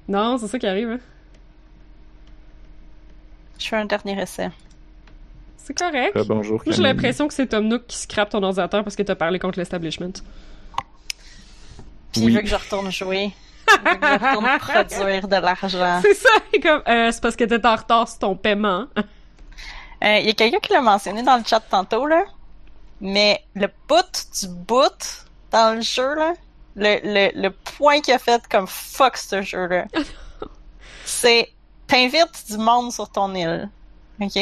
Non, 0.07 0.39
c'est 0.39 0.47
ça 0.49 0.59
qui 0.59 0.66
arrive, 0.66 0.89
hein. 0.91 1.01
Je 3.59 3.66
fais 3.66 3.76
un 3.76 3.86
dernier 3.86 4.20
essai. 4.22 4.49
C'est 5.57 5.76
correct. 5.76 6.12
Ah, 6.14 6.22
bonjour. 6.26 6.62
Moi, 6.64 6.74
j'ai 6.74 6.82
l'impression 6.82 7.26
que 7.28 7.34
c'est 7.34 7.49
Tom 7.49 7.66
Nook 7.66 7.86
qui 7.89 7.97
scrape 7.99 8.30
ton 8.30 8.43
ordinateur 8.43 8.84
parce 8.84 8.95
que 8.97 9.03
t'as 9.03 9.16
parlé 9.16 9.39
contre 9.39 9.59
l'establishment. 9.59 10.12
Puis 12.12 12.22
Oui. 12.22 12.26
il 12.28 12.34
veut 12.36 12.41
que 12.43 12.47
je 12.47 12.55
retourne 12.55 12.91
jouer. 12.93 13.32
Produire 14.59 15.29
de 15.29 15.37
l'argent. 15.37 16.01
C'est 16.03 16.14
ça, 16.14 16.29
comme, 16.62 16.83
euh, 16.89 17.11
c'est 17.12 17.21
parce 17.21 17.37
que 17.37 17.45
t'es 17.45 17.64
en 17.66 17.77
retard 17.77 18.09
sur 18.09 18.19
ton 18.19 18.37
paiement. 18.37 18.87
Euh, 18.97 20.19
Il 20.19 20.27
y 20.27 20.31
a 20.31 20.33
quelqu'un 20.33 20.59
qui 20.61 20.73
l'a 20.73 20.81
mentionné 20.81 21.23
dans 21.23 21.37
le 21.37 21.45
chat 21.45 21.61
tantôt, 21.61 22.07
là. 22.07 22.25
Mais 23.01 23.45
le 23.55 23.69
bout 23.89 24.27
du 24.41 24.49
bout 24.49 25.27
dans 25.51 25.75
le 25.77 25.81
jeu, 25.81 26.14
là, 26.14 26.33
le, 26.77 26.99
le, 27.03 27.41
le 27.43 27.51
point 27.51 28.01
qu'il 28.01 28.14
a 28.14 28.19
fait 28.19 28.43
comme 28.49 28.66
fuck 28.66 29.16
ce 29.16 29.43
jeu-là, 29.43 29.87
c'est 31.05 31.53
t'invites 31.87 32.45
du 32.51 32.59
monde 32.59 32.93
sur 32.93 33.11
ton 33.11 33.35
île. 33.35 33.69
OK? 34.21 34.35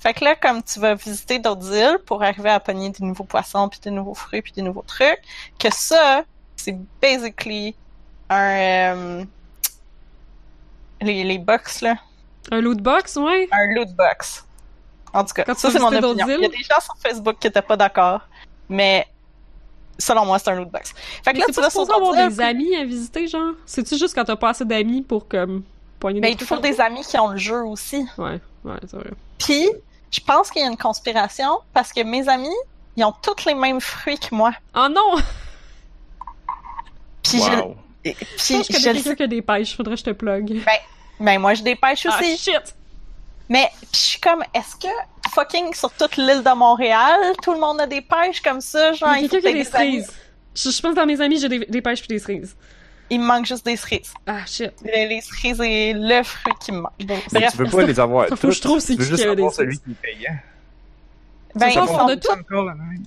Fait 0.00 0.14
que 0.14 0.24
là, 0.24 0.34
comme 0.36 0.62
tu 0.62 0.80
vas 0.80 0.94
visiter 0.94 1.38
d'autres 1.38 1.72
îles 1.74 1.98
pour 2.06 2.22
arriver 2.22 2.50
à 2.50 2.60
pogner 2.60 2.90
des 2.90 3.04
nouveaux 3.04 3.24
poissons, 3.24 3.68
puis 3.68 3.78
des 3.80 3.90
nouveaux 3.90 4.14
fruits, 4.14 4.40
puis 4.42 4.52
des 4.52 4.62
nouveaux 4.62 4.84
trucs, 4.86 5.20
que 5.58 5.68
ça, 5.72 6.22
c'est 6.56 6.76
basically 7.00 7.76
un... 8.30 8.36
euh, 8.36 9.24
les, 11.00 11.24
les 11.24 11.38
box, 11.38 11.80
là 11.80 11.96
Un 12.50 12.60
loot 12.60 12.78
box, 12.78 13.16
ouais. 13.16 13.48
un 13.52 13.74
loot 13.74 13.88
box. 13.94 14.44
En 15.12 15.24
tout 15.24 15.32
cas, 15.34 15.44
Quand 15.44 15.56
ça 15.58 15.70
c'est 15.70 15.78
mon 15.78 15.88
opinion. 15.88 16.26
Il 16.28 16.42
y 16.42 16.44
a 16.44 16.48
des 16.48 16.56
gens 16.62 16.80
sur 16.80 16.94
Facebook 16.98 17.36
qui 17.40 17.46
étaient 17.46 17.62
pas 17.62 17.76
d'accord, 17.76 18.20
mais 18.68 19.06
selon 19.98 20.26
moi, 20.26 20.38
c'est 20.38 20.50
un 20.50 20.56
loot 20.56 20.70
box. 20.70 20.92
Fait 21.24 21.32
que 21.32 21.38
Mais 21.38 21.40
là, 21.40 21.44
c'est 21.46 21.52
tu 21.52 21.60
pas 21.60 21.62
vas 21.62 21.70
sur 21.70 21.94
avoir 21.94 22.28
des 22.28 22.40
amis 22.40 22.76
à 22.76 22.84
visiter, 22.84 23.26
genre? 23.26 23.54
C'est-tu 23.66 23.96
juste 23.96 24.14
quand 24.14 24.24
t'as 24.24 24.36
pas 24.36 24.50
assez 24.50 24.64
d'amis 24.64 25.02
pour, 25.02 25.26
comme, 25.28 25.62
poigner 25.98 26.20
ben, 26.20 26.28
des 26.28 26.32
il 26.34 26.36
te 26.36 26.44
faut 26.44 26.58
des 26.58 26.80
amis 26.80 27.02
qui 27.02 27.18
ont 27.18 27.28
le 27.28 27.38
jeu 27.38 27.64
aussi. 27.64 28.06
Ouais, 28.18 28.40
ouais, 28.64 28.76
c'est 28.82 28.96
vrai. 28.96 29.10
Puis, 29.38 29.68
je 30.10 30.20
pense 30.20 30.50
qu'il 30.50 30.62
y 30.62 30.64
a 30.64 30.68
une 30.68 30.76
conspiration 30.76 31.60
parce 31.72 31.92
que 31.92 32.02
mes 32.02 32.28
amis, 32.28 32.54
ils 32.96 33.04
ont 33.04 33.14
tous 33.22 33.44
les 33.46 33.54
mêmes 33.54 33.80
fruits 33.80 34.18
que 34.18 34.34
moi. 34.34 34.52
Oh 34.76 34.88
non! 34.90 35.16
Puis, 37.22 37.40
Wow. 37.40 37.76
Je, 38.16 38.22
et- 38.22 38.26
Je 38.36 38.44
puis 38.44 38.54
pense 38.56 38.68
que 38.68 38.74
je 38.78 38.82
quelqu'un 38.84 39.14
qui 39.14 39.22
a 39.22 39.26
des 39.26 39.42
pêches, 39.42 39.76
faudrait 39.76 39.94
que 39.94 40.00
je 40.00 40.04
te 40.04 40.10
plug. 40.10 40.60
Ben, 41.20 41.38
moi, 41.40 41.54
je 41.54 41.62
dépêche 41.62 42.06
Ah, 42.08 42.18
aussi. 42.20 42.36
shit! 42.38 42.74
Mais 43.48 43.68
puis 43.80 43.88
je 43.92 43.96
suis 43.98 44.20
comme, 44.20 44.42
est-ce 44.54 44.76
que 44.76 44.92
fucking 45.34 45.72
sur 45.74 45.90
toute 45.92 46.16
l'île 46.16 46.42
de 46.44 46.54
Montréal, 46.56 47.18
tout 47.42 47.52
le 47.54 47.58
monde 47.60 47.80
a 47.80 47.86
des 47.86 48.02
pêches 48.02 48.40
comme 48.42 48.60
ça? 48.60 48.92
Genre, 48.92 49.08
Il 49.10 49.12
y 49.12 49.14
a 49.14 49.20
il, 49.20 49.28
faut 49.28 49.36
quelqu'un 49.36 49.40
qui 49.40 49.48
a 49.48 49.52
que 49.52 49.56
des 49.58 49.64
cerises. 49.64 50.12
Je, 50.54 50.70
je 50.70 50.80
pense 50.82 50.90
que 50.92 50.96
dans 50.96 51.06
mes 51.06 51.20
amis, 51.20 51.38
j'ai 51.40 51.48
des, 51.48 51.60
des 51.60 51.80
pêches 51.82 52.00
puis 52.00 52.08
des 52.08 52.18
cerises. 52.18 52.54
Il 53.10 53.20
me 53.20 53.24
manque 53.26 53.46
juste 53.46 53.64
des 53.64 53.76
cerises. 53.76 54.12
Ah, 54.26 54.44
shit. 54.46 54.72
Les, 54.84 55.08
les 55.08 55.20
cerises 55.22 55.60
et 55.62 55.94
le 55.94 56.22
fruit 56.22 56.52
qui 56.60 56.72
me 56.72 56.80
manque. 56.82 56.92
Bon, 57.04 57.16
Mais 57.32 57.40
Bref, 57.40 57.52
tu 57.52 57.56
veux 57.56 57.70
pas 57.70 57.82
les 57.84 57.98
avoir 57.98 58.26
faut 58.28 58.36
que 58.36 58.50
je 58.50 58.60
trouve 58.60 58.80
c'est 58.80 58.94
tu 58.96 58.98
veux 59.00 59.04
qui 59.04 59.10
juste 59.12 59.22
qui 59.22 59.28
a 59.28 59.32
avoir 59.32 59.50
des 59.50 59.56
celui 59.56 59.78
qui 59.78 59.90
est 59.92 59.94
payant. 59.94 60.36
Ben, 61.54 61.70
Ça, 61.70 61.72
ils 61.72 61.78
on 61.78 61.86
sont, 61.86 62.06
tous, 62.16 62.28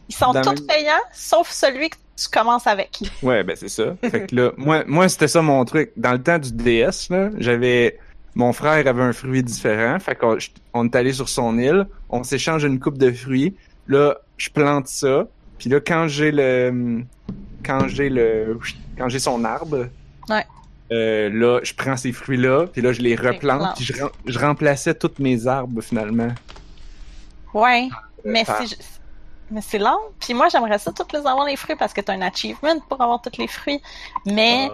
ils 0.09 0.15
sont 0.15 0.33
tous 0.33 0.61
payants, 0.65 0.93
sauf 1.13 1.51
celui 1.51 1.91
que 1.91 1.97
tu 2.21 2.29
commences 2.29 2.67
avec. 2.67 2.99
Ouais, 3.23 3.43
ben 3.43 3.55
c'est 3.55 3.69
ça. 3.69 3.95
Fait 4.01 4.27
que 4.27 4.35
là, 4.35 4.51
moi, 4.57 4.83
moi 4.87 5.09
c'était 5.09 5.27
ça 5.27 5.41
mon 5.41 5.63
truc. 5.65 5.91
Dans 5.97 6.11
le 6.13 6.21
temps 6.21 6.39
du 6.39 6.51
DS, 6.51 7.09
là, 7.09 7.29
j'avais... 7.37 7.97
Mon 8.35 8.53
frère 8.53 8.87
avait 8.87 9.01
un 9.03 9.11
fruit 9.13 9.43
différent, 9.43 9.99
fait 9.99 10.15
qu'on 10.15 10.39
je- 10.39 10.49
on 10.73 10.85
est 10.85 10.95
allé 10.95 11.11
sur 11.11 11.27
son 11.27 11.57
île, 11.59 11.85
on 12.09 12.23
s'échange 12.23 12.63
une 12.63 12.79
coupe 12.79 12.97
de 12.97 13.11
fruits. 13.11 13.55
Là, 13.87 14.15
je 14.37 14.49
plante 14.49 14.87
ça, 14.87 15.27
puis 15.57 15.69
là, 15.69 15.79
quand 15.81 16.07
j'ai 16.07 16.31
le... 16.31 17.03
Quand 17.65 17.87
j'ai 17.89 18.09
le... 18.09 18.57
Quand 18.97 19.09
j'ai 19.09 19.19
son 19.19 19.43
arbre... 19.43 19.87
Ouais. 20.29 20.45
euh, 20.93 21.29
là, 21.29 21.59
je 21.63 21.73
prends 21.73 21.97
ces 21.97 22.11
fruits-là, 22.13 22.67
puis 22.71 22.81
là, 22.81 22.93
je 22.93 23.01
les 23.01 23.15
replante, 23.15 23.75
puis 23.75 23.83
je, 23.85 23.93
je 24.25 24.39
remplaçais 24.39 24.93
tous 24.93 25.11
mes 25.19 25.45
arbres, 25.47 25.81
finalement. 25.81 26.29
Ouais, 27.53 27.89
mais 28.23 28.45
par- 28.45 28.59
c'est 28.59 28.67
ju- 28.67 28.81
mais 29.51 29.61
c'est 29.61 29.77
long. 29.77 29.99
Puis 30.19 30.33
moi, 30.33 30.49
j'aimerais 30.49 30.79
ça 30.79 30.91
toutes 30.91 31.13
les 31.13 31.19
avoir 31.19 31.45
les 31.45 31.55
fruits 31.55 31.75
parce 31.75 31.93
que 31.93 32.01
t'as 32.01 32.13
un 32.13 32.21
achievement 32.21 32.79
pour 32.87 33.01
avoir 33.01 33.21
tous 33.21 33.37
les 33.37 33.47
fruits. 33.47 33.81
Mais 34.25 34.69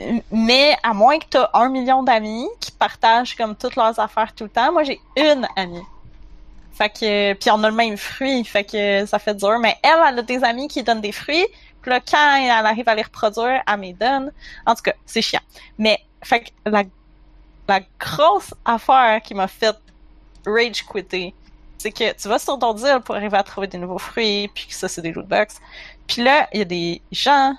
Ah, 0.00 0.14
mais 0.32 0.76
à 0.82 0.94
moins 0.94 1.18
que 1.18 1.26
t'as 1.28 1.50
un 1.52 1.68
million 1.68 2.02
d'amis 2.02 2.48
qui 2.58 2.72
partagent 2.72 3.36
comme 3.36 3.54
toutes 3.54 3.76
leurs 3.76 3.98
affaires 3.98 4.34
tout 4.34 4.44
le 4.44 4.50
temps. 4.50 4.72
Moi, 4.72 4.84
j'ai 4.84 5.00
une 5.16 5.46
amie. 5.56 5.82
Fait 6.72 6.88
que 6.88 7.34
puis 7.34 7.50
on 7.50 7.62
a 7.62 7.68
le 7.68 7.76
même 7.76 7.98
fruit, 7.98 8.42
fait 8.44 8.64
que 8.64 9.04
ça 9.04 9.18
fait 9.18 9.34
dur. 9.34 9.58
Mais 9.58 9.76
elle, 9.82 10.00
elle 10.08 10.18
a 10.18 10.22
des 10.22 10.42
amis 10.42 10.68
qui 10.68 10.82
donnent 10.82 11.02
des 11.02 11.12
fruits. 11.12 11.46
Puis 11.82 11.90
là, 11.90 12.00
quand 12.00 12.36
elle 12.36 12.66
arrive 12.66 12.88
à 12.88 12.94
les 12.94 13.02
reproduire, 13.02 13.62
elle 13.66 13.80
me 13.80 13.92
donne. 13.92 14.32
En 14.66 14.74
tout 14.74 14.82
cas, 14.82 14.94
c'est 15.04 15.22
chiant. 15.22 15.40
Mais 15.78 15.98
fait 16.22 16.40
que 16.40 16.50
la 16.66 16.84
la 17.70 17.80
grosse 18.00 18.52
affaire 18.64 19.22
qui 19.22 19.34
m'a 19.34 19.46
fait 19.46 19.76
rage 20.44 20.84
quitter, 20.84 21.34
c'est 21.80 21.92
que 21.92 22.12
tu 22.12 22.28
vas 22.28 22.38
sur 22.38 22.58
ton 22.58 22.74
deal 22.74 23.00
pour 23.02 23.14
arriver 23.14 23.38
à 23.38 23.42
trouver 23.42 23.66
des 23.66 23.78
nouveaux 23.78 23.96
fruits, 23.96 24.48
puis 24.54 24.66
ça, 24.68 24.86
c'est 24.86 25.00
des 25.00 25.12
loot 25.12 25.26
box. 25.26 25.56
Puis 26.06 26.22
là, 26.22 26.46
il 26.52 26.58
y 26.58 26.60
a 26.60 26.66
des 26.66 27.00
gens 27.10 27.54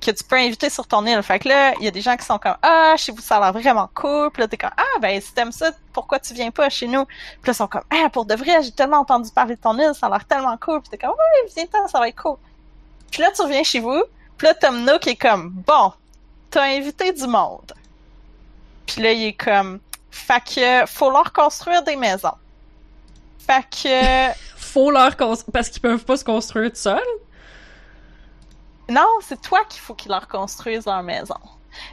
que 0.00 0.12
tu 0.12 0.22
peux 0.22 0.36
inviter 0.36 0.70
sur 0.70 0.86
ton 0.86 1.04
île. 1.04 1.20
Fait 1.24 1.40
que 1.40 1.48
là, 1.48 1.74
il 1.80 1.84
y 1.84 1.88
a 1.88 1.90
des 1.90 2.00
gens 2.00 2.16
qui 2.16 2.24
sont 2.24 2.38
comme 2.38 2.54
Ah, 2.62 2.94
chez 2.96 3.10
vous, 3.10 3.20
ça 3.20 3.38
a 3.38 3.40
l'air 3.40 3.52
vraiment 3.60 3.90
cool. 3.92 4.30
Puis 4.30 4.40
là, 4.40 4.46
t'es 4.46 4.56
comme 4.56 4.70
Ah, 4.76 5.00
ben, 5.00 5.20
si 5.20 5.34
t'aimes 5.34 5.50
ça, 5.50 5.72
pourquoi 5.92 6.20
tu 6.20 6.32
viens 6.32 6.52
pas 6.52 6.68
chez 6.68 6.86
nous? 6.86 7.06
Puis 7.06 7.46
là, 7.46 7.52
ils 7.52 7.54
sont 7.54 7.66
comme 7.66 7.82
Ah, 7.90 8.08
pour 8.08 8.24
de 8.24 8.36
vrai, 8.36 8.62
j'ai 8.62 8.70
tellement 8.70 8.98
entendu 8.98 9.32
parler 9.32 9.56
de 9.56 9.60
ton 9.60 9.76
île, 9.76 9.94
ça 9.98 10.06
a 10.06 10.10
l'air 10.10 10.24
tellement 10.24 10.56
cool. 10.56 10.80
Puis 10.80 10.90
t'es 10.90 10.98
comme 10.98 11.10
Oui, 11.10 11.52
viens-t'en, 11.56 11.88
ça 11.88 11.98
va 11.98 12.08
être 12.08 12.22
cool. 12.22 12.36
Puis 13.10 13.20
là, 13.20 13.32
tu 13.34 13.42
reviens 13.42 13.64
chez 13.64 13.80
vous. 13.80 14.04
Puis 14.36 14.46
là, 14.46 14.54
Tom 14.54 14.84
Nook 14.84 15.08
est 15.08 15.16
comme 15.16 15.50
Bon, 15.66 15.92
t'as 16.50 16.66
invité 16.66 17.12
du 17.12 17.26
monde. 17.26 17.72
Puis 18.86 19.02
là, 19.02 19.10
il 19.10 19.24
est 19.24 19.32
comme 19.32 19.80
Fait 20.08 20.40
que 20.40 20.86
faut 20.86 21.10
leur 21.10 21.32
construire 21.32 21.82
des 21.82 21.96
maisons. 21.96 22.36
Fait 23.48 23.64
que 23.70 24.38
Faut 24.56 24.90
leur 24.90 25.16
construire, 25.16 25.52
parce 25.52 25.70
qu'ils 25.70 25.80
peuvent 25.80 26.04
pas 26.04 26.16
se 26.16 26.24
construire 26.24 26.70
tout 26.70 26.76
seuls? 26.76 27.00
Non, 28.90 29.06
c'est 29.22 29.40
toi 29.40 29.60
qu'il 29.68 29.80
faut 29.80 29.94
qu'ils 29.94 30.10
leur 30.10 30.28
construisent 30.28 30.86
leur 30.86 31.02
maison. 31.02 31.36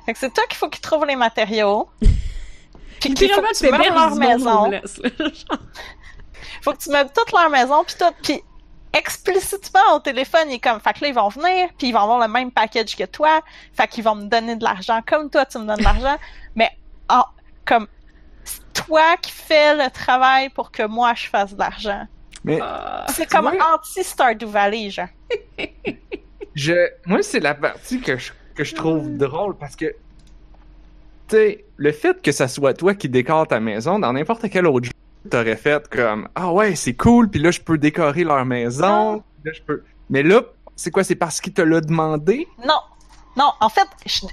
Fait 0.05 0.13
que 0.13 0.19
c'est 0.19 0.33
toi 0.33 0.43
qu'il 0.47 0.57
faut 0.57 0.69
qu'ils 0.69 0.81
trouvent 0.81 1.05
les 1.05 1.15
matériaux. 1.15 1.89
Puis 2.99 3.13
qu'il 3.13 3.31
faut 3.31 3.41
que 3.41 3.57
tu 3.57 3.71
meubles 3.71 3.93
leur 3.93 4.15
maison. 4.15 4.69
là. 4.69 4.81
Faut 6.61 6.71
que 6.71 6.77
tu 6.77 6.89
meubles 6.89 7.11
toute 7.13 7.31
leur 7.31 7.49
maison 7.49 7.83
puis 7.83 7.95
tout. 7.99 8.11
Puis 8.23 8.41
explicitement 8.93 9.95
au 9.95 9.99
téléphone, 9.99 10.49
il 10.49 10.55
est 10.55 10.59
comme, 10.59 10.79
fait 10.79 10.93
que 10.93 11.01
là, 11.01 11.07
ils 11.09 11.13
vont 11.13 11.27
venir 11.27 11.69
puis 11.77 11.89
ils 11.89 11.91
vont 11.91 11.99
avoir 11.99 12.19
le 12.19 12.27
même 12.27 12.51
package 12.51 12.95
que 12.95 13.03
toi. 13.03 13.41
Fait 13.73 13.87
qu'ils 13.87 14.03
vont 14.03 14.15
me 14.15 14.25
donner 14.25 14.55
de 14.55 14.63
l'argent 14.63 15.01
comme 15.05 15.29
toi, 15.29 15.45
tu 15.45 15.59
me 15.59 15.65
donnes 15.67 15.77
de 15.77 15.83
l'argent. 15.83 16.17
Mais 16.55 16.71
en, 17.09 17.23
comme, 17.65 17.87
c'est 17.87 17.94
toi 18.75 19.17
qui 19.21 19.31
fais 19.31 19.75
le 19.75 19.89
travail 19.89 20.49
pour 20.49 20.71
que 20.71 20.85
moi, 20.85 21.13
je 21.15 21.27
fasse 21.27 21.53
de 21.53 21.59
l'argent. 21.59 22.05
Mais 22.43 22.59
ah. 22.61 23.05
C'est 23.09 23.29
comme 23.29 23.47
anti-Stardew 23.47 24.45
Valley, 24.45 24.89
genre. 24.89 25.07
je, 26.55 26.89
moi, 27.05 27.23
c'est 27.23 27.39
la 27.39 27.55
partie 27.55 27.99
que 27.99 28.17
je, 28.17 28.31
que 28.53 28.63
je 28.63 28.75
trouve 28.75 29.17
drôle 29.17 29.55
parce 29.57 29.75
que, 29.75 29.85
tu 31.27 31.35
sais, 31.35 31.65
le 31.77 31.91
fait 31.91 32.21
que 32.21 32.31
ça 32.31 32.47
soit 32.47 32.73
toi 32.73 32.93
qui 32.93 33.09
décore 33.09 33.47
ta 33.47 33.59
maison 33.59 33.97
dans 33.97 34.13
n'importe 34.13 34.49
quel 34.49 34.67
autre 34.67 34.85
jeu, 34.85 34.91
t'aurais 35.29 35.55
fait 35.55 35.87
comme 35.89 36.29
ah 36.35 36.51
ouais 36.51 36.75
c'est 36.75 36.93
cool 36.93 37.29
puis 37.29 37.39
là 37.39 37.49
je 37.49 37.59
peux 37.59 37.79
décorer 37.79 38.23
leur 38.23 38.45
maison. 38.45 39.23
Là 39.43 39.51
je 39.51 39.61
peux 39.63 39.83
mais 40.09 40.21
là 40.21 40.43
c'est 40.75 40.91
quoi? 40.91 41.03
C'est 41.03 41.15
parce 41.15 41.41
qu'il 41.41 41.53
te 41.53 41.61
l'a 41.61 41.81
demandé? 41.81 42.47
Non, 42.65 42.79
non, 43.37 43.51
en 43.59 43.69
fait, 43.69 43.87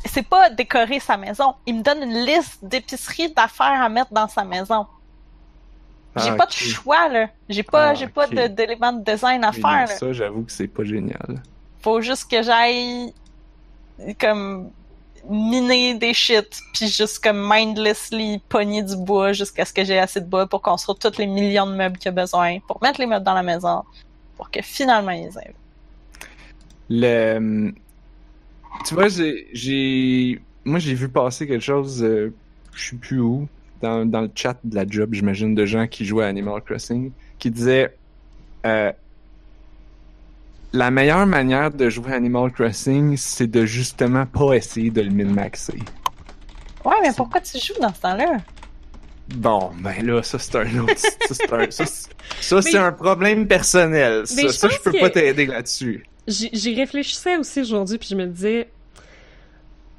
c'est 0.05 0.23
pas 0.29 0.51
décorer 0.51 1.01
sa 1.01 1.17
maison. 1.17 1.55
Il 1.67 1.79
me 1.79 1.83
donne 1.83 2.03
une 2.03 2.25
liste 2.25 2.59
d'épiceries 2.63 3.33
d'affaires 3.33 3.83
à 3.83 3.89
mettre 3.89 4.13
dans 4.13 4.29
sa 4.29 4.45
maison. 4.45 4.87
J'ai 6.17 6.29
Ah, 6.31 6.35
pas 6.35 6.47
de 6.47 6.53
choix 6.53 7.09
là. 7.09 7.29
J'ai 7.49 7.63
pas, 7.63 7.89
Ah, 7.91 7.95
j'ai 7.95 8.07
pas 8.07 8.27
ok. 8.27 8.35
de- 8.35 8.47
d'éléments 8.49 8.93
de 8.93 9.03
design 9.03 9.43
à 9.45 9.53
faire. 9.53 9.63
non, 9.65 9.71
là. 9.71 9.87
ça 9.87 10.13
j'avoue 10.13 10.43
que 10.43 10.53
c'est 10.53 10.69
pas 10.69 10.85
génial 10.85 11.43
Faut 11.81 12.01
juste 12.03 12.31
que 12.31 12.43
j'aille 12.43 13.13
comme 14.21 14.71
miner 15.29 15.95
des 15.95 16.13
shit, 16.13 16.61
puis 16.75 16.89
juste 16.89 17.23
comme 17.23 17.49
mindlessly 17.49 18.41
pogner 18.49 18.83
du 18.83 18.97
bois 18.97 19.33
jusqu'à 19.33 19.65
ce 19.65 19.73
que 19.73 19.85
j'ai 19.85 19.99
assez 19.99 20.21
de 20.21 20.27
bois 20.27 20.47
pour 20.47 20.61
construire 20.61 20.99
tous 20.99 21.17
les 21.19 21.27
millions 21.27 21.67
de 21.67 21.75
meubles 21.75 21.97
qu'il 21.97 22.07
y 22.07 22.09
a 22.09 22.13
besoin, 22.21 22.59
pour 22.67 22.83
mettre 22.83 23.01
les 23.01 23.07
meubles 23.07 23.25
dans 23.25 23.35
la 23.35 23.43
maison, 23.45 23.83
pour 24.37 24.51
que 24.51 24.61
finalement 24.63 25.13
ils 25.13 25.29
aient. 25.39 25.55
Le, 26.91 27.73
tu 28.85 28.95
vois, 28.95 29.09
j'ai, 29.09 29.49
j'ai, 29.53 30.41
moi 30.65 30.79
j'ai 30.79 30.95
vu 30.95 31.09
passer 31.09 31.47
quelque 31.47 31.63
chose, 31.65 32.03
euh, 32.03 32.37
je 32.75 32.91
sais 32.91 32.97
plus 32.97 33.21
où, 33.21 33.49
dans, 33.81 34.07
dans 34.07 34.21
le 34.23 34.31
chat 34.35 34.59
de 34.65 34.75
la 34.75 34.87
job, 34.87 35.13
j'imagine, 35.15 35.55
de 35.55 35.67
gens 35.67 35.87
qui 35.87 36.05
jouaient 36.05 36.25
à 36.25 36.29
Animal 36.29 36.63
Crossing, 36.63 37.13
qui 37.39 37.51
disait, 37.51 37.99
euh, 38.67 38.93
la 40.73 40.91
meilleure 40.91 41.27
manière 41.27 41.71
de 41.71 41.91
jouer 41.91 42.13
à 42.13 42.17
Animal 42.17 42.51
Crossing, 42.53 43.17
c'est 43.17 43.47
de 43.47 43.65
justement 43.67 44.27
pas 44.27 44.55
essayer 44.55 44.91
de 44.91 45.03
le 45.03 45.11
min-maxer. 45.11 45.79
Ouais, 46.85 46.95
mais 47.03 47.13
pourquoi 47.17 47.41
tu 47.41 47.59
joues 47.59 47.81
dans 47.81 47.93
ce 47.93 48.01
temps-là? 48.01 48.43
Bon, 49.29 49.71
ben 49.81 50.05
là, 50.05 50.23
ça 50.23 50.39
c'est 50.39 50.57
un 50.57 50.79
autre, 50.79 50.99
ça 50.99 51.35
c'est 51.35 51.53
un, 51.53 51.71
ça, 51.71 52.61
Mais- 52.65 52.77
un 52.77 52.93
problème 52.93 53.47
personnel. 53.47 54.27
Ça, 54.27 54.43
je 54.43 54.49
ça, 54.49 54.69
je 54.69 54.79
peux 54.81 54.93
que- 54.93 55.01
pas 55.01 55.11
t'aider 55.11 55.47
là-dessus. 55.47 56.05
J'y 56.29 56.75
réfléchissais 56.75 57.37
aussi 57.37 57.61
aujourd'hui, 57.61 57.99
puis 57.99 58.09
je 58.11 58.17
me 58.17 58.27
disais... 58.27 58.69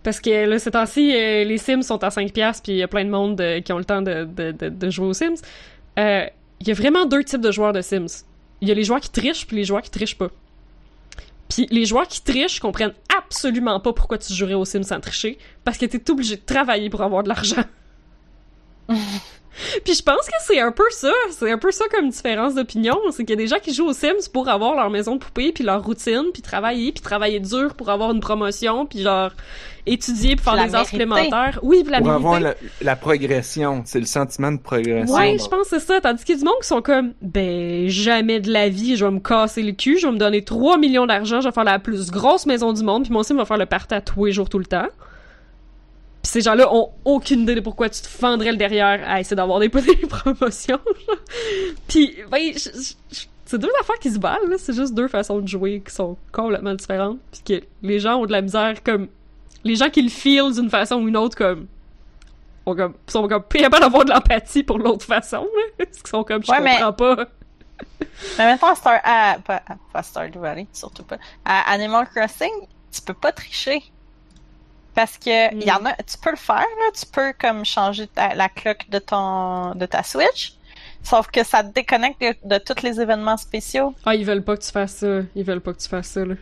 Parce 0.04 0.20
que 0.20 0.46
là, 0.46 0.60
ces 0.60 0.72
temps-ci, 0.72 1.16
euh, 1.16 1.46
les 1.46 1.58
Sims 1.58 1.82
sont 1.82 2.04
à 2.04 2.10
5$, 2.10 2.62
puis 2.62 2.74
il 2.74 2.78
y 2.78 2.84
a 2.84 2.90
plein 2.90 3.06
de 3.06 3.10
monde 3.10 3.40
euh, 3.40 3.62
qui 3.62 3.72
ont 3.72 3.78
le 3.78 3.86
temps 3.86 4.02
de, 4.02 4.26
de, 4.26 4.52
de, 4.52 4.68
de 4.68 4.90
jouer 4.90 5.08
aux 5.08 5.14
Sims. 5.14 5.36
Euh, 5.98 6.26
Il 6.60 6.68
y 6.68 6.72
a 6.72 6.74
vraiment 6.74 7.06
deux 7.06 7.24
types 7.24 7.40
de 7.40 7.52
joueurs 7.52 7.72
de 7.72 7.82
Sims. 7.82 8.26
Il 8.60 8.68
y 8.68 8.72
a 8.72 8.74
les 8.74 8.84
joueurs 8.84 9.00
qui 9.00 9.10
trichent, 9.10 9.48
puis 9.48 9.56
les 9.56 9.64
joueurs 9.64 9.82
qui 9.82 9.92
trichent 9.92 10.18
pas. 10.18 10.30
Puis 11.48 11.68
les 11.72 11.86
joueurs 11.86 12.08
qui 12.08 12.22
trichent 12.22 12.60
comprennent 12.60 12.94
absolument 13.18 13.80
pas 13.80 13.94
pourquoi 13.94 14.18
tu 14.18 14.34
jouerais 14.34 14.56
aux 14.56 14.66
Sims 14.66 14.84
sans 14.84 15.00
tricher, 15.00 15.38
parce 15.64 15.78
que 15.78 15.86
t'es 15.86 16.12
obligé 16.12 16.36
de 16.36 16.42
travailler 16.42 16.90
pour 16.90 17.02
avoir 17.02 17.24
de 17.24 17.30
l'argent. 17.30 17.64
Puis 19.86 19.94
je 19.94 20.02
pense 20.02 20.26
que 20.26 20.34
c'est 20.42 20.60
un 20.60 20.72
peu 20.72 20.84
ça, 20.92 21.12
c'est 21.32 21.52
un 21.52 21.58
peu 21.58 21.72
ça 21.72 21.86
comme 21.94 22.10
différence 22.10 22.56
d'opinion, 22.56 22.98
c'est 23.12 23.24
qu'il 23.24 23.32
y 23.32 23.34
a 23.34 23.44
des 23.44 23.48
gens 23.48 23.60
qui 23.62 23.74
jouent 23.74 23.88
aux 23.88 23.94
Sims 23.94 24.30
pour 24.34 24.50
avoir 24.50 24.76
leur 24.76 24.90
maison 24.90 25.16
de 25.16 25.20
poupée, 25.20 25.52
puis 25.52 25.64
leur 25.64 25.84
routine, 25.84 26.26
puis 26.34 26.42
travailler, 26.42 26.92
puis 26.92 27.02
travailler 27.02 27.40
dur 27.40 27.74
pour 27.76 27.90
avoir 27.90 28.12
une 28.12 28.20
promotion, 28.20 28.86
puis 28.86 29.02
genre 29.02 29.32
étudier 29.86 30.36
pour 30.36 30.46
faire 30.46 30.56
La 30.56 30.68
des 30.68 30.76
heures 30.76 30.86
supplémentaires. 30.86 31.60
Oui, 31.62 31.84
Pour 31.84 31.92
mériter. 31.92 32.10
avoir 32.10 32.40
la, 32.40 32.54
la 32.82 32.96
progression, 32.96 33.84
c'est 33.86 34.00
le 34.00 34.06
sentiment 34.06 34.52
de 34.52 34.60
progression. 34.60 35.14
Ouais, 35.14 35.38
je 35.38 35.48
pense 35.48 35.70
que 35.70 35.78
c'est 35.80 35.86
ça. 35.86 36.00
Tandis 36.00 36.24
qu'il 36.24 36.36
y 36.36 36.38
a 36.38 36.40
du 36.40 36.46
monde 36.46 36.56
qui 36.62 36.68
sont 36.68 36.82
comme, 36.82 37.14
ben, 37.22 37.88
jamais 37.90 38.40
de 38.40 38.52
la 38.52 38.70
vie, 38.70 38.96
je 38.96 39.06
vais 39.06 39.12
me 39.12 39.20
casser 39.20 39.62
le 39.62 39.74
cul, 39.74 39.98
je 40.00 40.08
vais 40.08 40.14
me 40.14 40.18
donner 40.18 40.44
3 40.44 40.78
millions 40.78 41.06
d'argent, 41.06 41.42
je 41.42 41.48
vais 41.50 41.54
faire 41.54 41.64
la 41.66 41.80
plus 41.80 42.12
grosse 42.12 42.46
maison 42.46 42.72
du 42.74 42.82
monde, 42.84 43.04
puis 43.04 43.14
aussi, 43.16 43.34
je 43.34 43.38
vais 43.38 43.46
faire 43.46 43.58
le 43.58 43.66
party 43.66 43.94
à 43.94 44.02
tous 44.02 44.26
les 44.26 44.32
jours, 44.32 44.48
tout 44.50 44.60
le 44.60 44.66
temps. 44.66 44.88
Puis 46.24 46.32
ces 46.32 46.42
gens-là 46.42 46.74
ont 46.74 46.90
aucune 47.06 47.42
idée 47.42 47.54
de 47.56 47.60
pourquoi 47.60 47.90
tu 47.90 48.02
te 48.02 48.08
fendrais 48.08 48.52
le 48.52 48.58
derrière 48.58 49.02
à 49.06 49.20
essayer 49.20 49.36
d'avoir 49.36 49.60
des, 49.60 49.68
des 49.70 49.96
promotions. 50.08 50.80
Puis, 51.88 52.16
ben, 52.32 52.54
c'est 53.46 53.58
deux 53.58 53.72
affaires 53.82 54.00
qui 54.00 54.10
se 54.10 54.20
valent, 54.20 54.48
là. 54.48 54.56
C'est 54.58 54.74
juste 54.74 54.94
deux 54.94 55.08
façons 55.10 55.40
de 55.40 55.48
jouer 55.48 55.82
qui 55.86 55.94
sont 55.94 56.18
complètement 56.32 56.74
différentes. 56.74 57.20
Puis 57.32 57.42
que 57.60 57.66
les 57.82 58.00
gens 58.00 58.16
ont 58.22 58.26
de 58.26 58.32
la 58.32 58.42
misère, 58.42 58.82
comme... 58.84 59.08
Les 59.66 59.76
gens 59.78 59.90
qui 59.90 60.02
le 60.02 60.10
feel 60.10 60.52
d'une 60.54 60.70
façon 60.70 60.96
ou 61.02 61.08
une 61.08 61.16
autre, 61.16 61.38
comme 61.38 61.68
sont 62.66 62.76
comme, 62.76 62.94
sont 63.08 63.28
comme 63.28 63.44
capables 63.50 63.82
d'avoir 63.84 64.06
de 64.06 64.12
l'empathie 64.12 64.64
pour 64.64 64.78
l'autre 64.78 65.06
façon, 65.06 65.46
là. 65.80 65.86
Qu'ils 65.92 66.08
sont 66.08 66.24
comme, 66.24 66.44
je 66.44 66.52
Ouais, 66.52 66.60
mais- 66.62 66.76
comprends 66.78 66.94
pas. 66.94 67.16
Mais 68.38 68.46
maintenant, 68.46 68.70
à 68.72 68.76
Star, 68.76 69.00
à, 69.04 69.38
pas, 69.46 69.62
pas 69.92 70.04
Stardew 70.04 70.40
Valley, 70.40 70.68
surtout 70.72 71.04
pas. 71.04 71.18
À 71.44 71.72
Animal 71.72 72.08
Crossing, 72.14 72.52
tu 72.92 73.02
peux 73.02 73.14
pas 73.14 73.32
tricher. 73.34 73.82
Parce 74.96 75.18
que 75.18 75.54
Mm. 75.56 75.60
il 75.62 75.68
y 75.68 75.72
en 75.72 75.86
a, 75.86 75.94
tu 75.96 76.18
peux 76.22 76.30
le 76.32 76.36
faire, 76.38 76.58
là, 76.60 76.92
tu 76.94 77.06
peux 77.06 77.34
comme 77.40 77.66
changer 77.66 78.08
ta- 78.08 78.36
la 78.36 78.50
cloque 78.50 78.88
de 78.90 79.00
ton, 79.00 79.72
de 79.76 79.86
ta 79.86 80.04
Switch. 80.04 80.54
Sauf 81.04 81.28
que 81.32 81.44
ça 81.44 81.64
te 81.64 81.74
déconnecte 81.74 82.22
de, 82.22 82.36
de 82.48 82.58
tous 82.60 82.82
les 82.84 83.02
événements 83.02 83.36
spéciaux. 83.38 83.94
Ah, 84.06 84.16
ils 84.16 84.26
veulent 84.26 84.44
pas 84.44 84.56
que 84.56 84.64
tu 84.64 84.72
fasses 84.72 84.96
ça. 84.98 85.20
Ils 85.36 85.44
veulent 85.44 85.60
pas 85.62 85.74
que 85.74 85.80
tu 85.80 85.90
fasses 85.90 86.08
ça, 86.08 86.24
là. 86.26 86.36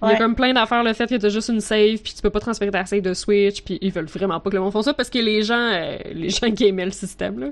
Il 0.00 0.10
y 0.10 0.12
a 0.12 0.16
comme 0.16 0.36
plein 0.36 0.52
d'affaires, 0.54 0.84
le 0.84 0.92
fait 0.92 1.08
que 1.08 1.16
t'as 1.16 1.28
juste 1.28 1.48
une 1.48 1.60
save, 1.60 1.96
puis 1.98 2.14
tu 2.14 2.22
peux 2.22 2.30
pas 2.30 2.38
transférer 2.38 2.70
ta 2.70 2.86
save 2.86 3.00
de 3.00 3.14
Switch, 3.14 3.62
puis 3.62 3.78
ils 3.80 3.90
veulent 3.92 4.06
vraiment 4.06 4.38
pas 4.38 4.48
que 4.48 4.54
le 4.54 4.62
monde 4.62 4.72
fasse 4.72 4.84
ça, 4.84 4.94
parce 4.94 5.10
que 5.10 5.18
les 5.18 5.42
gens, 5.42 5.56
euh, 5.58 5.98
les 6.12 6.30
gens 6.30 6.46
gamaient 6.50 6.84
le 6.84 6.92
système, 6.92 7.38
là. 7.40 7.48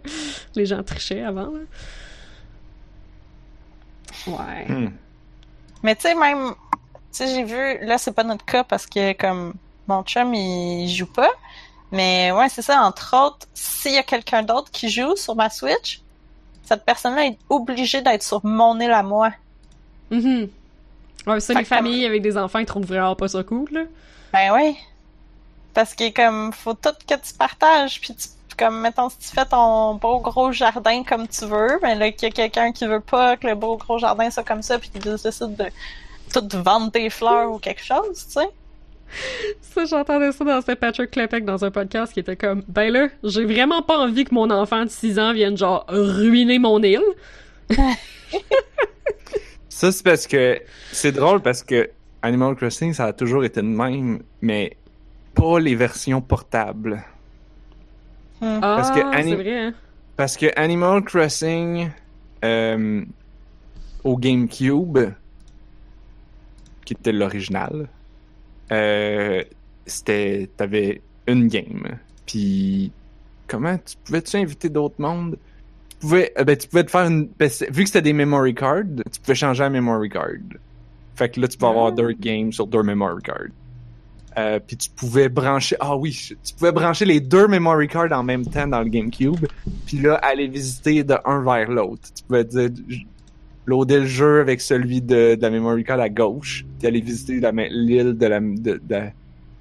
Les 0.55 0.65
gens 0.65 0.81
trichaient 0.85 1.23
avant, 1.25 1.51
là. 1.51 1.61
Ouais. 4.27 4.65
Hmm. 4.69 4.91
Mais 5.83 5.95
tu 5.97 6.03
sais, 6.03 6.15
même, 6.15 6.53
tu 6.53 6.89
sais, 7.11 7.29
j'ai 7.35 7.45
vu, 7.45 7.85
là, 7.87 7.99
c'est 7.99 8.13
pas 8.13 8.25
notre 8.25 8.45
cas 8.45 8.65
parce 8.65 8.87
que 8.87 9.13
comme 9.15 9.55
mon 9.89 10.03
chum, 10.03 10.35
il 10.35 10.89
joue 10.89 11.07
pas. 11.07 11.31
Mais 11.93 12.33
ouais, 12.33 12.49
c'est 12.49 12.63
ça, 12.63 12.83
entre 12.83 13.15
autres, 13.17 13.47
s'il 13.55 13.93
y 13.95 13.99
a 13.99 14.03
quelqu'un 14.03 14.43
d'autre 14.43 14.71
qui 14.71 14.89
joue 14.91 15.15
sur 15.17 15.37
ma 15.37 15.49
Switch, 15.51 16.01
cette 16.65 16.85
personne-là 16.85 17.27
est 17.27 17.39
obligée 17.49 18.03
d'être 18.03 18.23
sur 18.25 18.45
mon 18.45 18.79
île 18.81 18.91
à 18.91 19.03
moi. 19.03 19.31
Mhm. 20.11 20.49
Ouais, 21.27 21.41
ça, 21.41 21.55
Fait 21.55 21.61
les 21.61 21.65
comme- 21.67 21.79
familles 21.79 22.07
avec 22.07 22.23
des 22.23 22.37
enfants, 22.37 22.59
ils 22.59 22.67
trouvent 22.67 22.87
vraiment 22.87 23.15
pas 23.17 23.29
ça 23.29 23.43
cool, 23.43 23.69
là. 23.73 23.81
Ben 24.33 24.53
oui. 24.53 24.77
Parce 25.75 25.95
que 25.95 26.11
comme 26.13 26.53
faut 26.53 26.75
tout 26.75 26.91
que 27.07 27.15
tu 27.15 27.35
partages, 27.39 28.01
puis 28.01 28.15
tu, 28.15 28.29
comme 28.57 28.81
mettons 28.81 29.09
si 29.11 29.19
tu 29.19 29.29
fais 29.29 29.45
ton 29.45 29.95
beau 29.95 30.19
gros 30.21 30.51
jardin 30.53 31.05
comme 31.05 31.29
tu 31.29 31.45
veux, 31.45 31.79
mais 31.83 31.95
là 31.95 32.11
qu'il 32.11 32.29
y 32.29 32.33
a 32.33 32.35
quelqu'un 32.35 32.73
qui 32.73 32.87
veut 32.87 33.01
pas 33.01 33.37
que 33.37 33.47
le 33.47 33.55
beau 33.55 33.77
gros 33.77 33.99
jardin 33.99 34.31
soit 34.31 34.43
comme 34.45 34.63
ça, 34.63 34.79
puis 34.79 34.89
qui 34.91 34.99
décide 34.99 35.57
de 35.57 35.67
tout 36.33 36.49
vendre 36.63 36.91
des 36.91 37.11
fleurs 37.11 37.53
ou 37.53 37.59
quelque 37.59 37.83
chose, 37.85 38.25
tu 38.27 38.33
sais. 38.33 38.49
Ça, 39.61 39.85
j'entendais 39.85 40.33
ça 40.33 40.45
dans 40.45 40.61
Saint 40.61 40.75
Patrick 40.77 41.11
Klepek 41.11 41.45
dans 41.45 41.65
un 41.65 41.71
podcast 41.71 42.13
qui 42.13 42.21
était 42.21 42.37
comme, 42.37 42.63
ben 42.69 42.93
là, 42.93 43.09
j'ai 43.25 43.45
vraiment 43.45 43.83
pas 43.83 43.99
envie 43.99 44.25
que 44.25 44.35
mon 44.35 44.51
enfant 44.51 44.85
de 44.85 44.91
6 44.91 45.19
ans 45.19 45.33
vienne 45.33 45.57
genre 45.57 45.85
ruiner 45.89 46.59
mon 46.59 46.83
île. 46.83 47.03
Ça, 49.69 49.93
c'est 49.93 50.03
parce 50.05 50.27
que 50.27 50.61
c'est 50.93 51.13
drôle 51.13 51.41
parce 51.41 51.63
que 51.63 51.91
Animal 52.23 52.57
Crossing, 52.57 52.95
ça 52.95 53.07
a 53.07 53.13
toujours 53.13 53.45
été 53.45 53.61
de 53.61 53.67
même, 53.67 54.23
mais 54.41 54.77
pas 55.35 55.59
les 55.61 55.75
versions 55.75 56.23
portables. 56.23 57.05
Hmm. 58.41 58.59
Ah, 58.63 58.77
Parce 58.79 58.91
que 58.91 59.01
c'est 59.01 59.17
Annie- 59.17 59.35
vrai, 59.35 59.59
hein. 59.67 59.75
Parce 60.17 60.37
que 60.39 60.47
Animal 60.59 61.03
Crossing 61.05 61.91
euh, 62.43 63.05
au 64.03 64.17
GameCube, 64.17 64.99
qui 66.87 66.95
était 66.95 67.13
l'original, 67.13 67.89
euh, 68.73 69.43
c'était 69.87 70.49
t'avais 70.57 71.01
une 71.27 71.49
game. 71.49 71.99
Puis 72.27 72.93
comment 73.47 73.79
tu 73.79 73.97
pouvais-tu 74.05 74.37
inviter 74.37 74.69
d'autres 74.69 74.97
mondes? 74.99 75.39
Tu 75.91 75.97
pouvais, 75.99 76.33
euh, 76.39 76.45
ben, 76.45 76.57
tu 76.57 76.69
pouvais 76.69 76.85
te 76.85 76.91
faire 76.91 77.07
une, 77.07 77.29
ben, 77.39 77.49
vu 77.71 77.83
que 77.83 77.89
c'était 77.89 78.03
des 78.03 78.13
memory 78.13 78.55
cards, 78.55 78.85
tu 79.13 79.21
pouvais 79.21 79.35
changer 79.35 79.65
un 79.65 79.71
memory 79.71 80.09
card. 80.09 80.31
Fait 81.15 81.31
que 81.31 81.41
là, 81.41 81.49
tu 81.49 81.57
peux 81.57 81.67
avoir 81.67 81.87
Ah. 81.87 81.93
deux 81.93 82.13
games 82.13 82.53
sur 82.53 82.67
deux 82.67 82.83
memory 82.83 83.23
cards. 83.23 83.49
Euh, 84.39 84.59
puis 84.59 84.77
tu 84.77 84.91
pouvais 84.91 85.31
brancher, 85.31 85.77
ah 85.81 85.97
oui, 85.97 86.13
tu 86.45 86.55
pouvais 86.55 86.73
brancher 86.73 87.07
les 87.07 87.21
deux 87.21 87.49
memory 87.49 87.89
cards 87.89 88.13
en 88.13 88.23
même 88.23 88.45
temps 88.45 88.67
dans 88.67 88.83
le 88.83 88.89
GameCube 88.91 89.47
puis 89.87 89.99
là, 89.99 90.17
aller 90.17 90.47
visiter 90.47 91.03
de 91.05 91.15
un 91.25 91.41
vers 91.43 91.71
l'autre. 91.71 92.11
Tu 92.15 92.23
pouvais 92.25 92.45
dire, 92.45 92.69
loader 93.67 94.01
le 94.01 94.07
jeu 94.07 94.41
avec 94.41 94.61
celui 94.61 95.03
de, 95.03 95.35
de 95.35 95.43
la 95.43 95.51
memory 95.51 95.85
card 95.85 96.01
à 96.01 96.09
gauche, 96.09 96.65
puis 96.79 96.89
aller 96.89 97.01
visiter 97.01 97.41
l'île 97.71 98.17
de 98.17 98.27
la, 98.27 98.41
de, 98.41 98.55
de, 98.57 98.79
de 98.81 99.11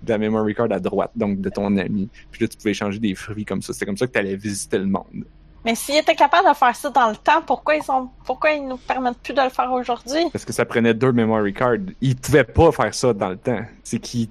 la 0.07 0.18
memory 0.18 0.56
card 0.56 0.72
à 0.72 0.80
droite, 0.80 1.11
donc 1.15 1.41
de 1.41 1.49
ton 1.49 1.76
ami. 1.77 2.07
Puis 2.32 2.41
là, 2.41 2.48
tu 2.48 2.56
pouvais 2.57 2.72
échanger 2.72 2.99
des 2.99 3.15
fruits 3.15 3.45
comme 3.45 3.61
ça. 3.61 3.73
C'est 3.73 3.86
comme 3.86 3.98
ça 3.98 4.07
que 4.07 4.11
tu 4.11 4.19
allais 4.19 4.36
visiter 4.36 4.77
le 4.77 4.86
monde. 4.86 5.26
Mais 5.65 5.73
s'ils 5.73 5.98
étaient 5.98 6.15
capables 6.15 6.48
de 6.48 6.53
faire 6.53 6.76
ça 6.76 6.91
dans 6.91 7.10
le 7.10 7.15
temps, 7.15 7.41
pourquoi 7.45 7.76
ils 7.76 7.82
sont 7.82 8.10
pourquoi 8.23 8.52
ils 8.52 8.68
nous 8.68 8.77
permettent 8.77 9.18
plus 9.18 9.34
de 9.34 9.41
le 9.41 9.49
faire 9.49 9.72
aujourd'hui? 9.72 10.30
Parce 10.32 10.45
que 10.45 10.53
ça 10.53 10.64
prenait 10.64 10.94
deux 10.94 11.11
memory 11.11 11.53
cards. 11.53 11.77
Ils 12.02 12.15
pouvaient 12.15 12.44
pas 12.44 12.72
faire 12.72 12.94
ça 12.94 13.14
dans 13.14 13.30
le 13.30 13.38
temps. 13.38 13.61
C'est 13.84 13.98
qu'ils 13.98 14.30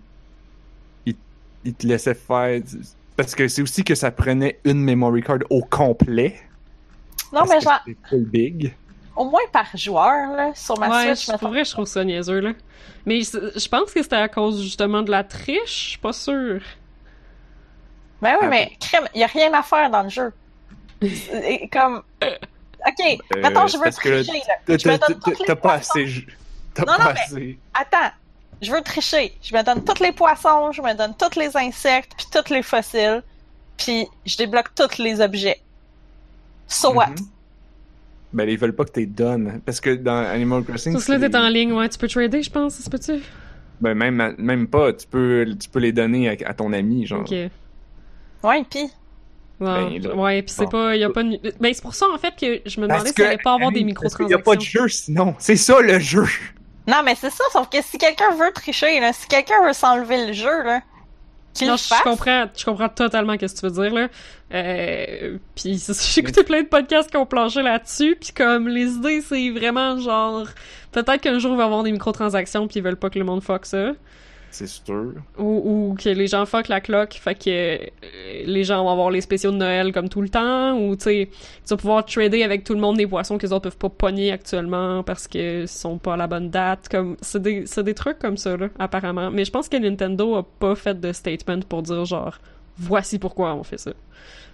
ils, 1.04 1.16
ils 1.64 1.74
te 1.74 1.88
laissaient 1.88 2.14
faire... 2.14 2.62
Parce 3.16 3.34
que 3.34 3.48
c'est 3.48 3.62
aussi 3.62 3.82
que 3.82 3.96
ça 3.96 4.12
prenait 4.12 4.60
une 4.64 4.80
memory 4.80 5.22
card 5.22 5.38
au 5.50 5.62
complet. 5.62 6.36
Non, 7.32 7.42
mais 7.48 7.60
genre, 7.60 7.80
c'était 7.84 8.22
big. 8.22 8.72
Au 9.16 9.24
moins 9.24 9.40
par 9.52 9.66
joueur, 9.76 10.32
là, 10.36 10.52
sur 10.54 10.78
ma 10.78 10.88
Ouais, 10.88 11.06
Switch, 11.14 11.26
je- 11.26 11.32
mettons. 11.32 11.38
pour 11.40 11.48
vrai, 11.50 11.64
je 11.64 11.70
trouve 11.72 11.86
ça 11.86 12.04
niaiseux, 12.04 12.40
là. 12.40 12.52
Mais 13.06 13.20
je 13.20 13.52
je 13.58 13.68
pense 13.68 13.92
que 13.92 14.02
c'était 14.02 14.16
à 14.16 14.28
cause 14.28 14.62
justement 14.62 15.02
de 15.02 15.10
la 15.10 15.24
triche, 15.24 15.84
je 15.84 15.88
suis 15.90 15.98
pas 15.98 16.12
sûre. 16.12 16.60
Ben 18.22 18.32
oui, 18.34 18.38
Ah, 18.42 18.46
mais 18.48 18.72
crème, 18.80 19.06
il 19.14 19.20
y 19.20 19.24
a 19.24 19.26
rien 19.26 19.52
à 19.52 19.62
faire 19.62 19.90
dans 19.90 20.02
le 20.02 20.08
jeu. 20.08 20.32
Et 21.02 21.68
comme. 21.68 22.02
Ok, 22.22 23.00
Euh, 23.36 23.40
mettons, 23.42 23.66
je 23.66 23.76
veux 23.78 23.90
tricher, 23.90 24.22
là. 24.24 24.54
T'as- 24.66 24.78
Je 24.78 24.88
me 24.88 24.98
donne 24.98 25.20
les 25.26 25.44
T'as 25.46 25.54
pas 25.56 25.68
poissons. 25.78 25.98
assez. 26.00 26.26
T'as 26.74 26.82
Non, 26.84 26.96
pas 26.96 27.04
non, 27.04 27.10
mais- 27.14 27.20
assez. 27.20 27.58
Attends, 27.74 28.10
je 28.60 28.70
veux 28.72 28.80
tricher. 28.82 29.36
Je 29.42 29.54
me 29.56 29.62
donne 29.62 29.84
tous 29.84 30.02
les 30.02 30.12
poissons, 30.12 30.72
je 30.72 30.82
me 30.82 30.94
donne 30.94 31.14
tous 31.16 31.38
les 31.38 31.56
insectes, 31.56 32.12
puis 32.16 32.26
tous 32.32 32.52
les 32.52 32.62
fossiles, 32.62 33.22
puis 33.76 34.06
je 34.26 34.36
débloque 34.36 34.74
tous 34.74 34.98
les 34.98 35.20
objets. 35.20 35.60
So 36.66 36.92
what? 36.92 37.10
Ben, 38.34 38.48
ils 38.48 38.58
veulent 38.58 38.74
pas 38.74 38.84
que 38.84 38.90
t'es 38.90 39.06
donnes. 39.06 39.60
Parce 39.64 39.80
que 39.80 39.94
dans 39.94 40.26
Animal 40.26 40.62
Crossing. 40.64 40.92
Tout 40.92 41.00
cela, 41.00 41.18
c'est- 41.20 41.30
t'es 41.30 41.36
en 41.36 41.48
ligne, 41.48 41.72
ouais. 41.72 41.88
Tu 41.88 41.96
peux 41.98 42.08
trader, 42.08 42.42
je 42.42 42.50
pense, 42.50 42.74
ça 42.74 42.82
se 42.84 42.90
peut-tu? 42.90 43.22
Ben, 43.80 43.94
même, 43.94 44.34
même 44.38 44.66
pas. 44.66 44.92
Tu 44.92 45.06
peux, 45.06 45.46
tu 45.60 45.68
peux 45.68 45.78
les 45.78 45.92
donner 45.92 46.28
à, 46.28 46.50
à 46.50 46.52
ton 46.54 46.72
ami, 46.72 47.06
genre. 47.06 47.20
Ok. 47.20 47.30
Ouais, 47.30 48.64
puis? 48.70 48.80
Ouais, 49.60 49.98
Ben, 50.00 50.02
là, 50.02 50.14
ouais, 50.16 50.42
pis 50.42 50.52
c'est 50.52 50.64
bon. 50.64 50.70
pas, 50.70 50.96
y 50.96 51.04
a 51.04 51.10
pas 51.10 51.22
de... 51.22 51.38
Ben, 51.60 51.72
c'est 51.72 51.80
pour 51.82 51.94
ça, 51.94 52.06
en 52.12 52.18
fait, 52.18 52.34
que 52.38 52.68
je 52.68 52.80
me 52.80 52.88
demandais 52.88 53.12
s'il 53.12 53.24
allait 53.24 53.38
pas 53.38 53.54
avoir 53.54 53.70
des 53.70 53.84
Parce 53.94 54.14
qu'il 54.16 54.26
y 54.28 54.34
a 54.34 54.36
microtransactions. 54.38 54.40
pas 54.42 54.56
de 54.56 54.60
jeu 54.60 54.88
sinon. 54.88 55.34
C'est 55.38 55.56
ça 55.56 55.80
le 55.80 55.98
jeu. 56.00 56.26
Non, 56.88 57.02
mais 57.04 57.14
c'est 57.14 57.30
ça, 57.30 57.44
sauf 57.52 57.70
que 57.70 57.78
si 57.82 57.96
quelqu'un 57.96 58.30
veut 58.36 58.50
tricher, 58.52 58.98
là, 59.00 59.12
si 59.12 59.26
quelqu'un 59.28 59.64
veut 59.64 59.72
s'enlever 59.72 60.26
le 60.26 60.32
jeu, 60.32 60.62
là, 60.64 60.82
qu'il 61.54 61.68
je 61.68 61.76
fasse. 61.76 62.02
comprends, 62.02 62.46
je 62.56 62.64
comprends 62.64 62.88
totalement 62.88 63.34
ce 63.34 63.38
que 63.38 63.60
tu 63.60 63.66
veux 63.66 63.82
dire, 63.82 63.94
là. 63.94 64.08
Euh, 64.52 65.38
pis 65.54 65.78
c'est 65.78 65.94
ça, 65.94 66.04
j'ai 66.12 66.20
écouté 66.20 66.44
plein 66.44 66.62
de 66.62 66.68
podcasts 66.68 67.10
qui 67.10 67.16
ont 67.16 67.26
planché 67.26 67.62
là-dessus, 67.62 68.16
pis 68.20 68.32
comme, 68.32 68.68
les 68.68 68.92
idées, 68.92 69.20
c'est 69.20 69.50
vraiment 69.50 69.98
genre... 69.98 70.46
Peut-être 70.92 71.20
qu'un 71.20 71.38
jour, 71.38 71.52
il 71.52 71.56
va 71.56 71.64
y 71.64 71.66
avoir 71.66 71.82
des 71.82 71.92
microtransactions 71.92 72.68
pis 72.68 72.78
ils 72.78 72.84
veulent 72.84 72.96
pas 72.96 73.10
que 73.10 73.18
le 73.18 73.24
monde 73.24 73.42
fuck 73.42 73.66
ça. 73.66 73.92
C'est 74.54 74.68
sûr. 74.68 75.14
Ou, 75.36 75.90
ou 75.90 75.94
que 76.00 76.08
les 76.08 76.28
gens 76.28 76.46
fuck 76.46 76.68
la 76.68 76.80
cloque, 76.80 77.14
fait 77.14 77.34
que 77.34 77.50
euh, 77.50 77.78
les 78.46 78.62
gens 78.62 78.84
vont 78.84 78.90
avoir 78.90 79.10
les 79.10 79.20
spéciaux 79.20 79.50
de 79.50 79.56
Noël 79.56 79.92
comme 79.92 80.08
tout 80.08 80.22
le 80.22 80.28
temps, 80.28 80.78
ou 80.78 80.94
tu 80.94 81.02
sais, 81.02 81.28
tu 81.32 81.70
vas 81.70 81.76
pouvoir 81.76 82.04
trader 82.04 82.44
avec 82.44 82.62
tout 82.62 82.74
le 82.74 82.80
monde 82.80 82.96
des 82.96 83.06
poissons 83.08 83.36
que 83.36 83.44
les 83.44 83.52
autres 83.52 83.64
peuvent 83.64 83.78
pas 83.78 83.88
pogner 83.88 84.30
actuellement 84.30 85.02
parce 85.02 85.26
que 85.26 85.66
sont 85.66 85.98
pas 85.98 86.14
à 86.14 86.16
la 86.16 86.28
bonne 86.28 86.50
date, 86.50 86.88
comme 86.88 87.16
c'est 87.20 87.42
des 87.42 87.66
c'est 87.66 87.82
des 87.82 87.94
trucs 87.94 88.20
comme 88.20 88.36
ça 88.36 88.56
là, 88.56 88.68
apparemment. 88.78 89.30
Mais 89.32 89.44
je 89.44 89.50
pense 89.50 89.68
que 89.68 89.76
Nintendo 89.76 90.36
a 90.36 90.44
pas 90.44 90.76
fait 90.76 91.00
de 91.00 91.12
statement 91.12 91.60
pour 91.68 91.82
dire 91.82 92.04
genre 92.04 92.38
voici 92.78 93.18
pourquoi 93.18 93.54
on 93.56 93.64
fait 93.64 93.78
ça. 93.78 93.90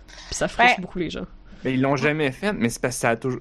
Puis 0.06 0.34
ça 0.34 0.48
frustre 0.48 0.76
Ouais. 0.78 0.80
beaucoup 0.82 0.98
les 0.98 1.10
gens. 1.10 1.26
Mais 1.62 1.74
ils 1.74 1.80
l'ont 1.82 1.96
jamais 1.96 2.32
fait, 2.32 2.54
mais 2.54 2.70
c'est 2.70 2.80
parce 2.80 2.94
que 2.96 3.00
ça 3.02 3.10
a 3.10 3.16
toujours. 3.16 3.40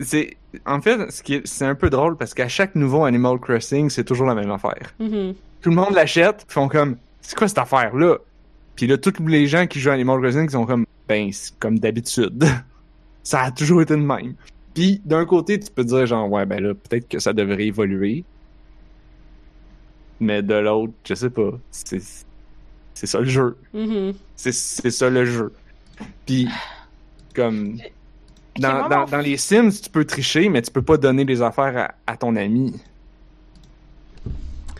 C'est. 0.00 0.36
En 0.66 0.80
fait, 0.82 1.10
ce 1.10 1.22
qui 1.22 1.34
est... 1.34 1.46
c'est 1.46 1.64
un 1.64 1.74
peu 1.74 1.88
drôle 1.90 2.16
parce 2.16 2.34
qu'à 2.34 2.48
chaque 2.48 2.74
nouveau 2.74 3.04
Animal 3.04 3.38
Crossing, 3.38 3.88
c'est 3.90 4.04
toujours 4.04 4.26
la 4.26 4.34
même 4.34 4.50
affaire. 4.50 4.92
Mhm. 4.98 5.34
Tout 5.60 5.70
le 5.70 5.76
monde 5.76 5.94
l'achète, 5.94 6.44
puis 6.46 6.54
font 6.54 6.68
comme 6.68 6.96
C'est 7.20 7.36
quoi 7.36 7.48
cette 7.48 7.58
affaire-là? 7.58 8.18
Puis 8.76 8.86
là, 8.86 8.98
tous 8.98 9.14
les 9.26 9.46
gens 9.46 9.66
qui 9.66 9.80
jouent 9.80 9.90
à 9.90 9.94
Animal 9.94 10.20
Crossing 10.20 10.44
ils 10.44 10.50
sont 10.50 10.66
comme 10.66 10.86
Ben, 11.08 11.30
c'est 11.32 11.58
comme 11.58 11.78
d'habitude. 11.78 12.44
ça 13.22 13.42
a 13.42 13.50
toujours 13.50 13.82
été 13.82 13.94
de 13.94 14.00
même. 14.00 14.34
Puis 14.74 15.00
d'un 15.04 15.24
côté, 15.24 15.58
tu 15.58 15.70
peux 15.70 15.84
dire 15.84 16.06
genre 16.06 16.30
ouais 16.30 16.44
ben 16.44 16.62
là, 16.62 16.74
peut-être 16.74 17.08
que 17.08 17.18
ça 17.18 17.32
devrait 17.32 17.66
évoluer. 17.66 18.24
Mais 20.20 20.42
de 20.42 20.54
l'autre, 20.54 20.92
je 21.04 21.14
sais 21.14 21.30
pas. 21.30 21.52
C'est. 21.70 22.02
C'est 22.94 23.06
ça 23.06 23.20
le 23.20 23.26
jeu. 23.26 23.58
Mhm. 23.74 24.14
C'est, 24.36 24.52
c'est 24.52 24.90
ça 24.90 25.10
le 25.10 25.26
jeu. 25.26 25.52
Puis, 26.24 26.48
comme. 27.34 27.78
Dans, 28.58 28.88
dans, 28.88 29.04
dans 29.04 29.18
les 29.18 29.36
Sims, 29.36 29.70
tu 29.70 29.90
peux 29.90 30.06
tricher, 30.06 30.48
mais 30.48 30.62
tu 30.62 30.70
peux 30.70 30.80
pas 30.80 30.96
donner 30.96 31.24
les 31.24 31.42
affaires 31.42 31.76
à, 32.06 32.12
à 32.12 32.16
ton 32.16 32.36
ami. 32.36 32.72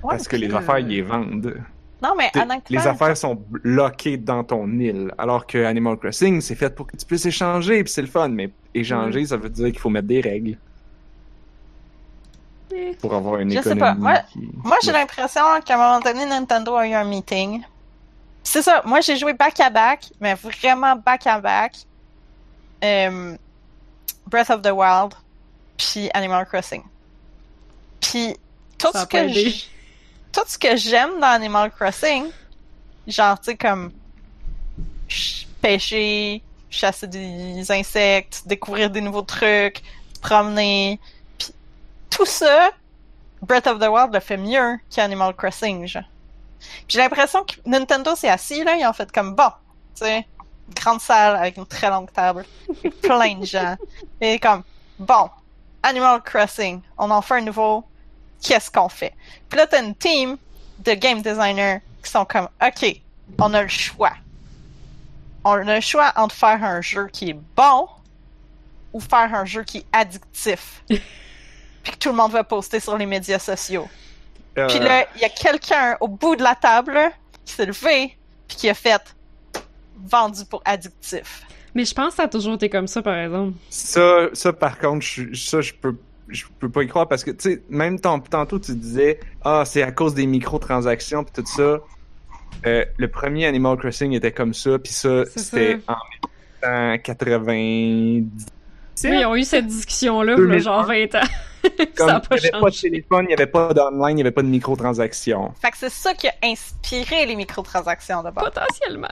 Ouais, 0.07 0.17
parce 0.17 0.29
que 0.29 0.37
les 0.37 0.53
affaires, 0.55 0.79
ils 0.79 0.89
les 0.89 1.03
vendent. 1.03 1.61
Non, 2.03 2.15
mais 2.17 2.31
honnêtement. 2.35 2.63
les 2.69 2.87
affaires 2.87 3.17
sont 3.17 3.35
bloquées 3.49 4.17
dans 4.19 4.45
ton 4.45 4.69
île. 4.79 5.13
Alors 5.17 5.47
que 5.47 5.65
Animal 5.65 5.97
Crossing, 5.97 6.41
c'est 6.41 6.55
fait 6.55 6.75
pour 6.75 6.87
que 6.87 6.97
tu 6.97 7.07
puisses 7.07 7.25
échanger, 7.27 7.83
puis 7.83 7.93
c'est 7.93 8.03
le 8.03 8.09
fun. 8.09 8.29
Mais 8.29 8.51
échanger, 8.75 9.25
ça 9.27 9.37
veut 9.39 9.49
dire 9.49 9.67
qu'il 9.67 9.79
faut 9.79 9.89
mettre 9.91 10.07
des 10.07 10.21
règles 10.21 10.59
pour 13.01 13.15
avoir 13.15 13.41
une 13.41 13.51
Je 13.51 13.63
sais 13.63 13.75
pas. 13.77 13.95
Moi- 13.95 14.19
qui- 14.33 14.51
Moi, 14.63 14.77
j'ai 14.83 14.93
l'impression 14.93 15.41
qu'à 15.65 15.75
un 15.75 15.79
moment 15.79 16.01
donné, 16.01 16.27
Nintendo 16.27 16.75
a 16.77 16.87
eu 16.87 16.93
un 16.93 17.05
meeting. 17.05 17.63
C'est 18.43 18.63
ça. 18.63 18.83
Moi, 18.85 19.01
j'ai 19.01 19.17
joué 19.17 19.33
back-à-back, 19.33 20.11
mais 20.21 20.35
vraiment 20.35 20.97
back-à-back. 20.97 21.77
Euh, 22.85 23.37
Breath 24.27 24.51
of 24.51 24.61
the 24.63 24.71
Wild, 24.73 25.15
puis 25.79 26.11
Animal 26.13 26.45
Crossing. 26.47 26.83
Puis 28.01 28.37
tout 28.79 28.91
Ça 28.93 29.03
ce 29.03 29.07
que 29.07 29.17
aidé. 29.17 29.55
Tout 30.37 30.43
ce 30.47 30.59
que 30.59 30.77
j'aime 30.77 31.19
dans 31.19 31.29
Animal 31.29 31.71
Crossing, 31.71 32.27
genre 33.07 33.39
tu 33.41 33.47
sais 33.47 33.57
comme 33.57 33.91
ch- 35.09 35.49
pêcher, 35.63 36.43
chasser 36.69 37.07
des 37.07 37.71
insectes, 37.73 38.43
découvrir 38.45 38.91
des 38.91 39.01
nouveaux 39.01 39.23
trucs, 39.23 39.83
promener, 40.21 41.01
puis 41.39 41.49
tout 42.11 42.27
ça, 42.27 42.71
Breath 43.41 43.67
of 43.67 43.79
the 43.79 43.89
Wild 43.89 44.13
le 44.13 44.21
fait 44.21 44.37
mieux 44.37 44.79
qu'Animal 44.91 45.35
Crossing, 45.35 45.87
genre. 45.87 46.03
J'ai 46.87 46.99
l'impression 46.99 47.43
que 47.45 47.55
Nintendo 47.65 48.15
s'est 48.15 48.29
assis 48.29 48.63
là, 48.63 48.77
ils 48.77 48.87
ont 48.87 48.93
fait 48.93 49.11
comme 49.11 49.35
bon, 49.35 49.49
tu 49.95 50.05
sais, 50.05 50.27
grande 50.75 51.01
salle 51.01 51.37
avec 51.37 51.57
une 51.57 51.67
très 51.67 51.89
longue 51.89 52.13
table, 52.13 52.45
plein 53.01 53.37
de 53.37 53.47
gens, 53.47 53.77
et 54.21 54.39
comme 54.39 54.63
bon, 54.99 55.31
Animal 55.83 56.21
Crossing, 56.23 56.83
on 56.99 57.11
en 57.11 57.23
fait 57.23 57.37
un 57.37 57.41
nouveau, 57.43 57.85
qu'est-ce 58.43 58.71
qu'on 58.71 58.89
fait? 58.89 59.15
Puis 59.49 59.59
là, 59.59 59.67
t'as 59.67 59.83
une 59.83 59.95
team 59.95 60.37
de 60.85 60.93
game 60.95 61.23
designers 61.23 61.81
qui 62.03 62.11
sont 62.11 62.25
comme, 62.25 62.49
OK, 62.65 63.01
on 63.39 63.55
a 63.55 63.63
le 63.63 63.69
choix. 63.69 64.13
On 65.45 65.53
a 65.53 65.75
le 65.77 65.81
choix 65.81 66.13
entre 66.17 66.35
faire 66.35 66.63
un 66.63 66.81
jeu 66.81 67.09
qui 67.13 67.31
est 67.31 67.39
bon 67.57 67.89
ou 68.93 69.01
faire 69.01 69.35
un 69.35 69.45
jeu 69.45 69.63
qui 69.63 69.79
est 69.79 69.87
addictif. 69.93 70.83
puis 70.89 71.93
que 71.93 71.99
tout 71.99 72.09
le 72.09 72.17
monde 72.17 72.33
va 72.33 72.43
poster 72.43 72.81
sur 72.81 72.97
les 72.99 73.07
médias 73.07 73.39
sociaux. 73.39 73.89
Euh, 74.59 74.67
Puis 74.67 74.81
là, 74.81 75.07
il 75.15 75.23
y 75.23 75.25
a 75.25 75.29
quelqu'un 75.29 75.97
au 76.01 76.09
bout 76.09 76.35
de 76.35 76.43
la 76.43 76.55
table 76.55 76.99
qui 77.45 77.53
s'est 77.55 77.67
levé 77.67 78.17
puis 78.49 78.57
qui 78.57 78.69
a 78.69 78.75
fait 78.75 79.15
vendu 79.97 80.45
pour 80.45 80.63
addictif. 80.65 81.43
Mais 81.75 81.85
je 81.85 81.95
pense 81.95 82.11
que 82.11 82.15
ça 82.17 82.23
a 82.25 82.29
toujours 82.29 82.55
été 82.55 82.71
comme 82.71 82.89
ça, 82.89 83.03
par 83.03 83.17
exemple. 83.17 83.53
Ça, 83.71 84.29
ça 84.33 84.53
par 84.53 84.79
contre, 84.79 85.05
je, 85.05 85.35
ça, 85.35 85.61
je 85.61 85.75
peux, 85.75 85.95
je 86.29 86.45
peux 86.59 86.69
pas 86.69 86.83
y 86.83 86.89
croire 86.89 87.07
parce 87.09 87.23
que, 87.25 87.31
tu 87.31 87.51
sais, 87.53 87.63
même 87.69 88.01
tant- 88.01 88.21
tantôt, 88.21 88.59
tu 88.59 88.75
disais, 88.75 89.21
ah, 89.45 89.65
c'est 89.65 89.83
à 89.83 89.93
cause 89.93 90.15
des 90.15 90.27
microtransactions 90.27 91.25
pis 91.25 91.33
tout 91.33 91.47
ça. 91.47 91.79
Euh, 92.67 92.85
le 92.97 93.09
premier 93.09 93.47
Animal 93.47 93.77
Crossing 93.77 94.13
était 94.13 94.33
comme 94.33 94.55
ça, 94.55 94.79
puis 94.79 94.93
ça, 94.93 95.25
C'est 95.27 95.39
c'était 95.41 95.79
en 95.89 95.95
1990. 96.67 98.47
Oui, 99.05 99.11
ils 99.21 99.27
ont 99.27 99.37
eu 99.37 99.45
cette 99.45 99.67
discussion-là, 99.67 100.37
2001. 100.37 100.57
il 100.57 100.63
genre 100.63 100.87
20 100.87 101.15
ans. 101.17 101.21
Comme, 101.97 102.09
ça 102.09 102.17
a 102.17 102.21
pas 102.21 102.37
il 102.37 102.45
y 102.45 102.49
avait 102.49 102.61
pas 102.61 102.71
de 102.71 102.77
téléphone, 102.77 103.27
il 103.29 103.31
y 103.31 103.35
avait 103.35 103.47
pas 103.47 103.75
d'online, 103.75 104.17
il 104.17 104.19
y 104.19 104.21
avait 104.23 104.31
pas 104.31 104.43
de 104.43 104.47
microtransactions. 104.49 105.53
Fait 105.61 105.71
que 105.71 105.77
c'est 105.77 105.91
ça 105.91 106.15
qui 106.15 106.29
a 106.29 106.33
inspiré 106.43 107.27
les 107.27 107.37
microtransactions 107.37 108.23
de 108.23 108.31
base. 108.31 108.45
Potentiellement. 108.45 109.09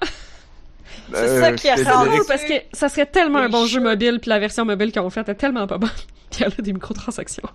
C'est 1.13 1.41
ça 1.41 1.53
qui 1.53 1.69
a 1.69 1.75
rendu- 1.77 2.21
parce 2.27 2.45
que 2.45 2.55
ça 2.73 2.89
serait 2.89 3.07
tellement 3.07 3.41
un 3.41 3.49
bon 3.49 3.67
jeu 3.67 3.81
mobile, 3.81 4.21
puis 4.21 4.31
la 4.31 4.39
version 4.39 4.65
mobile 4.65 4.91
qu'ils 4.93 5.03
ont 5.03 5.11
faite 5.11 5.29
est 5.29 5.35
tellement 5.35 5.67
pas 5.67 5.77
bonne. 5.79 5.91
Puis 6.35 6.45
elle 6.45 6.53
a 6.59 6.63
des 6.63 6.73
microtransactions. 6.73 7.49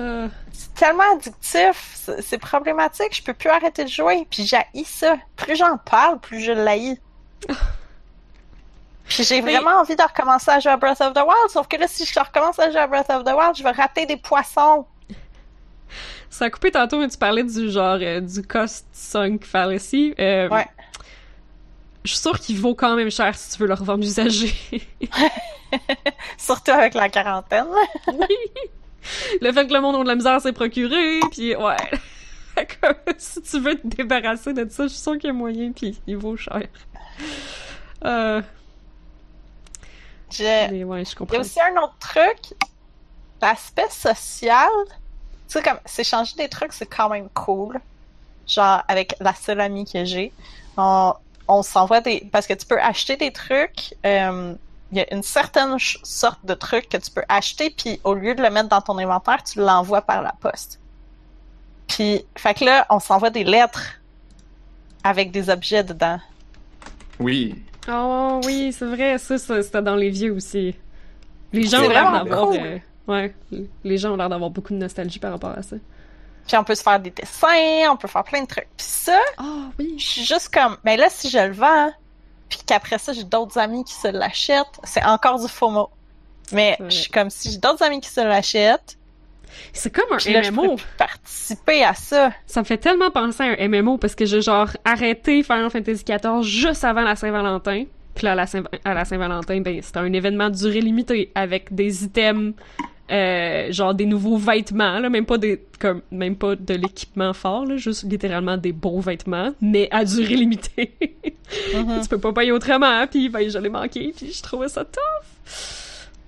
Euh, 0.00 0.28
C'est 0.52 0.74
tellement 0.74 1.12
addictif, 1.14 1.92
c'est 1.94 2.22
c'est 2.22 2.38
problématique, 2.38 3.14
je 3.14 3.22
peux 3.22 3.34
plus 3.34 3.50
arrêter 3.50 3.84
de 3.84 3.88
jouer, 3.90 4.26
puis 4.30 4.46
j'haïs 4.46 4.84
ça. 4.86 5.16
Plus 5.36 5.56
j'en 5.56 5.76
parle, 5.78 6.18
plus 6.20 6.40
je 6.40 6.52
l'haïs. 6.52 6.98
Puis 9.08 9.24
j'ai 9.24 9.42
Mais- 9.42 9.54
vraiment 9.56 9.80
envie 9.80 9.96
de 9.96 10.02
recommencer 10.02 10.50
à 10.52 10.60
jouer 10.60 10.70
à 10.72 10.76
Breath 10.76 11.00
of 11.00 11.12
the 11.14 11.18
Wild, 11.18 11.50
sauf 11.50 11.66
que 11.66 11.76
là, 11.76 11.86
si 11.88 12.04
je 12.06 12.20
recommence 12.20 12.58
à 12.60 12.70
jouer 12.70 12.78
à 12.80 12.86
Breath 12.86 13.10
of 13.10 13.24
the 13.24 13.30
Wild, 13.36 13.56
je 13.56 13.62
vais 13.64 13.72
rater 13.72 14.06
des 14.06 14.16
poissons. 14.16 14.86
ça 16.30 16.44
a 16.44 16.50
coupé 16.50 16.70
tantôt, 16.70 17.00
mais 17.00 17.08
tu 17.08 17.18
parlais 17.18 17.42
du 17.42 17.70
genre 17.70 17.98
euh, 18.00 18.20
du 18.20 18.42
cost 18.42 18.86
sunk 18.92 19.40
fallacy. 19.42 20.14
Euh, 20.20 20.48
Ouais. 20.48 20.66
Je 22.04 22.10
suis 22.12 22.18
sûre 22.20 22.38
qu'il 22.40 22.58
vaut 22.58 22.74
quand 22.74 22.96
même 22.96 23.10
cher 23.10 23.34
si 23.36 23.50
tu 23.50 23.58
veux 23.58 23.68
le 23.68 23.74
revendre 23.74 24.02
usagé. 24.04 24.54
Surtout 26.38 26.70
avec 26.70 26.94
la 26.94 27.08
quarantaine. 27.08 27.66
le 29.40 29.52
fait 29.52 29.66
que 29.66 29.72
le 29.72 29.80
monde 29.80 29.96
a 29.96 30.02
de 30.02 30.08
la 30.08 30.14
misère 30.14 30.40
s'est 30.40 30.52
procuré, 30.52 31.20
puis 31.30 31.54
ouais. 31.56 31.76
Si 33.18 33.40
tu 33.42 33.60
veux 33.60 33.78
te 33.78 33.86
débarrasser 33.86 34.52
de 34.52 34.68
ça, 34.70 34.84
je 34.84 34.88
suis 34.88 34.98
sûre 34.98 35.12
qu'il 35.18 35.28
y 35.28 35.30
a 35.30 35.32
moyen, 35.32 35.72
puis 35.72 35.98
il 36.06 36.16
vaut 36.16 36.36
cher. 36.36 36.62
Euh, 38.04 38.42
Je... 40.30 40.70
mais 40.70 40.84
ouais, 40.84 41.04
je 41.04 41.10
Il 41.10 41.12
y 41.12 41.14
comprends. 41.16 41.36
a 41.36 41.40
aussi 41.40 41.60
un 41.60 41.76
autre 41.82 41.96
truc, 41.98 42.54
l'aspect 43.40 43.88
social. 43.90 44.68
Tu 44.88 44.92
sais, 45.48 45.62
comme 45.62 45.78
s'échanger 45.86 46.34
des 46.36 46.48
trucs, 46.48 46.72
c'est 46.72 46.86
quand 46.86 47.08
même 47.08 47.28
cool. 47.30 47.80
Genre, 48.46 48.82
avec 48.88 49.14
la 49.20 49.32
seule 49.34 49.60
amie 49.60 49.84
que 49.90 50.04
j'ai, 50.04 50.32
on, 50.76 51.14
on 51.50 51.62
s'envoie 51.62 52.00
des. 52.00 52.26
Parce 52.32 52.46
que 52.46 52.54
tu 52.54 52.64
peux 52.64 52.80
acheter 52.80 53.16
des 53.16 53.32
trucs. 53.32 53.94
euh, 54.06 54.54
Il 54.92 54.98
y 54.98 55.00
a 55.00 55.14
une 55.14 55.22
certaine 55.22 55.76
sorte 56.02 56.44
de 56.44 56.54
truc 56.54 56.88
que 56.88 56.96
tu 56.96 57.10
peux 57.10 57.22
acheter, 57.28 57.70
puis 57.70 58.00
au 58.02 58.14
lieu 58.14 58.34
de 58.34 58.42
le 58.42 58.50
mettre 58.50 58.68
dans 58.68 58.80
ton 58.80 58.98
inventaire, 58.98 59.42
tu 59.44 59.60
l'envoies 59.60 60.02
par 60.02 60.22
la 60.22 60.32
poste. 60.40 60.80
Puis, 61.86 62.24
fait 62.36 62.54
que 62.54 62.64
là, 62.64 62.86
on 62.90 62.98
s'envoie 63.00 63.30
des 63.30 63.44
lettres 63.44 64.00
avec 65.04 65.30
des 65.30 65.48
objets 65.50 65.84
dedans. 65.84 66.18
Oui. 67.18 67.62
Oh 67.88 68.40
oui, 68.44 68.72
c'est 68.72 68.86
vrai, 68.86 69.18
ça, 69.18 69.38
ça, 69.38 69.62
c'était 69.62 69.82
dans 69.82 69.96
les 69.96 70.10
vieux 70.10 70.32
aussi. 70.32 70.74
Les 71.52 71.66
gens 71.66 71.82
ont 71.84 71.88
l'air 71.88 72.12
d'avoir... 72.12 72.48
cool. 72.48 72.58
euh, 72.58 72.78
ouais, 73.08 73.34
les 73.84 73.98
gens 73.98 74.12
ont 74.12 74.16
l'air 74.16 74.28
d'avoir 74.28 74.50
beaucoup 74.50 74.72
de 74.72 74.78
nostalgie 74.78 75.18
par 75.18 75.32
rapport 75.32 75.50
à 75.56 75.62
ça. 75.62 75.76
Puis 76.46 76.56
on 76.56 76.64
peut 76.64 76.74
se 76.74 76.82
faire 76.82 76.98
des 77.00 77.10
dessins, 77.10 77.90
on 77.90 77.96
peut 77.96 78.08
faire 78.08 78.24
plein 78.24 78.42
de 78.42 78.46
trucs. 78.46 78.68
Puis 78.76 78.86
ça, 78.86 79.18
Ah 79.38 79.68
oui. 79.78 79.94
je 79.98 80.04
suis 80.04 80.24
juste 80.24 80.52
comme, 80.52 80.76
ben 80.84 80.98
là, 80.98 81.06
si 81.08 81.30
je 81.30 81.38
le 81.38 81.52
vends, 81.52 81.90
puis 82.48 82.58
qu'après 82.66 82.98
ça, 82.98 83.12
j'ai 83.12 83.24
d'autres 83.24 83.58
amis 83.58 83.84
qui 83.84 83.94
se 83.94 84.08
l'achètent, 84.08 84.80
c'est 84.84 85.04
encore 85.04 85.40
du 85.40 85.48
FOMO. 85.48 85.88
Mais 86.52 86.76
je 86.88 86.96
suis 87.02 87.10
comme, 87.10 87.30
si 87.30 87.52
j'ai 87.52 87.58
d'autres 87.58 87.82
amis 87.84 88.00
qui 88.00 88.08
se 88.08 88.20
l'achètent, 88.20 88.96
C'est 89.72 89.90
comme 89.94 90.06
un 90.12 90.30
là, 90.32 90.50
MMO. 90.50 90.76
participer 90.98 91.84
à 91.84 91.94
ça. 91.94 92.32
Ça 92.46 92.60
me 92.60 92.64
fait 92.64 92.78
tellement 92.78 93.10
penser 93.10 93.42
à 93.44 93.46
un 93.62 93.68
MMO 93.68 93.98
parce 93.98 94.14
que 94.16 94.24
j'ai 94.24 94.40
genre 94.40 94.68
arrêté 94.84 95.42
Final 95.44 95.70
Fantasy 95.70 96.04
XIV 96.04 96.42
juste 96.42 96.82
avant 96.84 97.02
la 97.02 97.14
Saint-Valentin. 97.16 97.84
Puis 98.14 98.24
là, 98.24 98.32
à 98.32 98.34
la 98.34 98.46
Saint- 98.46 98.64
à 98.84 98.94
la 98.94 99.04
Saint-Valentin, 99.04 99.60
ben, 99.60 99.80
c'était 99.82 99.98
un 100.00 100.12
événement 100.12 100.50
de 100.50 100.56
durée 100.56 100.80
limitée 100.80 101.30
avec 101.36 101.72
des 101.74 102.04
items, 102.04 102.54
euh, 103.10 103.72
genre 103.72 103.94
des 103.94 104.06
nouveaux 104.06 104.36
vêtements, 104.36 104.98
là, 105.00 105.10
même 105.10 105.26
pas 105.26 105.38
des, 105.38 105.64
comme, 105.78 106.02
même 106.10 106.36
pas 106.36 106.54
de 106.54 106.74
l'équipement 106.74 107.32
fort, 107.32 107.66
là, 107.66 107.76
juste 107.76 108.04
littéralement 108.04 108.56
des 108.56 108.72
beaux 108.72 109.00
vêtements, 109.00 109.52
mais 109.60 109.88
à 109.90 110.04
durée 110.04 110.36
limitée. 110.36 110.94
Mhm. 111.74 112.00
tu 112.02 112.08
peux 112.08 112.18
pas 112.18 112.32
payer 112.32 112.52
autrement, 112.52 113.06
puis 113.08 113.28
ben, 113.28 113.48
je 113.50 113.58
l'ai 113.58 113.68
manqué, 113.68 114.14
puis 114.16 114.32
je 114.32 114.42
trouvais 114.42 114.68
ça 114.68 114.84
tough. 114.84 115.26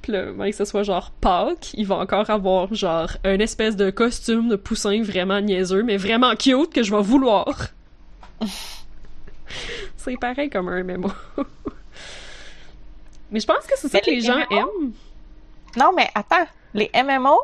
Puis 0.02 0.10
là, 0.10 0.32
ben, 0.32 0.50
que 0.50 0.56
ce 0.56 0.64
soit 0.64 0.82
genre 0.82 1.12
Pâques, 1.20 1.72
il 1.74 1.86
va 1.86 1.96
encore 1.96 2.28
avoir 2.30 2.74
genre 2.74 3.10
un 3.22 3.38
espèce 3.38 3.76
de 3.76 3.90
costume 3.90 4.48
de 4.48 4.56
poussin 4.56 5.00
vraiment 5.02 5.40
niaiseux, 5.40 5.84
mais 5.84 5.96
vraiment 5.96 6.34
cute 6.34 6.72
que 6.72 6.82
je 6.82 6.94
vais 6.94 7.02
vouloir. 7.02 7.68
c'est 9.96 10.16
pareil 10.16 10.50
comme 10.50 10.68
un 10.68 10.82
MMO. 10.82 11.12
mais 13.30 13.38
je 13.38 13.46
pense 13.46 13.64
que 13.66 13.78
c'est 13.78 13.88
ça 13.88 14.00
que 14.00 14.10
les 14.10 14.20
gens 14.20 14.40
aiment. 14.50 14.92
Non, 15.76 15.92
mais 15.96 16.09
attends, 16.14 16.46
les 16.74 16.90
MMO, 16.94 17.38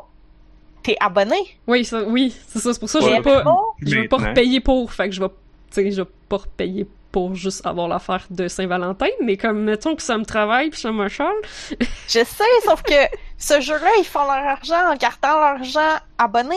t'es 0.83 0.95
abonné. 0.99 1.59
Oui, 1.67 1.85
ça, 1.85 2.03
oui, 2.03 2.35
c'est 2.47 2.59
ça, 2.59 2.73
c'est 2.73 2.79
pour 2.79 2.89
ça 2.89 2.99
que 2.99 3.05
je 3.05 3.11
veux 3.15 3.21
pas, 3.21 3.43
je 3.81 3.95
veux 3.97 4.07
pas 4.07 4.17
repayer 4.17 4.59
pour, 4.59 4.91
fait 4.91 5.09
que 5.09 5.15
je 5.15 5.21
vais, 5.21 5.29
tu 5.29 5.35
sais, 5.71 5.91
je 5.91 6.01
vais 6.01 6.09
pas 6.27 6.37
repayer 6.37 6.87
pour 7.11 7.33
juste 7.35 7.65
avoir 7.65 7.87
l'affaire 7.87 8.25
de 8.29 8.47
Saint-Valentin, 8.47 9.07
mais 9.23 9.35
comme, 9.35 9.63
mettons 9.63 9.95
que 9.95 10.03
ça 10.03 10.17
me 10.17 10.23
travaille 10.25 10.69
puis 10.69 10.79
ça 10.79 10.91
me 10.91 11.07
chale, 11.09 11.33
je 12.07 12.19
sais, 12.23 12.43
sauf 12.65 12.81
que 12.83 12.93
ce 13.37 13.59
jeu-là, 13.61 13.89
ils 13.99 14.05
font 14.05 14.23
leur 14.23 14.31
argent 14.47 14.91
en 14.91 14.95
gardant 14.95 15.33
leur 15.39 15.43
argent 15.59 15.97
abonné. 16.17 16.55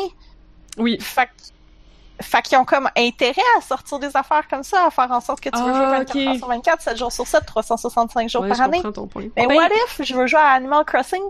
oui, 0.79 0.99
Fait, 1.01 1.27
que- 1.27 2.23
fait 2.25 2.43
qu'ils 2.43 2.59
ont 2.59 2.65
comme 2.67 2.89
intérêt 2.97 3.43
à 3.59 3.63
sortir 3.63 3.99
des 3.99 4.15
affaires 4.17 4.47
comme 4.49 4.63
ça, 4.63 4.87
à 4.87 4.91
faire 4.91 5.11
en 5.11 5.21
sorte 5.21 5.41
que 5.41 5.49
tu 5.49 5.57
veux 5.63 5.71
Ah, 5.71 5.75
jouer 5.75 5.87
24 5.87 6.17
ok. 6.17 6.27
heures 6.29 6.37
sur 6.37 6.47
24, 6.49 6.81
7 6.83 6.97
jours 6.99 7.13
sur 7.13 7.27
7, 7.27 7.45
365 7.47 8.29
jours 8.29 8.43
ouais, 8.43 8.49
par 8.49 8.59
je 8.59 8.63
année. 8.63 8.77
comprends 8.77 8.93
ton 8.93 9.07
point. 9.09 9.25
Mais 9.37 9.47
Ben, 9.47 9.57
what 9.57 9.69
if 9.87 10.03
je 10.07 10.15
veux 10.15 10.27
jouer 10.27 10.39
à 10.39 10.51
Animal 10.53 10.85
Crossing? 10.85 11.23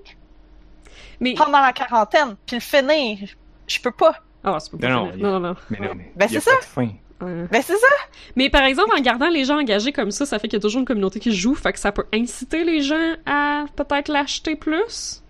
Mais, 1.23 1.35
pendant 1.35 1.61
la 1.61 1.73
quarantaine, 1.73 2.37
puis 2.47 2.57
le 2.57 2.61
finir? 2.61 3.29
Je 3.67 3.81
peux 3.81 3.93
pas. 3.93 4.17
ah, 4.45 4.59
peux 4.71 4.79
pas 4.79 4.89
Non, 4.89 5.13
non, 5.17 5.41
non. 5.41 5.57
Mais 5.71 5.79
non, 5.79 5.95
mais. 5.95 6.13
Ben, 6.17 6.29
c'est 6.29 6.45
pas 6.45 6.57
de 6.57 6.65
fin. 6.65 6.89
Ouais. 7.23 7.47
Ben 7.53 7.63
c'est 7.63 7.77
ça! 7.77 7.87
Mais 8.35 8.51
par 8.51 8.65
exemple, 8.65 8.91
en 8.99 9.01
gardant 9.01 9.29
les 9.29 9.45
gens 9.45 9.61
engagés 9.61 9.93
comme 9.93 10.11
ça, 10.11 10.27
ça 10.27 10.41
fait 10.41 10.49
qu'il 10.49 10.57
y 10.57 10.61
a 10.61 10.61
toujours 10.61 10.81
une 10.81 10.87
communauté 10.87 11.21
qui 11.21 11.33
joue, 11.33 11.55
fait 11.55 11.73
que 11.73 11.79
ça 11.79 11.93
peut 11.93 12.07
inciter 12.13 12.65
les 12.65 12.81
gens 12.81 13.15
à 13.27 13.65
peut-être 13.77 14.09
l'acheter 14.09 14.57
plus. 14.57 15.23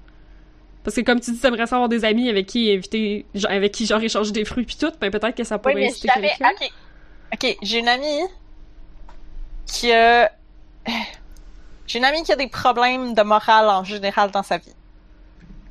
Parce 0.84 0.96
que 0.96 1.02
comme 1.02 1.20
tu 1.20 1.32
dis, 1.32 1.38
t'aimerais 1.38 1.66
ça 1.66 1.76
avoir 1.76 1.90
des 1.90 2.06
amis 2.06 2.30
avec 2.30 2.46
qui 2.46 2.80
genre, 3.34 3.50
avec 3.50 3.72
qui 3.72 3.84
genre 3.84 4.02
échanger 4.02 4.32
des 4.32 4.46
fruits 4.46 4.64
puis 4.64 4.76
tout, 4.80 4.90
ben 5.00 5.10
peut-être 5.10 5.36
que 5.36 5.44
ça 5.44 5.56
Oui, 5.56 5.60
pourrait 5.60 5.74
mais 5.74 5.86
inciter 5.88 6.08
quelqu'un. 6.08 6.48
Ok. 6.60 6.70
Ok, 7.34 7.56
j'ai 7.62 7.78
une 7.78 7.88
amie 7.88 8.22
qui 9.66 9.92
a. 9.92 10.30
J'ai 11.86 11.98
une 11.98 12.04
amie 12.06 12.22
qui 12.22 12.32
a 12.32 12.36
des 12.36 12.48
problèmes 12.48 13.12
de 13.12 13.22
morale 13.22 13.68
en 13.68 13.84
général 13.84 14.30
dans 14.30 14.42
sa 14.42 14.56
vie. 14.56 14.72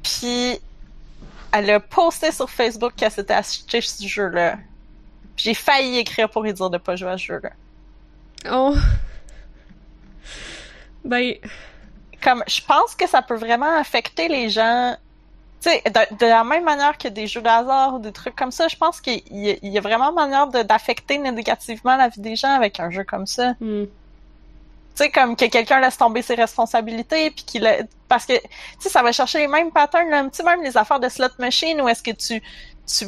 Puis, 0.03 0.59
elle 1.53 1.69
a 1.69 1.79
posté 1.79 2.31
sur 2.31 2.49
Facebook 2.49 2.93
qu'elle 2.95 3.11
s'était 3.11 3.33
acheté 3.33 3.81
ce 3.81 4.05
jeu-là. 4.07 4.55
Puis 5.35 5.45
J'ai 5.45 5.53
failli 5.53 5.97
écrire 5.97 6.29
pour 6.29 6.43
lui 6.43 6.53
dire 6.53 6.69
de 6.69 6.77
pas 6.77 6.95
jouer 6.95 7.09
à 7.11 7.17
ce 7.17 7.23
jeu-là. 7.25 7.49
Oh. 8.51 8.75
Ben, 11.03 11.33
Comme, 12.23 12.43
je 12.47 12.61
pense 12.61 12.95
que 12.95 13.07
ça 13.07 13.21
peut 13.21 13.35
vraiment 13.35 13.77
affecter 13.79 14.27
les 14.27 14.49
gens. 14.49 14.95
Tu 15.61 15.69
sais, 15.69 15.81
de, 15.85 16.15
de 16.17 16.25
la 16.25 16.43
même 16.43 16.63
manière 16.63 16.97
que 16.97 17.07
des 17.07 17.27
jeux 17.27 17.41
de 17.41 17.47
hasard 17.47 17.95
ou 17.95 17.99
des 17.99 18.11
trucs 18.11 18.35
comme 18.35 18.51
ça, 18.51 18.67
je 18.67 18.75
pense 18.75 18.99
qu'il 19.01 19.21
y, 19.31 19.51
a- 19.51 19.55
il 19.61 19.71
y 19.71 19.77
a 19.77 19.81
vraiment 19.81 20.11
manière 20.11 20.47
d'affecter 20.47 21.17
négativement 21.19 21.95
la 21.97 22.07
vie 22.09 22.21
des 22.21 22.35
gens 22.35 22.51
avec 22.51 22.79
un 22.79 22.89
jeu 22.89 23.03
comme 23.03 23.27
ça. 23.27 23.53
hmm. 23.59 23.85
Tu 24.95 25.03
sais, 25.05 25.09
comme 25.09 25.35
que 25.35 25.45
quelqu'un 25.45 25.79
laisse 25.79 25.97
tomber 25.97 26.21
ses 26.21 26.35
responsabilités, 26.35 27.31
puis 27.31 27.43
qu'il 27.45 27.65
a- 27.65 27.77
parce 28.09 28.25
que 28.25 28.33
tu 28.33 28.47
sais, 28.79 28.89
ça 28.89 29.01
va 29.01 29.11
chercher 29.11 29.39
les 29.39 29.47
mêmes 29.47 29.71
patterns, 29.71 30.09
là, 30.09 30.23
tu 30.23 30.29
sais, 30.33 30.43
même 30.43 30.61
les 30.61 30.75
affaires 30.75 30.99
de 30.99 31.07
slot 31.09 31.27
machine 31.39 31.81
où 31.81 31.87
est-ce 31.87 32.03
que 32.03 32.11
tu 32.11 32.41
tu 32.85 33.05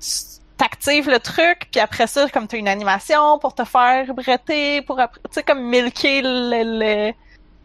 tu- 0.00 0.38
t'actives 0.56 1.08
le 1.10 1.18
truc, 1.18 1.68
puis 1.70 1.80
après 1.80 2.06
ça, 2.06 2.28
comme 2.30 2.46
tu 2.48 2.56
as 2.56 2.58
une 2.60 2.68
animation 2.68 3.38
pour 3.38 3.54
te 3.54 3.64
faire 3.64 4.12
bretter, 4.14 4.82
pour 4.82 4.98
après, 5.00 5.20
tu 5.28 5.34
sais, 5.34 5.42
comme 5.42 5.60
milquer 5.62 6.20
le, 6.22 7.08
le- 7.08 7.12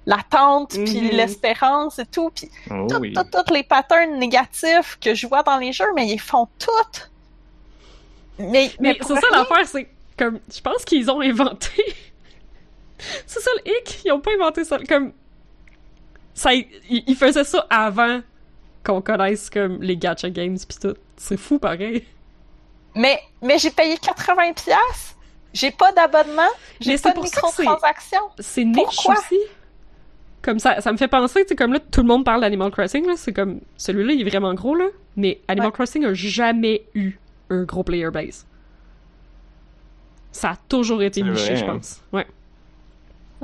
l'attente, 0.06 0.72
puis 0.72 1.02
Mhm. 1.02 1.10
l'espérance 1.12 1.98
et 2.00 2.06
tout, 2.08 2.30
puis 2.36 2.50
Oh 2.72 2.88
tout- 2.90 2.98
oui. 2.98 3.14
tout- 3.14 3.24
tous 3.32 3.54
les 3.54 3.64
patterns 3.64 4.18
négatifs 4.18 4.98
que 5.00 5.14
je 5.16 5.28
vois 5.28 5.44
dans 5.44 5.58
les 5.58 5.72
jeux, 5.74 5.92
mais 5.96 6.08
ils 6.08 6.20
font 6.20 6.48
toutes. 6.60 7.10
Mais, 8.40 8.48
mais, 8.50 8.72
Mais 8.80 8.98
c'est 9.02 9.14
ça 9.16 9.28
l'affaire, 9.32 9.66
c'est 9.68 9.88
comme 10.18 10.40
je 10.54 10.60
pense 10.62 10.84
qu'ils 10.86 11.10
ont 11.12 11.22
inventé. 11.22 11.70
C'est 13.26 13.40
ça 13.40 13.50
le 13.64 13.72
hic, 13.72 14.02
ils 14.06 14.12
ont 14.12 14.20
pas 14.22 14.32
inventé 14.40 14.64
ça 14.64 14.78
comme 14.88 15.12
ça 16.34 16.54
ils, 16.54 16.68
ils 16.90 17.16
faisaient 17.16 17.44
ça 17.44 17.66
avant 17.70 18.22
qu'on 18.84 19.02
connaisse 19.02 19.50
comme 19.50 19.82
les 19.82 19.98
gacha 19.98 20.30
games 20.30 20.58
pis 20.68 20.78
tout. 20.80 20.96
C'est 21.16 21.38
fou 21.38 21.58
pareil. 21.60 22.06
Mais, 22.96 23.20
mais 23.42 23.58
j'ai 23.58 23.72
payé 23.72 23.98
80 23.98 24.54
pièces. 24.54 25.16
J'ai 25.54 25.72
pas 25.72 25.92
d'abonnement. 25.94 26.42
J'ai 26.82 26.98
c'est 26.98 27.04
pas 27.04 27.12
de 27.14 27.20
que 27.22 27.28
c'est- 27.28 27.62
microtransactions. 27.64 28.30
C'est 28.40 28.66
niche 28.66 29.08
aussi. 29.08 29.40
Comme 30.42 30.60
ça 30.60 30.82
ça 30.82 30.92
me 30.92 30.98
fait 30.98 31.08
penser, 31.08 31.46
tu 31.46 31.56
comme 31.56 31.72
là 31.72 31.80
tout 31.80 32.02
le 32.02 32.08
monde 32.08 32.26
parle 32.26 32.42
d'Animal 32.42 32.72
Crossing 32.72 33.08
là, 33.08 33.14
c'est 33.16 33.32
comme 33.32 33.62
celui-là 33.78 34.14
il 34.14 34.22
est 34.28 34.30
vraiment 34.30 34.54
gros 34.54 34.76
là, 34.76 34.88
mais 35.16 35.40
Animal 35.48 35.68
Ouais. 35.70 35.74
Crossing 35.74 36.06
a 36.06 36.14
jamais 36.14 36.84
eu 36.94 37.14
un 37.50 37.64
gros 37.64 37.84
player 37.84 38.10
base. 38.12 38.46
Ça 40.32 40.50
a 40.52 40.56
toujours 40.68 41.02
été 41.04 41.22
niché, 41.22 41.56
je 41.56 41.64
hein. 41.64 41.76
pense. 41.78 42.02
Ouais. 42.12 42.26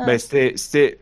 Ben, 0.05 0.17
c'était. 0.17 0.53
c'était... 0.55 0.99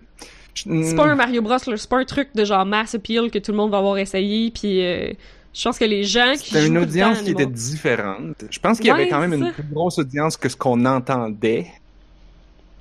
C'est 0.56 0.96
pas 0.96 1.06
un 1.06 1.16
Mario 1.16 1.42
Bros. 1.44 1.58
C'est 1.60 1.90
pas 1.90 2.00
un 2.00 2.06
truc 2.06 2.30
de 2.34 2.44
genre 2.44 2.66
mass 2.66 2.96
appeal 2.96 3.30
que 3.30 3.38
tout 3.40 3.52
le 3.52 3.58
monde 3.58 3.70
va 3.72 3.78
avoir 3.78 3.98
essayé, 4.00 4.50
puis 4.50 4.84
euh, 4.84 5.14
je 5.54 5.64
pense 5.64 5.78
que 5.78 5.86
les 5.86 6.04
gens 6.04 6.34
qui 6.34 6.50
C'était 6.50 6.66
une 6.68 6.80
audience 6.80 7.22
qui 7.22 7.32
était 7.32 7.46
différente. 7.46 8.44
Je 8.50 8.60
pense 8.60 8.78
qu'il 8.80 8.88
y 8.88 8.90
avait 8.92 9.04
Ouais, 9.04 9.10
quand 9.10 9.20
même 9.20 9.34
une 9.34 9.46
ça. 9.46 9.52
plus 9.52 9.64
grosse 9.72 10.00
audience 10.00 10.36
que 10.36 10.50
ce 10.50 10.58
qu'on 10.58 10.84
entendait. 10.86 11.68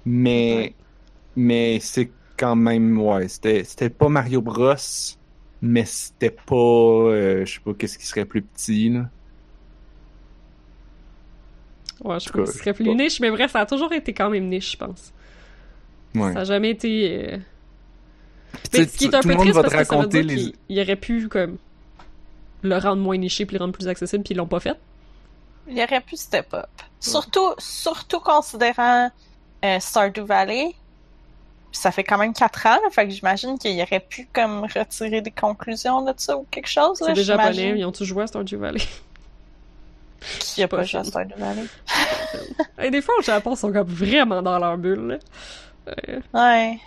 Mais, 0.06 0.54
Ouais. 0.56 0.74
mais 1.36 1.78
c'est 1.80 2.10
quand 2.38 2.56
même, 2.56 2.98
ouais, 3.00 3.28
c'était, 3.28 3.64
c'était 3.64 3.90
pas 3.90 4.08
Mario 4.08 4.40
Bros, 4.40 4.74
mais 5.60 5.84
c'était 5.84 6.30
pas, 6.30 6.54
euh, 6.54 7.44
je 7.44 7.54
sais 7.54 7.60
pas 7.60 7.74
qu'est-ce 7.74 7.98
qui 7.98 8.06
serait 8.06 8.24
plus 8.24 8.42
petit, 8.42 8.88
là. 8.90 9.06
Ouais, 12.04 12.20
je 12.20 12.28
trouve 12.28 12.44
que 12.44 12.50
ce 12.52 12.58
serait 12.58 12.74
plus 12.74 12.94
niche, 12.94 13.20
mais 13.20 13.30
bref, 13.30 13.52
ça 13.52 13.60
a 13.60 13.66
toujours 13.66 13.92
été 13.92 14.12
quand 14.12 14.28
même 14.30 14.48
niche, 14.48 14.72
je 14.72 14.76
pense. 14.76 15.12
Ouais. 16.20 16.32
Ça 16.32 16.40
a 16.40 16.44
jamais 16.44 16.70
été... 16.70 17.32
euh, 17.32 17.38
Mais 18.72 18.78
sais, 18.80 18.86
ce 18.86 18.96
qui 18.96 19.04
est 19.06 19.08
tout 19.08 19.16
un 19.16 19.20
le 19.20 19.22
peu 19.22 19.28
monde 19.34 19.40
triste 19.40 19.54
va 19.54 19.62
parce 19.62 19.74
que 19.74 19.84
ça 19.84 19.94
veut 19.94 20.00
raconter 20.00 20.22
dire 20.22 20.36
les... 20.36 20.42
qu'il 20.42 20.54
il 20.68 20.80
aurait 20.80 20.96
pu, 20.96 21.28
comme, 21.28 21.58
le 22.62 22.78
rendre 22.78 23.02
moins 23.02 23.16
niché 23.16 23.46
puis 23.46 23.56
le 23.56 23.62
rendre 23.62 23.74
plus 23.74 23.88
accessible, 23.88 24.22
puis 24.24 24.34
ils 24.34 24.36
l'ont 24.36 24.46
pas 24.46 24.60
fait. 24.60 24.76
Il 25.68 25.80
aurait 25.80 26.00
pu 26.00 26.16
step 26.16 26.54
up. 26.54 26.66
Surtout, 27.00 27.54
surtout 27.58 28.20
considérant 28.20 29.10
euh, 29.64 29.80
Stardew 29.80 30.24
Valley. 30.24 30.74
Ça 31.72 31.90
fait 31.90 32.04
quand 32.04 32.16
même 32.16 32.32
4 32.32 32.66
ans, 32.66 32.70
là, 32.70 32.90
fait 32.90 33.06
que 33.06 33.12
j'imagine 33.12 33.58
qu'il 33.58 33.78
aurait 33.82 34.00
pu 34.00 34.26
comme 34.32 34.62
retirer 34.62 35.20
des 35.20 35.30
conclusions 35.30 36.02
de 36.02 36.14
ça 36.16 36.36
ou 36.36 36.46
quelque 36.50 36.68
chose. 36.68 37.00
Là, 37.00 37.08
C'est 37.08 37.12
des 37.14 37.24
japonais, 37.24 37.74
ils 37.76 37.84
ont 37.84 37.92
tous 37.92 38.04
joué 38.04 38.22
à 38.22 38.26
Stardew 38.26 38.56
Valley. 38.56 38.80
Qui 40.40 40.62
a 40.62 40.68
pas 40.68 40.78
pas 40.78 40.82
joué 40.84 41.00
à. 41.00 41.04
Stardew 41.04 41.34
Valley? 41.36 41.64
Et 42.82 42.90
des 42.90 43.02
fois, 43.02 43.14
au 43.18 43.22
Japon, 43.22 43.52
ils 43.54 43.58
sont 43.58 43.72
comme 43.72 43.88
vraiment 43.88 44.40
dans 44.40 44.58
leur 44.58 44.78
bulle, 44.78 45.06
là. 45.06 45.18
Euh, 45.88 46.20
Ouais. 46.34 46.78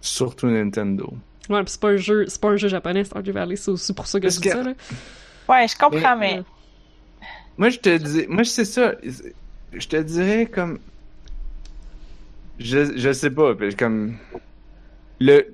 Surtout 0.00 0.46
Nintendo. 0.46 1.12
Ouais, 1.48 1.62
pis 1.64 1.72
c'est 1.72 1.80
pas 1.80 1.88
un 1.90 1.96
jeu, 1.96 2.24
c'est 2.28 2.40
pas 2.40 2.50
un 2.50 2.56
jeu 2.56 2.68
japonais, 2.68 3.04
Stardew 3.04 3.32
Valley, 3.32 3.56
c'est 3.56 3.70
aussi 3.70 3.92
pour 3.92 4.06
ça 4.06 4.18
que 4.20 4.24
Parce 4.26 4.36
je 4.36 4.40
dis 4.40 4.48
que- 4.48 4.54
ça, 4.54 4.62
là. 4.62 4.72
Ouais, 5.48 5.66
je 5.68 5.76
comprends, 5.76 6.16
Mais- 6.16 6.34
mais. 6.34 6.38
Ouais. 6.38 6.44
Moi, 7.58 7.68
je 7.70 7.78
te 7.78 7.96
dis, 7.98 8.26
moi, 8.28 8.44
c'est 8.44 8.64
ça. 8.64 8.94
Je 9.72 9.86
te 9.88 9.96
dirais 9.96 10.46
comme, 10.46 10.78
je, 12.58 12.96
je 12.96 13.12
sais 13.12 13.30
pas, 13.30 13.54
puis 13.54 13.74
comme 13.74 14.16
le, 15.20 15.52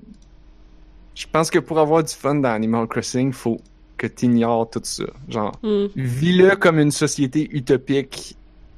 je 1.15 1.27
pense 1.31 1.51
que 1.51 1.59
pour 1.59 1.79
avoir 1.79 2.03
du 2.05 2.13
fun 2.13 2.37
dans 2.37 2.51
Animal 2.51 2.87
Crossing, 2.89 3.33
faut 3.33 3.61
que 3.97 4.07
t'ignores 4.07 4.69
tout 4.71 4.81
ça. 4.85 5.05
Genre, 5.29 5.53
Hmm. 5.63 5.87
vis-le 5.97 6.57
comme 6.57 6.79
une 6.79 6.91
société 6.91 7.49
utopique 7.57 8.37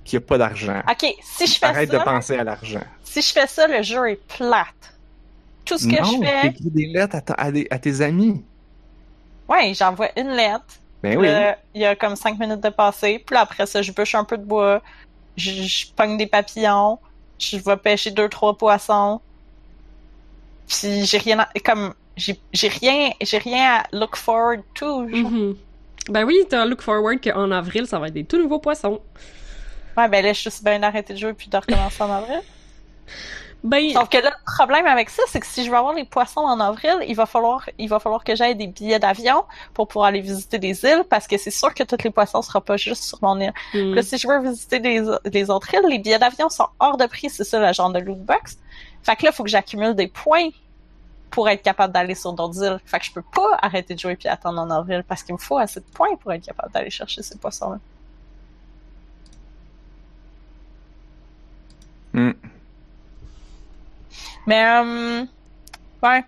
qu'il 0.09 0.18
n'y 0.18 0.24
a 0.24 0.26
pas 0.26 0.39
d'argent. 0.39 0.82
Ok, 0.90 1.06
si 1.22 1.47
je 1.47 1.59
fais 1.59 1.66
Arrête 1.66 1.90
ça, 1.90 1.98
de 1.98 2.05
penser 2.05 2.36
à 2.36 2.44
l'argent. 2.44 2.80
si 3.05 3.22
je 3.22 3.32
fais 3.32 3.47
ça, 3.47 3.66
le 3.66 3.82
jeu 3.82 4.10
est 4.10 4.20
plate. 4.36 4.66
Tout 5.64 5.78
ce 5.78 5.86
que 5.86 6.01
non, 6.02 6.22
je 6.22 6.26
fais, 6.26 6.43
t'écris 6.51 6.70
des 6.70 6.86
lettres 6.86 7.16
à, 7.16 7.20
ta- 7.20 7.35
à 7.35 7.51
des- 7.52 7.66
à 7.70 7.78
tes 7.78 8.01
amis. 8.01 8.43
ouais, 9.48 9.72
j'envoie 9.74 10.09
une 10.16 10.30
lettre. 10.30 10.64
Ben 11.02 11.16
oui. 11.16 11.26
là, 11.28 11.56
il 11.74 11.82
y 11.82 11.85
a 11.85 11.94
comme 11.94 12.16
cinq 12.16 12.39
minutes 12.39 12.60
de 12.62 12.70
passé. 12.70 13.22
Puis 13.24 13.35
là, 13.35 13.43
après 13.43 13.66
ça, 13.66 13.82
je 13.82 13.93
bûche 13.93 14.14
un 14.14 14.24
peu 14.24 14.36
de 14.39 14.44
bois. 14.44 14.82
Je, 15.36 15.51
je 15.62 15.86
pogne 15.94 16.16
des 16.16 16.26
papillons. 16.26 16.98
Je 17.39 17.56
vais 17.59 17.76
pêcher 17.76 18.10
deux, 18.10 18.28
trois 18.28 18.56
poissons. 18.59 19.20
Puis 20.66 21.05
j'ai 21.05 21.18
rien 21.18 21.39
à, 21.40 21.48
comme, 21.64 21.94
j'ai, 22.16 22.39
j'ai 22.52 22.68
rien, 22.68 23.10
j'ai 23.20 23.39
rien 23.39 23.76
à 23.76 23.97
look 23.97 24.16
forward 24.16 24.62
to. 24.74 25.09
genre. 25.09 25.30
Mhm. 25.30 25.56
Ben 26.10 26.24
oui, 26.24 26.36
t'as 26.48 26.64
look 26.64 26.80
forward 26.80 27.20
qu'en 27.22 27.51
avril, 27.51 27.86
ça 27.86 27.98
va 27.98 28.09
être 28.09 28.14
des 28.14 28.24
tout 28.24 28.39
nouveaux 28.39 28.59
poissons. 28.59 29.01
Ouais, 29.98 30.08
ben 30.08 30.32
suis 30.32 30.44
juste 30.44 30.62
bien 30.62 30.78
d'arrêter 30.78 31.12
de 31.12 31.18
jouer 31.18 31.32
puis 31.32 31.48
de 31.48 31.56
recommencer 31.56 32.02
en 32.02 32.10
avril. 32.10 32.40
Ben, 33.64 33.92
Sauf 33.92 34.08
que 34.08 34.18
là, 34.18 34.30
le 34.30 34.52
problème 34.56 34.86
avec 34.86 35.10
ça, 35.10 35.24
c'est 35.26 35.40
que 35.40 35.46
si 35.46 35.64
je 35.64 35.70
veux 35.70 35.76
avoir 35.76 35.92
les 35.92 36.04
poissons 36.04 36.42
en 36.42 36.60
avril, 36.60 36.94
il 37.08 37.16
va 37.16 37.26
falloir, 37.26 37.68
il 37.78 37.88
va 37.88 37.98
falloir 37.98 38.22
que 38.22 38.36
j'aille 38.36 38.54
des 38.54 38.68
billets 38.68 39.00
d'avion 39.00 39.42
pour 39.74 39.88
pouvoir 39.88 40.06
aller 40.06 40.20
visiter 40.20 40.60
des 40.60 40.84
îles 40.84 41.02
parce 41.10 41.26
que 41.26 41.36
c'est 41.36 41.50
sûr 41.50 41.74
que 41.74 41.82
tous 41.82 42.04
les 42.04 42.10
poissons 42.10 42.40
seront 42.42 42.60
pas 42.60 42.76
juste 42.76 43.02
sur 43.02 43.18
mon 43.22 43.40
île. 43.40 43.52
hmm. 43.74 43.94
Là, 43.94 44.02
si 44.02 44.16
je 44.16 44.28
veux 44.28 44.48
visiter 44.48 44.78
les, 44.78 45.02
les 45.24 45.50
autres 45.50 45.74
îles, 45.74 45.88
les 45.88 45.98
billets 45.98 46.20
d'avion 46.20 46.48
sont 46.48 46.68
hors 46.78 46.96
de 46.96 47.06
prix, 47.06 47.30
c'est 47.30 47.42
ça 47.42 47.58
le 47.58 47.72
genre 47.72 47.90
de 47.90 47.98
loot 47.98 48.20
box. 48.20 48.58
Fait 49.02 49.16
que 49.16 49.24
là, 49.24 49.30
il 49.32 49.34
faut 49.34 49.42
que 49.42 49.50
j'accumule 49.50 49.94
des 49.96 50.06
points 50.06 50.50
pour 51.30 51.48
être 51.48 51.62
capable 51.62 51.92
d'aller 51.92 52.14
sur 52.14 52.32
d'autres 52.32 52.62
îles. 52.62 52.78
Fait 52.84 53.00
que 53.00 53.06
je 53.06 53.12
peux 53.12 53.22
pas 53.22 53.58
arrêter 53.60 53.94
de 53.94 53.98
jouer 53.98 54.14
puis 54.14 54.28
attendre 54.28 54.60
en 54.60 54.70
avril 54.70 55.02
parce 55.06 55.24
qu'il 55.24 55.34
me 55.34 55.40
faut 55.40 55.58
assez 55.58 55.80
de 55.80 55.86
points 55.86 56.14
pour 56.20 56.32
être 56.32 56.44
capable 56.44 56.72
d'aller 56.72 56.90
chercher 56.90 57.22
ces 57.22 57.36
poissons-là. 57.36 57.78
Hmm. 62.12 62.30
Mais, 64.47 64.64
euh, 64.64 65.24
ouais, 66.02 66.24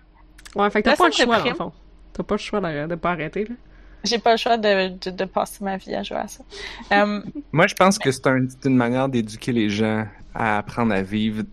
ouais, 0.55 0.69
fait 0.69 0.81
que 0.83 0.89
t'as 0.89 0.95
pas 0.95 1.07
le 1.07 1.11
choix, 1.13 1.25
dans 1.25 1.31
le 1.33 1.37
déprime. 1.43 1.55
fond. 1.55 1.71
T'as 2.13 2.23
pas 2.23 2.35
le 2.35 2.39
choix 2.39 2.61
de, 2.61 2.87
de 2.87 2.95
pas 2.95 3.11
arrêter, 3.11 3.45
là. 3.45 3.55
j'ai 4.03 4.19
pas 4.19 4.31
le 4.31 4.37
choix 4.37 4.57
de, 4.57 4.89
de, 4.97 5.09
de 5.11 5.25
passer 5.25 5.63
ma 5.63 5.77
vie 5.77 5.95
à 5.95 6.03
jouer 6.03 6.17
à 6.17 6.27
ça. 6.27 6.43
Euh, 6.91 7.21
Moi, 7.51 7.67
je 7.67 7.75
pense 7.75 7.97
que 7.97 8.11
c'est 8.11 8.27
un- 8.27 8.45
c'est 8.49 8.67
une 8.69 8.75
manière 8.77 9.09
d'éduquer 9.09 9.51
les 9.53 9.69
gens 9.69 10.05
à 10.35 10.57
apprendre 10.59 10.93
à 10.93 11.01
vivre 11.01 11.43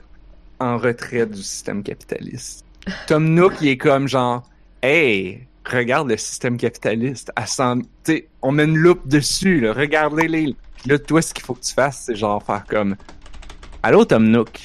en 0.60 0.76
retrait 0.76 1.26
du 1.26 1.42
système 1.42 1.82
capitaliste. 1.82 2.64
Tom 3.06 3.24
Nook, 3.34 3.54
il 3.60 3.68
est 3.68 3.76
comme 3.76 4.08
genre, 4.08 4.42
hey, 4.82 5.46
regarde 5.64 6.08
le 6.08 6.16
système 6.16 6.56
capitaliste. 6.56 7.30
On 8.42 8.52
met 8.52 8.64
une 8.64 8.76
loupe 8.76 9.06
dessus, 9.06 9.60
là, 9.60 9.72
regardez-les. 9.72 10.56
Là, 10.86 10.98
toi, 10.98 11.20
ce 11.22 11.32
qu'il 11.34 11.44
faut 11.44 11.54
que 11.54 11.60
tu 11.62 11.72
fasses, 11.74 12.04
c'est 12.06 12.14
genre 12.16 12.42
faire 12.42 12.64
comme, 12.66 12.96
allô 13.88 14.04
Tom 14.04 14.28
Nook, 14.28 14.60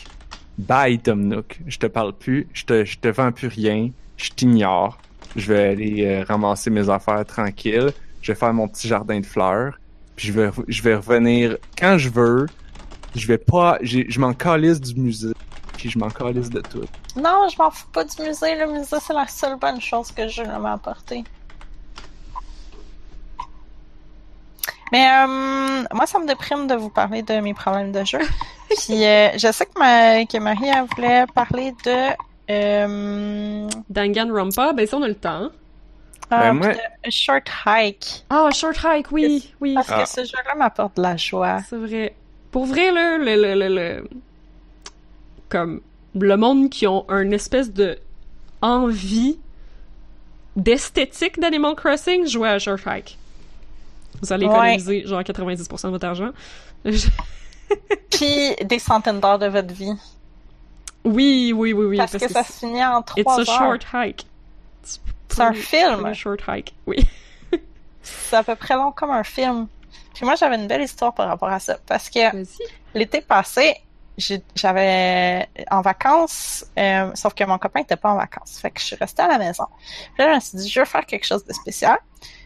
bye 0.57 0.99
Tom 0.99 1.29
Nook, 1.29 1.61
je 1.65 1.77
te 1.77 1.85
parle 1.85 2.11
plus, 2.11 2.45
je 2.51 2.65
te, 2.65 2.83
je 2.83 2.99
te 2.99 3.07
vends 3.07 3.31
plus 3.31 3.47
rien, 3.47 3.89
je 4.17 4.29
t'ignore, 4.31 4.97
je 5.37 5.53
vais 5.53 5.69
aller 5.69 6.05
euh, 6.05 6.25
ramasser 6.27 6.69
mes 6.69 6.89
affaires 6.89 7.23
tranquille, 7.25 7.93
je 8.21 8.33
vais 8.33 8.37
faire 8.37 8.53
mon 8.53 8.67
petit 8.67 8.85
jardin 8.85 9.21
de 9.21 9.25
fleurs, 9.25 9.79
puis 10.17 10.27
je 10.27 10.33
vais, 10.33 10.49
je 10.67 10.81
vais 10.81 10.95
revenir 10.95 11.55
quand 11.77 11.97
je 11.97 12.09
veux. 12.09 12.47
Je 13.15 13.27
vais 13.27 13.37
pas, 13.37 13.77
je 13.81 14.19
m'en 14.19 14.33
calisse 14.33 14.81
du 14.81 14.99
musée, 14.99 15.33
puis 15.77 15.89
je 15.89 15.97
m'en 15.97 16.09
calisse 16.09 16.49
de 16.49 16.59
tout. 16.59 16.83
non, 17.15 17.47
je 17.47 17.55
m'en 17.59 17.71
fous 17.71 17.87
pas 17.93 18.03
du 18.03 18.21
musée. 18.23 18.55
Le 18.55 18.73
musée, 18.73 18.97
c'est 18.99 19.13
la 19.13 19.27
seule 19.27 19.57
bonne 19.57 19.79
chose 19.79 20.11
que 20.11 20.27
je 20.27 20.41
m'a 20.41 20.73
apporté. 20.73 21.23
Mais 24.91 25.07
euh, 25.07 25.83
moi, 25.93 26.05
ça 26.05 26.19
me 26.19 26.27
déprime 26.27 26.67
de 26.67 26.75
vous 26.75 26.89
parler 26.89 27.21
de 27.23 27.39
mes 27.39 27.53
problèmes 27.53 27.91
de 27.91 28.03
jeu. 28.05 28.19
Puis 28.69 29.03
euh, 29.05 29.29
je 29.37 29.51
sais 29.51 29.65
que, 29.65 29.79
ma, 29.79 30.25
que 30.25 30.37
Marie 30.37 30.67
elle 30.67 30.85
voulait 30.95 31.25
parler 31.33 31.73
de 31.85 32.15
euh, 32.51 33.67
Danganronpa, 33.89 34.73
ben 34.73 34.85
si 34.85 34.93
on 34.95 35.01
a 35.03 35.07
le 35.07 35.15
temps. 35.15 35.49
ah, 36.29 36.39
Ben, 36.51 36.53
moi- 36.53 36.73
Short 37.09 37.43
Hike. 37.65 38.25
Ah, 38.29 38.49
Short 38.53 38.77
Hike, 38.83 39.11
oui, 39.11 39.53
oui. 39.61 39.73
Parce 39.75 39.89
Ah. 39.91 40.03
que 40.03 40.09
ce 40.09 40.23
jeu-là 40.25 40.55
m'apporte 40.55 40.97
de 40.97 41.01
la 41.03 41.17
joie. 41.17 41.59
C'est 41.69 41.77
vrai. 41.77 42.15
Pour 42.51 42.65
vrai, 42.65 42.91
là, 42.91 43.17
le, 43.17 43.35
le, 43.35 43.55
le, 43.55 43.67
le- 43.75 44.09
Comme 45.49 45.81
le 46.15 46.35
monde 46.37 46.69
qui 46.69 46.85
ont 46.87 47.05
une 47.09 47.33
espèce 47.33 47.71
de 47.71 47.97
envie 48.61 49.39
d'esthétique 50.55 51.39
d'Animal 51.39 51.75
Crossing, 51.75 52.27
jouez 52.27 52.49
à 52.49 52.59
Short 52.59 52.81
Hike. 52.85 53.17
Vous 54.23 54.33
allez 54.33 54.45
Ouais. 54.47 54.75
économiser 54.75 55.05
genre 55.07 55.21
90% 55.21 55.83
de 55.87 55.89
votre 55.91 56.05
argent. 56.07 56.29
Puis 58.11 58.55
des 58.63 58.79
centaines 58.79 59.19
d'heures 59.19 59.39
de 59.39 59.47
votre 59.47 59.73
vie. 59.73 59.91
oui, 61.03 61.53
oui, 61.55 61.73
oui, 61.73 61.85
oui. 61.85 61.97
parce, 61.97 62.13
que, 62.17 62.27
ça 62.31 62.43
se 62.43 62.53
finit 62.53 62.83
en 62.83 63.01
It's 63.01 63.23
trois 63.23 63.35
a 63.35 63.39
heures. 63.39 63.45
short 63.45 63.85
hike. 63.93 64.25
It's 64.83 64.99
C'est 65.29 65.41
un 65.41 65.53
film. 65.53 66.01
pretty 66.01 66.17
short 66.19 66.41
hike, 66.47 66.73
oui. 66.87 67.05
C'est 68.01 68.35
à 68.35 68.43
peu 68.43 68.55
près 68.55 68.75
long 68.75 68.91
comme 68.91 69.11
un 69.11 69.23
film. 69.23 69.67
Puis 70.13 70.25
moi, 70.25 70.35
j'avais 70.35 70.55
une 70.57 70.67
belle 70.67 70.81
histoire 70.81 71.13
par 71.13 71.27
rapport 71.27 71.49
à 71.49 71.59
ça. 71.59 71.77
Parce 71.87 72.09
que 72.09 72.19
l'été 72.93 73.21
passé, 73.21 73.75
j'avais 74.17 75.47
en 75.71 75.81
vacances, 75.81 76.65
euh, 76.77 77.11
sauf 77.15 77.33
que 77.33 77.43
mon 77.43 77.57
copain 77.57 77.81
était 77.81 77.95
pas 77.95 78.11
en 78.11 78.17
vacances. 78.17 78.59
Fait 78.59 78.71
que 78.71 78.79
je 78.79 78.85
suis 78.85 78.95
restée 78.95 79.23
à 79.23 79.27
la 79.27 79.37
maison. 79.37 79.65
Puis 80.13 80.23
là, 80.23 80.31
je 80.31 80.35
me 80.35 80.39
suis 80.39 80.57
dit, 80.59 80.69
je 80.69 80.79
veux 80.79 80.85
faire 80.85 81.05
quelque 81.05 81.25
chose 81.25 81.43
de 81.45 81.53
spécial. 81.53 81.97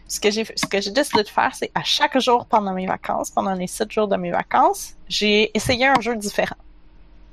Ce 0.06 0.18
que 0.18 0.30
j'ai, 0.30 0.44
ce 0.44 0.64
que 0.66 0.80
j'ai 0.80 0.90
décidé 0.90 1.22
de 1.22 1.28
faire, 1.28 1.54
c'est 1.54 1.70
à 1.74 1.82
chaque 1.84 2.18
jour 2.18 2.46
pendant 2.46 2.72
mes 2.72 2.86
vacances, 2.86 3.30
pendant 3.30 3.52
les 3.52 3.66
sept 3.66 3.92
jours 3.92 4.08
de 4.08 4.16
mes 4.16 4.30
vacances, 4.30 4.94
j'ai 5.08 5.50
essayé 5.54 5.86
un 5.86 6.00
jeu 6.00 6.16
différent. 6.16 6.56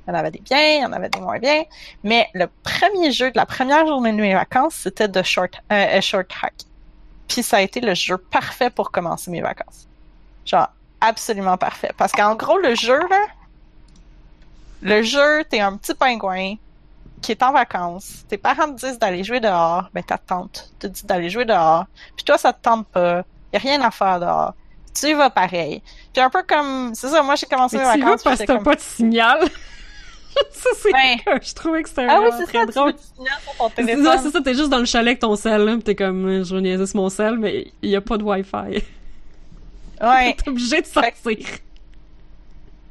Il 0.06 0.10
y 0.10 0.12
en 0.12 0.18
avait 0.18 0.30
des 0.30 0.40
biens, 0.40 0.76
il 0.76 0.82
y 0.82 0.84
en 0.84 0.92
avait 0.92 1.08
des 1.08 1.20
moins 1.20 1.38
bien. 1.38 1.64
Mais 2.04 2.28
le 2.34 2.48
premier 2.62 3.10
jeu 3.10 3.30
de 3.30 3.36
la 3.36 3.46
première 3.46 3.86
journée 3.86 4.12
de 4.12 4.20
mes 4.20 4.34
vacances, 4.34 4.74
c'était 4.74 5.08
de 5.08 5.22
short, 5.22 5.54
euh, 5.72 6.00
short 6.00 6.30
hack. 6.42 6.54
Puis 7.26 7.42
ça 7.42 7.56
a 7.56 7.60
été 7.62 7.80
le 7.80 7.94
jeu 7.94 8.18
parfait 8.18 8.70
pour 8.70 8.92
commencer 8.92 9.30
mes 9.30 9.40
vacances. 9.40 9.88
Genre, 10.44 10.68
absolument 11.00 11.56
parfait. 11.56 11.90
Parce 11.96 12.12
qu'en 12.12 12.34
gros, 12.36 12.58
le 12.58 12.74
jeu, 12.74 13.00
là, 13.08 13.26
le 14.82 15.02
jeu, 15.02 15.44
t'es 15.48 15.60
un 15.60 15.76
petit 15.76 15.94
pingouin 15.94 16.54
qui 17.22 17.32
est 17.32 17.42
en 17.42 17.52
vacances. 17.52 18.24
Tes 18.28 18.36
parents 18.38 18.72
te 18.72 18.86
disent 18.86 18.98
d'aller 18.98 19.24
jouer 19.24 19.40
dehors. 19.40 19.88
Ben, 19.94 20.02
ta 20.04 20.18
tante 20.18 20.70
te 20.78 20.86
dit 20.86 21.04
d'aller 21.04 21.30
jouer 21.30 21.44
dehors. 21.44 21.86
Puis 22.14 22.24
toi, 22.24 22.38
ça 22.38 22.52
te 22.52 22.62
tente 22.62 22.86
pas. 22.88 23.24
Y 23.52 23.56
a 23.56 23.58
rien 23.58 23.80
à 23.82 23.90
faire 23.90 24.20
dehors. 24.20 24.54
Tu 24.94 25.08
y 25.08 25.14
vas 25.14 25.30
pareil. 25.30 25.82
Puis 26.12 26.22
un 26.22 26.30
peu 26.30 26.42
comme, 26.42 26.94
c'est 26.94 27.08
ça, 27.08 27.22
moi, 27.22 27.34
j'ai 27.36 27.46
commencé 27.46 27.76
mes 27.76 27.82
tu 27.82 27.88
vas 27.88 27.96
vacances. 27.96 28.22
puis 28.22 28.24
parce 28.24 28.40
que 28.40 28.44
t'as 28.46 28.54
comme, 28.54 28.64
pas 28.64 28.74
de 28.76 28.80
signal. 28.80 29.40
ça, 30.52 30.70
c'est 30.76 30.92
que 30.92 31.46
je 31.46 31.54
trouvais 31.54 31.82
que 31.82 31.88
c'était 31.88 32.06
ah 32.08 32.20
oui, 32.22 32.28
c'est 32.38 32.44
très 32.46 32.60
ça, 32.60 32.66
tu 32.66 32.72
drôle. 32.72 32.92
veux 32.92 32.98
signal 33.16 33.34
sur 33.42 33.54
ton 33.56 33.68
C'est 33.74 33.82
ça, 33.82 33.86
téléphone. 33.86 34.18
c'est 34.22 34.30
ça, 34.30 34.40
t'es 34.42 34.54
juste 34.54 34.68
dans 34.68 34.78
le 34.78 34.84
chalet 34.84 35.08
avec 35.08 35.18
ton 35.20 35.36
sel, 35.36 35.62
là, 35.64 35.76
pis 35.76 35.82
t'es 35.82 35.94
comme, 35.94 36.26
euh, 36.26 36.44
je 36.44 36.54
vais 36.54 36.60
niaiser 36.62 36.86
sur 36.86 36.96
mon 37.00 37.08
sel, 37.08 37.38
mais 37.38 37.72
il 37.82 37.90
y 37.90 37.96
a 37.96 38.00
pas 38.00 38.18
de 38.18 38.22
Wi-Fi. 38.22 38.82
Ouais. 40.02 40.36
T'es 40.44 40.48
obligé 40.48 40.80
de 40.82 40.86
sortir. 40.86 41.38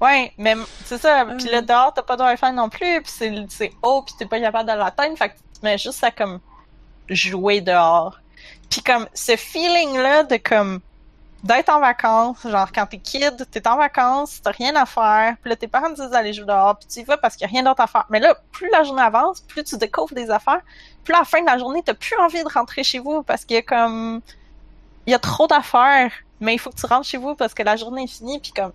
Ouais, 0.05 0.33
mais 0.37 0.55
c'est 0.85 0.97
ça. 0.99 1.25
Puis 1.37 1.47
Euh. 1.49 1.55
le 1.57 1.61
dehors, 1.61 1.93
t'as 1.93 2.03
pas 2.03 2.15
de 2.15 2.23
Wi-Fi 2.23 2.51
non 2.53 2.69
plus, 2.69 3.01
puis 3.01 3.11
c'est 3.15 3.33
c'est 3.49 3.71
haut, 3.81 4.03
puis 4.03 4.13
t'es 4.17 4.25
pas 4.25 4.39
capable 4.39 4.69
de 4.69 4.75
l'atteindre, 4.77 5.17
fait 5.17 5.29
que 5.29 5.33
tu 5.35 5.59
te 5.59 5.65
mets 5.65 5.77
juste 5.77 6.03
à 6.03 6.11
comme 6.11 6.39
jouer 7.09 7.61
dehors. 7.61 8.19
Puis 8.69 8.81
comme 8.81 9.07
ce 9.13 9.35
feeling-là 9.35 10.23
de 10.23 10.37
comme 10.37 10.79
d'être 11.43 11.69
en 11.69 11.79
vacances, 11.79 12.37
genre 12.47 12.71
quand 12.73 12.87
t'es 12.87 12.97
kid, 12.97 13.47
t'es 13.51 13.67
en 13.67 13.77
vacances, 13.77 14.41
t'as 14.41 14.51
rien 14.51 14.75
à 14.75 14.85
faire, 14.85 15.35
puis 15.41 15.49
là 15.49 15.55
tes 15.55 15.67
parents 15.67 15.89
te 15.93 16.01
disent 16.01 16.09
d'aller 16.09 16.33
jouer 16.33 16.45
dehors, 16.45 16.75
puis 16.77 16.87
tu 16.87 16.99
y 16.99 17.03
vas 17.03 17.17
parce 17.17 17.35
qu'il 17.35 17.45
y 17.47 17.49
a 17.49 17.51
rien 17.53 17.63
d'autre 17.63 17.81
à 17.81 17.87
faire. 17.87 18.05
Mais 18.09 18.19
là, 18.19 18.35
plus 18.51 18.69
la 18.71 18.83
journée 18.83 19.01
avance, 19.03 19.41
plus 19.41 19.63
tu 19.63 19.77
découvres 19.77 20.13
des 20.15 20.29
affaires, 20.31 20.61
plus 21.03 21.13
à 21.13 21.19
la 21.19 21.25
fin 21.25 21.41
de 21.41 21.45
la 21.45 21.57
journée, 21.59 21.81
t'as 21.85 21.93
plus 21.93 22.17
envie 22.17 22.43
de 22.43 22.49
rentrer 22.51 22.83
chez 22.83 22.99
vous 22.99 23.21
parce 23.23 23.45
qu'il 23.45 23.55
y 23.55 23.59
a 23.59 23.61
comme 23.63 24.21
il 25.07 25.11
y 25.11 25.13
a 25.15 25.19
trop 25.19 25.45
d'affaires, 25.47 26.11
mais 26.39 26.55
il 26.55 26.59
faut 26.59 26.71
que 26.71 26.75
tu 26.77 26.85
rentres 26.87 27.07
chez 27.07 27.17
vous 27.17 27.35
parce 27.35 27.53
que 27.53 27.61
la 27.63 27.75
journée 27.75 28.03
est 28.03 28.07
finie, 28.07 28.39
puis 28.39 28.51
comme 28.51 28.71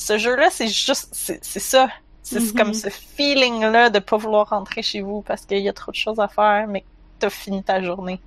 ce 0.00 0.16
jeu-là, 0.18 0.48
c'est 0.50 0.66
juste, 0.68 1.08
c'est 1.12 1.42
ça. 1.60 1.88
C'est 2.22 2.40
Mhm. 2.40 2.52
comme 2.54 2.74
ce 2.74 2.88
feeling-là 2.88 3.90
de 3.90 3.98
pas 3.98 4.16
vouloir 4.16 4.48
rentrer 4.50 4.82
chez 4.82 5.00
vous 5.00 5.20
parce 5.22 5.44
qu'il 5.46 5.58
y 5.58 5.68
a 5.68 5.72
trop 5.72 5.90
de 5.92 5.96
choses 5.96 6.18
à 6.20 6.28
faire, 6.28 6.66
mais 6.68 6.84
t'as 7.18 7.28
fini 7.30 7.62
ta 7.62 7.82
journée. 7.82 8.20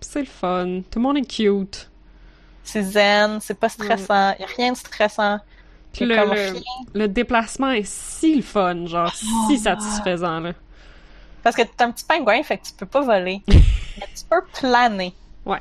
C'est 0.00 0.20
le 0.20 0.26
fun. 0.26 0.80
Tout 0.90 0.98
le 0.98 1.02
monde 1.02 1.18
est 1.18 1.24
cute. 1.26 1.90
C'est 2.64 2.82
zen, 2.82 3.40
c'est 3.40 3.58
pas 3.58 3.68
stressant, 3.68 4.34
y 4.38 4.42
a 4.42 4.46
rien 4.56 4.72
de 4.72 4.76
stressant. 4.76 5.38
Le, 6.00 6.14
comme 6.16 6.34
le, 6.34 6.52
rien. 6.52 6.62
le 6.94 7.08
déplacement 7.08 7.70
est 7.72 7.84
si 7.86 8.36
le 8.36 8.42
fun, 8.42 8.86
genre, 8.86 9.12
Oh. 9.12 9.44
si 9.48 9.58
satisfaisant, 9.58 10.40
là. 10.40 10.52
Parce 11.42 11.56
que 11.56 11.62
t'es 11.62 11.82
un 11.82 11.90
petit 11.90 12.04
pingouin, 12.04 12.42
fait 12.42 12.58
que 12.58 12.66
tu 12.66 12.72
peux 12.74 12.86
pas 12.86 13.00
voler. 13.00 13.42
mais 13.48 14.06
tu 14.14 14.24
peux 14.28 14.42
planer. 14.60 15.12
Ouais. 15.44 15.58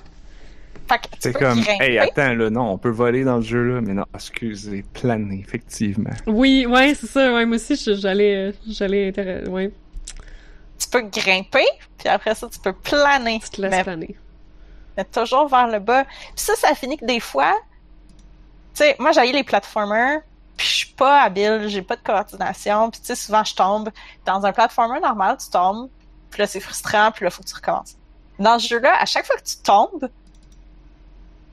C'est 1.19 1.33
comme, 1.33 1.61
grimper. 1.61 1.83
hey, 1.83 1.97
attends, 1.99 2.33
là, 2.33 2.49
non, 2.49 2.71
on 2.71 2.77
peut 2.77 2.89
voler 2.89 3.23
dans 3.23 3.37
le 3.37 3.41
jeu, 3.41 3.63
là, 3.75 3.81
mais 3.81 3.93
non, 3.93 4.05
excusez, 4.13 4.83
planer, 4.93 5.39
effectivement. 5.39 6.11
Oui, 6.27 6.65
ouais, 6.65 6.93
c'est 6.95 7.07
ça, 7.07 7.33
ouais, 7.33 7.45
moi 7.45 7.55
aussi, 7.57 7.75
j'allais, 7.75 8.53
j'allais, 8.67 9.47
ouais, 9.47 9.71
Tu 10.79 10.87
peux 10.89 11.01
grimper, 11.01 11.65
puis 11.97 12.07
après 12.09 12.35
ça, 12.35 12.47
tu 12.49 12.59
peux 12.59 12.73
planer. 12.73 13.39
tu 13.43 13.49
te 13.49 13.61
laisses 13.61 13.71
Mais 13.71 13.83
planer. 13.83 14.15
mais 14.97 15.05
toujours 15.05 15.47
vers 15.47 15.67
le 15.67 15.79
bas. 15.79 16.03
Puis 16.05 16.33
ça, 16.35 16.55
ça 16.55 16.73
finit 16.75 16.97
que 16.97 17.05
des 17.05 17.19
fois, 17.19 17.53
tu 18.73 18.83
sais, 18.83 18.95
moi 18.99 19.11
j'ai 19.11 19.31
les 19.31 19.43
platformers, 19.43 20.19
puis 20.57 20.67
je 20.67 20.73
suis 20.73 20.93
pas 20.93 21.21
habile, 21.23 21.65
j'ai 21.67 21.81
pas 21.81 21.95
de 21.95 22.01
coordination, 22.01 22.89
puis 22.91 22.99
tu 23.01 23.07
sais, 23.07 23.15
souvent 23.15 23.43
je 23.43 23.55
tombe. 23.55 23.89
Dans 24.25 24.45
un 24.45 24.51
platformer 24.51 24.99
normal, 24.99 25.37
tu 25.43 25.49
tombes, 25.49 25.89
puis 26.29 26.41
là 26.41 26.47
c'est 26.47 26.59
frustrant, 26.59 27.11
puis 27.11 27.25
là 27.25 27.31
faut 27.31 27.43
que 27.43 27.47
tu 27.47 27.55
recommences. 27.55 27.95
Dans 28.39 28.57
ce 28.59 28.67
jeu-là, 28.69 28.93
à 29.01 29.05
chaque 29.05 29.25
fois 29.25 29.35
que 29.35 29.43
tu 29.43 29.57
tombes, 29.63 30.09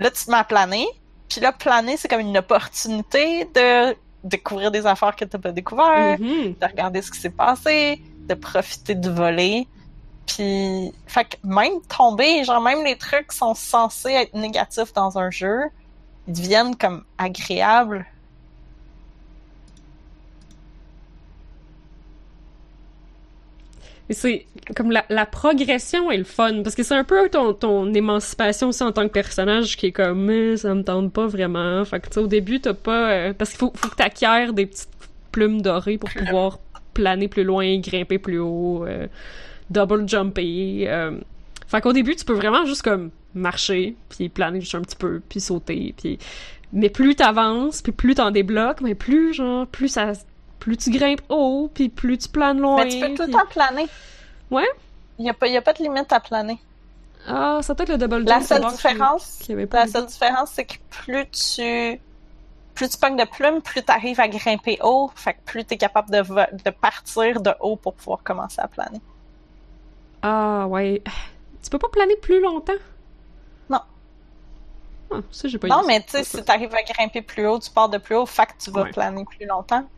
là 0.00 0.10
tu 0.10 0.24
te 0.24 0.30
mets 0.30 0.36
à 0.36 0.44
planer, 0.44 0.86
puis 1.28 1.40
là 1.40 1.52
planer 1.52 1.96
c'est 1.96 2.08
comme 2.08 2.20
une 2.20 2.36
opportunité 2.38 3.44
de 3.54 3.96
découvrir 4.24 4.70
des 4.70 4.86
affaires 4.86 5.14
que 5.16 5.24
t'as 5.24 5.38
pas 5.38 5.52
découvert, 5.52 6.18
Mhm. 6.18 6.54
de 6.60 6.66
regarder 6.66 7.02
ce 7.02 7.10
qui 7.10 7.20
s'est 7.20 7.30
passé, 7.30 8.00
de 8.28 8.34
profiter 8.34 8.94
du 8.94 9.08
voler. 9.08 9.68
Puis, 10.26 10.92
fait 11.06 11.24
que 11.24 11.36
même 11.44 11.80
tomber, 11.88 12.42
genre 12.42 12.60
même 12.60 12.82
les 12.84 12.96
trucs 12.98 13.28
qui 13.28 13.36
sont 13.36 13.54
censés 13.54 14.10
être 14.10 14.34
négatifs 14.34 14.92
dans 14.92 15.16
un 15.18 15.30
jeu, 15.30 15.60
ils 16.26 16.34
deviennent 16.34 16.74
comme 16.74 17.04
agréables. 17.18 18.04
Mais 24.08 24.14
c'est 24.14 24.46
comme 24.76 24.90
la, 24.90 25.04
la 25.08 25.26
progression 25.26 26.10
est 26.10 26.16
le 26.16 26.24
fun 26.24 26.62
parce 26.62 26.76
que 26.76 26.82
c'est 26.82 26.94
un 26.94 27.04
peu 27.04 27.28
ton, 27.28 27.52
ton 27.54 27.92
émancipation 27.92 28.68
aussi 28.68 28.82
en 28.82 28.92
tant 28.92 29.08
que 29.08 29.12
personnage 29.12 29.76
qui 29.76 29.86
est 29.86 29.92
comme 29.92 30.26
Mais, 30.26 30.56
ça 30.56 30.74
me 30.74 30.82
tente 30.82 31.12
pas 31.12 31.26
vraiment. 31.26 31.84
Fait 31.84 32.00
que 32.00 32.06
tu 32.06 32.14
sais 32.14 32.20
au 32.20 32.28
début 32.28 32.60
t'as 32.60 32.74
pas 32.74 33.10
euh, 33.10 33.32
parce 33.32 33.50
qu'il 33.50 33.58
faut, 33.58 33.72
faut 33.74 33.88
que 33.88 33.96
t'acquières 33.96 34.52
des 34.52 34.66
petites 34.66 34.88
plumes 35.32 35.60
dorées 35.60 35.98
pour 35.98 36.10
pouvoir 36.16 36.60
planer 36.94 37.28
plus 37.28 37.44
loin, 37.44 37.78
grimper 37.78 38.18
plus 38.18 38.38
haut, 38.38 38.84
euh, 38.86 39.06
double 39.70 40.08
jumper. 40.08 40.86
Euh. 40.88 41.18
Fait 41.66 41.80
qu'au 41.80 41.92
début 41.92 42.14
tu 42.14 42.24
peux 42.24 42.34
vraiment 42.34 42.64
juste 42.64 42.82
comme 42.82 43.10
marcher 43.34 43.96
puis 44.08 44.28
planer 44.28 44.60
juste 44.60 44.76
un 44.76 44.82
petit 44.82 44.96
peu 44.96 45.20
puis 45.28 45.40
sauter 45.40 45.94
puis 45.96 46.18
mais 46.72 46.88
plus 46.88 47.14
t'avances 47.16 47.82
puis 47.82 47.92
plus 47.92 48.14
t'en 48.14 48.30
débloques 48.30 48.80
mais 48.80 48.94
plus 48.94 49.34
genre 49.34 49.66
plus 49.66 49.88
ça 49.88 50.12
plus 50.58 50.76
tu 50.76 50.90
grimpes 50.90 51.22
haut 51.28 51.70
puis 51.72 51.88
plus 51.88 52.18
tu 52.18 52.28
planes 52.28 52.58
loin. 52.58 52.84
Mais 52.84 52.90
tu 52.90 53.00
peux 53.00 53.14
tout 53.14 53.22
le 53.22 53.32
temps 53.32 53.46
planer. 53.48 53.86
Ouais? 54.50 54.68
Il 55.18 55.22
n'y 55.24 55.30
a, 55.30 55.34
pas- 55.34 55.46
y 55.48 55.56
a 55.56 55.62
pas 55.62 55.72
de 55.72 55.82
limite 55.82 56.12
à 56.12 56.20
planer. 56.20 56.58
Ah, 57.26 57.58
ça 57.62 57.74
peut 57.74 57.82
être 57.84 57.88
le 57.90 57.98
double 57.98 58.18
jump. 58.18 58.28
La 58.28 58.40
seule 58.40 58.64
différence, 58.70 59.42
la 59.72 59.86
seule 59.88 60.06
différence, 60.06 60.50
c'est 60.52 60.64
que 60.64 60.74
plus 60.90 61.26
tu 61.30 62.00
plus 62.74 62.90
tu 62.90 62.98
pognes 62.98 63.16
de 63.16 63.24
plumes, 63.24 63.62
plus 63.62 63.82
tu 63.82 63.90
arrives 63.90 64.20
à 64.20 64.28
grimper 64.28 64.78
haut, 64.84 65.10
fait 65.14 65.32
que 65.32 65.38
plus 65.46 65.64
tu 65.64 65.74
es 65.74 65.76
capable 65.78 66.10
de, 66.10 66.20
de 66.20 66.70
partir 66.70 67.40
de 67.40 67.50
haut 67.60 67.76
pour 67.76 67.94
pouvoir 67.94 68.22
commencer 68.22 68.60
à 68.60 68.68
planer. 68.68 69.00
Ah, 70.22 70.66
ouais. 70.68 71.02
Tu 71.62 71.70
peux 71.70 71.78
pas 71.78 71.88
planer 71.88 72.16
plus 72.16 72.40
longtemps? 72.40 72.74
Non. 73.70 73.80
Ah, 75.10 75.16
ça, 75.30 75.48
j'ai 75.48 75.58
pas 75.58 75.68
Non, 75.68 75.82
mais 75.86 76.00
tu 76.02 76.10
sais, 76.10 76.24
si 76.24 76.44
tu 76.44 76.50
arrives 76.52 76.74
à 76.74 76.82
grimper 76.82 77.22
plus 77.22 77.46
haut, 77.48 77.58
tu 77.58 77.70
pars 77.70 77.88
de 77.88 77.98
plus 77.98 78.14
haut, 78.16 78.26
fait 78.26 78.46
que 78.46 78.52
tu 78.58 78.70
vas 78.70 78.82
Ouais. 78.82 78.90
planer 78.90 79.24
plus 79.24 79.46
longtemps. 79.46 79.88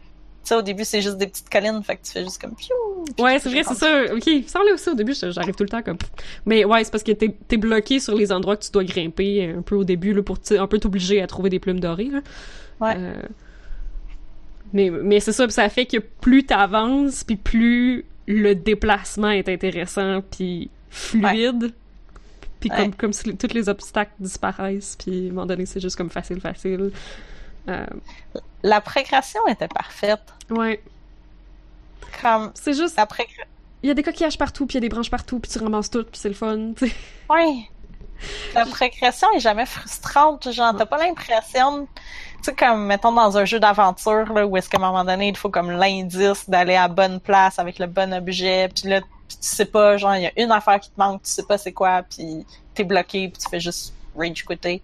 Sais, 0.49 0.55
au 0.55 0.63
début, 0.63 0.85
c'est 0.85 1.03
juste 1.03 1.19
des 1.19 1.27
petites 1.27 1.51
collines, 1.51 1.83
fait 1.83 1.97
que 1.97 2.07
tu 2.07 2.13
fais 2.13 2.25
juste 2.25 2.41
comme 2.41 2.55
piou. 2.55 2.75
Ouais, 3.23 3.39
c'est 3.39 3.51
vrai, 3.51 3.63
c'est 3.65 3.75
ça. 3.75 4.05
Ok, 4.15 4.29
ça 4.47 4.61
là 4.61 4.73
aussi 4.73 4.89
au 4.89 4.95
début, 4.95 5.13
j'arrive 5.15 5.55
tout 5.55 5.63
le 5.65 5.69
temps 5.69 5.83
comme. 5.83 5.99
Mais 6.47 6.65
ouais, 6.65 6.83
c'est 6.85 6.91
parce 6.91 7.03
que 7.03 7.13
t'es 7.13 7.35
t'es 7.49 7.59
bloqué 7.59 8.01
sur 8.01 8.15
les 8.15 8.33
endroits 8.33 8.57
que 8.57 8.65
tu 8.65 8.71
dois 8.71 8.85
grimper 8.85 9.55
un 9.59 9.61
peu 9.63 9.75
au 9.75 9.85
début 9.85 10.15
là, 10.15 10.23
pour 10.23 10.39
un 10.59 10.67
peu 10.67 10.79
t'obliger 10.79 11.21
à 11.21 11.27
trouver 11.27 11.51
des 11.51 11.59
plumes 11.59 11.81
dorées. 11.81 12.09
Là. 12.11 12.21
Ouais. 12.81 12.95
Euh, 12.97 13.15
Mais, 14.73 14.91
mais 14.91 15.21
c'est 15.21 15.33
ça, 15.33 15.49
ça 15.49 15.69
fait 15.69 15.87
que 15.87 15.99
plus 15.99 16.45
t'avances, 16.45 17.25
puis 17.25 17.37
plus 17.37 18.05
le 18.27 18.55
déplacement 18.55 19.31
est 19.31 19.49
intéressant, 19.49 20.23
puis 20.31 20.71
fluide. 20.91 21.73
Puis 22.61 22.71
Ouais. 22.71 22.77
comme, 22.77 22.95
comme 22.95 23.13
si 23.13 23.37
tous 23.37 23.55
les 23.55 23.69
obstacles 23.69 24.13
disparaissent, 24.19 24.97
puis 24.99 25.27
à 25.27 25.31
un 25.31 25.33
moment 25.35 25.47
donné, 25.47 25.65
c'est 25.67 25.81
juste 25.81 25.97
comme 25.97 26.11
facile, 26.11 26.41
facile. 26.41 26.91
Euh, 27.69 27.87
La 28.63 28.81
progression 28.81 29.47
était 29.49 29.69
parfaite. 29.69 30.23
ouais. 30.51 30.83
Comme 32.23 32.51
C'est 32.55 32.73
juste, 32.75 32.97
la 32.97 33.07
progression. 33.07 33.45
il 33.83 33.89
y 33.89 33.91
a 33.91 33.95
des 33.95 34.03
coquillages 34.03 34.39
partout, 34.39 34.67
puis 34.67 34.75
il 34.75 34.77
y 34.77 34.85
a 34.85 34.89
des 34.89 34.89
branches 34.89 35.11
partout, 35.11 35.39
puis 35.39 35.51
tu 35.51 35.59
ramasses 35.59 35.91
tout, 35.91 36.03
puis 36.05 36.19
c'est 36.21 36.29
le 36.29 36.35
fun, 36.35 36.73
tu 36.77 36.89
sais. 36.89 36.95
Ouais. 37.31 37.69
La 38.55 38.65
progression 38.67 39.29
est 39.37 39.41
jamais 39.41 39.67
frustrante. 39.67 40.51
Genre, 40.51 40.75
t'as 40.77 40.87
pas 40.87 40.99
l'impression. 40.99 41.87
Tu 42.39 42.45
sais, 42.45 42.55
comme, 42.55 42.87
mettons, 42.87 43.13
dans 43.13 43.37
un 43.39 43.45
jeu 43.45 43.61
d'aventure, 43.61 44.33
là, 44.33 44.45
où 44.47 44.57
est-ce 44.57 44.69
qu'à 44.69 44.79
un 44.79 44.81
moment 44.81 45.05
donné, 45.05 45.29
il 45.29 45.37
faut 45.37 45.51
comme 45.51 45.71
l'indice 45.71 46.49
d'aller 46.51 46.75
à 46.75 46.83
la 46.83 46.89
bonne 46.89 47.21
place 47.21 47.59
avec 47.61 47.79
le 47.79 47.87
bon 47.87 48.13
objet, 48.13 48.69
puis 48.75 48.89
là, 48.89 49.01
tu 49.01 49.37
sais 49.41 49.67
pas, 49.67 49.97
genre, 49.99 50.17
il 50.17 50.23
y 50.23 50.27
a 50.27 50.33
une 50.37 50.51
affaire 50.51 50.81
qui 50.81 50.91
te 50.91 50.99
manque, 50.99 51.23
tu 51.23 51.31
sais 51.31 51.45
pas 51.45 51.59
c'est 51.59 51.73
quoi, 51.73 52.03
puis 52.03 52.45
t'es 52.75 52.83
bloqué, 52.85 53.29
puis 53.29 53.41
tu 53.41 53.49
fais 53.49 53.61
juste 53.61 53.93
rage 54.17 54.45
quitter. 54.45 54.83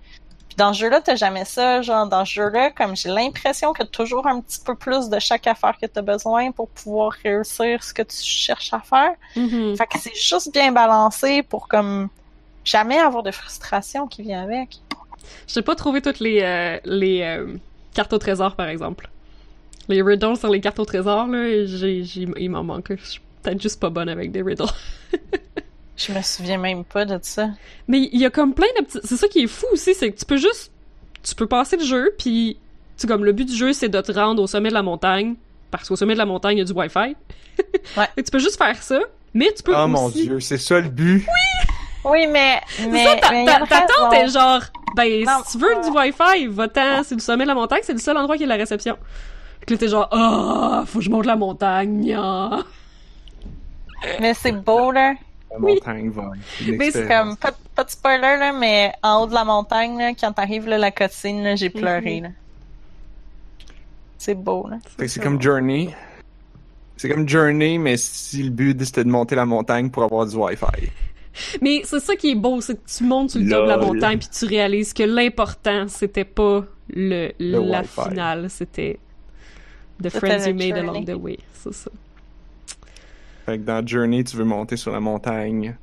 Puis 0.54 0.64
dans 0.64 0.72
ce 0.72 0.78
jeu-là, 0.82 1.00
t'as 1.00 1.16
jamais 1.16 1.44
ça. 1.44 1.82
Genre, 1.82 2.06
dans 2.06 2.24
ce 2.24 2.32
jeu-là, 2.34 2.70
comme 2.70 2.94
j'ai 2.94 3.08
l'impression 3.08 3.72
que 3.72 3.82
t'as 3.82 3.88
toujours 3.88 4.24
un 4.28 4.40
petit 4.40 4.60
peu 4.64 4.76
plus 4.76 5.08
de 5.08 5.18
chaque 5.18 5.48
affaire 5.48 5.76
que 5.80 5.86
t'as 5.86 6.00
besoin 6.02 6.52
pour 6.52 6.68
pouvoir 6.68 7.10
réussir 7.24 7.82
ce 7.82 7.92
que 7.92 8.02
tu 8.02 8.22
cherches 8.22 8.72
à 8.72 8.78
faire. 8.78 9.14
Mhm. 9.34 9.76
Fait 9.76 9.86
que 9.86 9.98
c'est 9.98 10.14
juste 10.14 10.52
bien 10.52 10.70
balancé 10.70 11.42
pour 11.42 11.66
comme 11.66 12.08
jamais 12.64 12.98
avoir 12.98 13.24
de 13.24 13.32
frustration 13.32 14.06
qui 14.06 14.22
vient 14.22 14.44
avec. 14.44 14.78
Je 15.48 15.58
pas 15.58 15.74
trouvé 15.74 16.00
toutes 16.00 16.20
les, 16.20 16.40
euh, 16.42 16.78
les 16.84 17.22
euh, 17.22 17.56
cartes 17.92 18.12
au 18.12 18.18
trésor, 18.18 18.54
par 18.54 18.68
exemple. 18.68 19.08
Les 19.88 20.02
riddles 20.02 20.36
sur 20.36 20.50
les 20.50 20.60
cartes 20.60 20.78
au 20.78 20.84
trésor, 20.84 21.26
là, 21.26 21.66
j'ai, 21.66 22.04
j'ai- 22.04 22.28
il 22.36 22.50
m'en 22.50 22.62
manque. 22.62 22.92
Je 22.96 23.04
suis 23.04 23.20
peut-être 23.42 23.60
juste 23.60 23.80
pas 23.80 23.90
bonne 23.90 24.08
avec 24.08 24.30
des 24.30 24.42
riddles. 24.42 24.64
Je 25.96 26.12
me 26.12 26.20
souviens 26.22 26.58
même 26.58 26.84
pas 26.84 27.04
de 27.04 27.18
ça. 27.22 27.48
Mais 27.88 28.08
il 28.12 28.20
y 28.20 28.24
a 28.26 28.30
comme 28.30 28.52
plein 28.54 28.66
de 28.78 28.84
petits... 28.84 28.98
C'est 29.04 29.16
ça 29.16 29.28
qui 29.28 29.44
est 29.44 29.46
fou 29.46 29.66
aussi, 29.72 29.94
c'est 29.94 30.10
que 30.12 30.18
tu 30.18 30.24
peux 30.24 30.36
juste... 30.36 30.72
Tu 31.22 31.34
peux 31.34 31.46
passer 31.46 31.76
le 31.76 31.84
jeu, 31.84 32.14
puis... 32.18 32.58
Tu 32.98 33.06
comme, 33.06 33.24
le 33.24 33.32
but 33.32 33.44
du 33.46 33.54
jeu, 33.56 33.72
c'est 33.72 33.88
de 33.88 34.00
te 34.00 34.12
rendre 34.12 34.42
au 34.42 34.46
sommet 34.46 34.68
de 34.68 34.74
la 34.74 34.82
montagne, 34.82 35.34
parce 35.70 35.88
qu'au 35.88 35.96
sommet 35.96 36.14
de 36.14 36.18
la 36.18 36.26
montagne, 36.26 36.56
il 36.56 36.60
y 36.60 36.62
a 36.62 36.64
du 36.64 36.72
Wi-Fi. 36.72 37.16
Ouais. 37.96 38.08
Et 38.16 38.22
tu 38.24 38.30
peux 38.32 38.38
juste 38.40 38.56
faire 38.56 38.82
ça, 38.82 38.98
mais 39.32 39.52
tu 39.56 39.62
peux 39.62 39.72
Oh 39.76 39.82
aussi... 39.84 39.88
mon 39.90 40.08
dieu, 40.08 40.40
c'est 40.40 40.58
ça 40.58 40.80
le 40.80 40.88
but. 40.88 41.24
Oui, 42.04 42.26
mais 42.26 42.60
mais, 42.88 43.04
ça, 43.04 43.16
ta, 43.16 43.30
mais 43.30 43.46
ta- 43.46 43.66
ta 43.66 43.80
tante 43.82 44.12
est 44.12 44.28
genre, 44.28 44.60
ben, 44.96 45.24
Non, 45.24 45.42
si 45.46 45.52
tu 45.56 45.64
veux 45.64 45.76
euh, 45.76 45.82
du 45.82 45.90
Wi-Fi, 45.90 46.46
va-t'en, 46.48 47.02
c'est 47.04 47.14
le 47.14 47.20
sommet 47.20 47.44
de 47.44 47.48
la 47.48 47.54
montagne, 47.54 47.80
c'est 47.82 47.92
le 47.92 47.98
seul 47.98 48.16
endroit 48.16 48.36
qui 48.36 48.44
a 48.44 48.46
la 48.46 48.56
réception. 48.56 48.96
Fait 49.60 49.66
que 49.66 49.74
là, 49.74 49.78
t'es 49.78 49.88
genre, 49.88 50.08
ah, 50.10 50.82
faut 50.86 50.98
que 50.98 51.04
je 51.04 51.10
monte 51.10 51.26
la 51.26 51.36
montagne, 51.36 52.00
nya. 52.00 52.50
Mais 54.20 54.34
c'est 54.34 54.52
beau 54.52 54.90
là. 54.90 55.14
La 55.54 55.60
Oui. 55.60 55.74
montagne 55.74 56.10
va. 56.10 56.32
une 56.66 56.76
Mais 56.76 56.90
c'est. 56.90 57.06
Comme 57.06 57.36
pas, 57.36 57.52
pas 57.76 57.84
de 57.84 57.90
spoiler 57.90 58.36
là, 58.38 58.52
mais 58.52 58.92
en 59.04 59.22
haut 59.22 59.26
de 59.28 59.34
la 59.34 59.44
montagne 59.44 59.96
là, 59.96 60.12
quand 60.12 60.32
t'arrives 60.32 60.66
là, 60.66 60.78
la 60.78 60.90
cotine, 60.90 61.56
j'ai 61.56 61.70
pleuré 61.70 62.20
là. 62.20 62.28
C'est 64.18 64.34
beau 64.34 64.68
c'est 65.06 65.22
comme 65.22 65.40
Journey. 65.40 65.94
C'est 66.96 67.08
comme 67.08 67.28
Journey, 67.28 67.78
mais 67.78 67.96
si 67.96 68.42
le 68.42 68.50
but 68.50 68.82
c'était 68.84 69.04
de 69.04 69.10
monter 69.10 69.34
la 69.36 69.44
montagne 69.46 69.90
pour 69.90 70.02
avoir 70.04 70.26
du 70.26 70.34
Wi-Fi. 70.34 70.90
Mais 71.60 71.82
c'est 71.84 72.00
ça 72.00 72.16
qui 72.16 72.30
est 72.30 72.34
beau, 72.36 72.60
c'est 72.60 72.74
que 72.76 72.88
tu 72.88 73.04
montes 73.04 73.30
sur 73.30 73.40
le 73.40 73.48
top 73.50 73.64
de 73.64 73.68
la 73.68 73.76
montagne 73.76 74.18
puis 74.18 74.28
tu 74.36 74.46
réalises 74.46 74.92
que 74.92 75.02
l'important, 75.02 75.86
c'était 75.88 76.24
pas 76.24 76.64
le, 76.88 77.32
la 77.38 77.60
Wi-Fi. 77.80 78.02
finale, 78.10 78.50
c'était 78.50 78.98
the 80.02 80.08
C'était 80.10 80.18
friends 80.20 80.46
le 80.46 80.50
you 80.50 80.54
made 80.54 80.76
journey. 80.76 80.88
along 80.88 81.04
the 81.04 81.20
way, 81.22 81.38
c'est 81.52 81.74
ça. 81.74 81.90
Fait 83.46 83.58
que 83.58 83.64
dans 83.64 83.86
Journey, 83.86 84.24
tu 84.24 84.36
veux 84.36 84.44
monter 84.44 84.76
sur 84.76 84.92
la 84.92 85.00
montagne 85.00 85.76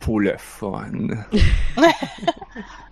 pour 0.00 0.20
le 0.20 0.34
fun. 0.38 0.86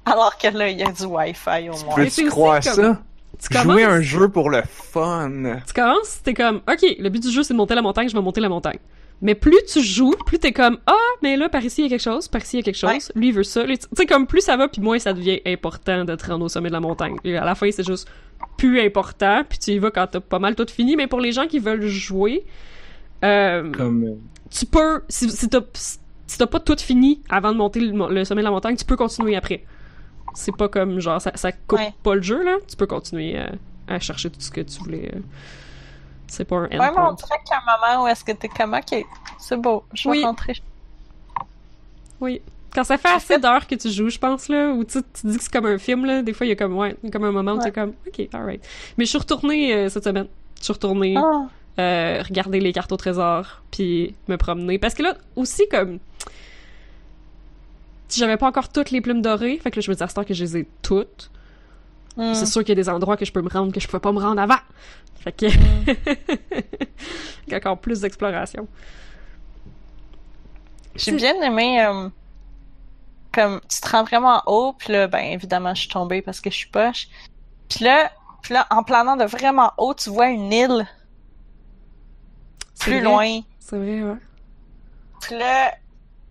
Alors 0.04 0.36
que 0.38 0.48
là, 0.48 0.68
il 0.68 0.78
y 0.78 0.82
a 0.82 0.90
du 0.92 1.04
Wi-Fi 1.04 1.68
au 1.70 1.84
moins. 1.84 1.94
Peux-tu 1.96 2.26
croire 2.28 2.60
comme- 2.60 2.72
ça? 2.74 3.02
Tu 3.38 3.52
Jouer 3.52 3.62
commences, 3.62 3.82
un 3.82 4.00
jeu 4.00 4.28
pour 4.30 4.48
le 4.48 4.62
fun. 4.66 5.30
tu 5.66 5.72
commences, 5.74 6.22
t'es 6.24 6.32
comme, 6.32 6.62
ok, 6.68 6.96
le 6.98 7.08
but 7.10 7.22
du 7.22 7.30
jeu 7.30 7.42
c'est 7.42 7.52
de 7.52 7.58
monter 7.58 7.74
la 7.74 7.82
montagne, 7.82 8.08
je 8.08 8.14
vais 8.16 8.22
monter 8.22 8.40
la 8.40 8.48
montagne. 8.48 8.78
Mais 9.20 9.34
plus 9.34 9.58
tu 9.70 9.82
joues, 9.82 10.14
plus 10.24 10.38
t'es 10.38 10.52
comme, 10.52 10.78
ah, 10.86 10.94
mais 11.22 11.36
là, 11.36 11.50
par 11.50 11.62
ici 11.62 11.82
il 11.82 11.84
y 11.84 11.86
a 11.86 11.90
quelque 11.90 12.02
chose, 12.02 12.28
par 12.28 12.40
ici 12.40 12.56
il 12.56 12.60
y 12.60 12.62
a 12.62 12.64
quelque 12.64 12.76
chose, 12.78 12.90
Ouais. 12.90 12.98
lui 13.14 13.28
il 13.28 13.32
veut 13.34 13.42
ça. 13.44 13.64
Tu 13.64 13.76
sais, 13.94 14.06
comme 14.06 14.26
plus 14.26 14.40
ça 14.40 14.56
va, 14.56 14.68
puis 14.68 14.80
moins 14.80 14.98
ça 14.98 15.12
devient 15.12 15.40
important 15.44 16.06
de 16.06 16.14
te 16.14 16.26
rendre 16.30 16.46
au 16.46 16.48
sommet 16.48 16.68
de 16.68 16.72
la 16.74 16.80
montagne. 16.80 17.16
Et 17.24 17.36
à 17.36 17.44
la 17.44 17.54
fin, 17.54 17.70
c'est 17.70 17.86
juste 17.86 18.08
plus 18.56 18.80
important, 18.80 19.42
puis 19.46 19.58
tu 19.58 19.72
y 19.72 19.78
vas 19.78 19.90
quand 19.90 20.06
t'as 20.06 20.20
pas 20.20 20.38
mal 20.38 20.54
tout 20.54 20.66
fini. 20.70 20.96
Mais 20.96 21.06
pour 21.06 21.20
les 21.20 21.32
gens 21.32 21.46
qui 21.46 21.58
veulent 21.58 21.86
jouer, 21.86 22.42
euh, 23.24 23.72
Comme. 23.72 24.04
euh, 24.04 24.14
tu 24.50 24.66
peux, 24.66 25.02
si, 25.08 25.30
si 25.30 25.48
t'as 25.48 25.60
si 25.74 26.38
t'as 26.38 26.46
pas 26.46 26.60
tout 26.60 26.76
fini 26.78 27.22
avant 27.28 27.52
de 27.52 27.56
monter 27.56 27.80
le, 27.80 28.24
sommet 28.24 28.40
de 28.42 28.44
la 28.46 28.50
montagne, 28.50 28.76
tu 28.76 28.84
peux 28.84 28.96
continuer 28.96 29.36
après. 29.36 29.64
C'est 30.34 30.54
pas 30.56 30.68
comme 30.68 30.98
genre 31.00 31.20
ça, 31.20 31.32
ça 31.34 31.52
coupe 31.52 31.78
Ouais. 31.78 31.94
pas 32.02 32.14
le 32.14 32.22
jeu 32.22 32.42
là, 32.44 32.56
tu 32.68 32.76
peux 32.76 32.86
continuer 32.86 33.38
euh, 33.38 33.46
à 33.88 33.98
chercher 34.00 34.28
tout 34.30 34.40
ce 34.40 34.50
que 34.50 34.60
tu 34.60 34.78
voulais. 34.80 35.10
euh. 35.14 35.20
C'est 36.26 36.44
pas 36.44 36.56
un 36.56 36.62
Ouais, 36.62 36.68
mais 36.72 36.78
on 36.80 36.88
endpoint. 36.88 37.14
dirait 37.14 37.38
qu'à 37.48 37.56
un 37.58 37.92
moment 37.94 38.04
où 38.04 38.08
est-ce 38.08 38.24
que 38.24 38.32
t'es 38.32 38.48
comme 38.48 38.74
ok, 38.74 39.04
c'est 39.38 39.56
beau, 39.60 39.84
je 39.94 40.08
vais 40.08 40.16
Oui. 40.18 40.24
rentrer. 40.24 40.54
Oui. 42.20 42.40
Quand 42.74 42.84
ça 42.84 42.98
fait 42.98 43.08
assez 43.08 43.38
d'heures 43.38 43.66
que 43.66 43.74
tu 43.74 43.88
joues, 43.90 44.10
je 44.10 44.18
pense 44.18 44.48
là, 44.48 44.70
où 44.72 44.84
tu, 44.84 44.98
tu 45.14 45.26
dis 45.28 45.36
que 45.38 45.42
c'est 45.44 45.52
comme 45.52 45.66
un 45.66 45.78
film 45.78 46.04
là, 46.04 46.22
des 46.22 46.32
fois 46.34 46.44
il 46.46 46.50
y 46.50 46.52
a 46.52 46.56
comme 46.56 46.76
ouais, 46.76 46.96
comme 47.12 47.24
un 47.24 47.32
moment 47.32 47.52
où 47.52 47.58
Ouais. 47.58 47.64
t'es 47.64 47.72
comme 47.72 47.94
ok, 48.06 48.28
alright. 48.34 48.62
Mais 48.98 49.04
je 49.04 49.10
suis 49.10 49.18
retournée 49.18 49.72
euh, 49.74 49.88
cette 49.88 50.04
semaine. 50.04 50.26
Je 50.58 50.64
suis 50.64 50.72
retournée. 50.72 51.14
Ah. 51.16 51.46
Euh, 51.78 52.22
regarder 52.22 52.60
les 52.60 52.72
cartes 52.72 52.92
au 52.92 52.96
trésor, 52.96 53.62
puis 53.70 54.14
me 54.28 54.36
promener. 54.36 54.78
Parce 54.78 54.94
que 54.94 55.02
là, 55.02 55.16
aussi, 55.34 55.68
comme... 55.68 55.98
j'avais 58.14 58.36
pas 58.36 58.46
encore 58.46 58.70
toutes 58.70 58.90
les 58.90 59.00
plumes 59.00 59.22
dorées, 59.22 59.58
fait 59.58 59.70
que 59.70 59.76
là, 59.76 59.82
je 59.82 59.90
me 59.90 59.96
dis 59.96 60.02
à 60.02 60.08
ce 60.08 60.14
temps 60.14 60.24
que 60.24 60.34
je 60.34 60.44
les 60.44 60.56
ai 60.58 60.68
toutes. 60.82 61.30
Hmm. 62.16 62.32
C'est 62.32 62.46
sûr 62.46 62.62
qu'il 62.62 62.70
y 62.70 62.72
a 62.72 62.82
des 62.82 62.88
endroits 62.88 63.16
que 63.16 63.26
je 63.26 63.32
peux 63.32 63.42
me 63.42 63.50
rendre 63.50 63.72
que 63.72 63.80
je 63.80 63.86
pouvais 63.86 64.00
pas 64.00 64.12
me 64.12 64.20
rendre 64.20 64.40
avant. 64.40 64.58
Fait 65.20 65.32
que... 65.32 65.46
A 67.52 67.56
encore 67.56 67.78
plus 67.78 68.00
d'exploration. 68.00 68.66
J'ai 70.96 71.12
bien 71.12 71.40
aimé, 71.42 71.84
euh, 71.84 72.08
comme, 73.32 73.60
tu 73.68 73.80
te 73.80 73.88
rends 73.88 74.04
vraiment 74.04 74.42
haut, 74.46 74.72
puis 74.72 74.92
là, 74.92 75.08
ben, 75.08 75.20
évidemment, 75.20 75.74
je 75.74 75.80
suis 75.80 75.90
tombée 75.90 76.22
parce 76.22 76.40
que 76.40 76.50
je 76.50 76.56
suis 76.56 76.68
poche. 76.68 77.08
Puis 77.68 77.84
là, 77.84 78.10
puis 78.42 78.54
là, 78.54 78.66
en 78.70 78.82
planant 78.82 79.16
de 79.16 79.24
vraiment 79.24 79.72
haut, 79.76 79.92
tu 79.92 80.08
vois 80.08 80.28
une 80.28 80.52
île 80.52 80.86
plus 82.90 83.00
vrai. 83.00 83.02
loin. 83.02 83.40
C'est 83.60 83.76
vrai, 83.76 84.02
ouais. 84.02 84.16
Puis 85.20 85.36
là, 85.36 85.74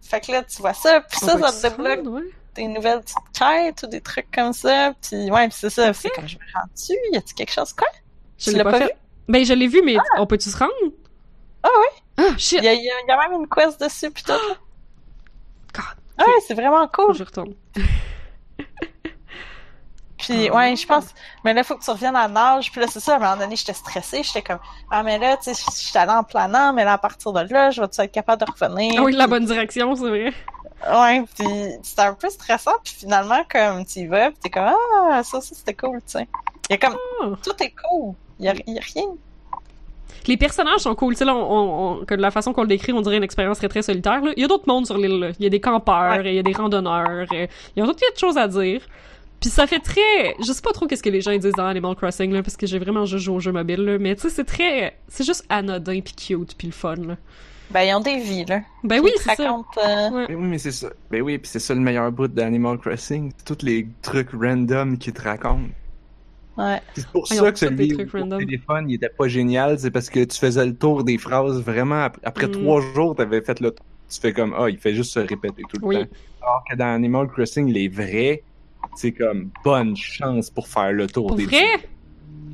fait 0.02 0.22
que 0.22 0.32
là, 0.32 0.44
tu 0.44 0.61
vois 0.61 0.73
ça, 0.73 1.02
puis 1.02 1.19
ça, 1.19 1.38
ça 1.52 1.69
te 1.69 1.76
débloque 1.76 2.06
ouais. 2.14 2.30
des 2.56 2.68
nouvelles 2.68 3.02
petites 3.02 3.18
quêtes 3.38 3.84
ou 3.84 3.88
des 3.88 4.02
trucs 4.02 4.32
comme 4.32 4.53
ça. 4.53 4.94
Puis 5.02 5.30
ouais, 5.32 5.48
puis 5.49 5.57
c'est 5.60 5.69
ça, 5.69 5.91
c'est 5.94 6.10
comme 6.10 6.27
je 6.27 6.36
me 6.38 6.41
rends 6.53 6.68
dessus, 6.73 6.94
y 7.11 7.18
a-tu 7.18 7.34
quelque 7.34 7.52
chose 7.52 7.73
quoi? 7.73 7.88
Je 8.38 8.52
l'ai 8.52 8.64
pas, 8.64 8.72
pas 8.72 8.77
fait. 8.80 8.86
vu? 8.86 8.91
Ben, 9.27 9.44
je 9.45 9.53
l'ai 9.53 9.68
vu, 9.68 9.82
mais 9.84 9.95
on 10.18 10.26
peut-tu 10.27 10.49
se 10.49 10.57
rendre? 10.57 10.72
Ah 11.64 11.69
ouais? 11.80 12.26
Ah, 12.30 12.38
shit! 12.38 12.60
Il 12.60 12.65
y 12.65 12.68
a, 12.68 12.73
y 12.73 12.77
a- 12.90 13.06
y 13.07 13.11
a 13.11 13.18
même 13.30 13.41
une 13.41 13.48
quest 13.49 13.80
dessus, 13.82 14.11
puis 14.11 14.23
tout. 14.23 14.32
God, 15.73 15.84
Ah 16.18 16.23
ouais, 16.26 16.34
c'est 16.48 16.53
vraiment 16.53 16.88
cool. 16.88 17.14
je 17.15 17.23
retourne. 17.23 17.53
Puis 20.17 20.47
Ah. 20.49 20.55
ouais, 20.55 20.75
je 20.75 20.87
pense, 20.87 21.05
mais 21.43 21.53
là, 21.53 21.63
faut 21.63 21.75
que 21.75 21.83
tu 21.83 21.91
reviennes 21.91 22.15
à 22.15 22.27
nage. 22.27 22.71
Puis 22.71 22.79
là, 22.81 22.87
c'est 22.89 22.99
ça, 23.01 23.13
à 23.13 23.15
un 23.17 23.19
moment 23.19 23.37
donné, 23.37 23.55
j'étais 23.55 23.73
stressée. 23.73 24.21
J'étais 24.23 24.41
comme, 24.41 24.59
ah, 24.89 25.03
mais 25.03 25.19
là, 25.19 25.35
tu 25.37 25.53
sais, 25.53 25.63
j'étais 25.85 25.99
allée 25.99 26.11
en 26.13 26.23
planant, 26.23 26.71
mais 26.73 26.85
là, 26.85 26.93
à 26.93 26.97
partir 26.97 27.33
de 27.33 27.41
là, 27.51 27.69
je 27.71 27.81
vais-tu 27.81 27.99
être 28.01 28.11
capable 28.11 28.45
de 28.45 28.51
revenir? 28.51 28.93
Ah 28.97 29.03
oui, 29.03 29.11
la 29.13 29.27
bonne 29.27 29.45
direction, 29.45 29.93
c'est 29.95 30.07
vrai. 30.09 30.33
Ouais, 30.89 31.23
puis 31.37 31.47
c'était 31.83 32.01
un 32.03 32.13
peu 32.13 32.29
stressant. 32.29 32.71
Puis 32.83 32.93
finalement, 32.99 33.43
comme, 33.51 33.85
tu 33.85 33.99
y 33.99 34.07
vas, 34.07 34.29
puis 34.31 34.39
t'es 34.43 34.49
comme, 34.49 34.71
ah, 35.09 35.21
ça, 35.23 35.41
ça, 35.41 35.55
c'était 35.55 35.73
cool, 35.73 35.97
tu 36.05 36.13
sais. 36.19 36.27
Il 36.69 36.73
y 36.73 36.75
a 36.75 36.77
comme, 36.77 36.97
Ah. 37.21 37.27
tout 37.43 37.63
est 37.63 37.73
cool. 37.89 38.13
Il 38.39 38.45
y 38.45 38.49
a, 38.49 38.53
y 38.67 38.77
a 38.77 38.81
rien. 38.93 39.05
Les 40.27 40.37
personnages 40.37 40.79
sont 40.79 40.95
cool. 40.95 41.13
Tu 41.13 41.19
sais, 41.19 41.25
là, 41.25 41.35
on, 41.35 41.39
on- 41.39 42.01
on- 42.01 42.05
que 42.05 42.15
de 42.15 42.21
la 42.21 42.31
façon 42.31 42.51
qu'on 42.51 42.61
le 42.63 42.67
décrit, 42.67 42.91
on 42.93 43.01
dirait 43.01 43.17
une 43.17 43.23
expérience 43.23 43.59
très 43.59 43.67
très 43.69 43.81
solitaire. 43.83 44.21
là. 44.21 44.31
Il 44.35 44.41
y 44.41 44.45
a 44.45 44.47
d'autres 44.47 44.67
mondes 44.67 44.85
sur 44.87 44.97
l'île. 44.97 45.19
là. 45.19 45.29
Il 45.39 45.43
y 45.43 45.45
a 45.45 45.49
des 45.49 45.59
campeurs, 45.61 46.17
Ouais. 46.23 46.31
il 46.33 46.35
y 46.35 46.39
a 46.39 46.43
des 46.43 46.53
randonneurs, 46.53 47.27
euh, 47.31 47.47
il 47.75 47.79
y 47.79 47.81
a 47.81 47.85
d'autres 47.85 47.99
petites 47.99 48.19
choses 48.19 48.37
à 48.37 48.47
dire. 48.47 48.81
Puis 49.41 49.49
ça 49.49 49.68
fait 49.68 49.80
très... 49.80 50.36
Je 50.40 50.52
sais 50.52 50.62
pas 50.62 50.72
trop 50.72 50.88
qu'est-ce 50.88 51.03
que 51.03 51.10
les 51.10 51.22
gens 51.22 51.36
disent 51.38 51.53
dans 51.53 51.66
Animal 51.68 51.95
Crossing, 51.95 52.32
là, 52.32 52.41
parce 52.41 52.57
que 52.57 52.66
j'ai 52.66 52.80
vraiment 52.80 53.06
juste 53.06 53.26
joué 53.26 53.36
au 53.36 53.40
jeu 53.40 53.52
mobile, 53.52 53.82
là, 53.82 53.98
mais 53.99 54.16
tu 54.16 54.22
sais, 54.24 54.30
c'est 54.30 54.44
très... 54.45 54.98
C'est 55.07 55.24
juste 55.26 55.45
anodin 55.49 55.99
puis 56.02 56.14
cute 56.16 56.56
puis 56.57 56.68
le 56.68 56.74
fun, 56.74 56.95
là. 56.95 57.18
Ben, 57.72 57.82
ils 57.82 57.94
ont 57.95 57.99
des 57.99 58.18
vies, 58.20 58.45
là. 58.45 58.62
Ben 58.84 59.02
oui, 59.03 59.12
c'est 59.18 59.36
ça. 59.36 59.49
euh, 59.49 60.10
Ouais. 60.12 60.28
Ben 60.28 60.36
oui, 60.36 60.45
mais 60.48 60.57
c'est 60.60 60.72
ça. 60.72 60.90
Ben 61.10 61.22
oui, 61.22 61.38
puis 61.40 61.49
c'est 61.49 61.60
ça 61.60 61.74
le 61.74 61.80
meilleur 61.82 62.12
bout 62.12 62.28
d'Animal 62.28 62.78
Crossing. 62.78 63.32
C'est 63.38 63.56
tous 63.57 63.66
les 63.66 63.88
trucs 64.03 64.30
random 64.32 64.98
qu'ils 64.99 65.14
te 65.14 65.22
racontent. 65.24 65.70
Ouais. 66.57 66.80
C'est 66.95 67.07
pour 67.07 67.28
Ah, 67.32 67.36
ça 67.36 67.52
que 67.52 67.60
celui 67.60 67.94
au 67.95 68.07
random. 68.20 68.40
téléphone, 68.40 68.90
il 68.90 68.95
était 68.95 69.10
pas 69.10 69.28
génial. 69.28 69.78
C'est 69.80 69.91
parce 69.91 70.10
que 70.10 70.24
tu 70.24 70.38
faisais 70.40 70.66
le 70.66 70.76
tour 70.76 71.03
des 71.03 71.18
phrases 71.18 71.60
vraiment. 71.62 72.03
ap- 72.03 72.20
Après 72.24 72.48
Mm. 72.48 72.52
trois 72.52 72.82
jours, 72.94 73.16
t'avais 73.16 73.41
fait 73.41 73.60
le 73.60 73.72
tour. 73.72 73.86
Tu 74.10 74.20
fais 74.22 74.32
comme, 74.32 74.56
ah, 74.57 74.70
il 74.70 74.78
fait 74.78 74.94
juste 74.94 75.12
se 75.12 75.20
répéter 75.20 75.64
tout 75.68 75.80
le 75.82 75.86
Oui. 75.88 75.95
temps. 76.03 76.10
Alors 76.44 76.64
que 76.70 76.76
dans 76.78 76.94
Animal 76.94 77.28
Crossing, 77.28 77.68
les 77.72 77.88
vrais, 77.90 78.44
c'est 78.95 79.12
comme 79.12 79.49
bonne 79.64 79.95
chance 79.95 80.49
pour 80.49 80.68
faire 80.68 80.91
le 80.91 81.07
tour 81.07 81.28
Pour 81.28 81.36
des 81.38 81.45
vrai? 81.45 81.64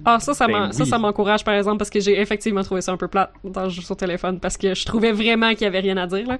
Ah, 0.03 0.20
ça, 0.20 0.34
ça 0.34 0.48
Ben 0.48 0.72
oui. 0.78 0.90
m'encourage, 0.99 1.44
par 1.44 1.53
exemple, 1.53 1.78
parce 1.78 1.90
que 1.91 1.99
j'ai 1.99 2.20
effectivement 2.20 2.64
trouvé 2.64 2.82
ça 2.82 2.91
un 2.91 2.98
peu 2.98 3.08
plate 3.08 3.32
dans 3.44 3.64
le 3.66 3.70
jeu 3.70 3.82
sur 3.82 3.95
téléphone, 3.95 4.40
parce 4.40 4.58
que 4.58 4.74
je 4.74 4.84
trouvais 4.86 5.12
vraiment 5.12 5.52
qu'il 5.52 5.62
y 5.62 5.66
avait 5.66 5.80
rien 5.80 5.98
à 5.98 6.08
dire, 6.08 6.28
là. 6.28 6.40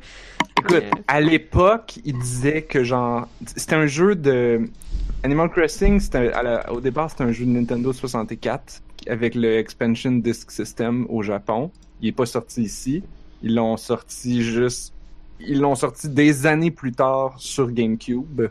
Écoute, 0.60 0.78
Mais- 0.82 0.90
à 1.08 1.22
l'époque, 1.22 2.00
il 2.04 2.18
disait 2.18 2.64
que 2.64 2.84
genre 2.84 3.28
c'était 3.56 3.76
un 3.76 3.86
jeu 3.86 4.16
de 4.16 4.62
Animal 5.24 5.50
Crossing, 5.50 6.02
à 6.34 6.42
la- 6.44 6.72
au 6.72 6.82
départ 6.82 7.12
c'était 7.12 7.24
un 7.24 7.32
jeu 7.32 7.46
de 7.46 7.52
Nintendo 7.52 7.94
64 7.94 8.82
avec 9.08 9.36
le 9.36 9.58
expansion 9.58 10.12
disc 10.14 10.50
system 10.52 11.06
au 11.10 11.22
Japon. 11.22 11.72
Il 12.02 12.10
est 12.10 12.14
pas 12.14 12.26
sorti 12.26 12.64
ici, 12.64 13.04
ils 13.44 13.54
l'ont 13.56 13.78
sorti 13.78 14.42
juste 14.44 14.94
ils 15.44 15.60
l'ont 15.60 15.74
sorti 15.74 16.08
des 16.10 16.46
années 16.46 16.70
plus 16.70 16.92
tard 16.92 17.34
sur 17.38 17.72
GameCube. 17.72 18.44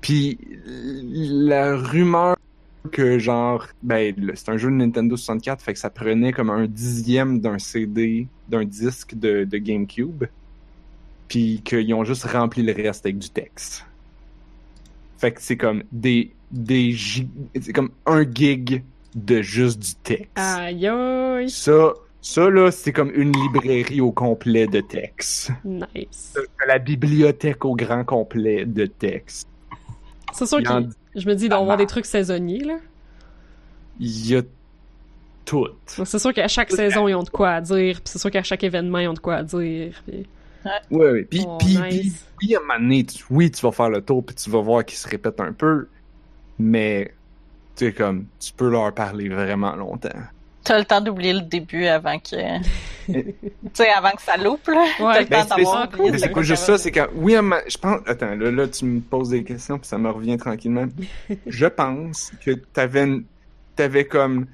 Puis 0.00 0.38
la 0.64 1.76
rumeur 1.76 2.36
que 2.92 3.18
genre 3.18 3.66
ben 3.82 4.14
c'est 4.34 4.48
un 4.48 4.56
jeu 4.56 4.70
de 4.70 4.76
Nintendo 4.76 5.16
64 5.16 5.60
fait 5.60 5.74
que 5.74 5.78
ça 5.78 5.90
prenait 5.90 6.32
comme 6.32 6.48
un 6.48 6.66
dixième 6.66 7.40
d'un 7.40 7.58
CD 7.58 8.26
d'un 8.48 8.64
disque 8.64 9.14
de, 9.14 9.44
de 9.44 9.58
GameCube 9.58 10.24
puis 11.28 11.60
qu'ils 11.64 11.92
ont 11.94 12.04
juste 12.04 12.24
rempli 12.24 12.62
le 12.62 12.72
reste 12.72 13.04
avec 13.04 13.18
du 13.18 13.28
texte. 13.28 13.84
Fait 15.18 15.32
que 15.32 15.42
c'est 15.42 15.56
comme 15.56 15.82
des 15.92 16.32
des 16.50 16.96
c'est 17.60 17.72
comme 17.72 17.90
un 18.06 18.22
gig 18.22 18.82
de 19.14 19.42
juste 19.42 19.78
du 19.78 19.94
texte. 19.96 20.30
Aïe 20.36 20.86
aïe. 20.86 21.50
Ça 21.50 21.92
ça 22.22 22.48
là 22.48 22.70
c'est 22.70 22.92
comme 22.92 23.12
une 23.14 23.32
librairie 23.32 24.00
au 24.00 24.12
complet 24.12 24.66
de 24.66 24.80
texte. 24.80 25.52
Nice. 25.64 26.34
T'as 26.34 26.66
La 26.66 26.78
bibliothèque 26.78 27.64
au 27.64 27.74
grand 27.74 28.04
complet 28.04 28.64
de 28.64 28.86
texte. 28.86 29.48
C'est 30.32 30.46
sûr 30.46 30.58
en- 30.58 30.82
que 30.84 30.88
je 31.14 31.26
me 31.28 31.34
dis, 31.34 31.44
il 31.44 31.48
doit 31.48 31.58
y 31.58 31.60
avoir 31.62 31.76
des 31.76 31.86
trucs 31.86 32.06
saisonniers, 32.06 32.64
là. 32.64 32.78
Il 34.00 34.26
y 34.30 34.36
a 34.36 34.42
tout. 35.44 35.66
C'est 35.86 36.18
sûr 36.18 36.32
qu'à 36.32 36.46
chaque 36.48 36.70
saison, 36.70 37.08
ils 37.08 37.14
ont 37.14 37.22
de 37.22 37.30
quoi 37.30 37.52
à 37.52 37.60
dire, 37.60 37.96
puis 37.96 38.04
c'est 38.06 38.18
sûr 38.18 38.30
qu'à 38.30 38.42
chaque 38.42 38.62
événement, 38.64 38.98
ils 38.98 39.08
ont 39.08 39.14
de 39.14 39.18
quoi 39.18 39.36
à 39.36 39.42
dire. 39.42 39.94
puis- 40.06 40.26
Ouais, 40.90 41.10
ouais. 41.10 41.22
Puis, 41.24 41.44
Oh, 41.46 41.56
puis, 41.58 41.68
nice. 41.78 41.80
puis, 42.00 42.12
puis, 42.48 42.56
à 42.56 42.58
un 42.58 42.62
moment 42.62 42.78
donné, 42.80 43.04
tu- 43.04 43.24
oui, 43.30 43.50
tu 43.50 43.60
vas 43.62 43.72
faire 43.72 43.88
le 43.90 44.02
tour, 44.02 44.24
puis 44.26 44.34
tu 44.34 44.50
vas 44.50 44.60
voir 44.60 44.84
qu'ils 44.84 44.98
se 44.98 45.08
répètent 45.08 45.40
un 45.40 45.52
peu, 45.52 45.88
mais 46.58 47.14
tu 47.76 47.86
sais, 47.86 47.92
comme, 47.92 48.26
tu 48.40 48.52
peux 48.52 48.68
leur 48.68 48.92
parler 48.92 49.28
vraiment 49.28 49.74
longtemps. 49.76 50.08
T'as 50.68 50.78
le 50.78 50.84
temps 50.84 51.00
d'oublier 51.00 51.32
le 51.32 51.40
début 51.40 51.86
avant 51.86 52.18
que. 52.18 52.58
tu 53.10 53.24
sais, 53.72 53.88
avant 53.88 54.10
que 54.10 54.20
ça 54.22 54.36
loupe, 54.36 54.68
là. 54.68 54.84
Ouais. 55.00 55.14
T'as 55.14 55.20
le 55.20 55.26
Ben, 55.26 55.44
temps 55.46 55.54
c'est 55.56 55.62
quoi 55.64 56.28
quoi 56.30 56.42
juste 56.42 56.64
ça, 56.64 56.76
c'est 56.78 56.90
que, 56.90 57.00
oui, 57.14 57.34
je 57.34 57.78
pense, 57.78 58.00
attends, 58.06 58.34
là, 58.36 58.50
là, 58.50 58.68
tu 58.68 58.84
me 58.84 59.00
poses 59.00 59.30
des 59.30 59.42
questions, 59.44 59.78
puis 59.78 59.88
ça 59.88 59.96
me 59.98 60.10
revient 60.10 60.36
tranquillement. 60.36 60.86
je 61.46 61.66
pense 61.66 62.32
que 62.44 62.50
t'avais, 62.50 63.04
une- 63.04 63.24
t'avais 63.76 64.04
comme, 64.04 64.46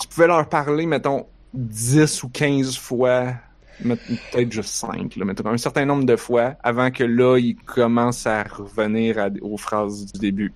tu 0.00 0.08
pouvais 0.08 0.26
leur 0.26 0.48
parler, 0.48 0.86
mettons, 0.86 1.26
10 1.54 2.24
ou 2.24 2.28
15 2.30 2.76
fois, 2.76 3.34
peut-être 3.80 4.50
juste 4.52 4.70
5, 4.74 5.14
là, 5.16 5.24
mettons, 5.24 5.48
un 5.48 5.56
certain 5.58 5.84
nombre 5.84 6.04
de 6.04 6.16
fois, 6.16 6.54
avant 6.64 6.90
que 6.90 7.04
là, 7.04 7.38
ils 7.38 7.54
commencent 7.54 8.26
à 8.26 8.42
revenir 8.42 9.18
à- 9.18 9.28
aux 9.40 9.56
phrases 9.56 10.06
du 10.12 10.18
début. 10.18 10.52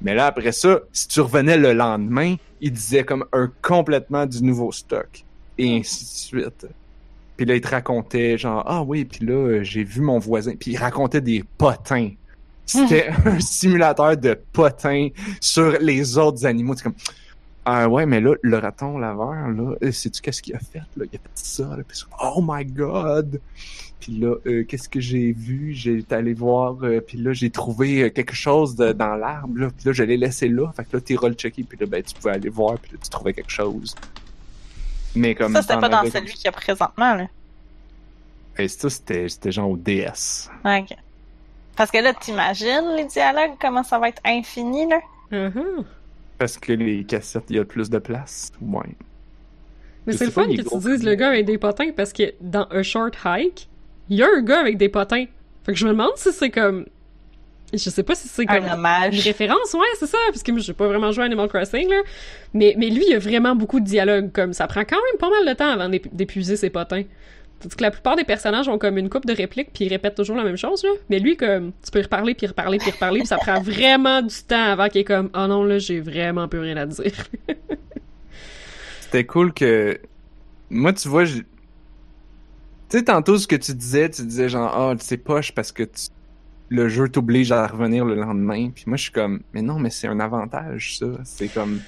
Mais 0.00 0.14
là, 0.14 0.26
après 0.26 0.52
ça, 0.52 0.80
si 0.92 1.08
tu 1.08 1.20
revenais 1.20 1.56
le 1.56 1.72
lendemain, 1.72 2.36
ils 2.60 2.72
disaient 2.72 3.04
comme 3.04 3.24
un 3.32 3.50
complètement 3.62 4.26
du 4.26 4.42
nouveau 4.42 4.72
stock. 4.72 5.24
Et 5.58 5.76
ainsi 5.76 6.04
de 6.04 6.42
suite. 6.42 6.66
Puis 7.36 7.46
là, 7.46 7.54
il 7.54 7.60
te 7.60 7.68
racontait 7.68 8.38
genre, 8.38 8.64
ah 8.66 8.82
oui, 8.82 9.04
puis 9.04 9.24
là, 9.24 9.34
euh, 9.34 9.62
j'ai 9.62 9.84
vu 9.84 10.00
mon 10.00 10.18
voisin. 10.18 10.54
Puis 10.58 10.72
il 10.72 10.76
racontait 10.76 11.20
des 11.20 11.44
potins. 11.56 12.10
C'était 12.66 13.10
un 13.24 13.40
simulateur 13.40 14.16
de 14.16 14.38
potins 14.52 15.08
sur 15.40 15.78
les 15.80 16.18
autres 16.18 16.46
animaux. 16.46 16.74
C'est 16.76 16.84
comme, 16.84 16.94
ah 17.70 17.86
ouais, 17.86 18.06
mais 18.06 18.22
là, 18.22 18.34
le 18.40 18.56
raton 18.56 18.96
laveur, 18.96 19.48
là, 19.48 19.74
euh, 19.82 19.92
sais-tu 19.92 20.22
qu'est-ce 20.22 20.40
qu'il 20.40 20.54
a 20.54 20.58
fait? 20.58 20.78
Là? 20.96 21.04
Il 21.12 21.16
a 21.16 21.18
fait 21.18 21.30
ça. 21.34 21.64
Là, 21.76 21.82
puis 21.86 22.02
oh 22.22 22.42
my 22.42 22.64
god! 22.64 23.42
Puis 24.00 24.12
là, 24.12 24.36
euh, 24.46 24.64
qu'est-ce 24.64 24.88
que 24.88 25.00
j'ai 25.00 25.32
vu? 25.32 25.74
J'ai 25.74 25.98
été 25.98 26.14
allé 26.14 26.32
voir, 26.32 26.76
euh, 26.82 27.00
puis 27.06 27.18
là, 27.18 27.34
j'ai 27.34 27.50
trouvé 27.50 28.04
euh, 28.04 28.08
quelque 28.08 28.34
chose 28.34 28.74
de- 28.74 28.92
dans 28.92 29.16
l'arbre, 29.16 29.58
là. 29.58 29.68
Puis 29.76 29.84
là, 29.84 29.92
je 29.92 30.02
l'ai 30.02 30.16
laissé 30.16 30.48
là. 30.48 30.72
Fait 30.74 30.84
que 30.84 30.96
là, 30.96 31.02
t'es 31.02 31.14
roll-checké, 31.14 31.64
puis 31.64 31.76
là, 31.78 31.84
ben, 31.86 32.02
tu 32.02 32.14
pouvais 32.14 32.30
aller 32.30 32.48
voir, 32.48 32.78
puis 32.78 32.92
là, 32.92 32.98
tu 33.02 33.10
trouvais 33.10 33.34
quelque 33.34 33.50
chose. 33.50 33.94
Mais 35.14 35.34
comme... 35.34 35.52
Ça, 35.52 35.60
c'était 35.60 35.78
pas 35.78 35.90
dans 35.90 36.10
celui 36.10 36.32
qu'il 36.32 36.46
y 36.46 36.48
a 36.48 36.52
présentement, 36.52 37.14
là. 37.16 37.26
Et 38.56 38.68
ça, 38.68 38.88
c'était, 38.88 39.28
c'était 39.28 39.52
genre 39.52 39.68
au 39.68 39.76
DS. 39.76 40.48
Ok. 40.64 40.96
Parce 41.76 41.90
que 41.90 41.98
là, 41.98 42.14
t'imagines 42.14 42.94
les 42.96 43.04
dialogues, 43.04 43.56
comment 43.60 43.82
ça 43.82 43.98
va 43.98 44.08
être 44.08 44.22
infini, 44.24 44.88
là? 44.88 45.00
Uh-huh. 45.30 45.84
Parce 46.38 46.56
que 46.58 46.72
les 46.72 47.04
cassettes, 47.04 47.44
il 47.50 47.56
y 47.56 47.58
a 47.58 47.64
plus 47.64 47.90
de 47.90 47.98
place. 47.98 48.52
Ouais. 48.60 48.80
Mais 50.06 50.12
c'est 50.14 50.26
le 50.26 50.30
fun 50.30 50.46
que 50.46 50.52
tu 50.56 50.62
gros. 50.62 50.78
dises 50.78 51.02
le 51.04 51.14
gars 51.14 51.28
avec 51.30 51.44
des 51.44 51.58
potins 51.58 51.90
parce 51.94 52.12
que 52.12 52.32
dans 52.40 52.64
A 52.64 52.82
Short 52.82 53.14
Hike, 53.24 53.68
il 54.08 54.16
y 54.16 54.22
a 54.22 54.28
un 54.36 54.40
gars 54.42 54.60
avec 54.60 54.78
des 54.78 54.88
potins. 54.88 55.24
Fait 55.64 55.72
que 55.72 55.78
je 55.78 55.84
me 55.84 55.90
demande 55.92 56.12
si 56.16 56.32
c'est 56.32 56.50
comme. 56.50 56.86
Je 57.74 57.90
sais 57.90 58.02
pas 58.02 58.14
si 58.14 58.28
c'est 58.28 58.46
comme 58.46 58.64
Un 58.64 58.66
une 58.68 58.72
hommage. 58.72 59.20
référence, 59.22 59.74
ouais, 59.74 59.80
c'est 59.98 60.06
ça, 60.06 60.16
parce 60.28 60.42
que 60.42 60.50
moi, 60.52 60.60
j'ai 60.62 60.72
pas 60.72 60.86
vraiment 60.86 61.12
joué 61.12 61.24
à 61.24 61.26
Animal 61.26 61.48
Crossing, 61.48 61.86
là. 61.90 62.00
Mais, 62.54 62.74
mais 62.78 62.88
lui, 62.88 63.02
il 63.06 63.12
y 63.12 63.14
a 63.14 63.18
vraiment 63.18 63.54
beaucoup 63.54 63.78
de 63.80 63.84
dialogue, 63.84 64.32
comme 64.32 64.54
ça 64.54 64.66
prend 64.66 64.84
quand 64.86 64.96
même 64.96 65.18
pas 65.20 65.28
mal 65.28 65.46
de 65.46 65.52
temps 65.52 65.68
avant 65.68 65.90
d'ép- 65.90 66.08
d'épuiser 66.14 66.56
ses 66.56 66.70
potins. 66.70 67.02
Tandis 67.60 67.74
que 67.76 67.82
la 67.82 67.90
plupart 67.90 68.14
des 68.16 68.24
personnages 68.24 68.68
ont 68.68 68.78
comme 68.78 68.98
une 68.98 69.08
coupe 69.08 69.26
de 69.26 69.32
répliques 69.34 69.70
puis 69.74 69.86
ils 69.86 69.88
répètent 69.88 70.14
toujours 70.14 70.36
la 70.36 70.44
même 70.44 70.56
chose, 70.56 70.82
là. 70.84 70.90
Mais 71.10 71.18
lui, 71.18 71.36
comme, 71.36 71.72
tu 71.84 71.90
peux 71.90 71.98
y 71.98 72.02
reparler 72.02 72.34
puis 72.34 72.46
reparler 72.46 72.78
puis 72.78 72.90
reparler 72.90 73.18
puis 73.20 73.26
ça 73.28 73.36
prend 73.36 73.60
vraiment 73.62 74.22
du 74.22 74.34
temps 74.46 74.62
avant 74.64 74.88
qu'il 74.88 75.00
est 75.00 75.04
comme, 75.04 75.30
oh 75.34 75.46
non, 75.48 75.64
là, 75.64 75.78
j'ai 75.78 76.00
vraiment 76.00 76.46
plus 76.48 76.60
rien 76.60 76.76
à 76.76 76.86
dire. 76.86 77.12
C'était 79.00 79.24
cool 79.24 79.52
que. 79.52 79.98
Moi, 80.70 80.92
tu 80.92 81.08
vois, 81.08 81.24
je- 81.24 81.38
tu 81.38 81.44
sais, 82.90 83.04
tantôt, 83.04 83.38
ce 83.38 83.46
que 83.46 83.56
tu 83.56 83.74
disais, 83.74 84.08
tu 84.10 84.22
disais 84.22 84.48
genre, 84.48 84.70
ah, 84.74 84.94
c'est 84.98 85.16
poche 85.18 85.52
parce 85.52 85.72
que 85.72 85.82
tu. 85.82 86.08
le 86.68 86.88
jeu 86.88 87.08
t'oblige 87.08 87.50
à 87.52 87.66
revenir 87.66 88.04
le 88.04 88.14
lendemain. 88.14 88.70
Puis 88.70 88.84
moi, 88.86 88.96
je 88.96 89.02
suis 89.04 89.12
comme, 89.12 89.40
mais 89.54 89.62
non, 89.62 89.78
mais 89.78 89.90
c'est 89.90 90.06
un 90.08 90.20
avantage, 90.20 90.98
ça. 90.98 91.06
C'est 91.24 91.48
comme, 91.48 91.80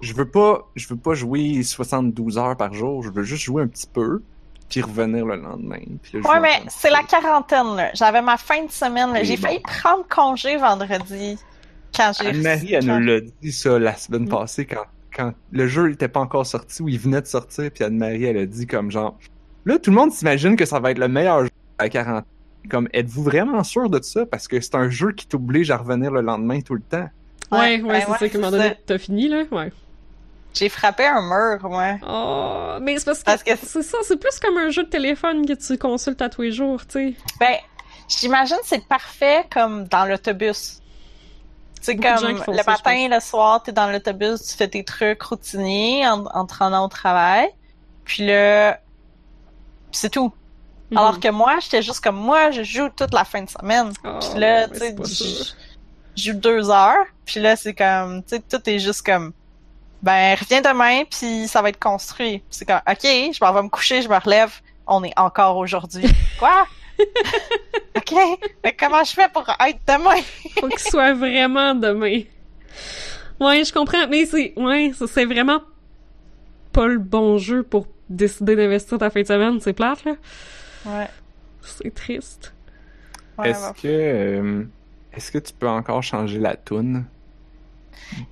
je 0.00 0.12
veux 0.14 0.28
pas, 0.30 0.68
je 0.76 0.86
veux 0.88 0.96
pas 0.96 1.14
jouer 1.14 1.62
72 1.62 2.38
heures 2.38 2.56
par 2.56 2.72
jour. 2.74 3.02
Je 3.02 3.10
veux 3.10 3.24
juste 3.24 3.42
jouer 3.44 3.62
un 3.62 3.68
petit 3.68 3.88
peu, 3.92 4.22
puis 4.68 4.80
revenir 4.82 5.24
le 5.26 5.36
lendemain. 5.36 5.80
Puis 6.02 6.20
là, 6.20 6.30
Ouais, 6.30 6.40
mais 6.40 6.62
c'est 6.68 6.90
la 6.90 7.02
quarantaine, 7.02 7.76
là. 7.76 7.90
J'avais 7.94 8.22
ma 8.22 8.36
fin 8.36 8.64
de 8.64 8.70
semaine, 8.70 9.12
là. 9.12 9.22
J'ai 9.22 9.36
bon. 9.36 9.42
failli 9.42 9.60
prendre 9.60 10.06
congé 10.08 10.56
vendredi. 10.56 11.38
Quand 11.96 12.12
j'ai 12.20 12.28
Anne-Marie, 12.28 12.74
elle 12.74 12.86
quand- 12.86 12.98
nous 13.00 13.06
l'a 13.06 13.20
dit 13.20 13.52
ça 13.52 13.78
la 13.78 13.94
semaine 13.96 14.24
Mm. 14.24 14.28
passée 14.28 14.66
quand, 14.66 14.84
quand 15.14 15.32
le 15.52 15.66
jeu 15.66 15.90
était 15.92 16.08
pas 16.08 16.20
encore 16.20 16.46
sorti 16.46 16.82
ou 16.82 16.88
il 16.88 16.98
venait 16.98 17.20
de 17.22 17.26
sortir, 17.26 17.70
puis 17.72 17.82
Anne-Marie, 17.84 18.24
elle 18.24 18.36
a 18.38 18.46
dit 18.46 18.66
comme 18.66 18.90
genre, 18.90 19.18
là, 19.64 19.78
tout 19.78 19.90
le 19.90 19.96
monde 19.96 20.12
s'imagine 20.12 20.54
que 20.56 20.64
ça 20.66 20.80
va 20.80 20.90
être 20.90 20.98
le 20.98 21.08
meilleur 21.08 21.44
jeu 21.44 21.50
à 21.78 21.88
40 21.88 22.24
Comme, 22.68 22.88
êtes-vous 22.92 23.22
vraiment 23.22 23.64
sûr 23.64 23.88
de 23.88 24.02
ça? 24.02 24.26
Parce 24.26 24.46
que 24.48 24.60
c'est 24.60 24.74
un 24.74 24.90
jeu 24.90 25.12
qui 25.12 25.26
t'oblige 25.26 25.70
à 25.70 25.78
revenir 25.78 26.10
le 26.10 26.20
lendemain 26.20 26.60
tout 26.60 26.74
le 26.74 26.82
temps. 26.82 27.08
Ouais, 27.50 27.80
ouais, 27.80 27.82
ben 27.82 28.00
c'est 28.18 28.28
ça 28.28 28.38
un 28.38 28.40
moment 28.40 28.50
c'est 28.50 28.58
donné, 28.58 28.68
ça. 28.68 28.74
t'as 28.84 28.98
fini, 28.98 29.28
là? 29.28 29.44
Ouais. 29.50 29.72
J'ai 30.58 30.68
frappé 30.68 31.06
un 31.06 31.22
mur, 31.22 31.68
moi. 31.70 31.96
Oh, 32.06 32.78
mais 32.80 32.98
c'est 32.98 33.04
parce 33.04 33.18
que, 33.20 33.24
Parce 33.24 33.42
que- 33.44 33.56
c'est 33.66 33.82
ça, 33.82 33.98
c'est 34.02 34.16
plus 34.18 34.38
comme 34.40 34.56
un 34.58 34.70
jeu 34.70 34.82
de 34.84 34.88
téléphone 34.88 35.46
que 35.46 35.52
tu 35.52 35.78
consultes 35.78 36.20
à 36.20 36.28
tous 36.28 36.42
les 36.42 36.52
jours, 36.52 36.84
tu 36.86 37.10
sais. 37.10 37.14
Ben, 37.38 37.56
j'imagine 38.08 38.56
que 38.56 38.66
c'est 38.66 38.86
parfait 38.86 39.46
comme 39.52 39.84
dans 39.84 40.04
l'autobus. 40.04 40.80
C'est 41.80 41.94
comme 41.96 42.36
le 42.48 42.56
ça, 42.56 42.64
matin, 42.66 43.08
le 43.08 43.20
soir, 43.20 43.62
t'es 43.62 43.70
dans 43.70 43.88
l'autobus, 43.90 44.42
tu 44.42 44.56
fais 44.56 44.66
tes 44.68 44.82
trucs 44.82 45.22
routiniers 45.22 46.06
en, 46.08 46.26
en 46.26 46.44
te 46.44 46.54
rendant 46.54 46.84
au 46.84 46.88
travail. 46.88 47.48
Puis 48.04 48.26
là, 48.26 48.80
c'est 49.92 50.10
tout. 50.10 50.32
Mhm. 50.90 50.98
Alors 50.98 51.20
que 51.20 51.28
moi, 51.28 51.58
j'étais 51.60 51.82
juste 51.82 52.00
comme 52.02 52.16
moi, 52.16 52.50
je 52.50 52.62
joue 52.64 52.88
toute 52.88 53.14
la 53.14 53.24
fin 53.24 53.42
de 53.42 53.48
semaine. 53.50 53.92
Oh, 54.04 54.18
Puis 54.20 54.40
là, 54.40 54.66
tu 54.68 54.78
sais, 54.78 54.96
je 56.16 56.32
joue 56.32 56.36
deux 56.38 56.68
heures. 56.68 57.04
Puis 57.24 57.38
là, 57.40 57.54
c'est 57.54 57.74
comme, 57.74 58.22
tu 58.24 58.36
sais, 58.36 58.40
tout 58.42 58.68
est 58.68 58.78
juste 58.80 59.04
comme, 59.06 59.32
ben, 60.02 60.36
reviens 60.38 60.60
demain, 60.60 61.04
puis 61.04 61.48
ça 61.48 61.62
va 61.62 61.70
être 61.70 61.78
construit. 61.78 62.42
C'est 62.50 62.64
comme, 62.64 62.80
ok, 62.88 63.02
je 63.02 63.44
m'en 63.44 63.52
vais 63.52 63.62
me 63.62 63.68
coucher, 63.68 64.02
je 64.02 64.08
me 64.08 64.16
relève, 64.18 64.52
on 64.86 65.02
est 65.04 65.18
encore 65.18 65.56
aujourd'hui. 65.56 66.06
Quoi? 66.38 66.66
ok, 67.96 68.14
mais 68.64 68.74
comment 68.78 69.04
je 69.04 69.12
fais 69.12 69.28
pour 69.28 69.48
être 69.48 69.80
demain? 69.86 70.20
Faut 70.58 70.68
qu'il 70.68 70.78
soit 70.78 71.14
vraiment 71.14 71.74
demain. 71.74 72.22
Ouais, 73.40 73.64
je 73.64 73.72
comprends, 73.72 74.06
mais 74.08 74.26
c'est, 74.26 74.52
ouais, 74.56 74.92
c'est 75.06 75.24
vraiment 75.24 75.62
pas 76.72 76.86
le 76.86 76.98
bon 76.98 77.38
jeu 77.38 77.62
pour 77.62 77.86
décider 78.08 78.56
d'investir 78.56 78.98
ta 78.98 79.10
fin 79.10 79.22
de 79.22 79.26
semaine, 79.26 79.60
c'est 79.60 79.72
plate, 79.72 80.04
là. 80.04 80.12
Ouais. 80.86 81.08
C'est 81.62 81.94
triste. 81.94 82.52
ouais, 83.38 83.50
est-ce 83.50 83.72
que, 83.80 83.88
euh, 83.88 84.64
est-ce 85.12 85.30
que 85.30 85.38
tu 85.38 85.52
peux 85.52 85.68
encore 85.68 86.02
changer 86.02 86.38
la 86.38 86.56
toune? 86.56 87.04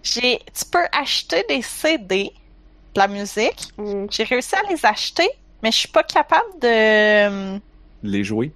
J'ai, 0.03 0.39
tu 0.55 0.65
peux 0.71 0.87
acheter 0.93 1.45
des 1.49 1.63
CD 1.63 2.33
de 2.95 3.01
la 3.01 3.09
musique. 3.09 3.69
Mm. 3.79 4.07
J'ai 4.11 4.25
réussi 4.25 4.55
à 4.57 4.63
les 4.71 4.85
acheter, 4.85 5.29
mais 5.63 5.71
je 5.71 5.77
suis 5.79 5.89
pas 5.89 6.03
capable 6.03 6.59
de, 6.61 7.59
Les 8.03 8.25
jouer? 8.25 8.53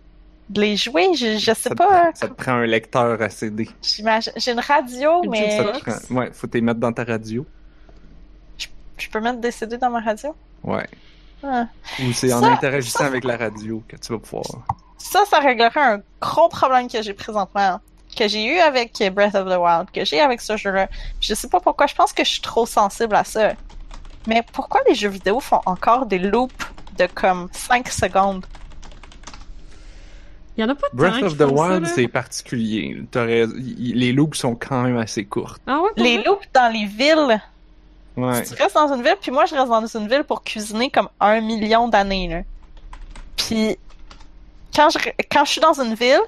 de 0.48 0.60
les 0.62 0.76
jouer. 0.76 1.14
Je, 1.14 1.38
je 1.38 1.44
sais 1.44 1.54
Ça 1.54 1.70
te 1.70 1.74
pas. 1.74 2.10
Ça 2.14 2.28
te 2.28 2.32
prend 2.34 2.52
un 2.52 2.66
lecteur 2.66 3.20
à 3.22 3.28
CD. 3.28 3.68
J'imagine, 3.82 4.32
j'ai 4.36 4.52
une 4.52 4.60
radio, 4.60 5.22
Une 5.24 5.30
mais 5.30 5.56
Ça 5.56 5.64
te 5.64 5.78
prend... 5.80 6.16
Ouais, 6.18 6.30
faut 6.32 6.46
t'y 6.46 6.60
mettre 6.60 6.80
dans 6.80 6.92
ta 6.92 7.04
radio. 7.04 7.46
je 8.98 9.08
peux 9.08 9.20
mettre 9.20 9.40
des 9.40 9.50
CD 9.50 9.78
dans 9.78 9.90
ma 9.90 10.00
radio? 10.00 10.34
Ouais. 10.62 10.86
Ah. 11.42 11.66
Ou 12.02 12.12
c'est 12.12 12.32
en 12.34 12.40
Ça- 12.40 12.48
interagissant 12.52 12.98
ça- 12.98 13.06
avec 13.06 13.24
la 13.24 13.36
radio 13.36 13.82
que 13.88 13.96
tu 13.96 14.12
vas 14.12 14.18
pouvoir. 14.18 14.44
Ça, 14.98 15.24
ça 15.24 15.38
réglerait 15.40 15.80
un 15.80 16.02
gros 16.20 16.48
problème 16.50 16.86
que 16.88 17.00
j'ai 17.00 17.14
présentement, 17.14 17.80
que 18.16 18.28
j'ai 18.28 18.44
eu 18.44 18.58
avec 18.58 19.02
Breath 19.12 19.34
of 19.34 19.46
the 19.48 19.56
Wild, 19.58 19.90
que 19.92 20.04
j'ai 20.04 20.20
avec 20.20 20.40
ce 20.40 20.56
jeu-là. 20.56 20.88
Je 21.20 21.34
sais 21.34 21.48
pas 21.48 21.60
pourquoi, 21.60 21.86
je 21.86 21.94
pense 21.94 22.12
que 22.12 22.24
je 22.24 22.30
suis 22.30 22.40
trop 22.40 22.66
sensible 22.66 23.14
à 23.14 23.24
ça. 23.24 23.52
Mais 24.26 24.42
pourquoi 24.52 24.80
les 24.88 24.94
jeux 24.94 25.08
vidéo 25.08 25.40
font 25.40 25.60
encore 25.66 26.06
des 26.06 26.18
loops 26.18 26.54
de 26.98 27.06
comme 27.06 27.48
5 27.52 27.88
secondes? 27.88 28.44
Y 30.58 30.64
en 30.64 30.68
a 30.68 30.74
pas 30.74 30.88
tant 30.88 30.96
Breath 30.96 31.22
of 31.22 31.38
the 31.38 31.42
Wild, 31.50 31.86
c'est 31.86 32.08
particulier. 32.08 33.02
Les 33.14 34.12
loops 34.12 34.36
sont 34.38 34.54
quand 34.56 34.82
même 34.82 34.98
assez 34.98 35.24
courtes. 35.24 35.60
Ah 35.66 35.80
ouais, 35.80 35.90
Les 35.96 36.16
vrai? 36.18 36.26
loops 36.26 36.46
dans 36.52 36.70
les 36.72 36.84
villes, 36.86 37.40
Ouais. 38.16 38.42
tu 38.42 38.54
restes 38.60 38.74
dans 38.74 38.92
une 38.92 39.02
ville, 39.02 39.16
puis 39.20 39.30
moi 39.30 39.46
je 39.46 39.54
reste 39.54 39.68
dans 39.68 39.86
une 39.86 40.08
ville 40.08 40.24
pour 40.24 40.42
cuisiner 40.42 40.90
comme 40.90 41.08
un 41.20 41.40
million 41.40 41.88
d'années. 41.88 42.44
Puis 43.36 43.78
quand 44.74 44.90
je, 44.90 44.98
quand 45.30 45.44
je 45.46 45.50
suis 45.52 45.60
dans 45.60 45.80
une 45.80 45.94
ville, 45.94 46.20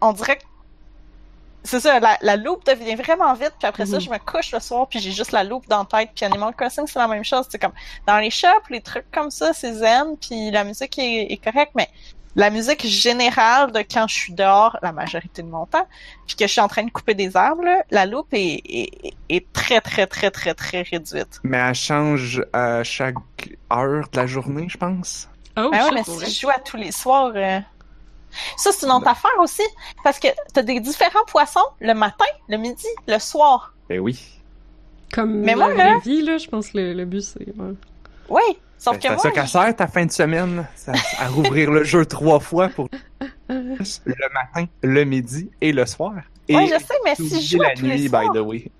on 0.00 0.12
dirait 0.12 0.36
que 0.36 0.42
c'est 1.64 1.80
ça, 1.80 1.98
la, 1.98 2.18
la 2.20 2.36
loupe 2.36 2.64
devient 2.66 2.94
vraiment 2.94 3.32
vite, 3.34 3.54
puis 3.58 3.66
après 3.66 3.86
ça, 3.86 3.96
Mhm. 3.96 4.00
je 4.02 4.10
me 4.10 4.18
couche 4.18 4.52
le 4.52 4.60
soir, 4.60 4.86
puis 4.86 4.98
j'ai 5.00 5.10
juste 5.12 5.32
la 5.32 5.42
loupe 5.44 5.66
dans 5.68 5.86
la 5.90 6.00
tête, 6.00 6.10
puis 6.14 6.24
Animal 6.24 6.54
Crossing, 6.54 6.86
c'est 6.86 6.98
la 6.98 7.08
même 7.08 7.24
chose, 7.24 7.46
c'est 7.48 7.58
comme, 7.58 7.72
dans 8.06 8.18
les 8.18 8.30
shops, 8.30 8.68
les 8.70 8.80
trucs 8.82 9.10
comme 9.10 9.30
ça, 9.30 9.52
c'est 9.54 9.72
zen, 9.72 10.16
puis 10.20 10.50
la 10.50 10.62
musique 10.64 10.98
est, 10.98 11.32
est 11.32 11.36
correcte, 11.42 11.72
mais 11.74 11.88
la 12.36 12.50
musique 12.50 12.84
générale 12.84 13.70
de 13.70 13.78
quand 13.78 14.08
je 14.08 14.14
suis 14.14 14.32
dehors, 14.32 14.76
la 14.82 14.90
majorité 14.92 15.40
de 15.42 15.46
mon 15.48 15.66
temps, 15.66 15.86
puis 16.26 16.34
que 16.36 16.46
je 16.46 16.50
suis 16.52 16.60
en 16.60 16.66
train 16.68 16.82
de 16.82 16.90
couper 16.90 17.14
des 17.14 17.36
arbres, 17.36 17.62
là, 17.64 17.82
la 17.92 18.06
loupe 18.06 18.28
est, 18.32 18.60
est, 18.68 19.14
est 19.28 19.52
très, 19.52 19.80
très, 19.80 20.06
très, 20.08 20.30
très, 20.32 20.52
très 20.52 20.82
réduite. 20.82 21.38
Mais 21.44 21.58
elle 21.58 21.74
change 21.76 22.42
à 22.52 22.82
chaque 22.82 23.14
heure 23.72 24.08
de 24.12 24.16
la 24.16 24.26
journée, 24.26 24.66
je 24.68 24.76
pense. 24.76 25.28
Oh, 25.56 25.68
Ben 25.70 25.84
ouais, 25.84 25.90
mais 25.94 26.02
si 26.02 26.26
je 26.34 26.40
joue 26.40 26.50
à 26.50 26.58
tous 26.58 26.76
les 26.76 26.90
soirs, 26.90 27.30
euh, 27.36 27.60
ça 28.56 28.70
c'est 28.72 28.86
une 28.86 28.92
autre 28.92 29.08
affaire 29.08 29.38
aussi, 29.40 29.62
parce 30.02 30.18
que 30.18 30.28
t'as 30.52 30.62
des 30.62 30.80
différents 30.80 31.24
poissons 31.26 31.64
le 31.80 31.94
matin, 31.94 32.24
le 32.48 32.56
midi, 32.56 32.86
le 33.06 33.18
soir. 33.18 33.74
Ben 33.88 34.00
oui. 34.00 34.18
Comme 35.12 35.40
Mais 35.40 35.52
la 35.54 35.56
moi, 35.56 35.74
là- 35.74 35.98
vie, 36.04 36.22
là, 36.22 36.38
je 36.38 36.48
pense 36.48 36.68
que 36.70 36.78
le, 36.78 36.92
le 36.92 37.04
but, 37.04 37.20
c'est... 37.22 37.40
ouais. 37.46 37.74
Oui, 38.28 38.42
sauf 38.78 38.94
Ben, 38.94 39.00
que 39.00 39.08
moi, 39.08 39.18
ça 39.18 39.30
qu'elle 39.30 39.48
sert 39.48 39.76
ta 39.76 39.86
fin 39.86 40.04
de 40.06 40.10
semaine. 40.12 40.66
Ça- 40.74 40.92
à 41.20 41.28
rouvrir 41.28 41.70
le 41.70 41.84
jeu 41.84 42.04
trois 42.06 42.40
fois 42.40 42.68
pour 42.68 42.88
le 43.48 44.32
matin, 44.32 44.66
le 44.82 45.04
midi 45.04 45.50
et 45.60 45.72
le 45.72 45.86
soir. 45.86 46.14
Et 46.48 46.56
ouais, 46.56 46.66
je 46.66 46.78
sais, 46.78 46.94
mais 47.04 47.14
si 47.14 47.40
je 47.42 47.56
joue 47.56 47.62
à 47.62 47.68
la 47.68 47.74
tous 47.74 47.86
les 47.86 47.96
nuit, 48.00 48.08
soirs, 48.08 48.30
by 48.32 48.38
the 48.38 48.42
way. 48.42 48.70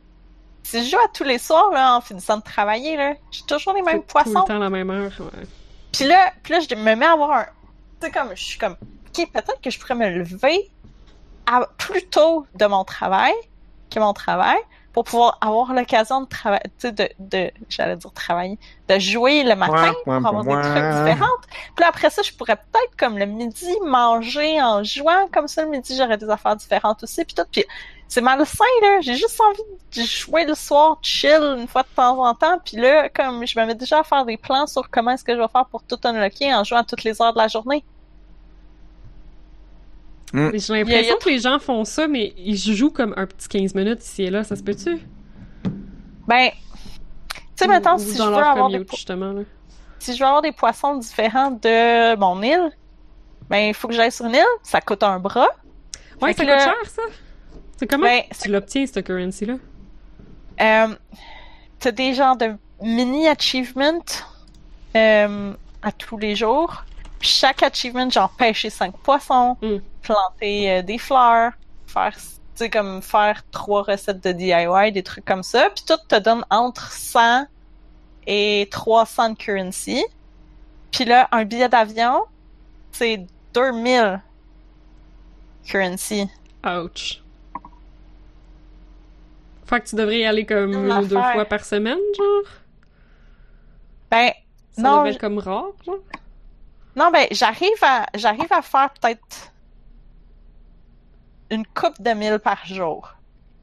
si 0.63 0.85
je 0.85 0.91
joue 0.91 0.99
à 0.99 1.09
tous 1.13 1.25
les 1.25 1.39
soirs 1.39 1.71
là, 1.73 1.97
en 1.97 2.01
finissant 2.01 2.39
de 2.39 2.43
travailler 2.43 2.97
là, 2.97 3.15
j'ai 3.31 3.43
toujours 3.45 3.73
les 3.75 3.83
mêmes 3.83 4.03
Tout- 4.03 4.07
Tout 4.09 4.19
le 4.19 4.33
poissons. 4.33 4.47
temps 4.47 4.57
à 4.57 4.59
la 4.59 4.71
même 4.71 4.91
heure, 4.91 5.13
ouais. 5.21 5.47
Puis 5.93 6.05
là, 6.07 6.33
puis 6.43 6.53
là, 6.55 6.61
je 6.61 6.75
me 6.75 6.95
mets 6.97 7.07
à 7.07 7.13
avoir 7.13 7.31
un, 7.33 7.45
tu 8.01 8.07
sais 8.07 8.11
comme, 8.11 8.31
je 8.35 8.43
suis 8.43 8.59
comme, 8.59 8.77
ok, 9.17 9.33
peut-être 9.33 9.61
que 9.61 9.71
je 9.71 9.79
pourrais 9.79 9.95
me 9.95 10.09
lever 10.09 10.71
à, 11.47 11.67
plus 11.79 12.07
tôt 12.07 12.47
de 12.55 12.67
mon 12.67 12.85
travail 12.85 13.35
que 13.91 14.01
mon 14.01 14.13
travail 14.13 14.59
pour 14.95 15.03
pouvoir 15.03 15.39
avoir 15.41 15.73
l'occasion 15.75 16.21
de 16.21 16.29
travailler, 16.29 16.63
tu 16.79 16.89
sais, 16.89 16.93
de, 16.93 17.09
de, 17.19 17.51
j'allais 17.69 17.97
dire 17.97 18.13
travailler, 18.13 18.59
de 18.89 18.99
jouer 19.01 19.43
le 19.43 19.57
matin 19.57 19.93
Ouais, 20.07 20.21
pour 20.21 20.27
avoir 20.29 20.47
ouais. 20.47 20.55
des 20.55 20.63
trucs 20.63 20.75
différents. 20.75 21.37
Puis 21.75 21.85
après 21.85 22.11
ça, 22.11 22.23
je 22.23 22.33
pourrais 22.33 22.55
peut-être, 22.55 22.97
comme 22.97 23.19
le 23.19 23.27
midi, 23.27 23.75
manger 23.85 24.63
en 24.63 24.85
jouant. 24.85 25.27
Comme 25.33 25.49
ça, 25.49 25.65
le 25.65 25.71
midi, 25.71 25.97
j'aurais 25.97 26.17
des 26.17 26.31
affaires 26.31 26.55
différentes 26.55 27.03
aussi. 27.03 27.25
Puis 27.25 27.35
tout. 27.35 27.43
Puis 27.51 27.65
c'est 28.07 28.21
malsain, 28.21 28.65
là. 28.83 29.01
J'ai 29.01 29.17
juste 29.17 29.41
envie 29.41 29.63
de 29.97 30.03
jouer 30.03 30.45
le 30.45 30.55
soir, 30.55 30.99
chill, 31.03 31.57
une 31.59 31.67
fois 31.67 31.83
de 31.83 31.89
temps 31.97 32.25
en 32.25 32.33
temps. 32.35 32.61
Puis 32.65 32.77
là, 32.77 33.09
comme 33.09 33.45
je 33.45 33.59
me 33.59 33.67
mets 33.67 33.75
déjà 33.75 33.99
à 33.99 34.05
faire 34.05 34.25
des 34.25 34.37
plans 34.37 34.69
sur 34.69 34.89
comment 34.91 35.11
est-ce 35.11 35.25
que 35.25 35.35
je 35.35 35.41
vais 35.41 35.49
faire 35.49 35.67
pour 35.67 35.83
tout 35.83 35.99
unlocker 36.05 36.55
en 36.55 36.63
jouant 36.63 36.79
à 36.79 36.85
toutes 36.85 37.03
les 37.03 37.21
heures 37.21 37.33
de 37.33 37.39
la 37.39 37.49
journée. 37.49 37.85
Mais 40.33 40.59
J'ai 40.59 40.73
a- 40.73 40.77
l'impression 40.79 41.17
que 41.23 41.29
les 41.29 41.39
gens 41.39 41.59
font 41.59 41.85
ça, 41.85 42.09
mais 42.09 42.35
ils 42.37 42.57
jouent 42.57 42.91
comme 42.91 43.15
un 43.17 43.27
petit 43.27 43.49
15 43.49 43.75
minutes 43.75 44.05
ici 44.05 44.25
et 44.25 44.31
là, 44.31 44.43
ça 44.43 44.57
se 44.57 44.63
peut-tu? 44.63 44.99
Ben, 46.27 46.51
tu 46.51 47.41
sais, 47.57 47.67
maintenant, 47.69 47.99
si 47.99 48.17
je 48.17 48.23
veux 48.23 48.35
avoir 48.37 48.69
des 48.71 48.85
justement, 48.91 49.33
là. 49.33 49.43
si 49.99 50.15
je 50.15 50.19
veux 50.19 50.27
avoir 50.27 50.43
des 50.43 50.53
poissons 50.53 50.97
différents 50.97 51.51
de 51.53 52.17
mon 52.17 52.43
île, 52.43 52.71
ben, 53.49 53.69
il 53.69 53.75
faut 53.75 53.87
que 53.89 53.95
j'aille 53.95 54.11
sur 54.11 54.27
une 54.27 54.35
île. 54.35 54.45
Ça 54.63 54.81
coûte 54.81 55.03
un 55.03 55.19
bras. 55.21 55.49
Ouais, 56.21 56.33
Fait 56.33 56.39
ça 56.39 56.45
coûte 56.45 56.47
là- 56.47 56.59
cher, 56.65 56.75
ça? 56.91 57.03
C'est 57.77 57.87
comment 57.87 58.05
Ben, 58.07 58.23
tu 58.41 58.49
l'obtiens, 58.51 58.87
cette 58.87 59.07
currency-là? 59.07 59.55
Euh, 60.61 60.89
t'as 61.79 61.91
des 61.93 62.15
genres 62.15 62.37
de 62.37 62.55
mini 62.83 63.29
achievements 63.29 64.05
euh, 64.97 65.53
à 65.83 65.93
tous 65.93 66.17
les 66.17 66.35
jours. 66.37 66.85
Puis 67.25 67.33
chaque 67.33 67.63
achievement, 67.63 68.11
genre 68.11 68.31
pêcher 68.37 68.69
cinq 68.69 68.95
poissons, 68.99 69.57
Mm. 69.63 69.77
planter 70.03 70.71
euh, 70.71 70.83
des 70.83 70.99
fleurs, 70.99 71.53
faire, 71.87 72.15
tu 72.15 72.23
sais, 72.55 72.69
comme 72.69 73.01
faire 73.01 73.43
trois 73.51 73.83
recettes 73.83 74.23
de 74.23 74.31
DIY, 74.33 74.93
des 74.93 75.03
trucs 75.03 75.25
comme 75.25 75.43
ça. 75.43 75.71
Puis 75.75 75.87
tout 75.87 75.97
te 76.07 76.19
donne 76.19 76.45
entre 76.51 76.93
100 76.93 77.47
et 78.27 78.69
300 78.71 79.31
de 79.31 79.37
currency. 79.39 80.05
Puis 80.93 81.07
là, 81.07 81.27
un 81.33 81.47
billet 81.47 81.71
d'avion, 81.71 82.25
c'est 82.93 83.27
2000 83.55 84.21
currency. 85.65 86.29
Ouch. 86.63 87.23
Fait 89.65 89.81
que 89.81 89.87
tu 89.89 89.97
devrais 89.97 90.19
y 90.19 90.27
aller 90.27 90.45
comme 90.45 90.75
Une 90.75 90.93
ou 90.93 91.07
deux 91.07 91.23
fois 91.33 91.47
par 91.47 91.65
semaine, 91.65 91.97
genre? 92.19 92.53
Ben, 94.11 94.31
Ça 94.73 94.83
Non, 94.83 94.97
devrait 94.97 95.13
je- 95.13 95.15
être 95.15 95.21
comme 95.23 95.39
rare, 95.39 95.69
genre? 95.87 95.97
Non, 96.97 97.11
ben, 97.11 97.27
j'arrive 97.31 97.83
à, 97.83 98.07
j'arrive 98.15 98.53
à 98.53 98.63
faire 98.63 98.91
peut-être 99.01 99.53
une 101.51 101.67
coupe 101.67 102.01
de 102.01 102.11
mille 102.11 102.39
par 102.39 102.65
jour. 102.67 103.15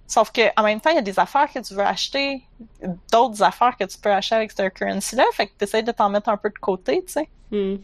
Sauf 0.08 0.32
que 0.32 0.42
en 0.60 0.64
même 0.64 0.82
temps, 0.82 0.90
il 0.90 0.98
y 0.98 1.00
a 1.00 1.04
des 1.04 1.18
affaires 1.20 1.52
que 1.52 1.60
tu 1.60 1.74
veux 1.74 1.86
acheter, 1.86 2.44
d'autres 3.12 3.42
affaires 3.44 3.78
que 3.78 3.86
tu 3.86 3.98
peux 3.98 4.12
acheter 4.12 4.36
avec 4.36 4.52
cette 4.52 4.74
currency-là, 4.74 5.24
fait 5.34 5.48
que 5.48 5.54
tu 5.58 5.64
essaies 5.64 5.84
de 5.84 5.92
t'en 5.92 6.10
mettre 6.10 6.28
un 6.30 6.36
peu 6.38 6.50
de 6.50 6.60
côté, 6.60 7.04
tu 7.06 7.14
sais. 7.14 7.30
Hmm. 7.52 7.78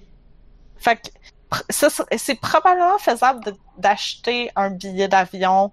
Fait 0.78 0.98
que 0.98 1.08
ça, 1.70 1.88
c'est- 1.90 2.36
probablement 2.42 2.98
faisable 3.00 3.54
d'acheter 3.78 4.52
un 4.58 4.70
billet 4.70 5.08
d'avion 5.08 5.72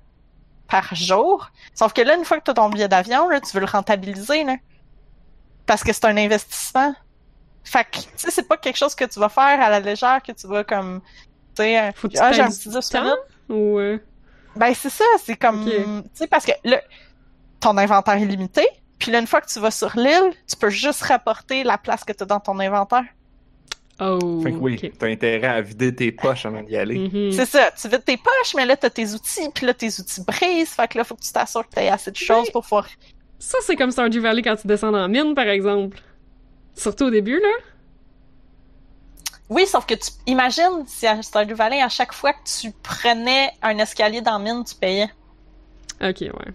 par 0.69 0.95
jour. 0.95 1.51
Sauf 1.75 1.93
que 1.93 2.01
là, 2.03 2.17
une 2.17 2.25
fois 2.25 2.39
que 2.39 2.45
tu 2.45 2.51
as 2.53 2.55
ton 2.55 2.71
billet 2.71 2.89
d'avion, 2.89 3.29
là, 3.29 3.41
tu 3.41 3.53
veux 3.53 3.61
le 3.61 3.67
rentabiliser, 3.67 4.45
là. 4.45 4.55
Parce 5.67 5.83
que 5.83 5.93
c'est 5.93 6.05
un 6.05 6.17
investissement. 6.17 6.95
Fait 7.65 7.85
que, 7.85 7.99
tu 7.99 8.07
sais, 8.17 8.31
c'est 8.31 8.47
pas 8.47 8.57
quelque 8.57 8.77
chose 8.77 8.95
que 8.95 9.05
tu 9.05 9.19
vas 9.19 9.29
faire 9.29 9.61
à 9.61 9.71
la 9.71 9.81
légère, 9.81 10.21
que 10.23 10.33
tu 10.33 10.47
vas 10.47 10.63
comme, 10.65 11.01
tu 11.57 11.63
sais, 11.63 11.81
euh, 11.81 11.91
Faut 11.95 12.09
que 12.09 12.13
tu 12.15 12.19
ah, 12.23 12.33
j'ai 12.33 12.43
un 12.43 12.49
petit 12.49 12.69
du 12.69 12.75
10 12.75 12.89
temps? 12.91 13.01
minutes. 13.03 13.19
Ou, 13.49 13.79
euh, 13.79 13.99
Ben, 14.57 14.73
c'est 14.75 14.91
ça, 14.91 15.05
c'est 15.25 15.37
comme, 15.37 15.65
tu 15.65 15.73
sais, 16.15 16.27
parce 16.27 16.45
que 16.45 16.53
là, 16.65 16.81
ton 17.61 17.77
inventaire 17.79 18.15
est 18.15 18.27
limité, 18.27 18.67
puis 18.99 19.11
là, 19.11 19.19
une 19.19 19.27
fois 19.27 19.41
que 19.41 19.49
tu 19.51 19.59
vas 19.59 19.71
sur 19.71 19.93
l'île, 19.97 20.33
tu 20.49 20.57
peux 20.57 20.71
juste 20.71 21.03
rapporter 21.03 21.65
la 21.65 21.79
place 21.79 22.05
que 22.05 22.13
tu 22.13 22.23
as 22.23 22.27
dans 22.27 22.41
ton 22.41 22.59
inventaire. 22.61 23.05
Oh, 24.01 24.41
Fait 24.43 24.51
que 24.51 24.57
oui, 24.57 24.93
t'as 24.99 25.07
intérêt 25.07 25.47
à 25.47 25.61
vider 25.61 25.95
tes 25.95 26.11
poches 26.11 26.47
avant 26.47 26.63
d'y 26.63 26.77
aller. 26.77 26.99
Mhm. 27.09 27.31
C'est 27.33 27.47
ça, 27.47 27.71
tu 27.71 27.89
vides 27.89 28.05
tes 28.05 28.17
poches, 28.17 28.55
mais 28.57 28.67
là, 28.67 28.77
t'as 28.77 28.91
tes 28.91 29.13
outils, 29.13 29.49
puis 29.55 29.67
là, 29.67 29.73
tes 29.75 29.87
outils 29.87 30.21
brisent, 30.27 30.71
fait 30.71 30.89
que 30.89 30.99
là, 30.99 31.05
faut 31.05 31.15
que 31.15 31.23
tu 31.23 31.33
t'assures 31.33 31.67
que 31.69 31.75
t'aies 31.75 31.89
assez 31.89 32.11
de 32.11 32.17
choses 32.17 32.51
pour 32.51 32.63
pouvoir... 32.63 32.89
Ça, 33.39 33.59
c'est 33.63 33.77
comme 33.77 33.91
Stardew 33.93 34.21
Valley 34.21 34.43
quand 34.43 34.57
tu 34.57 34.67
descends 34.67 34.91
dans 34.91 34.99
la 34.99 35.09
mine, 35.09 35.35
par 35.35 35.47
exemple. 35.49 35.99
Surtout 36.77 37.05
au 37.07 37.11
début, 37.11 37.41
là. 37.41 37.49
Oui, 39.51 39.67
sauf 39.67 39.85
que 39.87 39.95
tu 39.95 40.11
imagines 40.27 40.85
si 40.87 41.07
à 41.07 41.21
Stardew 41.23 41.55
Valley, 41.55 41.81
à 41.83 41.89
chaque 41.89 42.13
fois 42.15 42.33
que 42.33 42.39
tu 42.61 42.73
prenais 42.83 43.53
un 43.63 43.77
escalier 43.79 44.21
dans 44.21 44.33
la 44.33 44.39
mine, 44.39 44.65
tu 44.65 44.75
payais. 44.75 45.09
Ok, 46.03 46.21
ouais. 46.23 46.53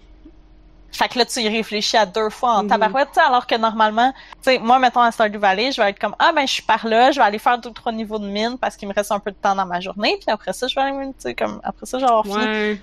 Fait 0.91 1.07
que 1.07 1.19
là, 1.19 1.25
tu 1.25 1.39
y 1.41 1.47
réfléchis 1.47 1.97
à 1.97 2.05
deux 2.07 2.31
fois 2.31 2.55
en 2.55 2.63
Mhm. 2.63 2.69
tabarouette, 2.69 3.17
alors 3.19 3.45
que 3.45 3.55
normalement, 3.55 4.11
tu 4.11 4.17
sais, 4.41 4.57
moi, 4.59 4.79
mettons 4.79 5.01
à 5.01 5.11
Stardew 5.11 5.37
Valley, 5.37 5.71
je 5.71 5.79
vais 5.81 5.91
être 5.91 5.99
comme, 5.99 6.15
ah, 6.17 6.31
ben, 6.33 6.47
je 6.47 6.51
suis 6.53 6.63
par 6.63 6.85
là, 6.87 7.11
je 7.11 7.19
vais 7.19 7.25
aller 7.25 7.37
faire 7.37 7.59
deux, 7.59 7.71
trois 7.71 7.91
niveaux 7.91 8.17
de 8.17 8.25
mine 8.27 8.57
parce 8.59 8.75
qu'il 8.75 8.87
me 8.87 8.93
reste 8.93 9.11
un 9.11 9.19
peu 9.19 9.29
de 9.31 9.37
temps 9.37 9.53
dans 9.55 9.67
ma 9.67 9.79
journée, 9.79 10.17
puis 10.19 10.31
après 10.31 10.51
ça, 10.51 10.67
je 10.67 10.73
vais 10.75 10.81
aller, 10.81 11.07
tu 11.09 11.13
sais, 11.19 11.35
comme, 11.35 11.61
après 11.63 11.85
ça, 11.85 11.99
je 11.99 12.03
vais 12.03 12.09
avoir 12.09 12.25
fini. 12.25 12.37
Ouais. 12.43 12.81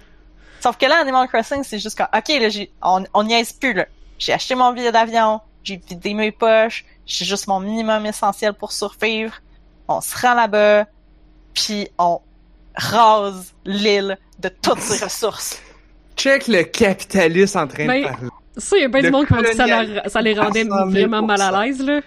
Sauf 0.61 0.77
que 0.79 0.87
là, 0.87 1.01
Animal 1.01 1.27
Crossing, 1.29 1.65
c'est 1.65 1.81
juste 1.81 1.99
comme, 1.99 2.07
ok, 2.17 2.29
là, 2.29 2.49
j'ai, 2.49 2.71
on, 2.81 3.05
on 3.13 3.25
n'y 3.25 3.35
est 3.35 3.59
plus, 3.59 3.73
là. 3.73 3.87
J'ai 4.19 4.33
acheté 4.33 4.55
mon 4.55 4.73
billet 4.73 4.93
d'avion, 4.93 5.41
j'ai 5.65 5.77
vidé 5.77 6.15
mes 6.15 6.31
poches, 6.31 6.85
j'ai 7.07 7.25
juste 7.25 7.47
mon 7.47 7.61
minimum 7.61 8.05
essentiel 8.07 8.53
pour 8.53 8.73
survivre. 8.73 9.35
On 9.89 10.01
se 10.01 10.17
rend 10.19 10.35
là-bas, 10.35 10.87
puis 11.55 11.89
on 11.99 12.21
rase 12.75 13.55
l'île 13.65 14.19
de 14.41 14.49
toutes 14.49 14.81
ses 14.81 15.03
ressources. 15.05 15.61
Check 16.17 16.49
le 16.49 16.63
capitaliste 16.65 17.57
en 17.57 17.67
train 17.67 17.87
Ben, 17.87 18.03
de 18.03 18.09
parler. 18.09 18.29
Ça, 18.57 18.77
y 18.79 18.85
a 18.85 18.89
bien 18.89 19.03
du 19.03 19.11
monde 19.11 19.27
qui 19.27 19.35
m'a 19.35 19.43
dit 19.43 19.49
que 19.51 19.57
ça, 19.57 19.67
leur- 19.85 20.11
ça 20.11 20.23
les 20.23 20.35
rendait 20.35 20.65
100 20.65 20.69
000%. 20.71 20.91
vraiment 20.91 21.23
mal 21.23 21.41
à 21.43 21.65
l'aise, 21.67 21.81
là. 21.83 22.01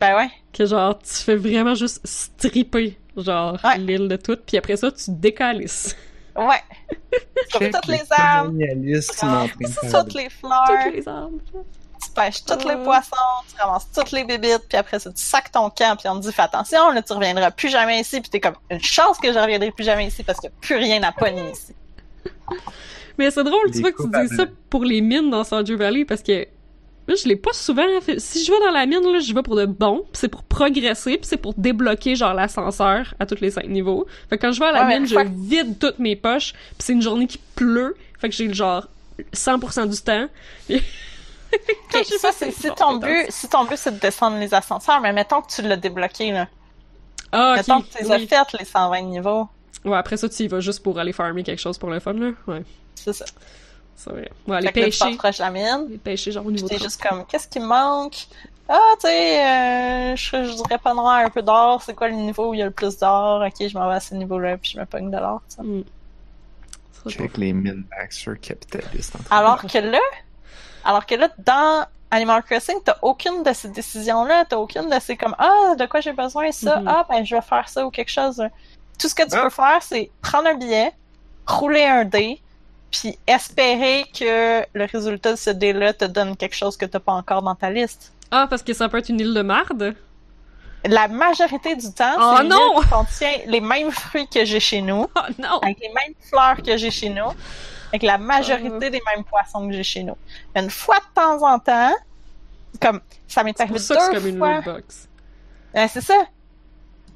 Ben 0.00 0.16
ouais. 0.16 0.28
Que 0.52 0.66
genre, 0.66 0.98
tu 0.98 1.12
fais 1.14 1.36
vraiment 1.36 1.74
juste 1.74 2.00
stripper, 2.04 2.98
genre, 3.16 3.58
Ouais. 3.64 3.78
l'île 3.78 4.08
de 4.08 4.16
tout, 4.16 4.36
puis 4.46 4.58
après 4.58 4.76
ça, 4.76 4.90
tu 4.92 5.04
décalisses. 5.12 5.96
Ouais. 6.36 6.60
Comme 7.52 7.62
Check 7.62 7.72
toutes 7.72 7.86
le 7.86 7.92
les 7.94 8.02
armes, 8.10 8.58
toutes 9.90 10.14
les 10.14 10.28
fleurs, 10.28 10.64
Toutes 10.84 10.94
les 10.94 11.08
arbres. 11.08 11.38
Tu 12.14 12.20
pêches 12.20 12.44
tous 12.44 12.68
les 12.68 12.76
poissons, 12.76 13.10
tu 13.48 13.60
ramasses 13.60 13.88
toutes 13.92 14.12
les 14.12 14.24
bébites, 14.24 14.66
puis 14.68 14.78
après 14.78 14.98
ça, 14.98 15.10
tu 15.10 15.22
sacs 15.22 15.50
ton 15.52 15.70
camp, 15.70 15.96
puis 15.98 16.08
on 16.08 16.16
te 16.16 16.26
dit, 16.26 16.32
fais 16.32 16.42
attention, 16.42 16.90
là, 16.90 17.02
tu 17.02 17.12
reviendras 17.12 17.50
plus 17.50 17.68
jamais 17.68 18.00
ici, 18.00 18.20
puis 18.20 18.30
t'es 18.30 18.40
comme, 18.40 18.54
une 18.70 18.82
chance 18.82 19.18
que 19.18 19.32
je 19.32 19.38
reviendrai 19.38 19.70
plus 19.70 19.84
jamais 19.84 20.06
ici 20.06 20.22
parce 20.22 20.40
qu'il 20.40 20.50
n'y 20.50 20.56
a 20.56 20.60
plus 20.60 20.76
rien 20.76 21.02
à 21.02 21.12
pogner 21.12 21.50
ici. 21.50 21.74
Mais 23.18 23.30
c'est 23.30 23.44
drôle, 23.44 23.70
tu 23.72 23.80
vois, 23.80 23.92
que 23.92 24.02
tu 24.02 24.08
dis 24.08 24.36
ça 24.36 24.46
pour 24.70 24.84
les 24.84 25.00
mines 25.00 25.30
dans 25.30 25.44
Stardew 25.44 25.76
Valley, 25.76 26.04
parce 26.04 26.22
que 26.22 26.46
moi, 27.06 27.16
je 27.22 27.28
l'ai 27.28 27.36
pas 27.36 27.52
souvent 27.52 27.84
fait. 28.00 28.18
Si 28.18 28.42
je 28.42 28.50
vais 28.50 28.58
dans 28.60 28.70
la 28.70 28.86
mine, 28.86 29.02
là, 29.12 29.18
je 29.18 29.34
vais 29.34 29.42
pour 29.42 29.56
de 29.56 29.66
bon, 29.66 30.06
pis 30.12 30.20
c'est 30.20 30.28
pour 30.28 30.42
progresser, 30.42 31.18
pis 31.18 31.28
c'est 31.28 31.36
pour 31.36 31.52
débloquer, 31.54 32.16
genre, 32.16 32.32
l'ascenseur 32.32 33.14
à 33.20 33.26
tous 33.26 33.40
les 33.40 33.50
cinq 33.50 33.68
niveaux. 33.68 34.06
Fait 34.30 34.38
que 34.38 34.46
quand 34.46 34.52
je 34.52 34.60
vais 34.60 34.66
à 34.66 34.72
la 34.72 34.86
Ouais, 34.86 34.98
mine, 34.98 35.06
je 35.06 35.16
vide 35.18 35.78
toutes 35.78 35.98
mes 35.98 36.16
poches, 36.16 36.54
pis 36.78 36.86
c'est 36.86 36.94
une 36.94 37.02
journée 37.02 37.26
qui 37.26 37.38
pleut, 37.54 37.94
fait 38.18 38.30
que 38.30 38.34
j'ai 38.34 38.52
genre 38.52 38.88
100% 39.34 39.90
du 39.90 39.98
temps. 39.98 40.28
Ça, 42.18 42.30
c'est 42.32 42.50
ces 42.50 42.68
si 42.68 42.74
ton 42.74 42.96
but, 42.96 43.26
si 43.30 43.48
ton 43.48 43.64
but 43.64 43.76
c'est 43.76 43.92
de 43.92 43.98
descendre 44.00 44.38
les 44.38 44.52
ascenseurs, 44.54 45.00
mais 45.00 45.12
mettons 45.12 45.40
que 45.42 45.52
tu 45.52 45.62
l'as 45.62 45.76
débloqué, 45.76 46.32
là. 46.32 46.48
Ah, 47.32 47.54
Mettons 47.56 47.80
que 47.82 47.86
tu 47.96 48.02
les 48.04 48.12
as 48.12 48.16
oui. 48.16 48.26
faites, 48.28 48.52
les 48.58 48.64
120 48.64 49.00
niveaux. 49.02 49.48
Ouais, 49.84 49.96
après 49.96 50.16
ça, 50.16 50.28
tu 50.28 50.44
y 50.44 50.48
vas 50.48 50.60
juste 50.60 50.82
pour 50.82 50.98
aller 50.98 51.12
farmer 51.12 51.42
quelque 51.42 51.58
chose 51.60 51.78
pour 51.78 51.90
le 51.90 52.00
fun, 52.00 52.12
là. 52.14 52.30
Ouais, 52.46 52.62
C'est 52.94 53.12
ça. 53.12 53.24
c'est 53.96 54.10
vrai. 54.10 54.30
Ouais, 54.46 54.56
aller 54.56 54.66
là, 54.66 54.72
tu 54.72 54.80
pêcher. 54.80 55.16
passeras 55.16 55.36
la 55.44 55.50
mine. 55.50 55.86
Aller 55.88 55.98
pêcher, 55.98 56.32
genre, 56.32 56.46
au 56.46 56.50
niveau 56.50 56.68
T'es 56.68 56.78
juste 56.78 57.02
comme, 57.02 57.24
qu'est-ce 57.26 57.48
qui 57.48 57.60
me 57.60 57.66
manque? 57.66 58.26
Ah, 58.68 58.78
tu 59.00 59.08
sais, 59.08 59.44
euh, 59.46 60.16
je, 60.16 60.44
je 60.50 60.62
dirais 60.62 60.78
pas 60.78 60.94
noir, 60.94 61.16
un 61.18 61.28
peu 61.28 61.42
d'or. 61.42 61.82
C'est 61.82 61.94
quoi 61.94 62.08
le 62.08 62.14
niveau 62.14 62.50
où 62.50 62.54
il 62.54 62.60
y 62.60 62.62
a 62.62 62.66
le 62.66 62.70
plus 62.70 62.96
d'or? 62.98 63.42
Ok, 63.46 63.66
je 63.68 63.76
m'en 63.76 63.88
vais 63.88 63.96
à 63.96 64.00
ce 64.00 64.14
niveau-là, 64.14 64.56
puis 64.56 64.70
je 64.74 64.80
me 64.80 64.86
pogne 64.86 65.10
de 65.10 65.18
l'or, 65.18 65.42
tu 65.50 65.56
sais. 65.56 65.62
Ça, 66.92 67.00
je 67.06 67.10
Check 67.10 67.36
les 67.36 67.52
mines 67.52 67.84
Baxter 67.90 68.32
capitalistes. 68.40 69.16
Alors 69.30 69.60
que 69.62 69.78
là, 69.78 69.98
alors 70.84 71.06
que 71.06 71.14
là, 71.14 71.28
dans 71.38 71.86
Animal 72.10 72.42
Crossing, 72.44 72.76
t'as 72.84 72.96
aucune 73.02 73.42
de 73.42 73.52
ces 73.52 73.68
décisions-là, 73.68 74.44
t'as 74.48 74.56
aucune 74.56 74.88
de 74.88 75.00
ces 75.00 75.16
comme 75.16 75.34
ah 75.38 75.74
de 75.78 75.86
quoi 75.86 76.00
j'ai 76.00 76.12
besoin 76.12 76.52
ça, 76.52 76.78
Mhm. 76.80 76.88
ah 76.88 77.06
ben 77.08 77.24
je 77.24 77.34
vais 77.34 77.42
faire 77.42 77.68
ça 77.68 77.84
ou 77.86 77.90
quelque 77.90 78.10
chose. 78.10 78.42
Tout 78.98 79.08
ce 79.08 79.14
que 79.14 79.22
tu 79.28 79.34
Ah. 79.36 79.42
peux 79.42 79.50
faire, 79.50 79.78
c'est 79.82 80.10
prendre 80.22 80.46
un 80.48 80.54
billet, 80.54 80.92
rouler 81.46 81.84
un 81.84 82.04
dé, 82.04 82.40
puis 82.92 83.18
espérer 83.26 84.04
que 84.16 84.64
le 84.72 84.84
résultat 84.84 85.32
de 85.32 85.36
ce 85.36 85.50
dé-là 85.50 85.92
te 85.92 86.04
donne 86.04 86.36
quelque 86.36 86.54
chose 86.54 86.76
que 86.76 86.86
t'as 86.86 87.00
pas 87.00 87.12
encore 87.12 87.42
dans 87.42 87.56
ta 87.56 87.70
liste. 87.70 88.12
Ah, 88.30 88.46
parce 88.48 88.62
que 88.62 88.72
ça 88.72 88.88
peut 88.88 88.98
être 88.98 89.08
une 89.08 89.18
île 89.20 89.34
de 89.34 89.42
marde? 89.42 89.94
La 90.86 91.08
majorité 91.08 91.74
du 91.76 91.92
temps, 91.92 92.14
Oh 92.20 92.34
c'est 92.36 92.42
une 92.44 92.50
non! 92.50 92.76
île 92.78 92.82
qui 92.84 92.90
contient 92.90 93.32
les 93.46 93.60
mêmes 93.60 93.90
fruits 93.90 94.28
que 94.28 94.44
j'ai 94.44 94.60
chez 94.60 94.82
nous, 94.82 95.06
Oh 95.16 95.20
non! 95.38 95.58
avec 95.62 95.80
les 95.80 95.88
mêmes 95.88 96.14
fleurs 96.30 96.62
que 96.62 96.76
j'ai 96.76 96.90
chez 96.90 97.08
nous, 97.08 97.30
avec 97.94 98.02
la 98.02 98.18
majorité 98.18 98.90
des 98.90 99.00
mêmes 99.14 99.22
poissons 99.24 99.68
que 99.68 99.72
j'ai 99.72 99.84
chez 99.84 100.02
nous. 100.02 100.16
Une 100.56 100.68
fois 100.68 100.96
de 100.98 101.14
temps 101.14 101.40
en 101.48 101.60
temps, 101.60 101.94
comme 102.80 103.00
ça 103.28 103.44
m'est 103.44 103.58
arrivé 103.60 103.78
ça 103.78 103.94
deux 103.94 104.14
comme 104.16 104.26
une 104.26 104.38
fois. 104.38 104.60
Euh, 105.76 105.86
c'est 105.88 106.00
ça. 106.00 106.24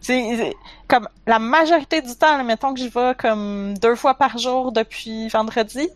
C'est 0.01 0.37
c'est- 0.37 0.55
comme 0.87 1.09
la 1.27 1.41
majorité 1.41 2.01
du 2.01 2.15
temps, 2.15 2.37
là, 2.37 2.45
mettons 2.45 2.73
que 2.75 2.79
j'y 2.79 2.89
vais 2.91 3.13
comme 3.19 3.77
deux 3.79 3.97
fois 3.97 4.15
par 4.15 4.39
jour 4.39 4.71
depuis 4.71 5.27
vendredi. 5.29 5.89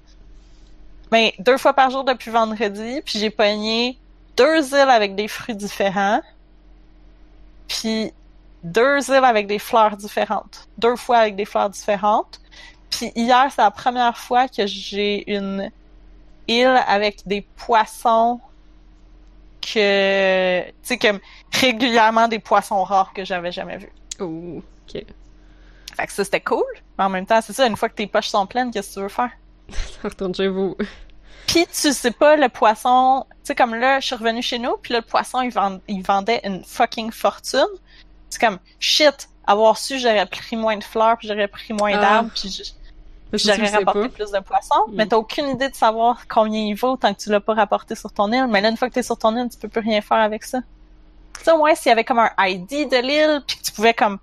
Mais 1.12 1.32
deux 1.38 1.58
fois 1.58 1.74
par 1.74 1.90
jour 1.90 2.02
depuis 2.02 2.32
vendredi, 2.32 3.02
puis 3.04 3.20
j'ai 3.20 3.30
pogné 3.30 3.96
deux 4.36 4.66
îles 4.74 4.90
avec 4.90 5.14
des 5.14 5.28
fruits 5.28 5.54
différents, 5.54 6.20
puis 7.68 8.12
deux 8.64 8.98
îles 9.10 9.24
avec 9.24 9.46
des 9.46 9.60
fleurs 9.60 9.96
différentes. 9.96 10.66
Deux 10.78 10.96
fois 10.96 11.18
avec 11.18 11.36
des 11.36 11.44
fleurs 11.44 11.70
différentes. 11.70 12.40
Puis 12.92 13.10
hier, 13.16 13.46
c'est 13.54 13.62
la 13.62 13.70
première 13.70 14.16
fois 14.16 14.46
que 14.48 14.66
j'ai 14.66 15.28
une 15.32 15.70
île 16.46 16.80
avec 16.86 17.26
des 17.26 17.40
poissons 17.40 18.40
que, 19.60 20.64
tu 20.66 20.72
sais, 20.82 20.98
comme 20.98 21.20
régulièrement 21.52 22.28
des 22.28 22.38
poissons 22.38 22.82
rares 22.84 23.12
que 23.12 23.24
j'avais 23.24 23.52
jamais 23.52 23.78
vus. 23.78 23.92
Oh, 24.20 24.60
ok. 24.88 25.04
Fait 25.96 26.06
que 26.06 26.12
ça, 26.12 26.24
c'était 26.24 26.40
cool. 26.40 26.64
Mais 26.98 27.04
en 27.04 27.08
même 27.08 27.26
temps, 27.26 27.40
c'est 27.40 27.52
ça, 27.52 27.66
une 27.66 27.76
fois 27.76 27.88
que 27.88 27.94
tes 27.94 28.06
poches 28.06 28.28
sont 28.28 28.46
pleines, 28.46 28.70
qu'est-ce 28.70 28.88
que 28.90 28.94
tu 28.94 29.00
veux 29.00 29.08
faire? 29.08 29.30
Retourne 30.02 30.34
chez 30.34 30.48
vous. 30.48 30.76
Puis 31.46 31.66
tu 31.66 31.92
sais 31.92 32.10
pas, 32.10 32.36
le 32.36 32.48
poisson, 32.48 33.24
tu 33.30 33.36
sais, 33.44 33.54
comme 33.54 33.74
là, 33.74 34.00
je 34.00 34.06
suis 34.06 34.16
revenue 34.16 34.42
chez 34.42 34.58
nous, 34.58 34.76
puis 34.80 34.92
là, 34.92 35.00
le 35.00 35.04
poisson, 35.06 35.42
il, 35.42 35.50
vend- 35.50 35.80
il 35.88 36.02
vendait 36.02 36.40
une 36.44 36.64
fucking 36.64 37.10
fortune. 37.12 37.66
C'est 38.30 38.40
comme, 38.40 38.58
shit, 38.80 39.28
avoir 39.46 39.76
su, 39.76 39.98
j'aurais 39.98 40.26
pris 40.26 40.56
moins 40.56 40.76
de 40.76 40.84
fleurs, 40.84 41.18
puis 41.18 41.28
j'aurais 41.28 41.48
pris 41.48 41.72
moins 41.74 41.92
Ah. 41.94 42.00
d'arbres, 42.00 42.30
puis 42.34 42.74
j'aurais 43.38 43.68
rapporté 43.68 44.00
pas. 44.00 44.08
plus 44.08 44.30
de 44.30 44.38
poissons. 44.40 44.88
Mm. 44.88 44.92
Mais 44.94 45.06
t'as 45.06 45.16
aucune 45.16 45.48
idée 45.48 45.68
de 45.68 45.74
savoir 45.74 46.26
combien 46.28 46.60
il 46.60 46.74
vaut 46.74 46.96
tant 46.96 47.12
que 47.14 47.20
tu 47.20 47.30
l'as 47.30 47.40
pas 47.40 47.54
rapporté 47.54 47.94
sur 47.94 48.12
ton 48.12 48.30
île. 48.32 48.46
Mais 48.48 48.60
là, 48.60 48.68
une 48.68 48.76
fois 48.76 48.88
que 48.88 48.94
t'es 48.94 49.02
sur 49.02 49.16
ton 49.18 49.36
île, 49.36 49.48
tu 49.50 49.58
peux 49.58 49.68
plus 49.68 49.80
rien 49.80 50.00
faire 50.00 50.18
avec 50.18 50.44
ça. 50.44 50.60
Tu 51.38 51.44
sais, 51.44 51.52
ouais, 51.52 51.74
s'il 51.74 51.88
y 51.90 51.92
avait 51.92 52.04
comme 52.04 52.18
un 52.18 52.30
ID 52.38 52.88
de 52.90 53.00
l'île, 53.06 53.42
puis 53.46 53.56
que 53.56 53.62
tu 53.62 53.72
pouvais 53.72 53.94
comme 53.94 54.18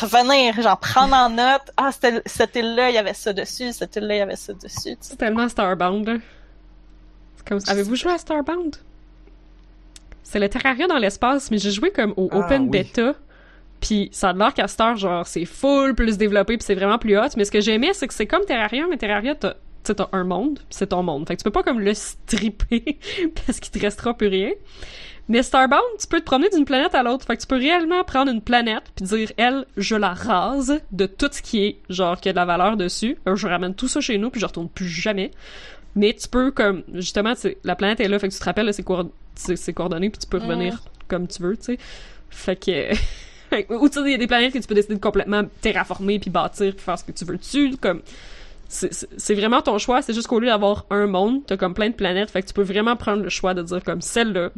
revenir, 0.00 0.60
genre 0.60 0.78
prendre 0.78 1.14
en 1.14 1.28
note, 1.30 1.70
ah, 1.76 1.90
c'était- 1.92 2.22
cette 2.26 2.56
île-là, 2.56 2.90
il 2.90 2.94
y 2.94 2.98
avait 2.98 3.14
ça 3.14 3.32
dessus, 3.32 3.72
cette 3.72 3.94
île-là, 3.96 4.14
il 4.14 4.18
y 4.18 4.22
avait 4.22 4.36
ça 4.36 4.52
dessus. 4.52 4.96
C'est 5.00 5.16
tellement 5.16 5.48
Starbound, 5.48 6.06
là. 6.08 6.16
C'est 7.36 7.46
comme... 7.48 7.60
Avez-vous 7.68 7.94
joué 7.94 8.12
à 8.12 8.18
Starbound? 8.18 8.76
C'est 10.22 10.38
le 10.40 10.48
Terraria 10.48 10.86
dans 10.88 10.98
l'espace, 10.98 11.50
mais 11.50 11.58
j'ai 11.58 11.70
joué 11.70 11.92
comme 11.92 12.12
au 12.16 12.28
Ah, 12.32 12.38
Open 12.38 12.62
oui. 12.62 12.68
Beta. 12.70 13.14
Puis 13.86 14.08
ça 14.12 14.30
a 14.30 14.32
l'air 14.32 14.54
qu'à 14.54 14.66
Star, 14.66 14.96
genre, 14.96 15.26
c'est 15.26 15.44
full 15.44 15.94
plus 15.94 16.16
développé, 16.16 16.56
puis 16.56 16.64
c'est 16.64 16.74
vraiment 16.74 16.98
plus 16.98 17.18
hot. 17.18 17.28
Mais 17.36 17.44
ce 17.44 17.50
que 17.50 17.60
j'aimais, 17.60 17.92
c'est 17.92 18.08
que 18.08 18.14
c'est 18.14 18.26
comme 18.26 18.44
Terraria, 18.46 18.86
mais 18.88 18.96
Terraria, 18.96 19.34
t'as 19.34 19.54
t'as 19.84 20.08
un 20.12 20.24
monde, 20.24 20.60
c'est 20.70 20.86
ton 20.86 21.02
monde. 21.02 21.28
Fait 21.28 21.34
que 21.36 21.40
tu 21.40 21.44
peux 21.44 21.50
pas 21.50 21.62
comme 21.62 21.80
le 21.80 21.92
stripper, 21.92 22.98
parce 23.46 23.60
qu'il 23.60 23.70
te 23.70 23.78
restera 23.84 24.14
plus 24.14 24.28
rien. 24.28 24.52
Mais 25.28 25.42
Starbound, 25.42 25.82
tu 26.00 26.06
peux 26.06 26.20
te 26.20 26.24
promener 26.24 26.48
d'une 26.48 26.64
planète 26.64 26.94
à 26.94 27.02
l'autre. 27.02 27.26
Fait 27.26 27.36
que 27.36 27.42
tu 27.42 27.46
peux 27.46 27.56
réellement 27.56 28.02
prendre 28.04 28.30
une 28.32 28.40
planète 28.40 28.84
puis 28.96 29.04
dire, 29.04 29.32
elle, 29.36 29.66
je 29.76 29.96
la 29.96 30.14
rase 30.14 30.80
de 30.92 31.04
tout 31.06 31.28
ce 31.30 31.42
qui 31.42 31.64
est, 31.64 31.76
genre, 31.90 32.18
qui 32.20 32.28
a 32.30 32.32
de 32.32 32.36
la 32.36 32.44
valeur 32.46 32.76
dessus. 32.78 33.16
Euh, 33.28 33.36
je 33.36 33.46
ramène 33.46 33.74
tout 33.74 33.88
ça 33.88 34.00
chez 34.00 34.16
nous 34.18 34.30
puis 34.30 34.40
je 34.40 34.46
retourne 34.46 34.68
plus 34.70 34.88
jamais. 34.88 35.30
Mais 35.96 36.12
tu 36.14 36.28
peux, 36.28 36.50
comme, 36.50 36.82
justement, 36.94 37.32
la 37.64 37.76
planète 37.76 38.00
est 38.00 38.08
là, 38.08 38.18
fait 38.18 38.28
que 38.28 38.32
tu 38.34 38.38
te 38.38 38.44
rappelles 38.44 38.66
de 38.66 38.72
ses, 38.72 38.82
coord- 38.82 39.10
ses- 39.34 39.56
ses 39.56 39.72
coordonnées 39.74 40.08
puis 40.10 40.18
tu 40.18 40.26
peux 40.26 40.38
revenir 40.38 40.82
comme 41.08 41.26
tu 41.28 41.42
veux, 41.42 41.56
tu 41.58 41.64
sais. 41.64 41.78
Fait 42.30 42.56
que... 42.56 42.94
Ou 43.70 43.88
tu 43.88 43.94
sais, 43.94 44.00
il 44.06 44.10
y 44.12 44.14
a 44.14 44.18
des 44.18 44.26
planètes 44.26 44.52
que 44.52 44.58
tu 44.58 44.66
peux 44.66 44.74
décider 44.74 44.94
de 44.94 45.00
complètement 45.00 45.42
terraformer 45.60 46.18
puis 46.18 46.30
bâtir 46.30 46.74
puis 46.74 46.84
faire 46.84 46.98
ce 46.98 47.04
que 47.04 47.12
tu 47.12 47.24
veux 47.24 47.36
dessus, 47.36 47.76
comme... 47.80 48.02
C'est- 48.68 49.34
vraiment 49.34 49.62
ton 49.62 49.78
choix, 49.78 50.02
c'est 50.02 50.14
juste 50.14 50.26
qu'au 50.26 50.40
lieu 50.40 50.48
d'avoir 50.48 50.86
un 50.90 51.06
monde, 51.06 51.42
t'as 51.46 51.56
comme 51.56 51.74
plein 51.74 51.90
de 51.90 51.94
planètes, 51.94 52.30
fait 52.30 52.42
que 52.42 52.48
tu 52.48 52.54
peux 52.54 52.62
vraiment 52.62 52.96
prendre 52.96 53.22
le 53.22 53.28
choix 53.28 53.54
de 53.54 53.62
dire 53.62 53.82
comme 53.84 54.00
celle-là, 54.00 54.50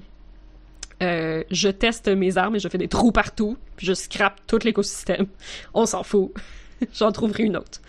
euh, 1.02 1.42
je 1.50 1.68
teste 1.68 2.08
mes 2.08 2.38
armes 2.38 2.56
et 2.56 2.58
je 2.58 2.68
fais 2.68 2.78
des 2.78 2.88
trous 2.88 3.12
partout, 3.12 3.58
puis 3.76 3.86
je 3.86 3.92
scrape 3.92 4.40
tout 4.46 4.58
l'écosystème. 4.64 5.26
On 5.74 5.84
s'en 5.84 6.02
fout. 6.02 6.32
J'en 6.94 7.12
trouverai 7.12 7.42
une 7.44 7.56
autre. 7.58 7.80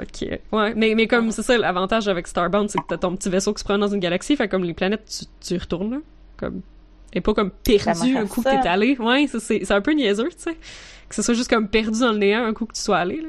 Ok. 0.00 0.26
Ouais, 0.52 0.72
mais, 0.74 0.94
mais 0.94 1.06
comme 1.06 1.30
c'est 1.30 1.42
ça, 1.42 1.58
l'avantage 1.58 2.08
avec 2.08 2.26
Starbound, 2.26 2.70
c'est 2.70 2.78
que 2.78 2.84
t'as 2.88 2.96
ton 2.96 3.14
petit 3.16 3.28
vaisseau 3.28 3.52
qui 3.52 3.60
se 3.60 3.64
prend 3.64 3.76
dans 3.76 3.88
une 3.88 4.00
galaxie, 4.00 4.36
fait 4.36 4.48
comme 4.48 4.64
les 4.64 4.72
planètes, 4.72 5.04
tu, 5.06 5.26
tu 5.46 5.58
retournes, 5.58 5.90
là. 5.90 5.98
Comme. 6.38 6.62
Et 7.12 7.20
pas 7.20 7.34
comme 7.34 7.50
perdu 7.50 8.16
un 8.16 8.26
coup 8.26 8.42
que 8.42 8.48
t'es 8.62 8.68
allé. 8.68 8.96
Ouais, 8.98 9.26
c'est- 9.38 9.70
un 9.70 9.80
peu 9.80 9.92
niaiseux, 9.92 10.28
tu 10.30 10.38
sais. 10.38 10.56
Que 11.08 11.14
ce 11.14 11.22
soit 11.22 11.34
juste 11.34 11.50
comme 11.50 11.68
perdu 11.68 12.00
dans 12.00 12.12
le 12.12 12.18
néant 12.18 12.44
un 12.44 12.52
coup 12.54 12.66
que 12.66 12.74
tu 12.74 12.80
sois 12.80 12.98
allé, 12.98 13.20
là. 13.20 13.28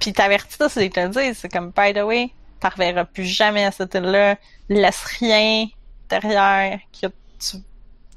Puis 0.00 0.12
t'avertis 0.12 0.56
ça, 0.56 0.68
c'est 0.68 0.88
de 0.88 0.92
te 0.92 1.00
le 1.00 1.08
dire. 1.10 1.32
C'est 1.34 1.50
comme, 1.50 1.72
by 1.76 1.92
the 1.92 2.02
way, 2.04 2.30
t'en 2.60 2.68
reverras 2.70 3.04
plus 3.04 3.24
jamais 3.24 3.64
à 3.64 3.70
cette 3.70 3.94
île-là. 3.94 4.36
Laisse 4.68 5.04
rien 5.20 5.66
derrière 6.08 6.80
que 6.92 7.06
tu. 7.38 7.58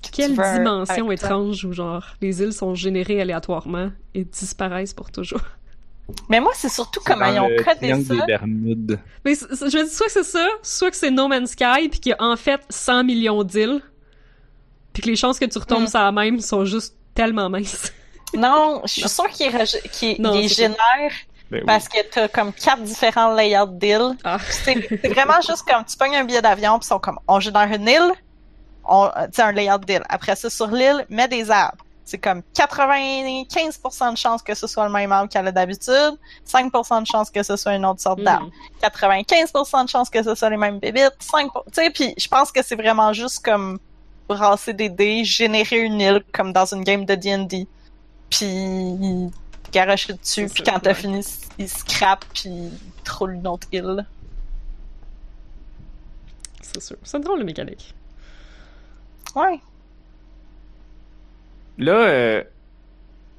que 0.01 0.09
Quelle 0.13 0.31
tu 0.31 0.37
veux 0.41 0.57
dimension 0.57 1.05
toi. 1.05 1.13
étrange 1.13 1.65
où 1.65 1.73
genre 1.73 2.05
les 2.21 2.41
îles 2.41 2.53
sont 2.53 2.73
générées 2.75 3.19
aléatoirement 3.21 3.91
et 4.13 4.23
disparaissent 4.23 4.93
pour 4.93 5.11
toujours. 5.11 5.41
Mais 6.29 6.39
moi, 6.39 6.51
c'est 6.55 6.69
surtout 6.69 7.01
comment 7.05 7.25
ils 7.27 7.39
ont 7.39 7.49
codé 7.63 8.01
ça. 8.03 8.13
des 8.15 8.21
Bermudes. 8.25 8.99
Mais 9.25 9.35
c- 9.35 9.45
c- 9.53 9.65
je 9.69 9.77
me 9.77 9.83
dis 9.83 9.93
soit 9.93 10.07
que 10.07 10.11
c'est 10.13 10.23
ça, 10.23 10.47
soit 10.63 10.89
que 10.89 10.95
c'est 10.97 11.11
No 11.11 11.27
Man's 11.27 11.51
Sky 11.51 11.89
puis 11.89 11.99
qu'il 11.99 12.09
y 12.11 12.13
a 12.13 12.23
en 12.23 12.35
fait 12.35 12.61
100 12.69 13.03
millions 13.03 13.43
d'îles 13.43 13.81
puis 14.99 15.01
que 15.01 15.09
les 15.09 15.15
chances 15.15 15.39
que 15.39 15.45
tu 15.45 15.57
retombes 15.57 15.83
Mm. 15.83 15.87
sur 15.87 15.99
la 15.99 16.11
même 16.11 16.39
sont 16.39 16.65
juste 16.65 16.95
tellement 17.15 17.49
minces. 17.49 17.91
Non, 18.35 18.81
je 18.85 18.91
suis 18.93 19.09
sûre 19.09 19.25
ils 20.33 20.49
c'est 20.49 20.55
ça. 20.55 20.61
génèrent 20.67 20.77
Ben 21.49 21.59
oui. 21.61 21.65
parce 21.65 21.87
que 21.89 21.97
t'as 22.11 22.27
comme 22.27 22.53
quatre 22.53 22.83
différents 22.83 23.33
layouts 23.33 23.65
d'îles. 23.71 24.15
Ah. 24.23 24.37
C'est 24.49 24.75
vraiment 25.09 25.41
juste 25.41 25.63
comme 25.67 25.83
tu 25.83 25.97
pognes 25.97 26.15
un 26.15 26.23
billet 26.25 26.41
d'avion 26.41 26.77
pis 26.77 26.85
ils 26.85 26.89
sont 26.89 26.99
comme 26.99 27.17
on 27.27 27.39
génère 27.39 27.71
une 27.73 27.87
île, 27.87 28.11
on 28.85 29.05
euh, 29.05 29.25
tu 29.25 29.29
sais 29.33 29.41
un 29.41 29.51
layout 29.51 29.79
d'île. 29.79 30.03
Après 30.09 30.35
ça 30.35 30.47
sur 30.51 30.67
l'île, 30.67 31.07
mets 31.09 31.27
des 31.27 31.49
arbres. 31.49 31.83
C'est 32.05 32.19
comme 32.19 32.43
95% 32.55 34.11
de 34.11 34.17
chances 34.17 34.41
que 34.43 34.53
ce 34.53 34.67
soit 34.67 34.85
le 34.85 34.91
même 34.91 35.11
arbre 35.11 35.29
qu'elle 35.29 35.47
a 35.47 35.51
d'habitude, 35.51 36.17
5% 36.47 37.01
de 37.01 37.07
chances 37.07 37.29
que 37.31 37.43
ce 37.43 37.55
soit 37.55 37.73
une 37.75 37.85
autre 37.85 38.01
sorte 38.01 38.21
d'arbre, 38.21 38.47
Mm. 38.47 38.85
95% 38.85 39.83
de 39.85 39.89
chances 39.89 40.09
que 40.09 40.21
ce 40.23 40.35
soit 40.35 40.49
les 40.51 40.57
mêmes 40.57 40.79
bébites, 40.79 41.15
5 41.19 41.49
tu 41.51 41.59
sais 41.73 41.89
puis 41.89 42.13
je 42.17 42.27
pense 42.27 42.51
que 42.51 42.63
c'est 42.63 42.75
vraiment 42.75 43.13
juste 43.13 43.43
comme 43.43 43.79
brasser 44.29 44.73
des 44.73 44.89
dés, 44.89 45.23
générer 45.25 45.79
une 45.79 45.99
île 45.99 46.23
comme 46.31 46.53
dans 46.53 46.71
une 46.73 46.83
game 46.83 47.03
de 47.05 47.15
D&D. 47.15 47.67
Puis 48.29 49.29
garocher 49.71 50.13
dessus, 50.13 50.47
puis 50.47 50.63
quand 50.63 50.79
t'as 50.79 50.91
ouais. 50.91 50.95
fini, 50.95 51.25
il 51.57 51.67
scrape 51.67 52.25
puis 52.33 52.49
il 52.49 52.71
troule 53.03 53.33
une 53.33 53.47
autre 53.47 53.67
île. 53.71 54.05
C'est 56.61 56.81
sûr. 56.81 56.97
C'est 57.03 57.19
drôle, 57.19 57.39
le 57.39 57.45
mécanique. 57.45 57.93
Ouais. 59.35 59.59
Là, 61.77 61.93
euh, 62.07 62.43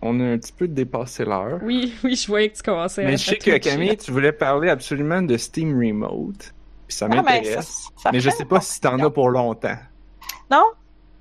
on 0.03 0.19
a 0.21 0.25
un 0.25 0.39
petit 0.39 0.53
peu 0.53 0.67
dépassé 0.67 1.25
l'heure. 1.25 1.61
Oui, 1.63 1.95
oui, 2.05 2.17
je 2.17 2.27
voyais 2.27 2.49
que 2.51 2.57
tu 2.57 2.63
commençais 2.63 3.05
à... 3.05 3.07
Mais 3.07 3.17
je 3.17 3.25
sais 3.25 3.53
à 3.53 3.59
que. 3.59 3.65
Camille, 3.65 3.97
tu 3.97 4.11
voulais 4.11 4.33
parler 4.33 4.69
absolument 4.71 5.23
de 5.23 5.37
Steam 5.37 5.77
Remote. 5.79 6.53
Puis 6.89 6.97
ça 6.97 7.07
Ah, 7.07 7.17
ben, 7.17 7.23
m'intéresse. 7.23 7.67
ça- 7.69 7.91
ça 8.05 8.13
mais 8.13 8.21
je 8.21 8.31
sais 8.31 8.45
pas 8.45 8.61
si 8.61 8.81
t'en 8.81 8.99
as 8.99 9.11
pour 9.11 9.29
longtemps. 9.31 9.77
Non, 10.51 10.65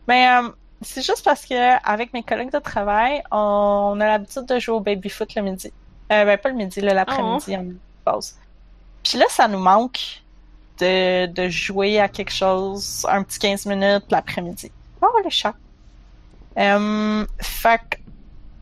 mais 0.07 0.27
euh, 0.27 0.49
c'est 0.81 1.05
juste 1.05 1.23
parce 1.23 1.45
que 1.45 1.87
avec 1.87 2.13
mes 2.13 2.23
collègues 2.23 2.51
de 2.51 2.59
travail, 2.59 3.21
on, 3.31 3.97
a 3.99 4.05
l'habitude 4.05 4.45
de 4.45 4.59
jouer 4.59 4.75
au 4.75 4.79
baby-foot 4.79 5.35
le 5.35 5.41
midi. 5.43 5.71
Euh, 6.11 6.25
ben 6.25 6.37
pas 6.37 6.49
le 6.49 6.55
midi, 6.55 6.81
l'après-midi 6.81 7.55
en 7.55 7.65
pause. 8.03 8.35
Puis 9.03 9.17
là, 9.17 9.25
ça 9.29 9.47
nous 9.47 9.59
manque 9.59 10.23
de, 10.79 11.27
de 11.27 11.49
jouer 11.49 11.99
à 11.99 12.07
quelque 12.07 12.31
chose, 12.31 13.05
un 13.09 13.23
petit 13.23 13.39
15 13.39 13.65
minutes 13.67 14.05
l'après-midi. 14.09 14.71
Oh, 15.01 15.07
le 15.23 15.29
chat. 15.29 15.53
Euh, 16.57 17.25
fait 17.39 17.99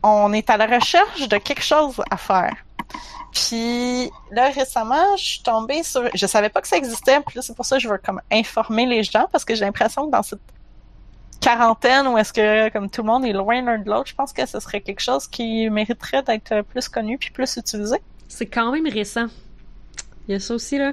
on 0.02 0.32
est 0.32 0.48
à 0.50 0.56
la 0.56 0.66
recherche 0.66 1.28
de 1.28 1.38
quelque 1.38 1.62
chose 1.62 2.00
à 2.10 2.16
faire. 2.16 2.54
Puis 3.32 4.10
là 4.30 4.50
récemment, 4.50 5.16
je 5.16 5.24
suis 5.24 5.42
tombée 5.42 5.82
sur, 5.82 6.02
je 6.14 6.26
savais 6.26 6.48
pas 6.48 6.60
que 6.60 6.68
ça 6.68 6.76
existait, 6.76 7.20
puis 7.26 7.36
là 7.36 7.42
c'est 7.42 7.54
pour 7.54 7.64
ça 7.64 7.76
que 7.76 7.82
je 7.82 7.88
veux 7.88 7.98
comme 7.98 8.20
informer 8.30 8.86
les 8.86 9.02
gens 9.02 9.26
parce 9.30 9.44
que 9.44 9.54
j'ai 9.54 9.64
l'impression 9.64 10.06
que 10.06 10.12
dans 10.12 10.22
cette 10.22 10.40
quarantaine 11.40 12.06
où 12.08 12.18
est-ce 12.18 12.32
que 12.32 12.68
comme 12.70 12.90
tout 12.90 13.02
le 13.02 13.06
monde 13.06 13.24
est 13.24 13.32
loin 13.32 13.62
l'un 13.62 13.78
de 13.78 13.88
l'autre, 13.88 14.08
je 14.08 14.14
pense 14.14 14.32
que 14.32 14.44
ce 14.46 14.60
serait 14.60 14.80
quelque 14.80 15.00
chose 15.00 15.26
qui 15.28 15.68
mériterait 15.70 16.22
d'être 16.22 16.62
plus 16.62 16.88
connu 16.88 17.18
puis 17.18 17.30
plus 17.30 17.56
utilisé. 17.56 17.96
C'est 18.28 18.46
quand 18.46 18.72
même 18.72 18.86
récent. 18.88 19.26
Il 20.28 20.32
y 20.32 20.34
a 20.34 20.40
ça 20.40 20.54
aussi, 20.54 20.78
là. 20.78 20.92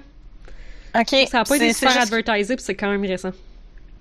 Ok, 0.98 1.14
Ça 1.30 1.42
a 1.42 1.44
pas 1.44 1.56
été 1.58 1.74
super 1.74 1.92
juste- 1.92 2.14
advertisé, 2.14 2.56
puis 2.56 2.64
c'est 2.64 2.76
quand 2.76 2.90
même 2.90 3.04
récent. 3.04 3.32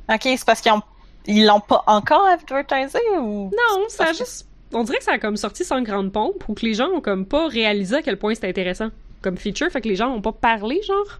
Ok, 0.08 0.20
c'est 0.22 0.44
parce 0.44 0.60
qu'ils 0.60 0.72
ont 0.72 0.82
ils 1.26 1.46
l'ont 1.46 1.60
pas 1.60 1.82
encore 1.86 2.26
advertisé 2.26 2.98
ou? 3.18 3.44
Non, 3.50 3.84
ça 3.88 4.04
a 4.04 4.06
Parce 4.06 4.18
que- 4.18 4.24
juste... 4.24 4.46
On 4.74 4.82
dirait 4.84 4.98
que 4.98 5.04
ça 5.04 5.12
a 5.12 5.18
comme 5.18 5.36
sorti 5.36 5.64
sans 5.64 5.80
grande 5.82 6.12
pompe, 6.12 6.48
ou 6.48 6.54
que 6.54 6.66
les 6.66 6.74
gens 6.74 6.88
ont 6.88 7.00
comme 7.00 7.24
pas 7.26 7.46
réalisé 7.48 7.96
à 7.96 8.02
quel 8.02 8.18
point 8.18 8.34
c'était 8.34 8.48
intéressant 8.48 8.88
comme 9.22 9.38
feature, 9.38 9.70
fait 9.70 9.80
que 9.80 9.88
les 9.88 9.96
gens 9.96 10.10
ont 10.10 10.20
pas 10.20 10.32
parlé, 10.32 10.82
genre. 10.82 11.18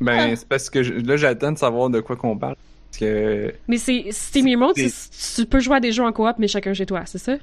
Ben, 0.00 0.30
Ah. 0.32 0.36
c'est 0.36 0.46
parce 0.46 0.68
que 0.68 0.82
je- 0.82 0.92
là, 0.92 1.16
j'attends 1.16 1.52
de 1.52 1.58
savoir 1.58 1.88
de 1.90 2.00
quoi 2.00 2.16
qu'on 2.16 2.36
parle. 2.36 2.56
Que. 2.98 3.54
Mais 3.68 3.78
c'est 3.78 4.06
Steam 4.10 4.46
Remote, 4.48 4.76
tu 4.76 5.46
peux 5.46 5.60
jouer 5.60 5.76
à 5.76 5.80
des 5.80 5.92
jeux 5.92 6.04
en 6.04 6.12
coop, 6.12 6.34
mais 6.38 6.48
chacun 6.48 6.72
chez 6.74 6.86
toi, 6.86 7.02
c'est 7.06 7.18
ça? 7.18 7.34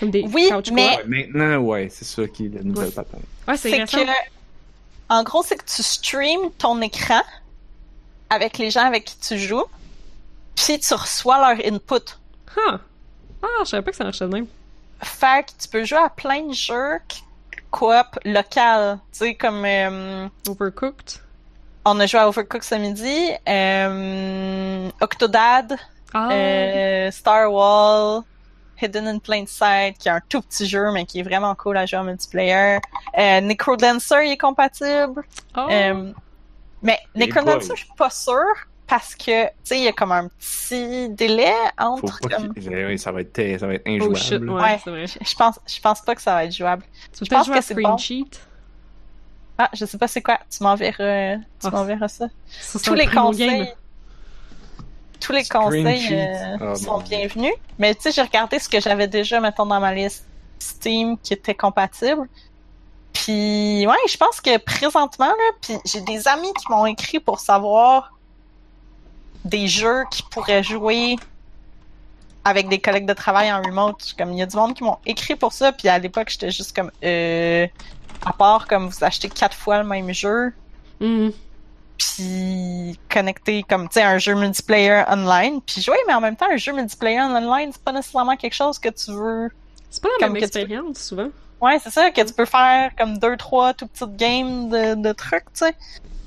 Comme 0.00 0.10
des 0.10 0.22
Oui, 0.32 0.48
couch 0.50 0.70
mais-. 0.72 0.88
Ouais, 0.96 1.04
maintenant, 1.06 1.58
ouais, 1.58 1.88
c'est 1.90 2.04
ça 2.04 2.26
qui 2.26 2.46
est 2.46 2.54
la 2.54 2.62
nouvelle 2.62 2.86
Ouais. 2.88 2.90
patente. 2.94 3.20
Ouais, 3.48 3.56
c'est 3.56 3.70
que 3.84 3.96
en 5.08 5.22
gros 5.24 5.42
c'est 5.42 5.56
que 5.56 5.64
tu 5.64 5.82
streams 5.82 6.50
ton 6.58 6.80
écran 6.80 7.20
avec 8.30 8.56
les 8.58 8.70
gens 8.70 8.86
avec 8.86 9.04
qui 9.04 9.16
tu 9.18 9.38
joues, 9.38 9.64
puis 10.56 10.78
tu 10.78 10.94
reçois 10.94 11.38
leur 11.54 11.66
input. 11.66 12.16
Ah! 12.56 12.80
Ah, 13.42 13.46
je 13.64 13.70
savais 13.70 13.82
pas 13.82 13.90
que 13.90 13.96
ça 13.96 14.04
marchait 14.04 14.24
de 14.26 14.32
même. 14.32 14.46
Fait 15.02 15.44
que 15.44 15.50
tu 15.60 15.68
peux 15.68 15.84
jouer 15.84 15.98
à 15.98 16.08
plein 16.08 16.46
de 16.46 16.52
jeux 16.54 16.98
coop 17.70 18.06
local, 18.24 18.98
tu 19.12 19.18
sais 19.18 19.34
comme 19.34 19.64
euh, 19.64 20.28
Overcooked. 20.48 21.20
On 21.84 21.98
a 22.00 22.06
joué 22.06 22.20
à 22.20 22.28
Overcooked 22.28 22.62
ce 22.64 22.74
midi, 22.76 23.30
euh, 23.48 24.90
Octodad, 25.00 25.76
Ah! 26.14 26.30
euh, 26.32 27.10
Star 27.10 27.52
Wall, 27.52 28.22
Hidden 28.80 29.06
in 29.08 29.18
Plain 29.18 29.44
Sight, 29.46 29.98
qui 29.98 30.08
est 30.08 30.12
un 30.12 30.20
tout 30.28 30.40
petit 30.42 30.66
jeu 30.66 30.90
mais 30.92 31.04
qui 31.06 31.20
est 31.20 31.22
vraiment 31.22 31.54
cool 31.54 31.76
à 31.76 31.86
jouer 31.86 31.98
en 32.00 32.04
multiplayer. 32.04 32.78
Euh, 33.18 33.40
Necrodancer 33.40 34.26
il 34.26 34.32
est 34.32 34.36
compatible. 34.38 35.22
Ah! 35.54 35.66
Euh, 35.70 36.12
mais 36.82 36.98
Necrodancer, 37.14 37.70
je 37.76 37.84
suis 37.84 37.92
pas 37.96 38.10
sûre 38.10 38.36
parce 38.88 39.14
que, 39.14 39.44
tu 39.46 39.50
sais, 39.64 39.78
il 39.78 39.84
y 39.84 39.88
a 39.88 39.92
comme 39.92 40.12
un 40.12 40.28
petit 40.28 41.08
délai 41.10 41.54
Faut 41.78 41.84
entre. 41.86 42.20
pas 42.28 42.36
comme- 42.36 42.52
ouais, 42.66 42.96
ça 42.98 43.10
va 43.12 43.20
être, 43.22 43.58
ça 43.58 43.66
va 43.66 43.74
être 43.74 43.84
oh 43.86 43.90
injouable. 43.90 44.16
shit, 44.16 44.42
ouais, 44.42 44.50
Ouais. 44.50 44.80
c'est 44.84 44.90
vrai. 44.90 45.06
Je 45.06 45.34
pense, 45.34 45.58
je 45.66 45.80
pense 45.80 46.00
pas 46.02 46.14
que 46.14 46.20
ça 46.20 46.34
va 46.34 46.44
être 46.44 46.54
jouable. 46.54 46.82
Tu 47.12 47.20
peux 47.20 47.24
Je 47.24 47.30
peut-être 47.30 47.38
pense 47.38 47.46
jouer 47.46 47.56
à 47.56 47.58
que 47.60 47.64
Screen 47.64 47.88
bon. 47.90 47.96
Sheet. 47.96 48.40
Ah, 49.64 49.70
je 49.72 49.84
sais 49.84 49.96
pas 49.98 50.08
c'est 50.08 50.22
quoi. 50.22 50.40
Tu 50.50 50.62
m'enverras, 50.64 51.36
tu 51.36 51.66
Ah. 51.66 51.70
m'enverras 51.70 52.08
ça. 52.08 52.26
Ça, 52.60 52.78
ça 52.78 52.90
Tous 52.90 52.94
les 52.94 53.06
conseils, 53.06 53.72
tous 55.20 55.32
les 55.32 55.44
Screen 55.44 55.62
conseils 55.62 56.08
euh, 56.60 56.74
sont 56.74 56.98
bienvenus. 56.98 57.52
Mais 57.78 57.94
tu 57.94 58.02
sais, 58.02 58.12
j'ai 58.12 58.22
regardé 58.22 58.58
ce 58.58 58.68
que 58.68 58.80
j'avais 58.80 59.06
déjà, 59.06 59.38
mettons, 59.40 59.66
dans 59.66 59.78
ma 59.78 59.94
liste 59.94 60.26
Steam 60.58 61.16
qui 61.18 61.32
était 61.32 61.54
compatible. 61.54 62.28
Puis, 63.12 63.86
ouais, 63.86 63.94
je 64.08 64.16
pense 64.16 64.40
que 64.40 64.56
présentement, 64.58 65.26
là, 65.26 65.50
puis 65.60 65.76
j'ai 65.84 66.00
des 66.00 66.26
amis 66.26 66.52
qui 66.54 66.64
m'ont 66.70 66.86
écrit 66.86 67.20
pour 67.20 67.38
savoir 67.38 68.12
des 69.44 69.68
jeux 69.68 70.02
qui 70.10 70.24
pourraient 70.24 70.62
jouer 70.64 71.16
avec 72.44 72.68
des 72.68 72.80
collègues 72.80 73.06
de 73.06 73.12
travail 73.12 73.52
en 73.52 73.62
remote. 73.62 74.14
Comme 74.18 74.32
il 74.32 74.38
y 74.38 74.42
a 74.42 74.46
du 74.46 74.56
monde 74.56 74.74
qui 74.74 74.82
m'ont 74.82 74.98
écrit 75.06 75.36
pour 75.36 75.52
ça, 75.52 75.70
puis 75.70 75.88
à 75.88 75.98
l'époque, 76.00 76.30
j'étais 76.30 76.50
juste 76.50 76.74
comme, 76.74 76.90
euh, 77.04 77.66
à 78.24 78.32
part 78.32 78.66
comme 78.68 78.88
vous 78.88 79.04
achetez 79.04 79.28
quatre 79.28 79.56
fois 79.56 79.78
le 79.78 79.84
même 79.84 80.12
jeu, 80.12 80.52
Mhm. 81.00 81.32
puis 81.98 82.98
connecter 83.08 83.62
comme 83.64 83.88
tu 83.88 83.94
sais 83.94 84.02
un 84.02 84.18
jeu 84.18 84.34
multiplayer 84.34 85.04
online 85.08 85.60
puis 85.62 85.80
jouer 85.82 85.96
mais 86.06 86.14
en 86.14 86.20
même 86.20 86.36
temps 86.36 86.46
un 86.50 86.56
jeu 86.56 86.72
multiplayer 86.72 87.20
online 87.20 87.70
c'est 87.72 87.82
pas 87.82 87.92
nécessairement 87.92 88.36
quelque 88.36 88.54
chose 88.54 88.78
que 88.78 88.88
tu 88.88 89.12
veux 89.12 89.50
C'est 89.90 90.02
pas 90.02 90.08
la 90.20 90.26
Comme 90.26 90.34
même 90.34 90.42
expérience, 90.42 90.98
souvent. 90.98 91.28
ouais 91.60 91.78
c'est 91.82 91.90
ça 91.90 92.10
que 92.10 92.20
tu 92.22 92.32
peux 92.32 92.44
faire 92.44 92.90
comme 92.96 93.18
deux 93.18 93.36
trois 93.36 93.74
tout 93.74 93.86
petites 93.86 94.16
games 94.16 94.68
de, 94.68 94.94
de 94.94 95.12
trucs 95.12 95.44
tu 95.54 95.64
sais 95.66 95.74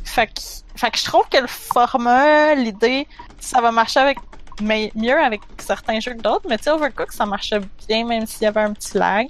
fait 0.03 0.27
que 0.27 0.41
fait 0.75 0.91
que 0.91 0.97
je 0.99 1.05
trouve 1.05 1.27
que 1.29 1.37
le 1.37 1.47
format 1.47 2.53
l'idée 2.55 3.07
ça 3.39 3.59
va 3.61 3.71
marcher 3.71 3.99
avec 4.01 4.17
mais 4.61 4.91
mieux 4.95 5.19
avec 5.19 5.41
certains 5.57 5.99
jeux 5.99 6.13
que 6.13 6.21
d'autres. 6.21 6.45
Mais 6.47 6.57
tu 6.57 6.63
sais, 6.63 6.69
Overcooked, 6.69 7.11
ça 7.11 7.25
marchait 7.25 7.59
bien, 7.89 8.05
même 8.05 8.25
s'il 8.25 8.43
y 8.43 8.45
avait 8.45 8.61
un 8.61 8.71
petit 8.71 8.97
lag. 8.97 9.27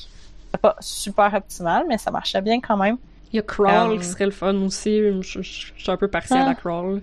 C'était 0.55 0.61
pas 0.61 0.75
super 0.79 1.33
optimal, 1.33 1.85
mais 1.89 1.97
ça 1.97 2.11
marchait 2.11 2.41
bien 2.41 2.61
quand 2.61 2.77
même. 2.77 2.97
Il 3.33 3.35
y 3.35 3.39
a 3.39 3.41
Crawl 3.41 3.91
Um, 3.91 3.99
qui 3.99 4.05
serait 4.05 4.25
le 4.25 4.31
fun 4.31 4.55
aussi. 4.61 4.99
Je, 4.99 5.21
je- 5.21 5.41
je 5.41 5.71
suis 5.75 5.91
un 5.91 5.97
peu 5.97 6.07
partielle 6.07 6.43
Ah. 6.45 6.51
à 6.51 6.55
Crawl. 6.55 7.01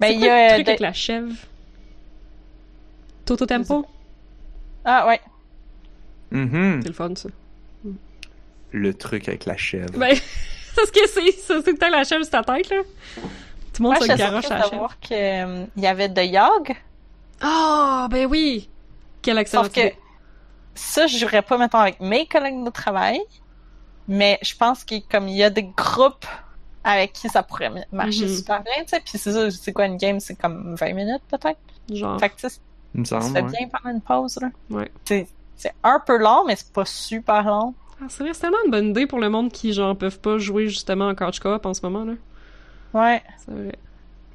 Ben, 0.00 0.08
C'est 0.08 0.14
il 0.14 0.18
quoi 0.20 0.26
y 0.26 0.30
le 0.30 0.34
a. 0.50 0.54
truc 0.54 0.64
de- 0.66 0.70
avec 0.70 0.80
la 0.80 0.92
chèvre? 0.92 1.32
Toto 3.24 3.46
Tempo? 3.46 3.86
Ah, 4.84 5.06
ouais. 5.06 5.20
Mhm. 6.32 6.80
C'est 6.82 6.88
le 6.88 6.94
fun, 6.94 7.14
ça. 7.14 7.28
Le 8.72 8.94
truc 8.94 9.28
avec 9.28 9.44
la 9.44 9.56
chèvre. 9.56 9.96
Ben, 9.96 10.14
c'est 10.74 10.86
ce 10.86 10.92
que 10.92 11.08
c'est. 11.08 11.32
C'est 11.62 11.62
peut-être 11.62 11.90
la 11.92 12.02
chèvre 12.04 12.24
sur 12.24 12.30
ta 12.32 12.42
tête, 12.42 12.68
là. 12.70 12.82
Tout 13.72 13.82
le 13.82 13.88
monde 13.88 13.92
Moi, 13.92 14.00
se 14.00 14.06
j'étais 14.06 14.18
garoche 14.18 14.46
à 14.46 14.48
la 14.50 14.56
chèvre. 14.62 14.70
savoir 14.70 14.98
qu'il 15.00 15.66
y 15.76 15.86
avait 15.86 16.08
The 16.12 16.24
Yog. 16.24 16.74
Ah, 17.40 18.08
ben 18.10 18.26
oui! 18.26 18.68
Quel 19.22 19.38
excellent 19.38 19.64
Sauf 19.64 19.72
que. 19.72 19.80
Ça, 20.76 21.06
je 21.08 21.18
jouerais 21.18 21.42
pas, 21.42 21.58
mettons, 21.58 21.78
avec 21.78 22.00
mes 22.00 22.26
collègues 22.26 22.64
de 22.64 22.70
travail. 22.70 23.18
Mais 24.08 24.38
je 24.42 24.54
pense 24.54 24.84
qu'il 24.84 25.02
comme 25.04 25.26
il 25.26 25.34
y 25.36 25.42
a 25.42 25.50
des 25.50 25.64
groupes 25.64 26.26
avec 26.84 27.12
qui 27.12 27.28
ça 27.28 27.42
pourrait 27.42 27.72
marcher 27.90 28.26
Mhm. 28.26 28.36
super 28.36 28.62
bien, 28.62 28.74
tu 28.84 28.90
sais. 28.90 29.00
Puis 29.00 29.18
c'est 29.18 29.32
ça, 29.32 29.50
c'est 29.50 29.72
quoi 29.72 29.86
une 29.86 29.96
game? 29.96 30.20
C'est 30.20 30.36
comme 30.36 30.76
20 30.76 30.92
minutes, 30.92 31.22
peut-être? 31.28 31.58
Genre, 31.92 32.18
Fait 32.20 32.28
que, 32.30 32.36
tu 32.36 32.48
sais, 32.48 32.60
ça 33.04 33.20
fait 33.20 33.42
ouais. 33.42 33.50
bien 33.50 33.68
pendant 33.68 33.92
une 33.94 34.00
pause, 34.00 34.38
là. 34.40 34.48
ouais. 34.70 34.90
C'est 35.04 35.26
c'est 35.56 35.72
un 35.82 35.98
peu 36.06 36.18
long, 36.18 36.44
mais 36.46 36.54
c'est 36.54 36.70
pas 36.72 36.84
super 36.84 37.42
long. 37.42 37.74
Ah, 38.00 38.04
c'est 38.10 38.22
vrai, 38.22 38.34
c'est 38.34 38.42
tellement 38.42 38.58
une 38.66 38.70
bonne 38.70 38.88
idée 38.90 39.06
pour 39.06 39.18
le 39.18 39.30
monde 39.30 39.50
qui, 39.50 39.72
genre, 39.72 39.96
peuvent 39.96 40.20
pas 40.20 40.36
jouer 40.38 40.68
justement 40.68 41.08
en 41.08 41.14
couch 41.14 41.40
co-op 41.40 41.64
en 41.64 41.72
ce 41.74 41.80
moment, 41.84 42.04
là. 42.04 42.12
Ouais. 42.92 43.22
C'est 43.38 43.50
vrai. 43.52 43.72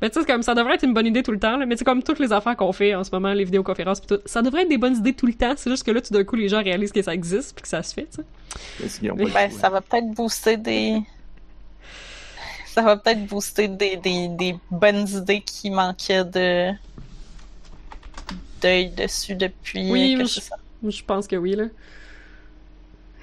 Mais 0.02 0.10
tu 0.10 0.16
sais, 0.16 0.22
c'est 0.22 0.26
comme 0.32 0.42
ça 0.44 0.56
devrait 0.56 0.76
être 0.76 0.84
une 0.84 0.94
bonne 0.94 1.06
idée 1.06 1.22
tout 1.24 1.32
le 1.32 1.40
temps, 1.40 1.58
là. 1.58 1.66
Mais 1.66 1.78
c'est 1.78 1.86
comme 1.86 2.02
toutes 2.02 2.20
les 2.20 2.32
affaires 2.34 2.56
qu'on 2.58 2.72
fait 2.74 2.96
en 2.96 3.04
ce 3.04 3.12
moment, 3.12 3.34
les 3.34 3.44
vidéoconférences 3.44 4.00
pis 4.02 4.08
tout. 4.08 4.20
Ça 4.26 4.42
devrait 4.42 4.64
être 4.64 4.70
des 4.70 4.78
bonnes 4.80 4.96
idées 4.96 5.14
tout 5.14 5.28
le 5.28 5.34
temps. 5.36 5.54
C'est 5.56 5.70
juste 5.70 5.84
que 5.84 5.92
là, 5.92 6.02
tout 6.02 6.14
d'un 6.14 6.24
coup, 6.24 6.36
les 6.36 6.50
gens 6.50 6.64
réalisent 6.64 6.92
que 6.92 7.02
ça 7.02 7.14
existe 7.14 7.54
puis 7.56 7.62
que 7.62 7.68
ça 7.68 7.84
se 7.84 7.94
fait, 7.94 8.08
Mais- 9.16 9.26
Ben, 9.32 9.52
ça 9.52 9.70
va 9.70 9.80
peut-être 9.82 10.10
booster 10.12 10.58
des. 10.58 11.02
Ça 12.66 12.82
va 12.82 12.98
peut-être 12.98 13.26
booster 13.26 13.68
des, 13.68 13.98
des, 13.98 14.28
des 14.30 14.56
bonnes 14.72 15.08
idées 15.08 15.42
qui 15.42 15.70
manquaient 15.70 16.24
de. 16.26 16.72
d'œil 18.62 18.90
dessus 18.92 19.36
depuis 19.36 19.92
Oui, 19.92 20.16
que 20.18 20.26
je- 20.26 20.40
ça. 20.40 20.56
Je 20.88 21.04
pense 21.04 21.28
que 21.28 21.36
oui, 21.36 21.56
là. 21.56 21.66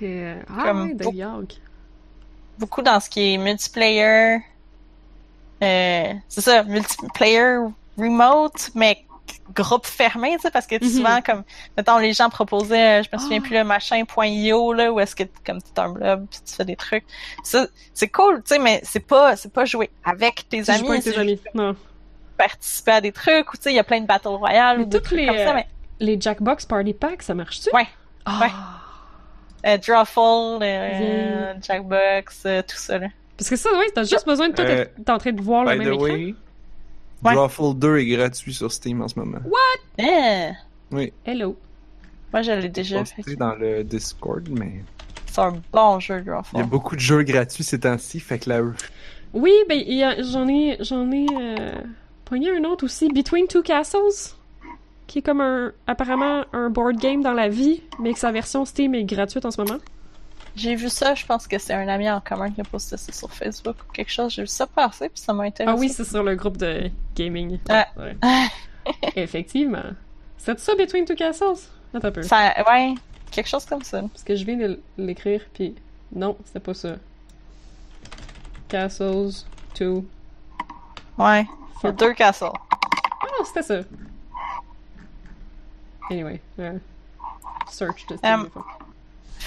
Et, 0.01 0.23
euh, 0.23 0.35
ah, 0.49 0.63
Comme 0.65 0.83
ouais, 0.85 0.95
The 0.95 1.03
beaucoup- 1.03 1.17
Yog. 1.17 1.53
Beaucoup 2.59 2.83
dans 2.83 3.01
ce 3.01 3.09
qui 3.11 3.35
est 3.35 3.39
multiplayer. 3.39 4.39
Euh, 5.63 6.13
c'est 6.29 6.41
ça, 6.41 6.63
multiplayer 6.63 7.59
remote, 7.99 8.71
mais 8.75 9.05
groupe 9.55 9.87
fermé, 9.87 10.37
tu 10.37 10.43
sais, 10.43 10.51
parce 10.51 10.67
que 10.67 10.77
Mhm. 10.83 10.91
souvent, 10.91 11.21
comme, 11.23 11.43
mettons, 11.77 11.99
les 11.99 12.13
gens 12.13 12.29
proposaient, 12.31 13.01
euh, 13.01 13.03
je 13.03 13.09
me 13.17 13.21
souviens 13.21 13.41
Ah. 13.43 13.47
plus, 13.47 13.57
le 13.57 13.65
machin.io, 13.65 14.73
là, 14.73 14.93
où 14.93 15.01
est-ce 15.01 15.17
que, 15.17 15.25
comme, 15.45 15.61
t'es 15.61 15.81
un 15.81 15.89
blog, 15.91 16.27
puis 16.31 16.41
tu 16.47 16.55
fais 16.55 16.65
des 16.65 16.77
trucs. 16.77 17.05
Ça, 17.43 17.67
c'est 17.95 18.09
cool, 18.09 18.37
tu 18.43 18.55
sais, 18.55 18.59
mais 18.59 18.81
c'est 18.85 19.01
pas, 19.01 19.37
c'est 19.37 19.53
pas 19.53 19.65
jouer 19.65 19.91
avec 20.05 20.49
tes 20.49 20.63
Tu 20.63 20.71
amis, 20.71 20.83
pas 20.85 20.91
avec 20.93 21.03
c'est 21.03 21.13
tes 21.13 21.19
amis. 21.19 21.41
Non. 21.55 21.75
participer 22.37 22.93
à 22.93 23.01
des 23.01 23.11
trucs, 23.13 23.53
ou 23.53 23.57
tu 23.57 23.65
sais, 23.65 23.73
il 23.73 23.77
y 23.77 23.81
a 23.81 23.85
plein 23.85 24.01
de 24.01 24.07
Battle 24.07 24.29
Royale, 24.29 24.79
Mais 24.79 24.85
ou 24.85 24.87
des 24.87 24.97
toutes 24.99 25.07
trucs 25.07 25.19
les, 25.19 25.27
comme 25.27 25.37
ça, 25.39 25.51
euh, 25.51 25.55
mais, 25.55 25.67
Les 26.01 26.21
Jackbox 26.21 26.67
Party 26.67 26.95
Pack, 26.95 27.23
ça 27.23 27.35
marche-tu? 27.35 27.69
Ouais. 27.75 27.89
Ah. 28.25 28.41
Ouais. 28.41 28.51
euh, 29.67 29.77
Drawful, 29.79 30.63
euh, 30.63 31.55
Jackbox, 31.61 32.43
euh, 32.47 32.63
tout 32.63 32.77
ça, 32.77 32.99
là. 32.99 33.09
Parce 33.39 33.49
que 33.49 33.57
ça, 33.57 33.71
ouais, 33.73 33.87
t'as 33.95 34.03
juste 34.05 34.27
besoin 34.27 34.49
de 34.51 34.55
toi 34.55 34.65
Euh, 34.67 34.85
être 35.01 35.11
en 35.11 35.17
train 35.19 35.33
de 35.33 35.41
voir 35.41 35.65
le 35.65 35.71
By 35.73 35.79
même 35.79 35.89
the 35.89 35.93
écran. 35.95 36.05
way, 36.05 36.35
Ouais. 37.25 37.35
Drawful 37.35 37.75
2 37.79 37.97
est 37.99 38.07
gratuit 38.07 38.53
sur 38.55 38.71
Steam 38.71 39.01
en 39.03 39.09
ce 39.09 39.19
moment. 39.19 39.39
Eh, 39.99 40.51
Oui, 40.93 41.13
Hello. 41.25 41.57
moi, 42.33 42.43
je 42.43 42.53
l'ai 42.53 42.69
déjà 42.69 43.05
fait. 43.05 43.35
dans 43.37 43.55
le 43.55 43.83
Discord, 43.85 44.47
mais 44.51 44.85
C'est 45.27 45.41
un 45.41 45.55
bon 45.73 45.99
jeu, 46.01 46.15
il 46.21 46.27
y 46.27 46.31
a 46.31 46.33
Drawful. 46.35 46.63
beaucoup 46.67 46.95
de 46.95 47.01
jeux 47.01 47.23
gratuits 47.23 47.65
ces 47.65 47.81
temps-ci, 47.81 48.21
fait 48.21 48.39
que 48.41 48.51
la... 48.51 48.61
Oui, 49.33 49.53
ben, 49.69 49.83
j'en 50.23 50.49
ai, 50.49 50.77
j'en 50.81 51.11
ai, 51.13 51.27
euh, 51.41 51.73
pogné 52.25 52.51
un 52.57 52.65
autre 52.65 52.85
aussi, 52.85 53.09
Between 53.09 53.47
Two 53.47 53.63
Castles, 53.63 54.35
qui 55.07 55.19
est 55.19 55.23
comme 55.23 55.41
un, 55.41 55.73
apparemment, 55.87 56.45
un 56.53 56.71
board 56.71 56.97
game 56.99 57.23
dans 57.23 57.33
la 57.35 57.49
vie, 57.49 57.83
mais 58.01 58.13
que 58.13 58.19
sa 58.19 58.31
version 58.33 58.65
Steam 58.65 58.95
est 58.95 59.05
gratuite 59.05 59.45
en 59.45 59.51
ce 59.51 59.61
moment. 59.61 59.79
J'ai 60.59 60.75
vu 60.75 60.89
ça, 60.89 61.15
je 61.15 61.25
pense 61.25 61.47
que 61.47 61.57
c'est 61.57 61.73
un 61.73 61.87
ami 61.87 62.11
en 62.11 62.21
commun 62.21 62.51
qui 62.51 62.61
a 62.61 62.65
posté 62.65 62.97
ça 62.97 63.13
sur 63.13 63.33
Facebook 63.33 63.77
ou 63.89 63.93
quelque 63.93 64.11
chose. 64.11 64.33
J'ai 64.33 64.43
vu 64.43 64.49
ça 64.49 64.67
passer, 64.67 65.09
puis 65.09 65.21
ça 65.21 65.33
m'a 65.33 65.45
intéressé. 65.45 65.73
Ah 65.73 65.79
oui, 65.79 65.89
c'est 65.89 66.05
sur 66.05 66.25
le 66.25 66.35
groupe 66.35 66.57
de 66.57 66.91
gaming. 67.15 67.61
Ah. 67.69 67.87
Ouais. 67.97 68.17
Effectivement. 69.15 69.85
C'est 70.37 70.59
ça, 70.59 70.75
Between 70.75 71.05
Two 71.05 71.15
Castles? 71.15 71.69
Attends 71.95 72.09
un 72.09 72.11
peu. 72.11 72.23
Ça, 72.23 72.55
ouais, 72.69 72.95
quelque 73.31 73.47
chose 73.47 73.65
comme 73.67 73.85
ça. 73.85 74.03
Parce 74.03 74.25
que 74.25 74.35
je 74.35 74.45
viens 74.45 74.57
de 74.57 74.81
l'écrire, 74.97 75.43
puis 75.55 75.77
non, 76.13 76.37
c'était 76.45 76.61
pas 76.61 76.75
ça. 76.75 76.97
Castles 78.69 79.45
2. 79.79 80.03
Ouais, 81.19 81.47
il 81.85 81.93
deux 81.93 82.15
castles. 82.15 82.51
Ah 82.53 83.27
non, 83.39 83.45
c'était 83.45 83.63
ça. 83.63 83.81
Anyway, 86.11 86.41
euh, 86.59 86.79
search 87.71 88.03
Steam. 88.03 88.19
Um, 88.25 88.51
fois. 88.51 88.67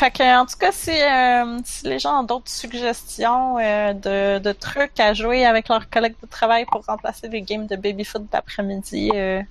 Fait 0.01 0.09
que, 0.09 0.41
en 0.41 0.47
tout 0.47 0.57
cas, 0.57 0.71
si, 0.71 0.89
euh, 0.89 1.59
si 1.63 1.85
les 1.85 1.99
gens 1.99 2.21
ont 2.21 2.23
d'autres 2.23 2.49
suggestions 2.49 3.59
euh, 3.59 3.93
de, 3.93 4.39
de 4.39 4.51
trucs 4.51 4.99
à 4.99 5.13
jouer 5.13 5.45
avec 5.45 5.69
leurs 5.69 5.91
collègues 5.91 6.15
de 6.23 6.27
travail 6.27 6.65
pour 6.65 6.83
remplacer 6.83 7.27
les 7.27 7.43
games 7.43 7.67
de 7.67 7.75
baby-foot 7.75 8.25
d'après-midi, 8.31 9.11
euh, 9.13 9.43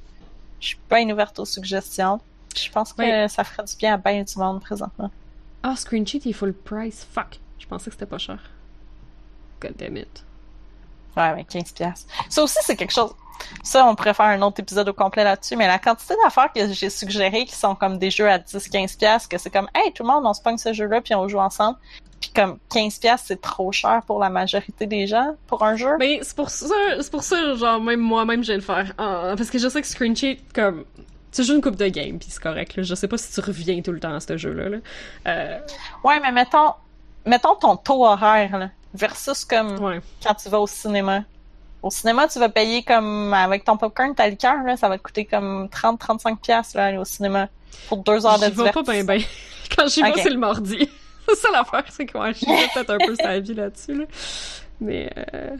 je 0.59 0.67
suis 0.67 0.79
bien 0.91 1.09
ouverte 1.09 1.39
aux 1.39 1.45
suggestions. 1.45 2.19
Je 2.57 2.69
pense 2.69 2.93
que 2.93 3.01
Oui. 3.23 3.29
ça 3.29 3.45
ferait 3.45 3.63
du 3.63 3.77
bien 3.77 3.95
à 3.95 3.97
bien 3.97 4.25
du 4.25 4.39
monde 4.39 4.61
présentement. 4.61 5.13
Ah, 5.63 5.77
Screen 5.77 6.05
Sheet, 6.05 6.23
il 6.25 6.31
est 6.31 6.33
full 6.33 6.53
price. 6.53 7.07
Fuck. 7.13 7.39
Je 7.61 7.67
pensais 7.69 7.85
que 7.85 7.93
c'était 7.93 8.07
pas 8.07 8.19
cher. 8.19 8.41
God 9.61 9.75
damn 9.77 9.99
it. 9.99 10.25
Ouais, 11.17 11.33
mais 11.33 11.45
15 11.45 11.71
pièces. 11.71 12.09
Ça 12.29 12.43
aussi, 12.43 12.59
c'est 12.63 12.75
quelque 12.75 12.93
chose. 12.93 13.15
Ça, 13.63 13.87
on 13.87 13.95
pourrait 13.95 14.15
faire 14.15 14.27
un 14.27 14.43
autre 14.43 14.61
épisode 14.61 14.89
au 14.89 14.93
complet 14.93 15.25
là-dessus, 15.25 15.57
mais 15.57 15.67
la 15.67 15.79
quantité 15.79 16.15
d'affaires 16.23 16.53
que 16.55 16.73
j'ai 16.73 16.91
suggérées 16.91 17.45
qui 17.45 17.55
sont 17.55 17.75
comme 17.75 17.99
des 17.99 18.11
jeux 18.11 18.29
à 18.29 18.39
10-15 18.39 18.99
pièces, 18.99 19.27
que 19.27 19.39
c'est 19.39 19.51
comme, 19.51 19.69
hey, 19.75 19.93
tout 19.93 20.03
le 20.03 20.09
monde, 20.09 20.25
on 20.27 20.35
se 20.35 20.43
pogne 20.43 20.59
ce 20.59 20.73
jeu-là 20.73 21.01
puis 21.01 21.15
on 21.15 21.29
joue 21.29 21.39
ensemble. 21.39 21.79
Puis 22.21 22.31
comme 22.35 22.59
15 22.73 22.99
pièces, 22.99 23.23
c'est 23.25 23.41
trop 23.41 23.73
cher 23.73 24.03
pour 24.07 24.19
la 24.21 24.29
majorité 24.29 24.87
des 24.87 25.07
gens 25.07 25.37
pour 25.47 25.65
un 25.65 25.77
jeu. 25.77 25.97
Mais 25.99 26.21
c'est 26.23 26.37
pour 26.37 26.51
ça, 26.51 26.75
c'est 27.01 27.11
pour 27.11 27.23
ça, 27.23 27.55
genre, 27.55 27.81
même 27.81 28.01
moi-même, 28.01 28.45
je 28.45 28.53
vais 28.53 28.57
le 28.57 28.63
faire. 28.63 28.93
Ah, 28.99 29.35
parce 29.37 29.51
que 29.51 29.59
je 29.59 29.69
sais 29.69 29.81
que 29.81 29.87
Screen 29.87 30.15
Sheet, 30.15 30.41
comme, 30.55 30.85
tu 31.33 31.45
joues 31.45 31.55
une 31.55 31.63
coupe 31.63 31.77
de 31.77 31.89
game, 31.89 32.19
puis 32.19 32.29
c'est 32.31 32.43
correct, 32.43 32.77
là. 32.77 32.83
Je 32.83 32.95
sais 32.95 33.09
pas 33.09 33.17
si 33.17 33.33
tu 33.33 33.41
reviens 33.41 33.81
tout 33.81 33.93
le 33.93 34.01
temps 34.01 34.15
à 34.15 34.21
ce 34.21 34.37
jeu-là, 34.37 34.69
là. 34.69 34.77
Euh, 35.29 35.59
Ouais, 36.05 36.21
mais 36.21 36.33
mettons, 36.33 36.75
mettons 37.25 37.55
ton 37.55 37.77
taux 37.77 38.05
horaire, 38.05 38.59
là, 38.59 38.71
versus 38.93 39.45
comme 39.45 39.83
ouais. 39.83 40.01
quand 40.23 40.35
tu 40.35 40.49
vas 40.49 40.61
au 40.61 40.67
cinéma. 40.67 41.23
Au 41.83 41.91
cinéma, 41.91 42.29
tu 42.29 42.39
vas 42.39 42.49
payer 42.49 42.83
comme, 42.83 43.33
avec 43.33 43.65
ton 43.65 43.77
popcorn, 43.77 44.15
ta 44.15 44.29
liqueur, 44.29 44.63
là, 44.65 44.77
ça 44.77 44.89
va 44.89 44.99
te 44.99 45.03
coûter 45.03 45.25
comme 45.25 45.67
30-35 45.67 46.37
pièces, 46.41 46.75
là, 46.75 46.87
aller 46.87 46.99
au 46.99 47.05
cinéma. 47.05 47.49
Pour 47.89 47.99
deux 48.05 48.27
heures 48.27 48.39
de 48.39 48.47
vais 48.47 48.51
pas 48.51 48.83
divertissement. 48.83 49.05
ben. 49.05 49.23
Quand 49.77 49.87
j'y 49.89 50.03
vais, 50.03 50.11
Ok. 50.11 50.21
c'est 50.23 50.31
le 50.31 50.39
mardi. 50.39 50.89
c'est 51.29 51.37
ça 51.37 51.49
l'affaire, 51.53 51.85
c'est 51.91 52.07
que 52.07 52.19
j'y 52.35 52.47
vais 52.47 52.67
peut-être 52.75 52.91
un 52.91 52.99
peu 52.99 53.15
sa 53.15 53.39
vie 53.39 53.55
là-dessus, 53.55 53.95
là. 53.95 54.05
Mais, 54.81 55.11
euh... 55.35 55.57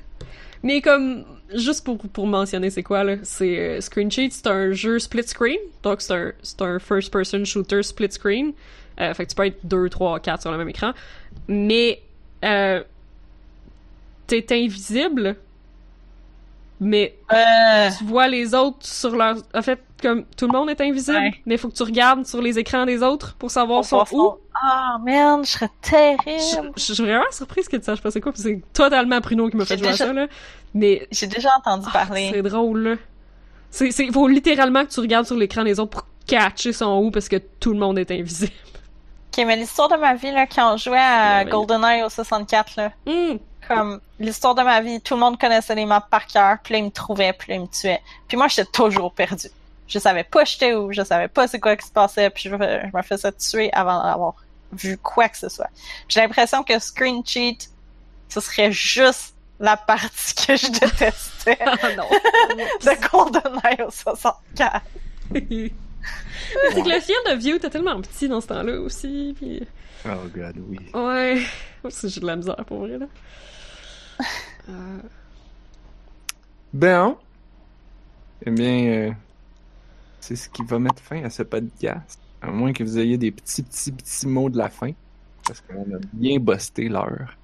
Mais 0.63 0.83
comme, 0.83 1.25
juste 1.55 1.85
pour, 1.85 1.97
pour 1.97 2.27
mentionner 2.27 2.69
c'est 2.69 2.83
quoi, 2.83 3.03
là, 3.05 3.17
c'est 3.23 3.59
euh, 3.59 3.81
Screen 3.81 4.11
Sheet, 4.11 4.31
c'est 4.33 4.47
un 4.47 4.73
jeu 4.73 4.99
split 4.99 5.27
screen, 5.27 5.59
donc 5.83 6.03
c'est 6.03 6.13
un, 6.13 6.33
c'est 6.43 6.61
un 6.61 6.79
first-person 6.79 7.45
shooter 7.45 7.83
split 7.83 8.13
screen. 8.13 8.53
Euh, 9.01 9.15
fait 9.15 9.25
que 9.25 9.31
tu 9.31 9.37
peux 9.37 9.47
être 9.47 9.65
2, 9.65 9.89
3, 9.89 10.21
4 10.21 10.43
sur 10.43 10.53
le 10.53 10.59
même 10.59 10.69
écran. 10.69 10.93
Mais, 11.49 12.03
euh, 12.45 12.83
t'es 14.27 14.45
invisible, 14.51 15.37
mais 16.81 17.15
Euh, 17.33 17.91
tu 17.97 18.05
vois 18.05 18.27
les 18.29 18.55
autres 18.55 18.79
sur 18.87 19.15
leur... 19.15 19.37
En 19.55 19.63
fait, 19.63 19.81
comme 20.03 20.25
tout 20.37 20.47
le 20.47 20.53
monde 20.53 20.71
est 20.71 20.81
invisible, 20.81 21.19
Ouais. 21.19 21.35
mais 21.47 21.55
il 21.55 21.59
faut 21.59 21.69
que 21.69 21.75
tu 21.77 21.83
regardes 21.83 22.25
sur 22.27 22.41
les 22.41 22.59
écrans 22.59 22.87
des 22.87 23.03
autres 23.03 23.35
pour 23.37 23.51
savoir 23.51 23.83
voir 23.83 24.07
où. 24.13 24.17
son- 24.17 24.39
Ah, 24.63 24.97
man, 25.05 25.45
je 25.45 25.51
serais 25.51 25.69
Je 25.85 25.91
terrible. 25.91 26.73
je 26.77 26.81
suis 26.93 27.03
vraiment 27.03 27.25
surprise 27.31 27.69
que 27.69 27.77
tu 27.77 27.85
saches 27.85 28.01
pas 28.03 28.11
c'est 28.11 28.21
quoi, 28.21 28.33
c'est 28.35 28.61
totalement 28.73 29.21
Pruno 29.21 29.49
qui 29.49 29.57
m'a 29.57 29.65
fait 29.65 29.79
jouer 29.79 29.89
déjà- 29.91 30.05
à 30.05 30.07
ça, 30.09 30.13
là. 30.13 30.27
Mais 30.75 31.07
J'ai 31.11 31.27
déjà 31.27 31.51
entendu 31.59 31.87
ah, 31.89 31.93
parler. 32.07 32.31
c'est 32.33 32.43
drôle, 32.43 32.81
là. 32.83 32.97
C'est, 33.71 33.91
c'est, 33.93 34.11
faut 34.13 34.27
littéralement 34.29 34.85
que 34.85 34.91
tu 34.91 35.01
regardes 35.01 35.27
sur 35.27 35.37
l'écran 35.37 35.63
des 35.65 35.79
autres 35.79 35.91
pour 35.91 36.07
catcher 36.27 36.73
son 36.73 36.99
où, 37.05 37.11
parce 37.11 37.29
que 37.29 37.37
tout 37.37 37.73
le 37.73 37.79
monde 37.79 37.99
est 37.99 38.11
invisible. 38.11 38.53
Ok, 39.33 39.45
mais 39.47 39.57
l'histoire 39.57 39.89
de 39.89 39.97
ma 39.97 40.15
vie, 40.15 40.33
là, 40.33 40.47
quand 40.47 40.75
on 40.75 40.77
jouait 40.77 40.99
à 40.99 41.45
Ouais. 41.45 41.51
GoldenEye 41.51 42.03
au 42.03 42.09
64, 42.09 42.75
là, 42.77 42.91
Hum, 43.07 43.39
comme 43.75 44.01
l'histoire 44.19 44.55
de 44.55 44.63
ma 44.63 44.81
vie, 44.81 45.01
tout 45.01 45.15
le 45.15 45.21
monde 45.21 45.39
connaissait 45.39 45.75
les 45.75 45.87
maps 45.87 46.01
par 46.11 46.27
cœur, 46.27 46.57
puis 46.63 46.73
là, 46.73 46.79
ils 46.81 46.85
me 46.85 46.91
trouvaient, 46.91 47.33
puis 47.33 47.51
là, 47.51 47.55
ils 47.57 47.61
me 47.63 47.67
tuaient. 47.69 48.03
Puis 48.27 48.37
moi, 48.37 48.49
j'étais 48.49 48.69
toujours 48.71 49.13
perdu. 49.13 49.47
Je 49.87 49.99
savais 49.99 50.25
pas 50.25 50.45
j'étais 50.45 50.75
où, 50.75 50.93
je 50.93 51.03
savais 51.03 51.29
pas 51.29 51.47
c'est 51.49 51.59
quoi 51.61 51.77
qui 51.77 51.87
se 51.87 51.93
passait, 51.93 52.31
puis 52.31 52.45
je, 52.49 52.55
me- 52.57 52.81
je 52.93 52.97
me 52.97 53.03
faisais 53.03 53.33
tuer 53.33 53.73
avant 53.73 54.03
d'avoir 54.03 54.35
vu 54.73 54.97
quoi 54.99 55.29
que 55.29 55.37
ce 55.39 55.49
soit. 55.49 55.69
J'ai 56.09 56.21
l'impression 56.21 56.63
que 56.63 56.79
Screen 56.79 57.25
Cheat, 57.25 57.71
ce 58.29 58.41
serait 58.41 58.71
juste 58.73 59.35
la 59.59 59.77
partie 59.77 60.35
que 60.35 60.57
je 60.57 60.69
détestais 60.71 61.59
ah 61.67 61.93
non. 61.97 62.05
de 62.81 63.09
GoldenEye 63.11 63.83
au 63.87 63.91
64. 63.91 64.83
Mais 65.33 65.71
c'est 66.75 66.83
que 66.83 66.89
le 66.89 67.01
fiel 67.01 67.17
de 67.31 67.35
vieux 67.35 67.57
était 67.57 67.71
tellement 67.71 68.01
petit 68.01 68.29
dans 68.29 68.41
ce 68.41 68.47
temps-là 68.49 68.81
aussi, 68.81 69.35
puis... 69.39 69.67
Oh 70.07 70.27
god, 70.35 70.57
oui. 70.69 70.79
Ouais, 70.95 71.43
j'ai 71.85 72.21
de 72.21 72.27
la 72.27 72.37
misère 72.37 72.57
pour 72.67 72.79
vrai, 72.79 72.97
là. 72.97 73.07
Euh, 74.69 74.99
Ben, 76.73 77.17
eh 78.47 78.51
bien, 78.51 78.85
euh, 78.87 79.11
c'est 80.21 80.37
ce 80.37 80.49
qui 80.49 80.63
va 80.65 80.79
mettre 80.79 81.03
fin 81.03 81.23
à 81.25 81.31
ce 81.31 81.43
podcast. 81.43 82.21
À 82.43 82.51
moins 82.51 82.73
que 82.73 82.83
vous 82.85 82.99
ayez 82.99 83.19
des 83.19 83.31
petits, 83.33 83.63
petits, 83.63 83.93
petits 83.93 84.27
mots 84.27 84.49
de 84.49 84.57
la 84.59 84.69
fin. 84.69 84.93
Parce 85.47 85.61
qu'on 85.63 85.83
a 85.83 85.99
bien 86.13 86.39
busté 86.39 86.89
l'heure. 86.89 87.37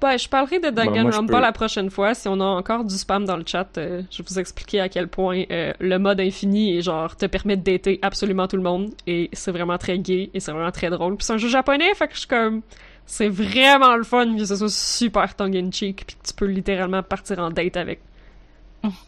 Ben, 0.00 0.16
je 0.16 0.28
parlerai 0.28 0.58
de 0.60 0.70
Ben, 0.70 0.86
Danganronpa 0.86 1.32
peux- 1.36 1.40
la 1.40 1.52
prochaine 1.52 1.90
fois. 1.90 2.14
Si 2.14 2.28
on 2.28 2.40
a 2.40 2.44
encore 2.44 2.84
du 2.84 2.94
spam 2.96 3.24
dans 3.24 3.36
le 3.36 3.44
chat, 3.46 3.66
euh, 3.78 4.02
je 4.10 4.18
vais 4.22 4.28
vous 4.28 4.38
expliquer 4.38 4.80
à 4.80 4.88
quel 4.88 5.08
point 5.08 5.44
euh, 5.50 5.72
le 5.80 5.98
mode 5.98 6.20
infini 6.20 6.76
est 6.76 6.82
genre 6.82 7.16
te 7.16 7.26
permet 7.26 7.56
de 7.56 7.62
dater 7.62 7.98
absolument 8.02 8.46
tout 8.48 8.56
le 8.56 8.62
monde 8.62 8.90
et 9.06 9.28
c'est 9.32 9.50
vraiment 9.50 9.78
très 9.78 9.98
gay 9.98 10.30
et 10.34 10.40
c'est 10.40 10.52
vraiment 10.52 10.70
très 10.72 10.90
drôle. 10.90 11.16
Puis 11.16 11.24
c'est 11.26 11.32
un 11.32 11.38
jeu 11.38 11.48
japonais, 11.48 11.92
fait 11.94 12.06
que 12.08 12.14
je 12.14 12.20
suis 12.20 12.28
comme 12.28 12.62
c'est 13.10 13.30
vraiment 13.30 13.96
le 13.96 14.04
fun 14.04 14.36
que 14.36 14.44
ce 14.44 14.54
soit 14.54 14.70
super 14.70 15.34
tongue 15.34 15.56
in 15.56 15.70
cheek 15.70 16.04
puis 16.06 16.16
que 16.16 16.28
tu 16.28 16.34
peux 16.34 16.44
littéralement 16.44 17.02
partir 17.02 17.38
en 17.38 17.50
date 17.50 17.78
avec 17.78 18.00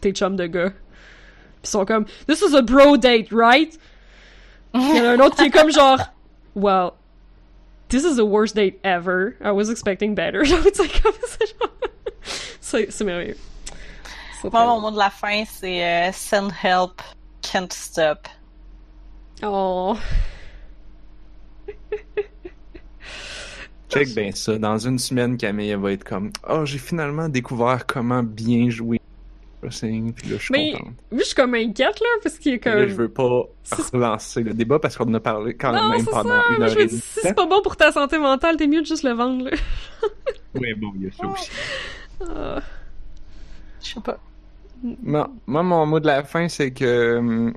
tes 0.01 0.11
chums 0.11 0.35
de 0.35 0.47
gars. 0.47 0.71
Puis 0.71 1.63
ils 1.63 1.69
sont 1.69 1.85
comme 1.85 2.05
this 2.27 2.41
is 2.41 2.55
a 2.55 2.63
bro 2.63 2.97
date, 2.97 3.27
right? 3.31 3.79
Il 4.73 4.97
y 4.97 4.99
en 4.99 5.05
a 5.05 5.09
un 5.11 5.19
autre 5.19 5.35
qui 5.35 5.43
est 5.43 5.51
comme 5.51 5.71
genre 5.71 5.99
well 6.55 6.93
This 7.89 8.05
is 8.05 8.15
the 8.15 8.25
worst 8.25 8.55
date 8.55 8.79
ever. 8.83 9.35
I 9.41 9.51
was 9.51 9.69
expecting 9.69 10.15
better. 10.15 10.45
Genre, 10.45 10.63
tu 10.63 10.87
comme 11.01 11.13
c'est 11.27 11.57
genre... 11.59 12.89
C'est, 12.89 13.03
merveilleux. 13.03 13.37
Moi, 14.45 14.65
mon 14.65 14.79
mot 14.79 14.91
de 14.91 14.97
la 14.97 15.09
fin, 15.09 15.43
c'est 15.43 15.83
euh, 15.83 16.11
send 16.13 16.53
help, 16.63 17.01
can't 17.41 17.73
stop. 17.73 18.29
Oh. 19.43 19.97
Check 23.91 24.15
bien 24.15 24.31
ça. 24.31 24.57
Dans 24.57 24.77
une 24.77 24.97
semaine, 24.99 25.37
Camille 25.37 25.69
elle 25.69 25.79
va 25.79 25.91
être 25.91 26.03
comme 26.03 26.31
Oh, 26.49 26.65
j'ai 26.65 26.77
finalement 26.77 27.27
découvert 27.29 27.85
comment 27.85 28.23
bien 28.23 28.69
jouer 28.69 28.99
Crossing. 29.61 30.13
Puis 30.13 30.29
là, 30.29 30.37
je 30.39 30.43
suis 30.43 30.51
Mais, 30.53 30.71
contente. 30.71 30.93
oui, 31.11 31.19
je 31.19 31.23
suis 31.25 31.35
comme 31.35 31.53
inquiète, 31.53 31.99
là, 31.99 32.07
parce 32.23 32.39
qu'il 32.39 32.53
est 32.53 32.65
Mais 32.65 32.71
Là, 32.73 32.81
comme... 32.81 32.89
je 32.89 32.95
veux 32.95 33.09
pas 33.09 33.43
relancer 33.93 34.41
le 34.43 34.53
débat 34.55 34.79
parce 34.79 34.97
qu'on 34.97 35.05
en 35.09 35.13
a 35.13 35.19
parlé 35.19 35.53
quand 35.53 35.71
non, 35.71 35.89
même 35.89 36.03
pendant 36.05 36.29
ça! 36.29 36.43
une 36.49 36.57
mais 36.59 36.63
heure 36.65 36.69
je 36.69 36.79
me 36.79 36.85
dis, 36.85 36.89
demie. 36.93 37.01
si 37.01 37.19
c'est 37.21 37.33
pas 37.35 37.45
bon 37.45 37.61
pour 37.61 37.75
ta 37.77 37.91
santé 37.91 38.17
mentale, 38.17 38.57
t'es 38.57 38.65
mieux 38.67 38.81
de 38.81 38.87
juste 38.87 39.03
le 39.03 39.11
vendre, 39.11 39.45
là. 39.45 39.51
Oui, 40.55 40.73
bon, 40.75 40.91
il 40.95 41.03
y 41.03 41.07
a 41.07 41.11
ça 41.11 41.27
aussi. 41.27 41.49
Ah. 42.27 42.59
Je 43.83 43.93
sais 43.93 43.99
pas. 44.01 44.17
Moi, 44.83 45.29
moi, 45.45 45.63
mon 45.63 45.85
mot 45.85 45.99
de 45.99 46.07
la 46.07 46.23
fin, 46.23 46.47
c'est 46.49 46.71
que 46.71 47.17
hum, 47.17 47.53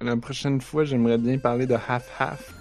la 0.00 0.16
prochaine 0.16 0.60
fois, 0.60 0.84
j'aimerais 0.84 1.18
bien 1.18 1.36
parler 1.38 1.66
de 1.66 1.74
half-half. 1.74 2.54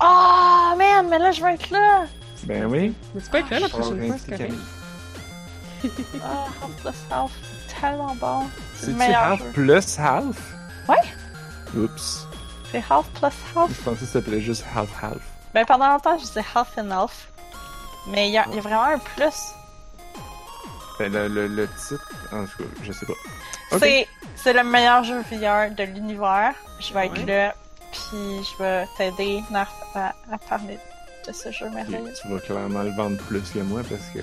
Oh, 0.00 0.74
man, 0.76 1.08
mais 1.08 1.18
là, 1.18 1.30
je 1.32 1.42
veux 1.42 1.50
être 1.50 1.70
là. 1.70 2.04
Ben 2.44 2.64
oui. 2.66 2.94
Mais 3.14 3.20
tu 3.22 3.30
peux 3.30 3.38
écrire 3.38 3.60
la 3.60 3.66
Je 3.68 3.72
vais 3.72 3.78
prochaine 3.78 4.06
fois, 4.08 4.16
c'est 4.18 4.36
correct. 4.36 4.54
Ah, 6.22 6.46
half 6.62 6.70
plus 6.80 7.12
half, 7.12 7.30
c'est 7.68 7.80
tellement 7.80 8.14
bon. 8.16 8.46
C'est 8.76 9.14
half 9.14 9.38
jeu. 9.40 9.50
plus 9.52 9.98
half? 9.98 10.36
Ouais. 10.88 10.96
Oups. 11.76 12.26
C'est 12.70 12.82
half 12.90 13.06
plus 13.10 13.26
half. 13.56 13.68
Je 13.70 13.82
pensais 13.82 14.00
que 14.00 14.06
ça 14.06 14.12
s'appelait 14.12 14.40
juste 14.40 14.64
half-half. 14.74 15.18
Ben, 15.54 15.64
pendant 15.66 15.88
longtemps, 15.88 16.16
je 16.18 16.24
disais 16.24 16.44
half 16.54 16.76
and 16.78 16.90
half. 16.90 17.28
Mais 18.08 18.28
il 18.28 18.32
y, 18.32 18.38
a 18.38 18.46
y 18.48 18.58
a 18.58 18.60
vraiment 18.60 18.82
un 18.84 18.98
plus. 18.98 19.52
Ben, 20.98 21.12
le, 21.12 21.28
le, 21.28 21.46
le 21.48 21.68
titre, 21.68 22.08
en 22.32 22.44
tout 22.44 22.58
cas, 22.58 22.68
je 22.82 22.92
sais 22.92 23.06
pas. 23.06 23.12
Ok. 23.72 23.78
C'est, 23.80 24.08
c'est 24.36 24.52
le 24.52 24.64
meilleur 24.64 25.04
jeu 25.04 25.20
VR 25.20 25.70
de 25.74 25.84
l'univers. 25.84 26.54
Je 26.80 26.92
vais 26.94 27.06
être 27.06 27.18
Ouais. 27.18 27.26
là, 27.26 27.54
puis 27.92 28.42
je 28.42 28.62
vais 28.62 28.86
t'aider, 28.96 29.40
à, 29.54 30.08
à 30.32 30.38
parler 30.48 30.78
de 31.26 31.32
ce 31.32 31.52
jeu 31.52 31.68
merveilleux. 31.70 32.12
Tu 32.20 32.28
vas 32.28 32.40
clairement 32.40 32.82
le 32.82 32.90
vendre 32.90 33.16
plus 33.28 33.40
que 33.50 33.60
moi 33.60 33.82
parce 33.88 34.02
que 34.12 34.18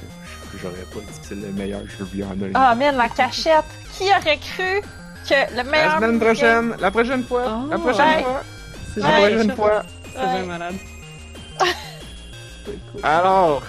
j'aurais 0.62 0.76
pas 0.94 1.00
dit 1.00 1.20
que 1.20 1.26
c'est 1.26 1.36
le 1.36 1.52
meilleur 1.54 1.82
jeu 1.88 2.04
VR 2.04 2.36
de 2.36 2.52
Ah, 2.56 2.76
man, 2.76 2.96
la 2.98 3.08
cachette! 3.10 3.64
Qui 3.98 4.04
aurait 4.06 4.38
cru 4.38 4.82
que 5.28 5.56
le 5.56 5.64
meilleur... 5.64 6.00
La 6.00 6.08
semaine 6.08 6.20
prochaine! 6.20 6.76
La 6.80 6.92
prochaine 6.92 7.24
fois! 7.24 7.44
Oh. 7.48 7.70
la 7.70 7.78
prochaine 7.78 8.06
Ouais. 8.18 8.24
fois! 8.24 8.42
La 8.98 9.08
Ouais. 9.08 9.30
prochaine 9.30 9.56
fois! 9.56 9.84
C'est 10.14 10.20
Ouais. 10.20 10.34
bien 10.34 10.44
malade. 10.46 10.76
Alors, 13.04 13.64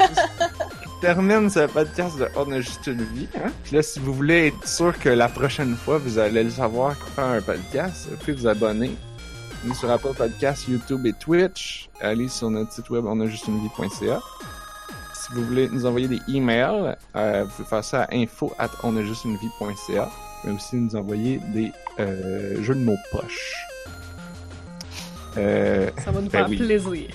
je 0.00 1.00
termine 1.00 1.48
ce 1.50 1.66
podcast 1.66 2.18
de 2.18 2.28
On 2.36 2.50
a 2.52 2.60
juste 2.60 2.86
une 2.86 3.02
vie. 3.14 3.28
Hein? 3.36 3.50
Puis 3.64 3.76
là, 3.76 3.82
si 3.82 3.98
vous 4.00 4.12
voulez 4.12 4.48
être 4.48 4.68
sûr 4.68 4.98
que 4.98 5.08
la 5.08 5.28
prochaine 5.28 5.76
fois, 5.76 5.98
vous 5.98 6.18
allez 6.18 6.44
le 6.44 6.50
savoir 6.50 6.94
fait 7.14 7.22
un 7.22 7.40
podcast, 7.40 8.08
vous 8.10 8.16
pouvez 8.16 8.32
vous 8.34 8.46
abonner. 8.46 8.94
On 9.66 9.70
est 9.70 9.74
sur 9.74 9.90
Apple 9.90 10.14
Podcasts, 10.16 10.68
YouTube 10.68 11.06
et 11.06 11.12
Twitch. 11.12 11.88
Allez 12.00 12.28
sur 12.28 12.50
notre 12.50 12.72
site 12.72 12.88
web 12.90 13.04
onajustunevie.ca. 13.04 14.20
Si 15.12 15.32
vous 15.32 15.44
voulez 15.44 15.68
nous 15.68 15.86
envoyer 15.86 16.06
des 16.06 16.20
emails, 16.28 16.94
euh, 17.16 17.44
vous 17.44 17.50
pouvez 17.50 17.68
faire 17.68 17.84
ça 17.84 18.02
à 18.04 18.14
info 18.14 18.52
at 18.58 18.70
onajustunevie.ca. 18.84 20.08
Pouvez 20.42 20.54
aussi 20.54 20.76
nous 20.76 20.94
envoyer 20.94 21.40
des 21.52 21.72
euh, 21.98 22.62
jeux 22.62 22.74
de 22.76 22.80
mots 22.84 22.96
poches. 23.10 23.54
Euh, 25.36 25.90
Ça 26.04 26.12
va 26.12 26.20
nous 26.20 26.28
Ben 26.28 26.38
faire 26.38 26.48
oui. 26.48 26.56
plaisir. 26.58 27.08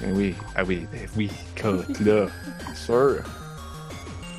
ben 0.00 0.12
oui, 0.14 0.34
ah 0.56 0.64
oui, 0.64 0.86
ben 0.92 1.08
oui, 1.16 1.30
écoute, 1.56 2.00
là, 2.00 2.26
sûr. 2.74 3.22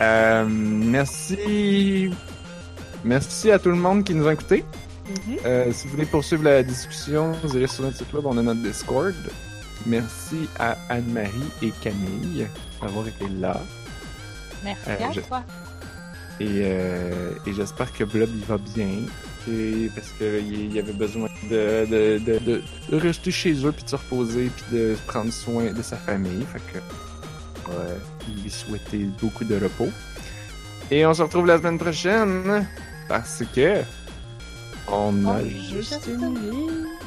Euh, 0.01 0.45
merci. 0.47 2.11
Merci 3.03 3.51
à 3.51 3.57
tout 3.59 3.69
le 3.69 3.75
monde 3.75 4.03
qui 4.03 4.13
nous 4.13 4.27
a 4.27 4.33
écoutés. 4.33 4.63
Mhm. 5.09 5.37
Euh, 5.45 5.71
si 5.71 5.85
vous 5.87 5.91
voulez 5.93 6.05
poursuivre 6.05 6.43
la 6.43 6.61
discussion, 6.63 7.31
vous 7.43 7.55
irez 7.57 7.67
sur 7.67 7.83
notre 7.83 7.97
site 7.97 8.13
web, 8.13 8.25
on 8.25 8.37
a 8.37 8.41
notre 8.41 8.61
Discord. 8.61 9.13
Merci 9.85 10.47
à 10.59 10.77
Anne-Marie 10.89 11.31
et 11.61 11.71
Camille 11.81 12.45
d'avoir 12.81 13.07
été 13.07 13.27
là. 13.27 13.61
Merci 14.63 14.81
Euh, 14.89 15.07
à 15.07 15.11
je- 15.11 15.21
toi. 15.21 15.43
Et, 16.41 16.45
euh, 16.63 17.31
et 17.47 17.53
j'espère 17.53 17.91
que 17.93 18.03
Blob 18.03 18.29
il 18.33 18.45
va 18.45 18.57
bien. 18.57 18.89
Et 19.49 19.89
parce 19.95 20.09
qu'il 20.11 20.77
avait 20.77 20.93
besoin 20.93 21.27
de, 21.49 21.85
de, 21.85 22.19
de, 22.19 22.39
de, 22.39 22.61
de 22.89 22.95
rester 22.97 23.31
chez 23.31 23.53
eux, 23.65 23.71
puis 23.71 23.83
de 23.83 23.89
se 23.89 23.95
reposer, 23.95 24.49
puis 24.55 24.77
de 24.77 24.95
prendre 25.07 25.31
soin 25.33 25.71
de 25.71 25.81
sa 25.81 25.95
famille. 25.97 26.45
Fait 26.53 26.61
que 26.73 26.79
lui 28.43 28.49
souhaitait 28.49 29.07
beaucoup 29.21 29.43
de 29.45 29.55
repos. 29.55 29.89
Et 30.91 31.05
on 31.05 31.13
se 31.13 31.21
retrouve 31.21 31.45
la 31.45 31.57
semaine 31.57 31.77
prochaine 31.77 32.67
parce 33.07 33.43
que 33.55 33.81
on 34.89 35.25
a 35.25 36.98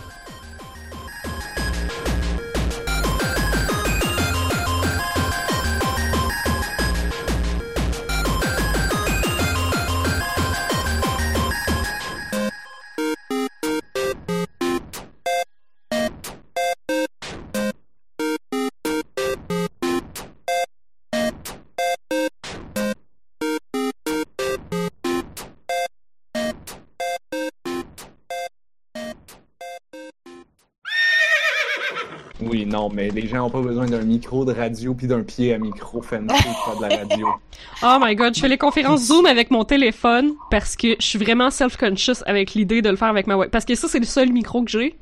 mais 32.93 33.09
les 33.11 33.27
gens 33.27 33.47
ont 33.47 33.51
pas 33.51 33.61
besoin 33.61 33.87
d'un 33.87 34.03
micro 34.03 34.45
de 34.45 34.53
radio 34.53 34.95
puis 34.95 35.07
d'un 35.07 35.23
pied 35.23 35.55
à 35.55 35.59
micro 35.59 36.03
fancy 36.03 36.27
pour 36.27 36.65
faire 36.65 36.77
de 36.77 36.87
la 36.87 36.97
radio. 36.99 37.29
Oh 37.85 37.97
my 38.01 38.15
god, 38.15 38.35
je 38.35 38.41
fais 38.41 38.49
les 38.49 38.59
conférences 38.59 39.07
Zoom 39.07 39.27
avec 39.27 39.51
mon 39.51 39.65
téléphone 39.65 40.35
parce 40.51 40.77
que 40.77 40.95
je 41.01 41.05
suis 41.05 41.19
vraiment 41.19 41.51
self-conscious 41.51 42.23
avec 42.27 42.55
l'idée 42.55 42.81
de 42.83 42.89
le 42.91 42.97
faire 42.97 43.09
avec 43.09 43.27
ma 43.27 43.37
web. 43.37 43.51
Parce 43.51 43.65
que 43.65 43.75
ça, 43.75 43.89
c'est 43.89 43.99
le 43.99 44.05
seul 44.05 44.31
micro 44.33 44.63
que 44.63 44.71
j'ai. 44.71 44.97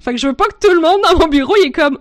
Fait 0.00 0.12
que 0.12 0.18
je 0.18 0.26
veux 0.26 0.34
pas 0.34 0.46
que 0.46 0.66
tout 0.66 0.74
le 0.74 0.80
monde 0.80 1.00
dans 1.02 1.18
mon 1.20 1.28
bureau, 1.28 1.54
il 1.62 1.68
est 1.68 1.72
comme 1.72 1.98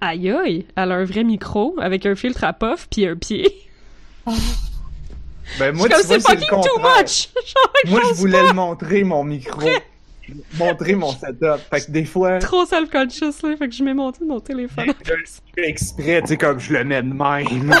aïe 0.00 0.30
aïe, 0.30 0.66
elle 0.76 0.92
a 0.92 0.94
un 0.96 1.04
vrai 1.04 1.22
micro 1.24 1.74
avec 1.80 2.06
un 2.06 2.14
filtre 2.14 2.44
à 2.44 2.52
puff 2.52 2.88
puis 2.90 3.06
un 3.06 3.16
pied. 3.16 3.52
Ben, 5.58 5.72
Je 5.72 5.78
moi, 5.78 5.86
suis 5.88 5.96
comme 6.08 6.20
c'est 6.20 6.20
fucking 6.20 6.48
too 6.48 6.78
much! 6.80 7.28
Genre, 7.46 7.72
Moi, 7.86 8.00
je 8.08 8.14
voulais 8.14 8.40
pas. 8.40 8.46
le 8.48 8.52
montrer, 8.54 9.04
mon 9.04 9.22
micro. 9.24 9.60
Montrer 10.58 10.94
mon 10.94 11.12
setup. 11.12 11.58
Fait 11.70 11.86
que 11.86 11.90
des 11.90 12.04
fois, 12.04 12.38
Trop 12.38 12.64
self-conscious, 12.66 13.42
là. 13.42 13.56
Fait 13.56 13.68
que 13.68 13.74
je 13.74 13.82
mets 13.84 13.94
mon, 13.94 14.12
mon 14.24 14.40
téléphone. 14.40 14.92
je 15.04 15.12
le 15.12 15.24
fais 15.54 15.68
exprès, 15.68 16.20
tu 16.22 16.28
sais, 16.28 16.36
comme 16.36 16.58
je 16.58 16.72
le 16.72 16.84
mets 16.84 17.02
de 17.02 17.12
même. 17.12 17.74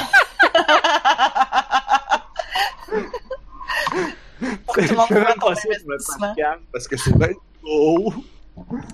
Pour 4.66 4.74
que 4.74 4.80
tout 4.82 4.90
le 4.90 4.96
monde 4.96 5.06
Je 5.08 5.14
fais 5.14 5.20
même 5.24 5.34
pas 5.40 5.54
ça 5.54 5.60
sur 5.62 5.70
le 5.86 5.94
investissement. 5.94 6.28
podcast 6.34 6.60
parce 6.72 6.88
que 6.88 6.96
c'est 6.96 7.16
bien 7.18 7.28
beau. 7.62 8.12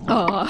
Ah. 0.08 0.46